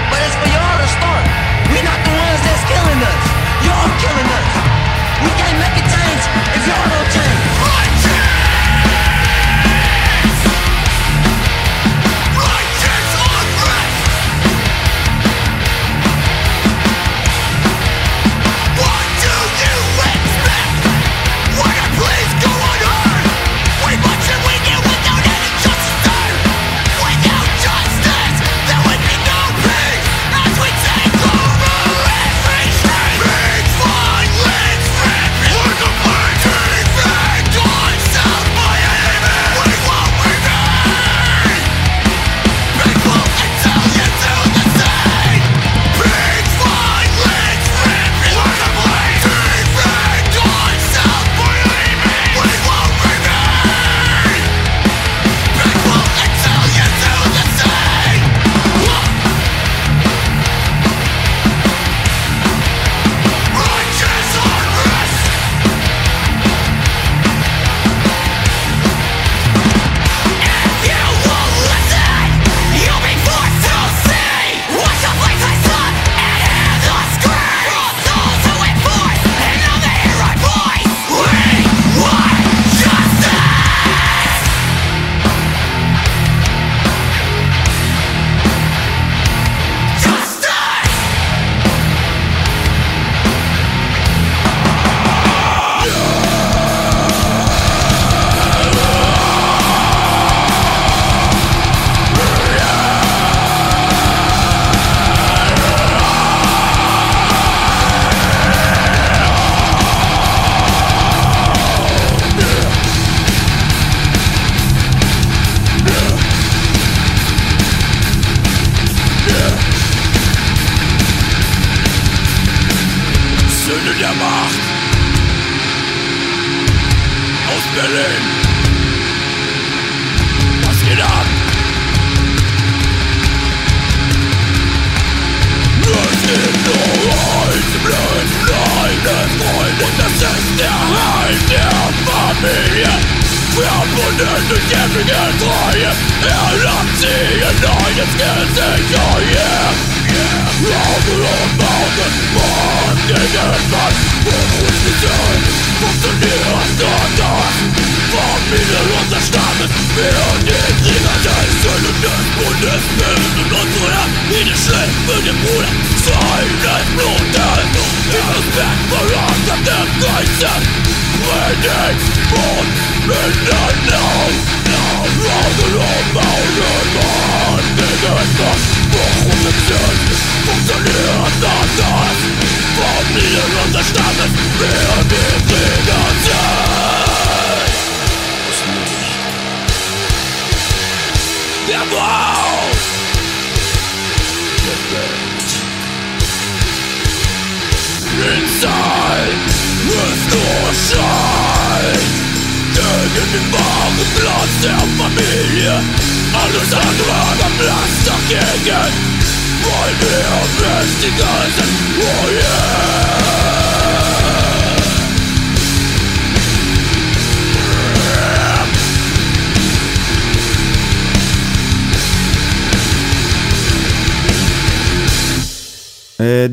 But 0.08 0.24
it's 0.24 0.38
for 0.40 0.48
y'all 0.48 0.80
to 0.80 0.88
start. 0.88 1.24
We're 1.68 1.84
not 1.84 2.00
the 2.00 2.14
ones 2.16 2.40
that's 2.48 2.64
killing 2.64 3.02
us. 3.04 3.24
Y'all 3.68 3.92
killing 4.00 4.30
us. 4.32 4.48
We 5.28 5.32
can't 5.36 5.60
make 5.60 5.76
a 5.76 5.84
change 5.84 6.24
if 6.56 6.64
y'all 6.64 6.88
don't 6.96 7.10
change. 7.12 7.41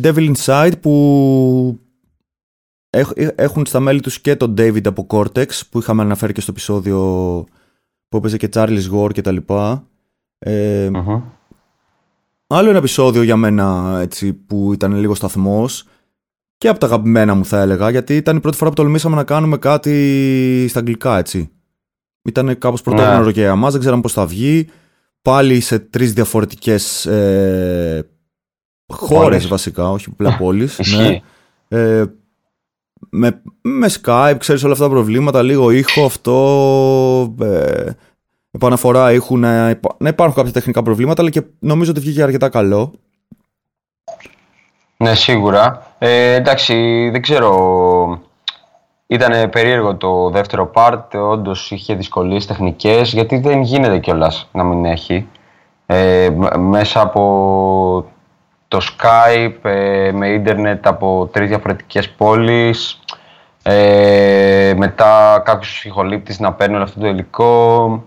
Devil 0.05 0.35
Inside 0.35 0.73
που 0.81 1.79
έχ- 2.91 3.11
έχουν 3.35 3.67
στα 3.67 3.81
μέλη 3.81 4.01
τους 4.01 4.21
και 4.21 4.37
τον 4.37 4.55
David 4.59 4.87
από 4.87 5.07
Cortex 5.11 5.47
που 5.71 5.79
είχαμε 5.79 6.03
αναφέρει 6.03 6.33
και 6.33 6.41
στο 6.41 6.51
επεισόδιο 6.51 6.99
που 8.09 8.17
έπαιζε 8.17 8.37
και 8.37 8.49
Charles 8.53 8.91
Gore 8.95 9.13
και 9.13 9.21
τα 9.21 9.31
λοιπά. 9.33 9.87
Ε, 10.39 10.89
Μμμ. 10.93 11.23
Άλλο 12.47 12.69
ένα 12.69 12.79
επεισόδιο 12.79 13.23
για 13.23 13.37
μένα 13.37 13.99
έτσι, 14.03 14.33
που 14.33 14.73
ήταν 14.73 14.97
λίγο 14.97 15.15
σταθμός 15.15 15.85
και 16.59 16.69
από 16.69 16.79
τα 16.79 16.87
αγαπημένα 16.87 17.35
μου 17.35 17.45
θα 17.45 17.61
έλεγα 17.61 17.91
γιατί 17.91 18.17
ήταν 18.17 18.37
η 18.37 18.41
πρώτη 18.41 18.57
φορά 18.57 18.71
που 18.71 18.77
τολμήσαμε 18.77 19.17
να 19.17 19.25
κάνουμε 19.25 19.57
κάτι 19.59 20.67
στα 20.69 20.79
αγγλικά 20.79 21.19
έτσι. 21.19 21.51
Ήταν 22.23 22.59
κάπως 22.59 22.83
πρωτόγνωρο 22.83 23.25
Ναι. 23.25 23.33
και 23.33 23.41
για 23.41 23.57
μας, 23.57 23.71
δεν 23.73 23.81
ξέραμε 23.81 24.03
πώς 24.03 24.13
θα 24.13 24.27
βγει. 24.27 24.69
Πάλι 25.23 25.61
σε 25.61 25.79
τρεις 25.79 26.13
διαφορετικές 26.13 27.07
ε, 27.07 28.09
χώρες 28.93 29.19
Πόλεις. 29.29 29.49
βασικά, 29.49 29.91
όχι 29.91 30.07
απλά 30.13 30.37
πόλεις. 30.37 30.79
Ισχύει. 30.79 31.23
Ε, 31.69 32.05
με, 33.11 33.43
με 33.63 33.87
Skype, 34.03 34.35
ξέρεις 34.39 34.63
όλα 34.65 34.73
αυτά 34.73 34.85
τα 34.85 34.91
προβλήματα, 34.91 35.43
λίγο 35.43 35.71
ήχο, 35.71 36.05
αυτό, 36.05 37.35
ε, 37.41 37.91
επαναφορά 38.51 39.13
ήχου, 39.13 39.39
να, 39.39 39.71
υπά- 39.71 39.97
να 39.99 40.09
υπάρχουν 40.09 40.37
κάποια 40.37 40.53
τεχνικά 40.53 40.83
προβλήματα, 40.83 41.21
αλλά 41.23 41.31
και 41.31 41.43
νομίζω 41.59 41.91
ότι 41.91 42.01
βγήκε 42.01 42.23
αρκετά 42.23 42.49
καλό. 42.49 42.93
Ναι, 44.97 45.15
σίγουρα. 45.15 45.87
Ε, 45.99 46.33
εντάξει, 46.35 46.75
δεν 47.13 47.23
ξέρω. 47.23 48.21
Ήταν 49.07 49.51
περίεργο 49.51 49.97
το 49.97 50.31
δεύτερο 50.31 50.71
part. 50.75 51.05
Όντως 51.13 51.71
είχε 51.71 51.95
δυσκολίες 51.95 52.47
τεχνικές, 52.47 53.13
γιατί 53.13 53.39
δεν 53.39 53.61
γίνεται 53.63 53.99
κιόλας 53.99 54.49
να 54.53 54.65
μην 54.65 54.85
έχει. 54.85 55.27
Ε, 55.87 56.31
μ- 56.37 56.57
μέσα 56.57 57.01
από 57.01 58.13
το 58.69 58.81
Skype, 58.83 59.71
ε, 59.71 60.11
με 60.13 60.29
ίντερνετ 60.29 60.87
από 60.87 61.29
τρεις 61.33 61.49
διαφορετικές 61.49 62.11
πόλεις, 62.11 63.01
ε, 63.63 64.75
μετά 64.77 65.43
κάποιος 65.45 65.85
ηχολήπτης 65.85 66.39
να 66.39 66.53
παίρνει 66.53 66.75
όλο 66.75 66.85
αυτό 66.85 67.01
το 67.01 67.07
υλικό. 67.07 68.03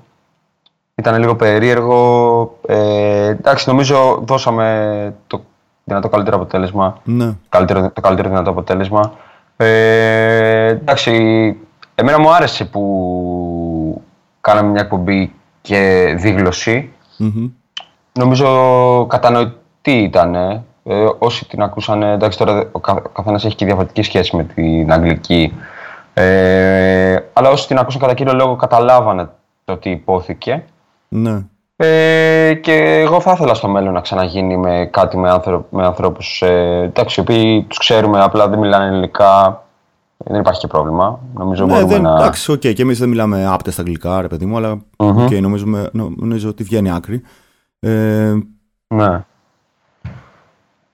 Ήταν 0.96 1.20
λίγο 1.20 1.36
περίεργο. 1.36 2.58
Ε, 2.68 3.28
εντάξει, 3.28 3.70
νομίζω 3.70 4.24
δώσαμε 4.26 5.14
το 5.28 5.44
δυνατό 5.84 6.10
καλύτερο 6.10 6.36
αποτέλεσμα 6.36 7.00
Ναι. 7.04 7.34
καλύτερο, 7.50 7.92
το 7.92 8.02
καλύτερο 8.02 8.30
δυνατό 8.30 8.50
αποτέλεσμα. 8.50 9.14
Ε, 9.58 10.66
εντάξει, 10.68 11.12
εμένα 11.96 12.20
μου 12.20 12.34
άρεσε 12.34 12.66
που 12.66 14.02
κάναμε 14.42 14.70
μια 14.70 14.82
εκπομπή 14.82 15.34
και 15.62 16.14
δίγλωση. 16.18 16.90
Μμμ. 17.18 17.50
Νομίζω 18.14 19.06
κατανοητή 19.10 19.56
ήταν. 19.90 20.36
Ε, 20.84 21.06
όσοι 21.20 21.48
την 21.48 21.62
ακούσαν, 21.62 22.04
εντάξει 22.04 22.38
τώρα 22.38 22.54
δε- 22.54 22.66
ο, 22.72 22.80
κα, 22.80 22.94
ο 22.94 23.10
καθένας 23.10 23.46
έχει 23.46 23.56
και 23.56 23.66
διαφορετική 23.66 24.02
σχέση 24.02 24.36
με 24.36 24.44
την 24.44 24.92
αγγλική. 24.92 25.54
Ε, 26.14 27.16
αλλά 27.34 27.50
όσοι 27.50 27.68
την 27.68 27.78
ακούσαν 27.78 28.02
κατά 28.02 28.14
κύριο 28.14 28.34
λόγο 28.34 28.56
καταλάβανε 28.56 29.30
το 29.66 29.78
τι 29.78 29.90
υπόθηκε. 29.90 30.64
Ναι. 31.08 31.42
Ε, 31.76 32.54
και 32.54 32.74
εγώ 33.06 33.20
θα 33.22 33.32
ήθελα 33.32 33.54
στο 33.54 33.68
μέλλον 33.68 33.94
να 33.94 34.02
ξαναγίνει 34.02 34.58
με 34.58 34.88
κάτι 34.92 35.18
με, 35.18 35.30
άνθρω, 35.30 35.66
με 35.70 35.86
ανθρώπους 35.86 36.42
ε, 36.42 36.82
εντάξει, 36.84 37.20
οι 37.20 37.24
οποίοι 37.24 37.62
τους 37.70 37.78
ξέρουμε, 37.78 38.22
απλά 38.24 38.48
δεν 38.50 38.60
μιλάνε 38.60 38.86
ελληνικά. 38.86 39.64
Δεν 40.18 40.40
υπάρχει 40.40 40.60
και 40.60 40.68
πρόβλημα. 40.68 41.20
Νομίζω 41.34 41.66
Ναι, 41.66 41.74
μπορούμε 41.74 41.94
δεν, 41.94 42.02
να... 42.02 42.16
εντάξει, 42.16 42.52
οκ, 42.52 42.60
και 42.60 42.76
εμείς 42.82 43.00
δεν 43.00 43.10
μιλάμε 43.10 43.46
άπταιστα 43.48 43.82
αγγλικά, 43.82 44.22
ρε 44.22 44.28
παιδί 44.28 44.46
μου, 44.46 44.58
αλλά 44.58 44.82
Μμμ. 45.00 45.24
οκ, 45.24 45.32
νομίζουμε- 45.32 45.90
νομίζω 46.18 46.50
ότι 46.50 46.64
βγαίνει 46.64 46.92
άκρη. 46.92 47.22
Ε, 47.80 48.34
Ναι. 48.88 49.26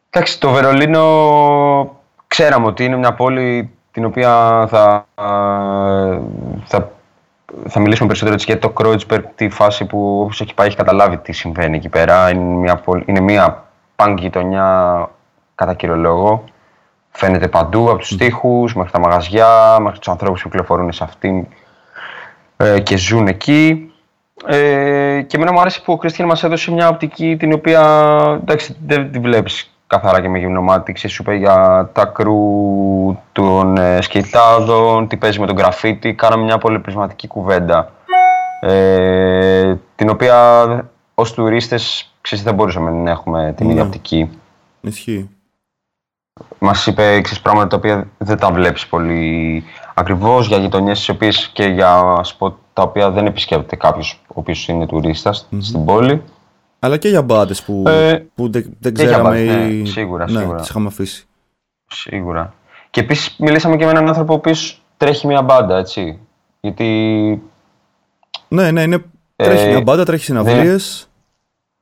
Εντάξει, 0.09 0.39
το 0.39 0.49
Βερολίνο 0.49 2.01
ξέραμε 2.27 2.65
ότι 2.65 2.83
είναι 2.83 2.97
μια 2.97 3.13
πόλη 3.13 3.71
την 3.91 4.05
οποία 4.05 4.65
θα, 4.69 5.05
θα, 6.65 6.91
θα 7.67 7.79
μιλήσουμε 7.79 8.07
περισσότερο 8.07 8.33
έτσι 8.33 8.45
για 8.45 8.59
το 8.59 8.73
Kreuzberg, 8.77 9.23
τη 9.35 9.49
φάση 9.49 9.85
που 9.85 10.19
όποιος 10.21 10.41
έχει 10.41 10.53
πάει 10.53 10.67
έχει 10.67 10.75
καταλάβει 10.75 11.17
τι 11.17 11.31
συμβαίνει 11.31 11.77
εκεί 11.77 11.89
πέρα. 11.89 12.29
Είναι 12.29 12.43
μια, 12.43 12.75
πόλη, 12.75 13.03
είναι 13.05 13.19
μια 13.19 13.65
πανκ 13.95 14.19
γειτονιά 14.19 15.09
κατά 15.55 15.73
κύριο 15.73 15.95
λόγο. 15.95 16.43
Φαίνεται 17.09 17.47
παντού, 17.47 17.89
από 17.89 17.97
τους 17.97 18.17
τοίχους, 18.17 18.75
μέχρι 18.75 18.91
τα 18.91 18.99
μαγαζιά, 18.99 19.77
μέχρι 19.79 19.99
τους 19.99 20.07
ανθρώπους 20.07 20.41
που 20.41 20.49
κυκλοφορούν 20.49 20.91
σε 20.91 21.03
αυτήν 21.03 21.47
ε, 22.57 22.79
και 22.79 22.97
ζουν 22.97 23.27
εκεί. 23.27 23.91
Ε, 24.45 25.21
και 25.21 25.35
εμένα 25.35 25.51
μου 25.51 25.59
άρεσε 25.59 25.81
που 25.81 25.93
ο 25.93 25.97
Κρίστιαν 25.97 26.27
μας 26.27 26.43
έδωσε 26.43 26.71
μια 26.71 26.87
οπτική 26.87 27.37
την 27.37 27.53
οποία 27.53 27.81
εντάξει, 28.41 28.77
δεν 28.85 29.11
τη 29.11 29.19
βλέπεις 29.19 29.76
καθαρά 29.87 30.21
και 30.21 30.29
με 30.29 30.39
γυμνό 30.39 30.61
μάτι. 30.61 30.93
Ξέρεις, 30.93 31.15
σου 31.15 31.21
είπε 31.21 31.35
για 31.35 31.89
τα 31.93 32.05
κρού 32.05 32.35
των 33.31 33.77
ε, 33.77 34.01
σκεϊτάδων, 34.01 35.07
τι 35.07 35.17
παίζει 35.17 35.39
με 35.39 35.45
τον 35.45 35.57
γραφίτι. 35.57 36.13
Κάναμε 36.13 36.43
μια 36.43 36.57
πολύ 36.57 36.79
πρισματική 36.79 37.27
κουβέντα. 37.27 37.91
Ε, 38.61 39.75
την 39.95 40.09
οποία 40.09 40.65
ως 41.15 41.33
τουρίστες 41.33 42.11
ξέρεις, 42.21 42.43
δεν 42.43 42.53
μπορούσαμε 42.53 42.91
να 42.91 43.11
έχουμε 43.11 43.53
την 43.57 43.69
ίδια 43.69 43.81
Ναι. 43.81 43.87
οπτική. 43.87 44.29
ισχύει. 44.81 45.29
Μας 46.59 46.85
είπε 46.87 47.21
ξέρεις, 47.21 47.41
πράγματα 47.41 47.67
τα 47.67 47.75
οποία 47.77 48.07
δεν 48.17 48.37
τα 48.37 48.51
βλέπεις 48.51 48.87
πολύ 48.87 49.63
ακριβώς 49.93 50.47
για 50.47 50.57
γειτονιές 50.57 50.97
τις 50.97 51.09
οποίες 51.09 51.47
και 51.53 51.63
για 51.63 52.19
σποτ 52.23 52.53
τα 52.73 52.81
οποία 52.83 53.11
δεν 53.11 53.25
επισκέπτεται 53.25 53.75
κάποιος 53.75 54.21
ο 54.27 54.33
οποίος 54.33 54.67
είναι 54.67 54.85
τουρίστας 54.85 55.47
στην 55.59 55.85
πόλη. 55.85 56.23
Αλλά 56.79 56.97
και 56.97 57.09
για 57.09 57.21
μπάντε 57.21 57.53
που, 57.65 57.83
Ε, 57.87 58.25
που 58.35 58.49
δεν, 58.51 58.75
δεν 58.79 58.93
και 58.93 59.01
για 59.03 59.11
ξέραμε 59.11 59.29
μπάντες, 59.45 59.71
ή... 59.71 59.77
ναι, 59.81 59.85
σίγουρα, 59.85 60.31
ναι, 60.31 60.39
σίγουρα. 60.39 60.57
τις 60.59 60.69
είχαμε 60.69 60.87
αφήσει. 60.87 61.25
Σίγουρα. 61.87 62.53
Και 62.89 62.99
επίσης 62.99 63.35
μιλήσαμε 63.39 63.75
και 63.77 63.85
με 63.85 63.91
έναν 63.91 64.07
άνθρωπο 64.07 64.33
ο 64.33 64.35
οποίος 64.35 64.81
τρέχει 64.97 65.27
μια 65.27 65.41
μπάντα, 65.41 65.77
έτσι. 65.77 66.19
Γιατί 66.59 66.85
Ναι, 68.47 68.71
ναι, 68.71 68.81
είναι, 68.81 69.03
Ε, 69.35 69.43
τρέχει 69.43 69.67
μια 69.67 69.81
μπάντα, 69.81 70.05
τρέχει 70.05 70.23
συναυλίες. 70.23 71.09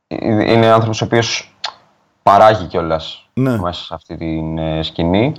είναι 0.08 0.68
άνθρωπος 0.68 1.02
ο 1.02 1.06
οποίος 1.06 1.56
παράγει 2.24 2.66
κιόλας 2.66 3.30
Ναι. 3.34 3.58
μέσα 3.58 3.84
σε 3.84 3.94
αυτή 3.94 4.18
την 4.18 4.58
ε, 4.58 4.84
σκηνή. 4.84 5.34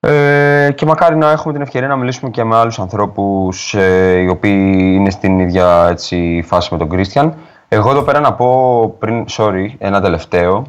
Ε, 0.00 0.72
και 0.74 0.86
μακάρι 0.86 1.16
να 1.16 1.30
έχουμε 1.30 1.52
την 1.52 1.62
ευκαιρία 1.62 1.88
να 1.88 1.96
μιλήσουμε 1.96 2.30
και 2.30 2.44
με 2.44 2.56
άλλους 2.56 2.78
ανθρώπους 2.78 3.74
ε, 3.74 4.18
οι 4.18 4.28
οποίοι 4.28 4.72
είναι 4.94 5.10
στην 5.10 5.38
ίδια 5.38 5.86
έτσι, 5.90 6.42
φάση 6.46 6.68
με 6.72 6.78
τον 6.78 6.88
Κρίστιαν. 6.88 7.34
Εγώ 7.74 7.90
εδώ 7.90 8.02
πέρα 8.02 8.20
να 8.20 8.32
πω 8.32 8.88
πριν, 8.98 9.24
sorry, 9.30 9.66
ένα 9.78 10.00
τελευταίο, 10.00 10.64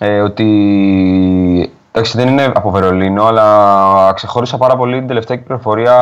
ε, 0.00 0.20
ότι 0.20 0.46
εντάξει 1.92 2.16
δεν 2.16 2.28
είναι 2.28 2.44
από 2.54 2.70
Βερολίνο, 2.70 3.24
αλλά 3.24 4.12
ξεχώρισα 4.14 4.56
πάρα 4.56 4.76
πολύ 4.76 4.98
την 4.98 5.06
τελευταία 5.06 5.36
κυκλοφορία 5.36 5.94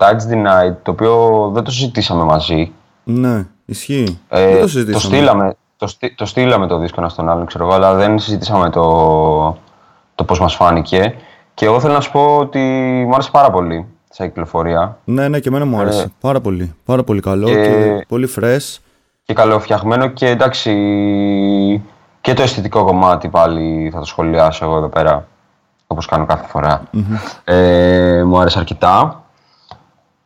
Touch 0.00 0.32
the 0.32 0.36
Night, 0.46 0.74
το 0.82 0.90
οποίο 0.90 1.50
δεν 1.54 1.62
το 1.64 1.70
συζητήσαμε 1.70 2.24
μαζί. 2.24 2.72
Ναι, 3.04 3.46
ισχύει. 3.64 4.18
Ε, 4.28 4.46
δεν 4.52 4.60
το 4.60 4.68
συζητήσαμε. 4.68 5.14
στείλαμε, 5.16 5.54
το, 5.76 5.86
στεί- 5.86 6.14
το 6.16 6.26
στείλαμε 6.26 6.66
το 6.66 6.78
δίσκο 6.78 7.00
ένα 7.00 7.08
στον 7.08 7.28
άλλον, 7.28 7.46
ξέρω 7.46 7.64
εγώ, 7.64 7.74
αλλά 7.74 7.94
δεν 7.94 8.18
συζητήσαμε 8.18 8.70
το, 8.70 9.58
το 10.14 10.24
πώς 10.24 10.40
μας 10.40 10.54
φάνηκε. 10.54 11.14
Και 11.54 11.64
εγώ 11.66 11.80
θέλω 11.80 11.92
να 11.92 12.00
σου 12.00 12.10
πω 12.10 12.36
ότι 12.36 12.58
μου 13.06 13.14
άρεσε 13.14 13.30
πάρα 13.30 13.50
πολύ 13.50 13.86
σαν 14.10 14.26
κυκλοφορία 14.28 14.98
Ναι, 15.04 15.28
ναι, 15.28 15.38
και 15.40 15.48
εμένα 15.48 15.64
μου 15.64 15.78
άρεσε. 15.80 16.02
Ε, 16.02 16.06
πάρα 16.20 16.40
πολύ. 16.40 16.74
Πάρα 16.84 17.02
πολύ 17.02 17.20
καλό 17.20 17.46
και, 17.46 17.54
και- 17.54 18.04
πολύ 18.08 18.28
fresh. 18.40 18.78
Και 19.30 19.36
καλοφτιαγμένο 19.36 20.06
και 20.06 20.28
εντάξει 20.28 20.72
και 22.20 22.30
και 22.30 22.34
το 22.34 22.42
αισθητικό 22.42 22.84
κομμάτι 22.84 23.28
πάλι 23.28 23.90
θα 23.92 23.98
το 23.98 24.04
σχολιάσω 24.04 24.64
εγώ 24.64 24.76
εδώ 24.76 24.88
πέρα, 24.88 25.26
όπως 25.86 26.06
κάνω 26.06 26.26
κάθε 26.26 26.46
φορά. 26.46 26.82
Ε, 27.44 28.22
μου 28.26 28.38
άρεσε 28.38 28.58
αρκετά. 28.58 29.24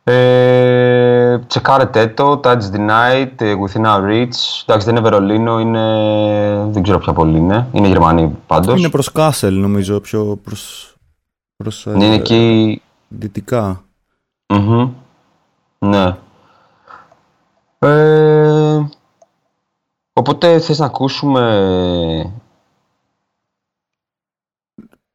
Ε, 0.03 1.39
τσεκάρετε 1.47 2.07
το, 2.07 2.39
Touch 2.43 2.59
the 2.73 2.89
Night, 2.89 3.31
ε, 3.35 3.53
Within 3.65 3.85
Our 3.85 4.01
Reach. 4.01 4.63
Εντάξει, 4.65 4.85
δεν 4.85 4.89
είναι 4.89 5.01
Βερολίνο, 5.01 5.59
είναι... 5.59 6.67
δεν 6.69 6.83
ξέρω 6.83 6.99
ποια 6.99 7.13
πόλη 7.13 7.37
είναι. 7.37 7.67
Είναι 7.71 7.87
Γερμανή 7.87 8.35
πάντως. 8.47 8.79
Είναι 8.79 8.89
προς 8.89 9.11
Κάσελ 9.11 9.59
νομίζω, 9.59 9.99
πιο 9.99 10.39
προς, 10.43 10.95
προς 11.55 11.85
ε, 11.85 11.91
Είναι 11.95 12.15
εκεί... 12.15 12.81
δυτικά. 13.07 13.83
Μμμ. 14.47 14.89
Ναι. 15.79 16.15
Ε, 17.79 18.85
οπότε 20.13 20.59
θες 20.59 20.79
να 20.79 20.85
ακούσουμε... 20.85 21.41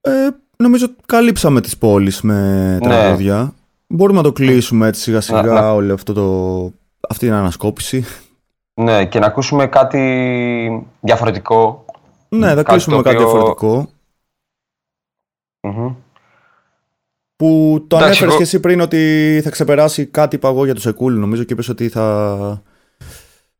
Ε, 0.00 0.28
νομίζω 0.56 0.86
καλύψαμε 1.06 1.60
τις 1.60 1.78
πόλεις 1.78 2.20
με 2.20 2.72
Ναι. 2.72 2.78
τραγούδια. 2.78 3.54
Μπορούμε 3.86 4.18
να 4.18 4.24
το 4.24 4.32
κλείσουμε 4.32 4.86
έτσι 4.86 5.00
σιγά 5.00 5.20
σιγά 5.20 5.42
Να- 5.42 5.52
να- 5.60 5.72
όλη 5.72 5.92
αυτό 5.92 6.12
το, 6.12 6.64
αυτή 7.08 7.26
την 7.26 7.32
ανασκόπηση. 7.34 8.04
Ναι, 8.74 9.06
και 9.06 9.18
να 9.18 9.26
ακούσουμε 9.26 9.66
κάτι 9.66 10.86
διαφορετικό. 11.00 11.84
Ναι, 12.28 12.46
θα 12.48 12.54
Κάτι 12.54 12.70
κλείσουμε 12.70 12.96
με 12.96 13.02
το 13.02 13.08
κάτι 13.10 13.22
οποίο- 13.24 13.30
διαφορετικό. 13.32 13.88
Μμμ. 15.60 15.94
Που 17.40 17.84
το 17.88 17.96
Εντάξει, 17.96 18.04
ανέφερες 18.04 18.28
εγώ- 18.28 18.36
και 18.36 18.42
εσύ 18.42 18.60
πριν 18.60 18.80
ότι 18.80 19.40
θα 19.42 19.50
ξεπεράσει 19.50 20.06
κάτι 20.06 20.36
είπα 20.36 20.48
εγώ 20.48 20.64
για 20.64 20.74
το 20.74 20.80
Σεκούλ. 20.80 21.14
Νομίζω 21.18 21.44
και 21.44 21.52
είπες 21.52 21.68
ότι 21.68 21.88
θα 21.88 22.62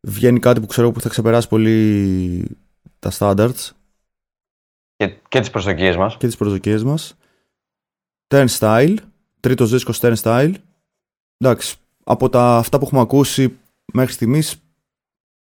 βγαίνει 0.00 0.38
κάτι 0.38 0.60
που 0.60 0.66
ξέρω 0.66 0.90
που 0.92 1.00
θα 1.00 1.08
ξεπεράσει 1.08 1.48
πολύ 1.48 2.56
τα 2.98 3.10
standards 3.18 3.70
Και, 4.96 5.06
και 5.28 5.40
τις 5.40 5.50
προσδοκίες 5.50 5.96
μας. 5.96 6.16
και 6.16 6.26
τις 6.26 6.36
προσδοκίες 6.36 6.82
μας. 6.84 7.14
Turnstile, 8.28 8.96
τρίτος 9.40 9.70
δίσκος 9.70 9.98
Turnstile. 10.02 10.54
Εντάξει, 11.38 11.76
από 12.04 12.28
τα, 12.28 12.56
αυτά 12.56 12.78
που 12.78 12.84
έχουμε 12.84 13.00
ακούσει 13.00 13.58
μέχρι 13.92 14.12
στιγμής 14.12 14.56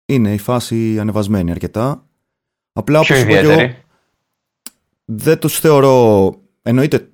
είναι 0.07 0.33
η 0.35 0.39
φάση 0.39 0.99
ανεβασμένη 0.99 1.51
αρκετά. 1.51 2.07
Απλά 2.73 3.01
Πιο 3.01 3.15
όπως 3.17 3.25
είπα 3.25 3.33
και 3.33 3.39
εγώ, 3.47 3.53
ιδιαίτερη. 3.53 3.83
δεν 5.05 5.39
τους 5.39 5.59
θεωρώ, 5.61 6.35
εννοείται 6.63 7.05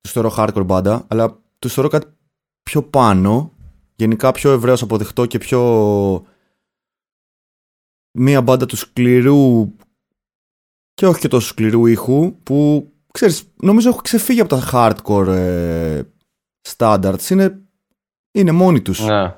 τους 0.00 0.12
θεωρώ 0.12 0.34
hardcore 0.36 0.64
μπάντα, 0.66 1.04
αλλά 1.08 1.38
τους 1.58 1.72
θεωρώ 1.72 1.88
κάτι 1.88 2.06
πιο 2.62 2.82
πάνω, 2.82 3.52
γενικά 3.96 4.32
πιο 4.32 4.52
ευρέως 4.52 4.82
αποδειχτό 4.82 5.26
και 5.26 5.38
πιο 5.38 6.24
μία 8.18 8.42
μπάντα 8.42 8.66
του 8.66 8.76
σκληρού 8.76 9.72
και 10.94 11.06
όχι 11.06 11.20
και 11.20 11.28
τόσο 11.28 11.46
σκληρού 11.46 11.86
ήχου 11.86 12.36
που 12.42 12.90
ξέρεις, 13.12 13.52
νομίζω 13.62 13.88
έχω 13.88 14.00
ξεφύγει 14.00 14.40
από 14.40 14.56
τα 14.56 14.68
hardcore 14.72 15.26
ε, 15.26 16.02
standards. 16.76 17.30
Είναι, 17.30 17.60
είναι 18.32 18.52
μόνοι 18.52 18.80
τους. 18.80 19.00
Ναι. 19.00 19.34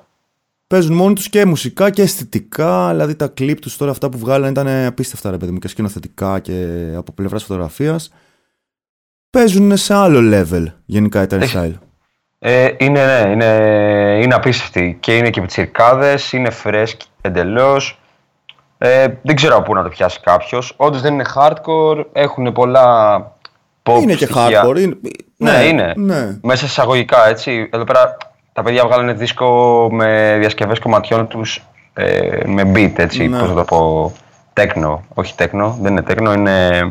Παίζουν 0.66 0.96
μόνοι 0.96 1.14
τους 1.14 1.28
και 1.28 1.44
μουσικά 1.44 1.90
και 1.90 2.02
αισθητικά. 2.02 2.90
Δηλαδή 2.90 3.14
τα 3.14 3.28
κλιπ 3.28 3.60
τους 3.60 3.76
τώρα 3.76 3.90
αυτά 3.90 4.08
που 4.08 4.18
βγάλανε 4.18 4.50
ήταν 4.50 4.86
απίστευτα 4.86 5.30
ρε 5.30 5.36
παιδί 5.36 5.52
μου 5.52 5.58
και 5.58 5.68
σκηνοθετικά 5.68 6.40
και 6.40 6.88
από 6.96 7.12
πλευράς 7.12 7.42
φωτογραφίας. 7.42 8.10
Παίζουν 9.36 9.76
σε 9.76 9.94
άλλο 9.94 10.18
level 10.38 10.64
γενικά 10.84 11.22
η 11.22 11.26
Terry 11.30 11.40
Έχει- 11.40 11.58
Style. 11.58 11.78
Ε, 12.38 12.68
είναι, 12.78 13.04
ναι, 13.06 13.30
είναι, 13.30 13.44
είναι 14.22 14.34
απίστευτη 14.34 14.96
και 15.00 15.16
είναι 15.16 15.30
και 15.30 15.40
πιτσιρκάδες, 15.40 16.32
είναι 16.32 16.50
φρέσκοι 16.50 17.06
εντελώς. 17.20 17.98
Ε, 18.78 19.06
δεν 19.22 19.36
ξέρω 19.36 19.54
από 19.56 19.62
πού 19.64 19.74
να 19.74 19.82
το 19.82 19.88
πιάσει 19.88 20.20
κάποιος. 20.20 20.74
Όντως 20.76 21.00
δεν 21.00 21.12
είναι 21.12 21.24
hardcore, 21.36 22.04
έχουν 22.12 22.52
πολλά 22.52 23.18
pop 23.82 23.98
είναι 24.02 24.14
και 24.14 24.24
στοιχεία. 24.24 24.64
hardcore. 24.64 24.78
Είναι, 24.80 24.96
Ναι, 25.36 25.50
είναι. 25.64 25.92
Ναι. 25.96 26.38
Μέσα 26.42 26.64
εισαγωγικά, 26.66 27.28
έτσι. 27.28 27.68
Εδώ 27.72 27.84
πέρα 27.84 28.16
τα 28.52 28.62
παιδιά 28.62 28.84
βγάλανε 28.86 29.12
δίσκο 29.12 29.88
με 29.92 30.36
διασκευές 30.40 30.78
κομματιών 30.78 31.28
τους 31.28 31.62
ε, 31.94 32.38
με 32.46 32.72
beat, 32.74 32.92
έτσι. 32.96 33.28
Ναι. 33.28 33.38
Πώς 33.38 33.48
θα 33.48 33.54
το 33.54 33.64
πω. 33.64 34.12
Τέκνο. 34.52 35.04
Όχι 35.14 35.34
τέκνο, 35.34 35.78
δεν 35.80 35.90
είναι 35.92 36.02
τέκνο, 36.02 36.32
είναι, 36.32 36.88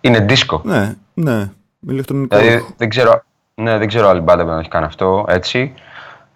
είναι 0.00 0.20
δίσκο. 0.20 0.60
ναι, 0.64 0.94
ναι. 1.22 1.50
Ηλεκτρονικό. 1.88 2.36
Δηλαδή 2.36 2.64
δεν 2.76 2.88
ξέρω, 2.88 3.22
ναι, 3.54 3.78
δεν 3.78 3.88
ξέρω 3.88 4.08
άλλη 4.08 4.20
μπάντα 4.20 4.42
που 4.42 4.48
να 4.48 4.58
έχει 4.58 4.68
κάνει 4.68 4.84
αυτό 4.84 5.24
έτσι. 5.28 5.74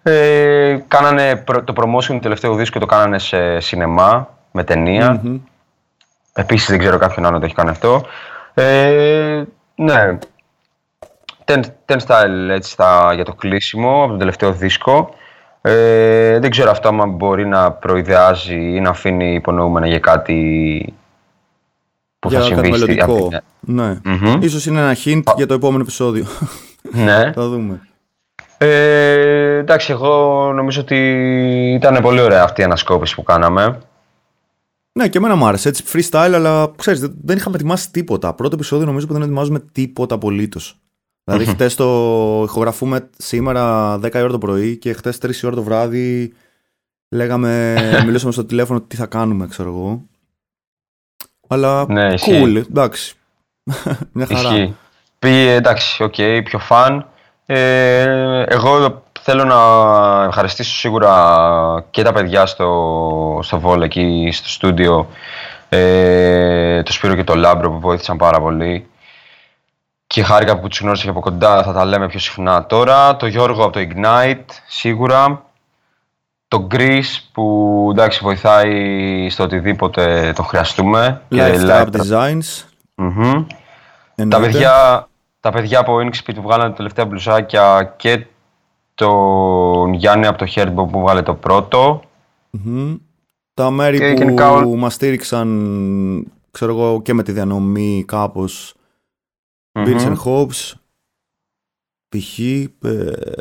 Ε, 0.03 0.77
κάνανε 0.87 1.35
προ- 1.35 1.63
το 1.63 1.73
promotion 1.77 2.07
του 2.07 2.19
τελευταίου 2.19 2.55
δίσκου 2.55 2.79
το 2.79 2.85
κάνανε 2.85 3.19
σε 3.19 3.59
σινεμά 3.59 4.29
με 4.51 4.63
ταινία. 4.63 5.19
Μμμ. 5.23 5.37
Επίσης 6.33 6.69
δεν 6.69 6.79
ξέρω 6.79 6.97
κάποιον 6.97 7.25
άλλο 7.25 7.33
να 7.33 7.39
το 7.39 7.45
έχει 7.45 7.55
κάνει 7.55 7.69
αυτό. 7.69 8.05
Ε, 8.53 9.43
ναι. 9.75 10.17
Ten, 11.45 11.61
ten 11.85 11.97
Style 12.07 12.49
έτσι 12.49 12.71
στα, 12.71 13.13
για 13.13 13.25
το 13.25 13.33
κλείσιμο 13.33 13.99
από 13.99 14.09
τον 14.09 14.19
τελευταίο 14.19 14.51
δίσκο. 14.51 15.13
Ε, 15.61 16.39
δεν 16.39 16.49
ξέρω 16.49 16.71
αυτό 16.71 16.87
αν 16.87 17.09
μπορεί 17.09 17.47
να 17.47 17.71
προειδεάζει 17.71 18.75
ή 18.75 18.79
να 18.79 18.89
αφήνει 18.89 19.33
υπονοούμενα 19.33 19.87
για 19.87 19.99
κάτι 19.99 20.93
που 22.27 22.29
για 22.29 22.41
θα 22.41 22.49
κάτι 22.49 22.61
συμβεί. 22.65 22.77
στη- 22.77 22.87
μελλοντικό. 22.95 23.25
αυτή- 23.25 23.45
Ναι. 23.59 23.97
Μμμ. 24.03 24.41
Ίσως 24.41 24.65
είναι 24.65 24.79
ένα 24.79 24.95
hint 25.05 25.21
για 25.35 25.45
το 25.47 25.53
επόμενο 25.53 25.81
επεισόδιο. 25.81 26.25
Ναι. 26.91 27.31
Θα 27.35 27.47
δούμε. 27.49 27.87
Ε, 28.57 29.57
εντάξει, 29.57 29.91
εγώ 29.91 30.51
νομίζω 30.53 30.81
ότι 30.81 30.95
ήταν 31.81 32.01
πολύ 32.01 32.19
ωραία 32.19 32.43
αυτή 32.43 32.61
η 32.61 32.63
ανασκόπηση 32.63 33.15
που 33.15 33.23
κάναμε. 33.23 33.79
Ναι, 34.91 35.07
και 35.07 35.17
εμένα 35.17 35.35
μου 35.35 35.45
άρεσε. 35.45 35.69
Έτσι, 35.69 35.83
freestyle, 35.93 36.31
αλλά 36.33 36.71
ξέρεις, 36.75 36.99
δεν, 36.99 37.15
δεν 37.23 37.37
είχαμε 37.37 37.55
ετοιμάσει 37.55 37.91
τίποτα. 37.91 38.33
Πρώτο 38.33 38.55
επεισόδιο 38.55 38.85
νομίζω 38.85 39.07
που 39.07 39.13
δεν 39.13 39.21
ετοιμάζουμε 39.21 39.59
τίποτα 39.71 40.15
απολύτως. 40.15 40.79
Δηλαδή, 41.23 41.45
χτες 41.45 41.75
το 41.75 41.85
ηχογραφούμε 42.43 43.09
σήμερα 43.17 43.93
10 43.99 44.13
η 44.19 44.21
ώρα 44.21 44.31
το 44.31 44.37
πρωί 44.37 44.77
και 44.77 44.93
χτες 44.93 45.17
3 45.17 45.41
η 45.43 45.45
ώρα 45.45 45.55
το 45.55 45.63
βράδυ 45.63 46.33
λέγαμε, 47.09 47.75
μιλούσαμε 48.05 48.31
στο 48.31 48.45
τηλέφωνο 48.45 48.81
τι 48.81 48.95
θα 48.95 49.05
κάνουμε, 49.05 49.47
ξέρω 49.47 49.69
εγώ. 49.69 50.01
Αλλά 51.47 51.85
Ναι, 51.87 52.13
ισχύει. 52.13 52.43
cool, 52.45 52.55
εντάξει. 52.69 53.15
Μια 54.11 54.25
χαρά. 54.25 54.39
Ισχύει. 54.49 54.75
Πήγε, 55.19 55.53
εντάξει, 55.53 56.03
οκ, 56.03 56.15
πιο 56.43 56.59
fun. 56.59 57.07
Ε, 57.45 58.43
εγώ 58.47 59.03
θέλω 59.21 59.43
να 59.43 59.57
ευχαριστήσω 60.23 60.75
σίγουρα 60.75 61.85
και 61.91 62.03
τα 62.03 62.11
παιδιά 62.13 62.45
στο, 62.45 63.39
στο 63.43 63.59
Βόλ 63.59 63.81
εκεί 63.81 64.29
στο 64.33 64.49
στούντιο, 64.49 65.07
ε, 65.69 66.83
το 66.83 66.91
Σπύρο 66.91 67.15
και 67.15 67.23
το 67.23 67.35
Λάμπρο 67.35 67.71
που 67.71 67.79
βοήθησαν 67.79 68.17
πάρα 68.17 68.39
πολύ. 68.41 68.87
Και 70.07 70.23
χάρηκα 70.23 70.59
που 70.59 70.67
τους 70.67 70.79
γνώρισα 70.79 71.03
και 71.03 71.09
από 71.09 71.19
κοντά, 71.19 71.63
θα 71.63 71.73
τα 71.73 71.85
λέμε 71.85 72.07
πιο 72.07 72.19
συχνά 72.19 72.65
τώρα. 72.65 73.15
Το 73.15 73.25
Γιώργο 73.27 73.63
από 73.63 73.71
το 73.71 73.79
Ignite, 73.89 74.45
σίγουρα. 74.67 75.43
Το 76.55 76.67
Chris 76.71 77.03
που 77.31 77.87
εντάξει 77.91 78.19
βοηθάει 78.23 79.29
στο 79.29 79.43
οτιδήποτε 79.43 80.33
το 80.35 80.43
χρειαστούμε. 80.43 81.21
Και 81.29 81.37
Lifestyle 81.41 81.87
Designs. 81.91 82.63
Μμμ. 82.95 83.31
Τα 83.31 83.47
εννοείται. 84.15 84.45
παιδιά, 84.45 85.07
τα 85.39 85.51
παιδιά 85.51 85.79
από 85.79 85.97
Inkspeed 85.97 86.35
που 86.35 86.41
βγάλανε 86.41 86.69
τα 86.69 86.75
τελευταία 86.75 87.05
μπλουζάκια 87.05 87.93
και 87.97 88.25
τον 88.95 89.93
Γιάννη 89.93 90.25
από 90.25 90.37
το 90.37 90.51
Herbop 90.55 90.87
που 90.91 90.99
βγάλε 90.99 91.21
το 91.21 91.33
πρώτο. 91.35 92.01
Μμμ. 92.49 92.95
Τα 93.53 93.69
μέρη 93.69 93.97
Και 93.97 94.11
που 94.11 94.17
γενικά 94.17 94.51
ο- 94.51 94.75
μας 94.75 94.93
στήριξαν, 94.93 96.31
ξέρω 96.51 96.71
εγώ, 96.71 97.01
και 97.01 97.13
με 97.13 97.23
τη 97.23 97.31
διανομή 97.31 98.03
κάπως, 98.07 98.73
Μμμ. 99.79 99.83
Bills 99.87 100.01
and 100.07 100.17
Hobbs, 100.25 100.71
π.χ. 102.09 102.39
ε, 102.39 102.69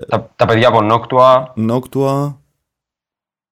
Τα, 0.08 0.30
τα 0.36 0.44
παιδιά 0.46 0.68
από 0.68 0.78
Noctua. 0.82 1.44
Noctua, 1.70 2.34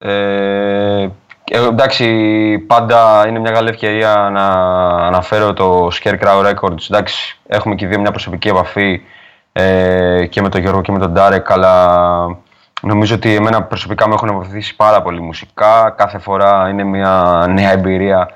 Ε, 0.04 1.08
ε, 1.44 1.66
εντάξει, 1.66 2.58
πάντα 2.66 3.24
είναι 3.28 3.38
μια 3.38 3.50
καλή 3.50 3.68
ευκαιρία 3.68 4.30
να 4.32 4.46
αναφέρω 5.06 5.52
το 5.52 5.88
Scarecrow 5.92 6.50
Records. 6.50 6.90
Εντάξει, 6.90 7.38
έχουμε 7.46 7.74
και 7.74 7.84
οι 7.84 7.88
δύο 7.88 8.00
μια 8.00 8.10
προσωπική 8.10 8.48
επαφή 8.48 9.00
ε, 9.52 10.26
και 10.26 10.40
με 10.40 10.48
τον 10.48 10.60
Γιώργο 10.60 10.80
και 10.80 10.92
με 10.92 10.98
τον 10.98 11.12
Ντάρεκ, 11.12 11.50
αλλά 11.50 11.86
νομίζω 12.82 13.14
ότι 13.14 13.34
εμένα 13.34 13.62
προσωπικά 13.62 14.08
με 14.08 14.14
έχουν 14.14 14.32
βοηθήσει 14.32 14.76
πάρα 14.76 15.02
πολύ 15.02 15.20
μουσικά. 15.20 15.94
Κάθε 15.96 16.18
φορά 16.18 16.68
είναι 16.68 16.84
μια 16.84 17.44
νέα 17.48 17.72
εμπειρία. 17.72 18.30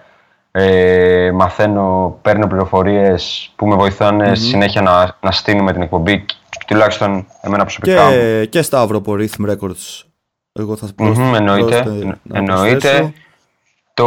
Ε, 0.51 1.31
μαθαίνω, 1.35 2.19
παίρνω 2.23 2.47
πληροφορίες 2.47 3.53
που 3.57 3.67
με 3.67 3.75
βοηθάνε 3.75 4.35
συνέχεια 4.35 4.83
να, 4.83 5.17
να 5.21 5.31
στείλουμε 5.31 5.73
την 5.73 5.83
εκπομπή, 5.83 6.25
τουλάχιστον 6.67 7.27
εμένα 7.41 7.63
προσωπικά. 7.63 8.11
και, 8.11 8.47
και 8.51 8.63
Σταύρο 8.63 8.97
από 8.97 9.17
Rhythm 9.19 9.51
Records. 9.51 10.07
Εγώ 10.59 10.77
θα 10.77 10.87
Μμμ, 10.87 10.95
προσθέ- 11.15 11.35
εννοείται, 11.41 11.83
πρόσθε- 11.83 12.05
να 12.23 12.39
εννοείται. 12.39 12.79
προσθέσω. 12.79 13.13
Το 13.95 14.07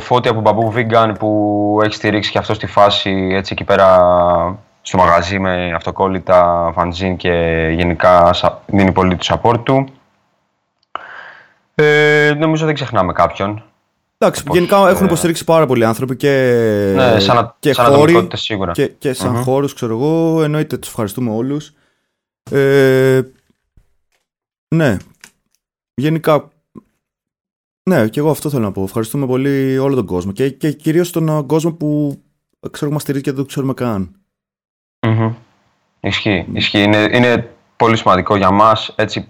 φώτι 0.00 0.28
από 0.28 0.40
Μπαμπού 0.40 0.72
Vegan 0.76 1.12
που 1.18 1.78
έχει 1.84 1.94
στηρίξει 1.94 2.30
και 2.30 2.38
αυτό 2.38 2.54
στη 2.54 2.66
φάση 2.66 3.28
έτσι 3.32 3.52
εκεί 3.52 3.64
πέρα 3.64 3.88
στο 4.82 4.98
μαγαζί 4.98 5.38
με 5.38 5.72
αυτοκόλλητα, 5.74 6.70
φαντζίν 6.74 7.16
και 7.16 7.30
γενικά 7.76 8.32
σα- 8.32 8.62
δίνει 8.66 8.92
πολύ 8.92 9.16
το 9.16 9.40
support 9.42 9.58
του. 9.64 9.88
Ε, 11.74 12.34
νομίζω 12.38 12.64
δεν 12.66 12.74
ξεχνάμε 12.74 13.12
κάποιον. 13.12 13.62
Εντάξει, 14.18 14.42
Όπως, 14.46 14.54
γενικά 14.56 14.76
έχουν 14.88 15.02
ε, 15.02 15.06
υποστηρίξει 15.06 15.44
πάρα 15.44 15.66
πολλοί 15.66 15.84
άνθρωποι 15.84 16.16
και, 16.16 16.28
Ναι, 16.96 17.18
σαν, 17.20 17.38
α- 17.38 17.54
και 17.58 17.72
σαν 17.72 17.84
χώροι 17.84 17.96
ατομικότητες 18.00 18.40
σίγουρα. 18.40 18.72
και, 18.72 18.86
και 18.86 19.12
σαν 19.12 19.30
Μμμ. 19.30 19.42
χώρους, 19.42 19.74
ξέρω 19.74 19.92
εγώ. 19.92 20.42
Εννοείται, 20.42 20.76
τους 20.76 20.88
ευχαριστούμε 20.88 21.30
όλους. 21.34 21.72
Ε, 22.50 23.20
ναι, 24.68 24.96
γενικά 26.02 26.48
ναι, 27.90 28.08
και 28.08 28.20
εγώ 28.20 28.30
αυτό 28.30 28.50
θέλω 28.50 28.62
να 28.62 28.72
πω. 28.72 28.82
Ευχαριστούμε 28.82 29.26
πολύ 29.26 29.78
όλο 29.78 29.94
τον 29.94 30.06
κόσμο 30.06 30.32
και, 30.32 30.50
και 30.50 30.72
κυρίως 30.72 31.10
τον 31.10 31.28
ε, 31.28 31.42
κόσμο 31.46 31.72
που 31.72 32.20
ξέρω 32.70 32.90
μας 32.92 33.02
στηρίζει 33.02 33.22
και 33.24 33.30
δεν 33.30 33.40
το 33.40 33.46
ξέρουμε 33.46 33.74
καν. 33.74 34.14
Μμμ. 35.06 35.32
Ισχύει, 36.00 36.46
ισχύει. 36.52 36.82
Είναι, 36.82 37.08
είναι 37.12 37.50
πολύ 37.76 37.96
σημαντικό 37.96 38.36
για 38.36 38.50
μας. 38.50 38.92
Έτσι, 38.96 39.28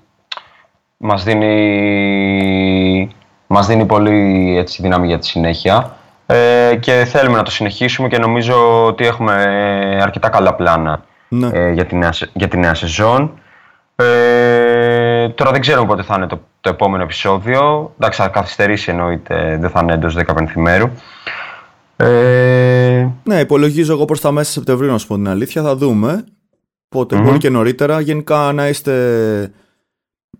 μας 0.97 1.25
δίνει, 1.25 3.11
μας 3.47 3.67
δίνει 3.67 3.87
πολύ 3.87 4.55
έτσι, 4.59 4.83
δύναμη 4.83 5.07
για 5.07 5.19
τη 5.19 5.27
συνέχεια. 5.27 5.97
Ε, 6.27 6.77
και 6.81 7.05
θέλουμε 7.05 7.37
να 7.37 7.43
το 7.43 7.51
συνεχίσουμε 7.51 8.09
και 8.09 8.19
νομίζω 8.19 8.85
ότι 8.87 9.07
έχουμε 9.07 9.33
αρκετά 10.03 10.29
καλά 10.29 10.55
πλάνα 10.55 11.05
Ναι. 11.29 11.49
ε, 11.53 11.73
για, 11.73 11.87
τη 11.87 11.97
νέα, 11.97 12.13
σε- 12.13 12.31
για 12.35 12.49
τη 12.49 12.57
νέα 12.59 12.75
σεζόν. 12.75 13.41
Ε, 13.97 15.29
τώρα 15.29 15.51
δεν 15.51 15.61
ξέρουμε 15.61 15.87
πότε 15.87 16.03
θα 16.03 16.15
είναι 16.17 16.27
το, 16.27 16.41
το 16.61 16.69
επόμενο 16.71 17.03
επεισόδιο. 17.03 17.93
Εντάξει, 17.99 18.23
θα 18.23 18.29
καθυστερήσει 18.29 18.91
εννοείται, 18.91 19.57
δεν 19.61 19.71
θα 19.71 19.81
είναι 19.83 19.93
εντός 19.93 20.17
15 20.27 20.47
μέρου. 20.55 20.91
Ε, 21.97 23.09
Ναι, 23.25 23.41
υπολογίζω 23.41 23.93
εγώ 23.93 24.05
προς 24.05 24.21
τα 24.21 24.33
μέσα 24.33 24.51
Σεπτεμβρίου 24.51 24.91
να 24.91 24.99
σου 24.99 25.07
πω 25.07 25.15
την 25.15 25.29
αλήθεια. 25.29 25.63
Θα 25.63 25.77
δούμε. 25.77 26.25
Πότε, 26.89 27.17
Μμμ. 27.17 27.25
μπορεί 27.25 27.39
και 27.39 27.51
νωρίτερα. 27.51 28.01
Γενικά 28.01 28.53
να 28.53 28.69
είστε. 28.69 29.53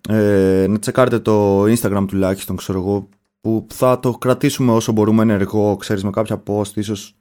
Ε, 0.09 0.65
να 0.69 0.79
τσεκάρετε 0.79 1.19
το 1.19 1.63
Instagram 1.63 2.05
τουλάχιστον, 2.07 2.55
ξέρω 2.55 2.79
εγώ. 2.79 3.07
Που 3.41 3.67
θα 3.69 3.99
το 3.99 4.11
κρατήσουμε 4.11 4.71
όσο 4.71 4.91
μπορούμε 4.91 5.21
ενεργό, 5.21 5.75
ξέρεις, 5.75 6.03
με 6.03 6.09
κάποια 6.09 6.43
post, 6.47 6.75
ίσως 6.75 7.15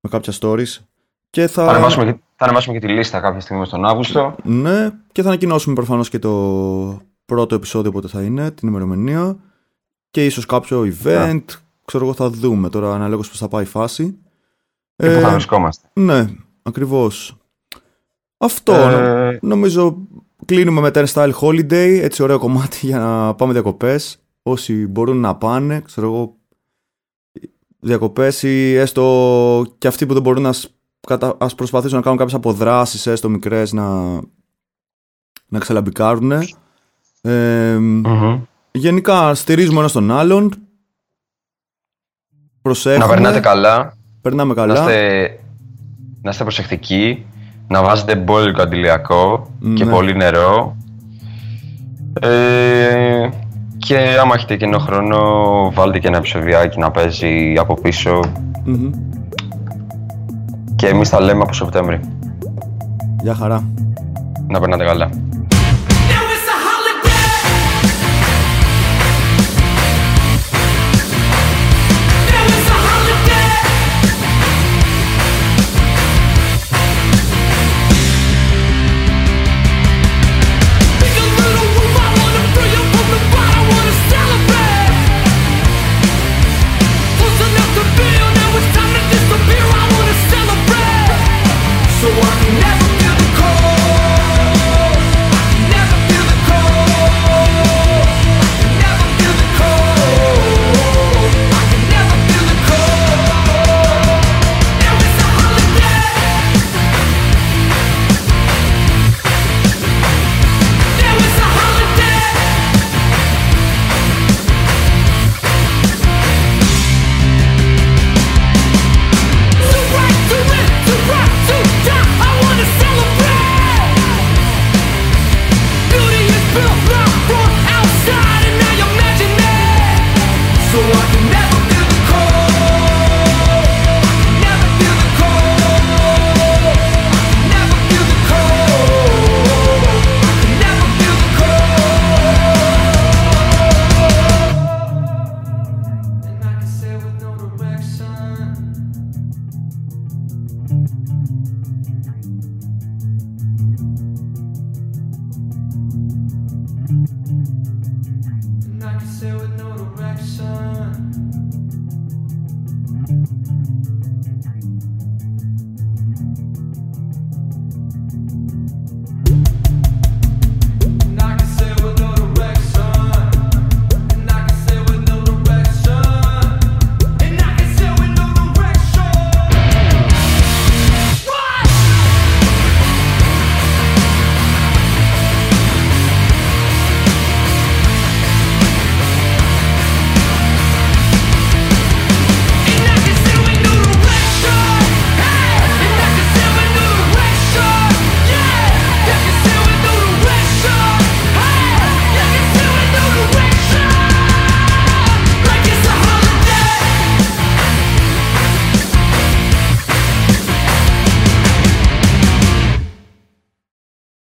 με 0.00 0.08
κάποια 0.10 0.32
stories. 0.40 0.78
Και 1.30 1.46
θα... 1.46 1.64
Θα 1.64 1.70
ανεβάσουμε, 1.70 2.04
και, 2.04 2.18
θα 2.36 2.44
ανεβάσουμε 2.44 2.78
και 2.78 2.86
τη 2.86 2.92
λίστα 2.92 3.20
κάποια 3.20 3.40
στιγμή 3.40 3.66
στον 3.66 3.84
Αύγουστο. 3.84 4.34
Ναι, 4.44 4.90
και 5.12 5.22
θα 5.22 5.28
ανακοινώσουμε 5.28 5.74
προφανώς 5.74 6.08
και 6.08 6.18
το 6.18 7.00
πρώτο 7.26 7.54
επεισόδιο 7.54 7.92
πότε 7.92 8.08
θα 8.08 8.22
είναι, 8.22 8.50
την 8.50 8.68
ημερομηνία. 8.68 9.36
Και 10.10 10.24
ίσως 10.24 10.46
κάποιο 10.46 10.92
event, 11.04 11.42
ξέρω 11.84 12.04
εγώ 12.04 12.14
θα 12.14 12.30
δούμε 12.30 12.68
τώρα 12.68 12.94
αναλόγως 12.94 13.28
πώς 13.28 13.38
θα 13.38 13.48
πάει 13.48 13.62
η 13.62 13.66
φάση. 13.66 14.18
Και 14.96 15.14
πού 15.14 15.20
θα 15.20 15.30
βρισκόμαστε. 15.30 15.88
Ναι, 15.92 16.26
ακριβώς. 16.62 17.36
Αυτό 18.36 18.72
Ε, 18.72 19.30
νο- 19.30 19.38
νομίζω 19.40 19.96
κλείνουμε 20.44 20.80
με 20.80 20.90
Turnstile 20.94 21.32
Holiday, 21.40 21.98
έτσι 22.02 22.22
ωραίο 22.22 22.38
κομμάτι 22.38 22.86
για 22.86 22.98
να 22.98 23.34
πάμε 23.34 23.52
διακοπές. 23.52 24.22
Όσοι 24.42 24.86
μπορούν 24.86 25.16
να 25.16 25.36
πάνε, 25.36 25.80
ξέρω 25.80 26.06
εγώ, 26.06 26.36
διακοπές 27.78 28.42
ή 28.42 28.74
έστω 28.74 29.74
και 29.78 29.86
αυτοί 29.86 30.06
που 30.06 30.12
δεν 30.12 30.22
μπορούν 30.22 30.42
να 30.42 30.48
ας, 30.48 30.74
κατα... 31.10 31.34
ας 31.38 31.54
προσπαθήσουν 31.54 31.96
να 31.96 32.02
κάνουν 32.02 32.18
κάποιες 32.18 32.36
αποδράσεις, 32.36 33.06
έστω 33.06 33.28
μικρές, 33.28 33.72
να, 33.72 33.84
να 35.48 35.58
ξελαμπικάρουν. 35.58 36.32
Ε, 37.22 37.76
μμμ. 37.78 38.40
γενικά 38.72 39.34
στηρίζουμε 39.34 39.78
ένας 39.78 39.92
τον 39.92 40.10
άλλον. 40.10 40.54
Προσέχουμε. 42.62 43.04
Να 43.04 43.10
περνάτε 43.10 43.40
καλά, 43.40 43.94
Περνάμε 44.20 44.54
να 44.54 44.60
καλά. 44.60 44.74
είστε, 44.80 45.38
να 46.22 46.30
είστε 46.30 46.42
προσεκτικοί, 46.42 47.26
να 47.68 47.82
βάζετε 47.82 48.16
μπόλικο 48.16 48.62
αντιλιακό 48.62 49.50
και 49.74 49.84
Ναι. 49.84 49.90
πολύ 49.90 50.16
νερό. 50.16 50.76
Ε, 52.20 53.28
και 53.78 53.98
άμα 54.20 54.34
έχετε 54.34 54.56
κενό 54.56 54.78
χρόνο, 54.78 55.20
βάλτε 55.74 55.98
και 55.98 56.06
ένα 56.08 56.16
επεισοδιάκι 56.16 56.78
να 56.78 56.90
παίζει 56.90 57.54
από 57.58 57.74
πίσω. 57.74 58.20
Μμμ. 58.64 58.90
Και 60.80 60.86
εμείς 60.86 61.08
τα 61.08 61.20
λέμε 61.20 61.42
από 61.42 61.52
Σεπτέμβρη. 61.52 62.00
Γεια 63.22 63.34
χαρά. 63.34 63.64
Να 64.48 64.60
περνάτε 64.60 64.84
καλά. 64.84 65.10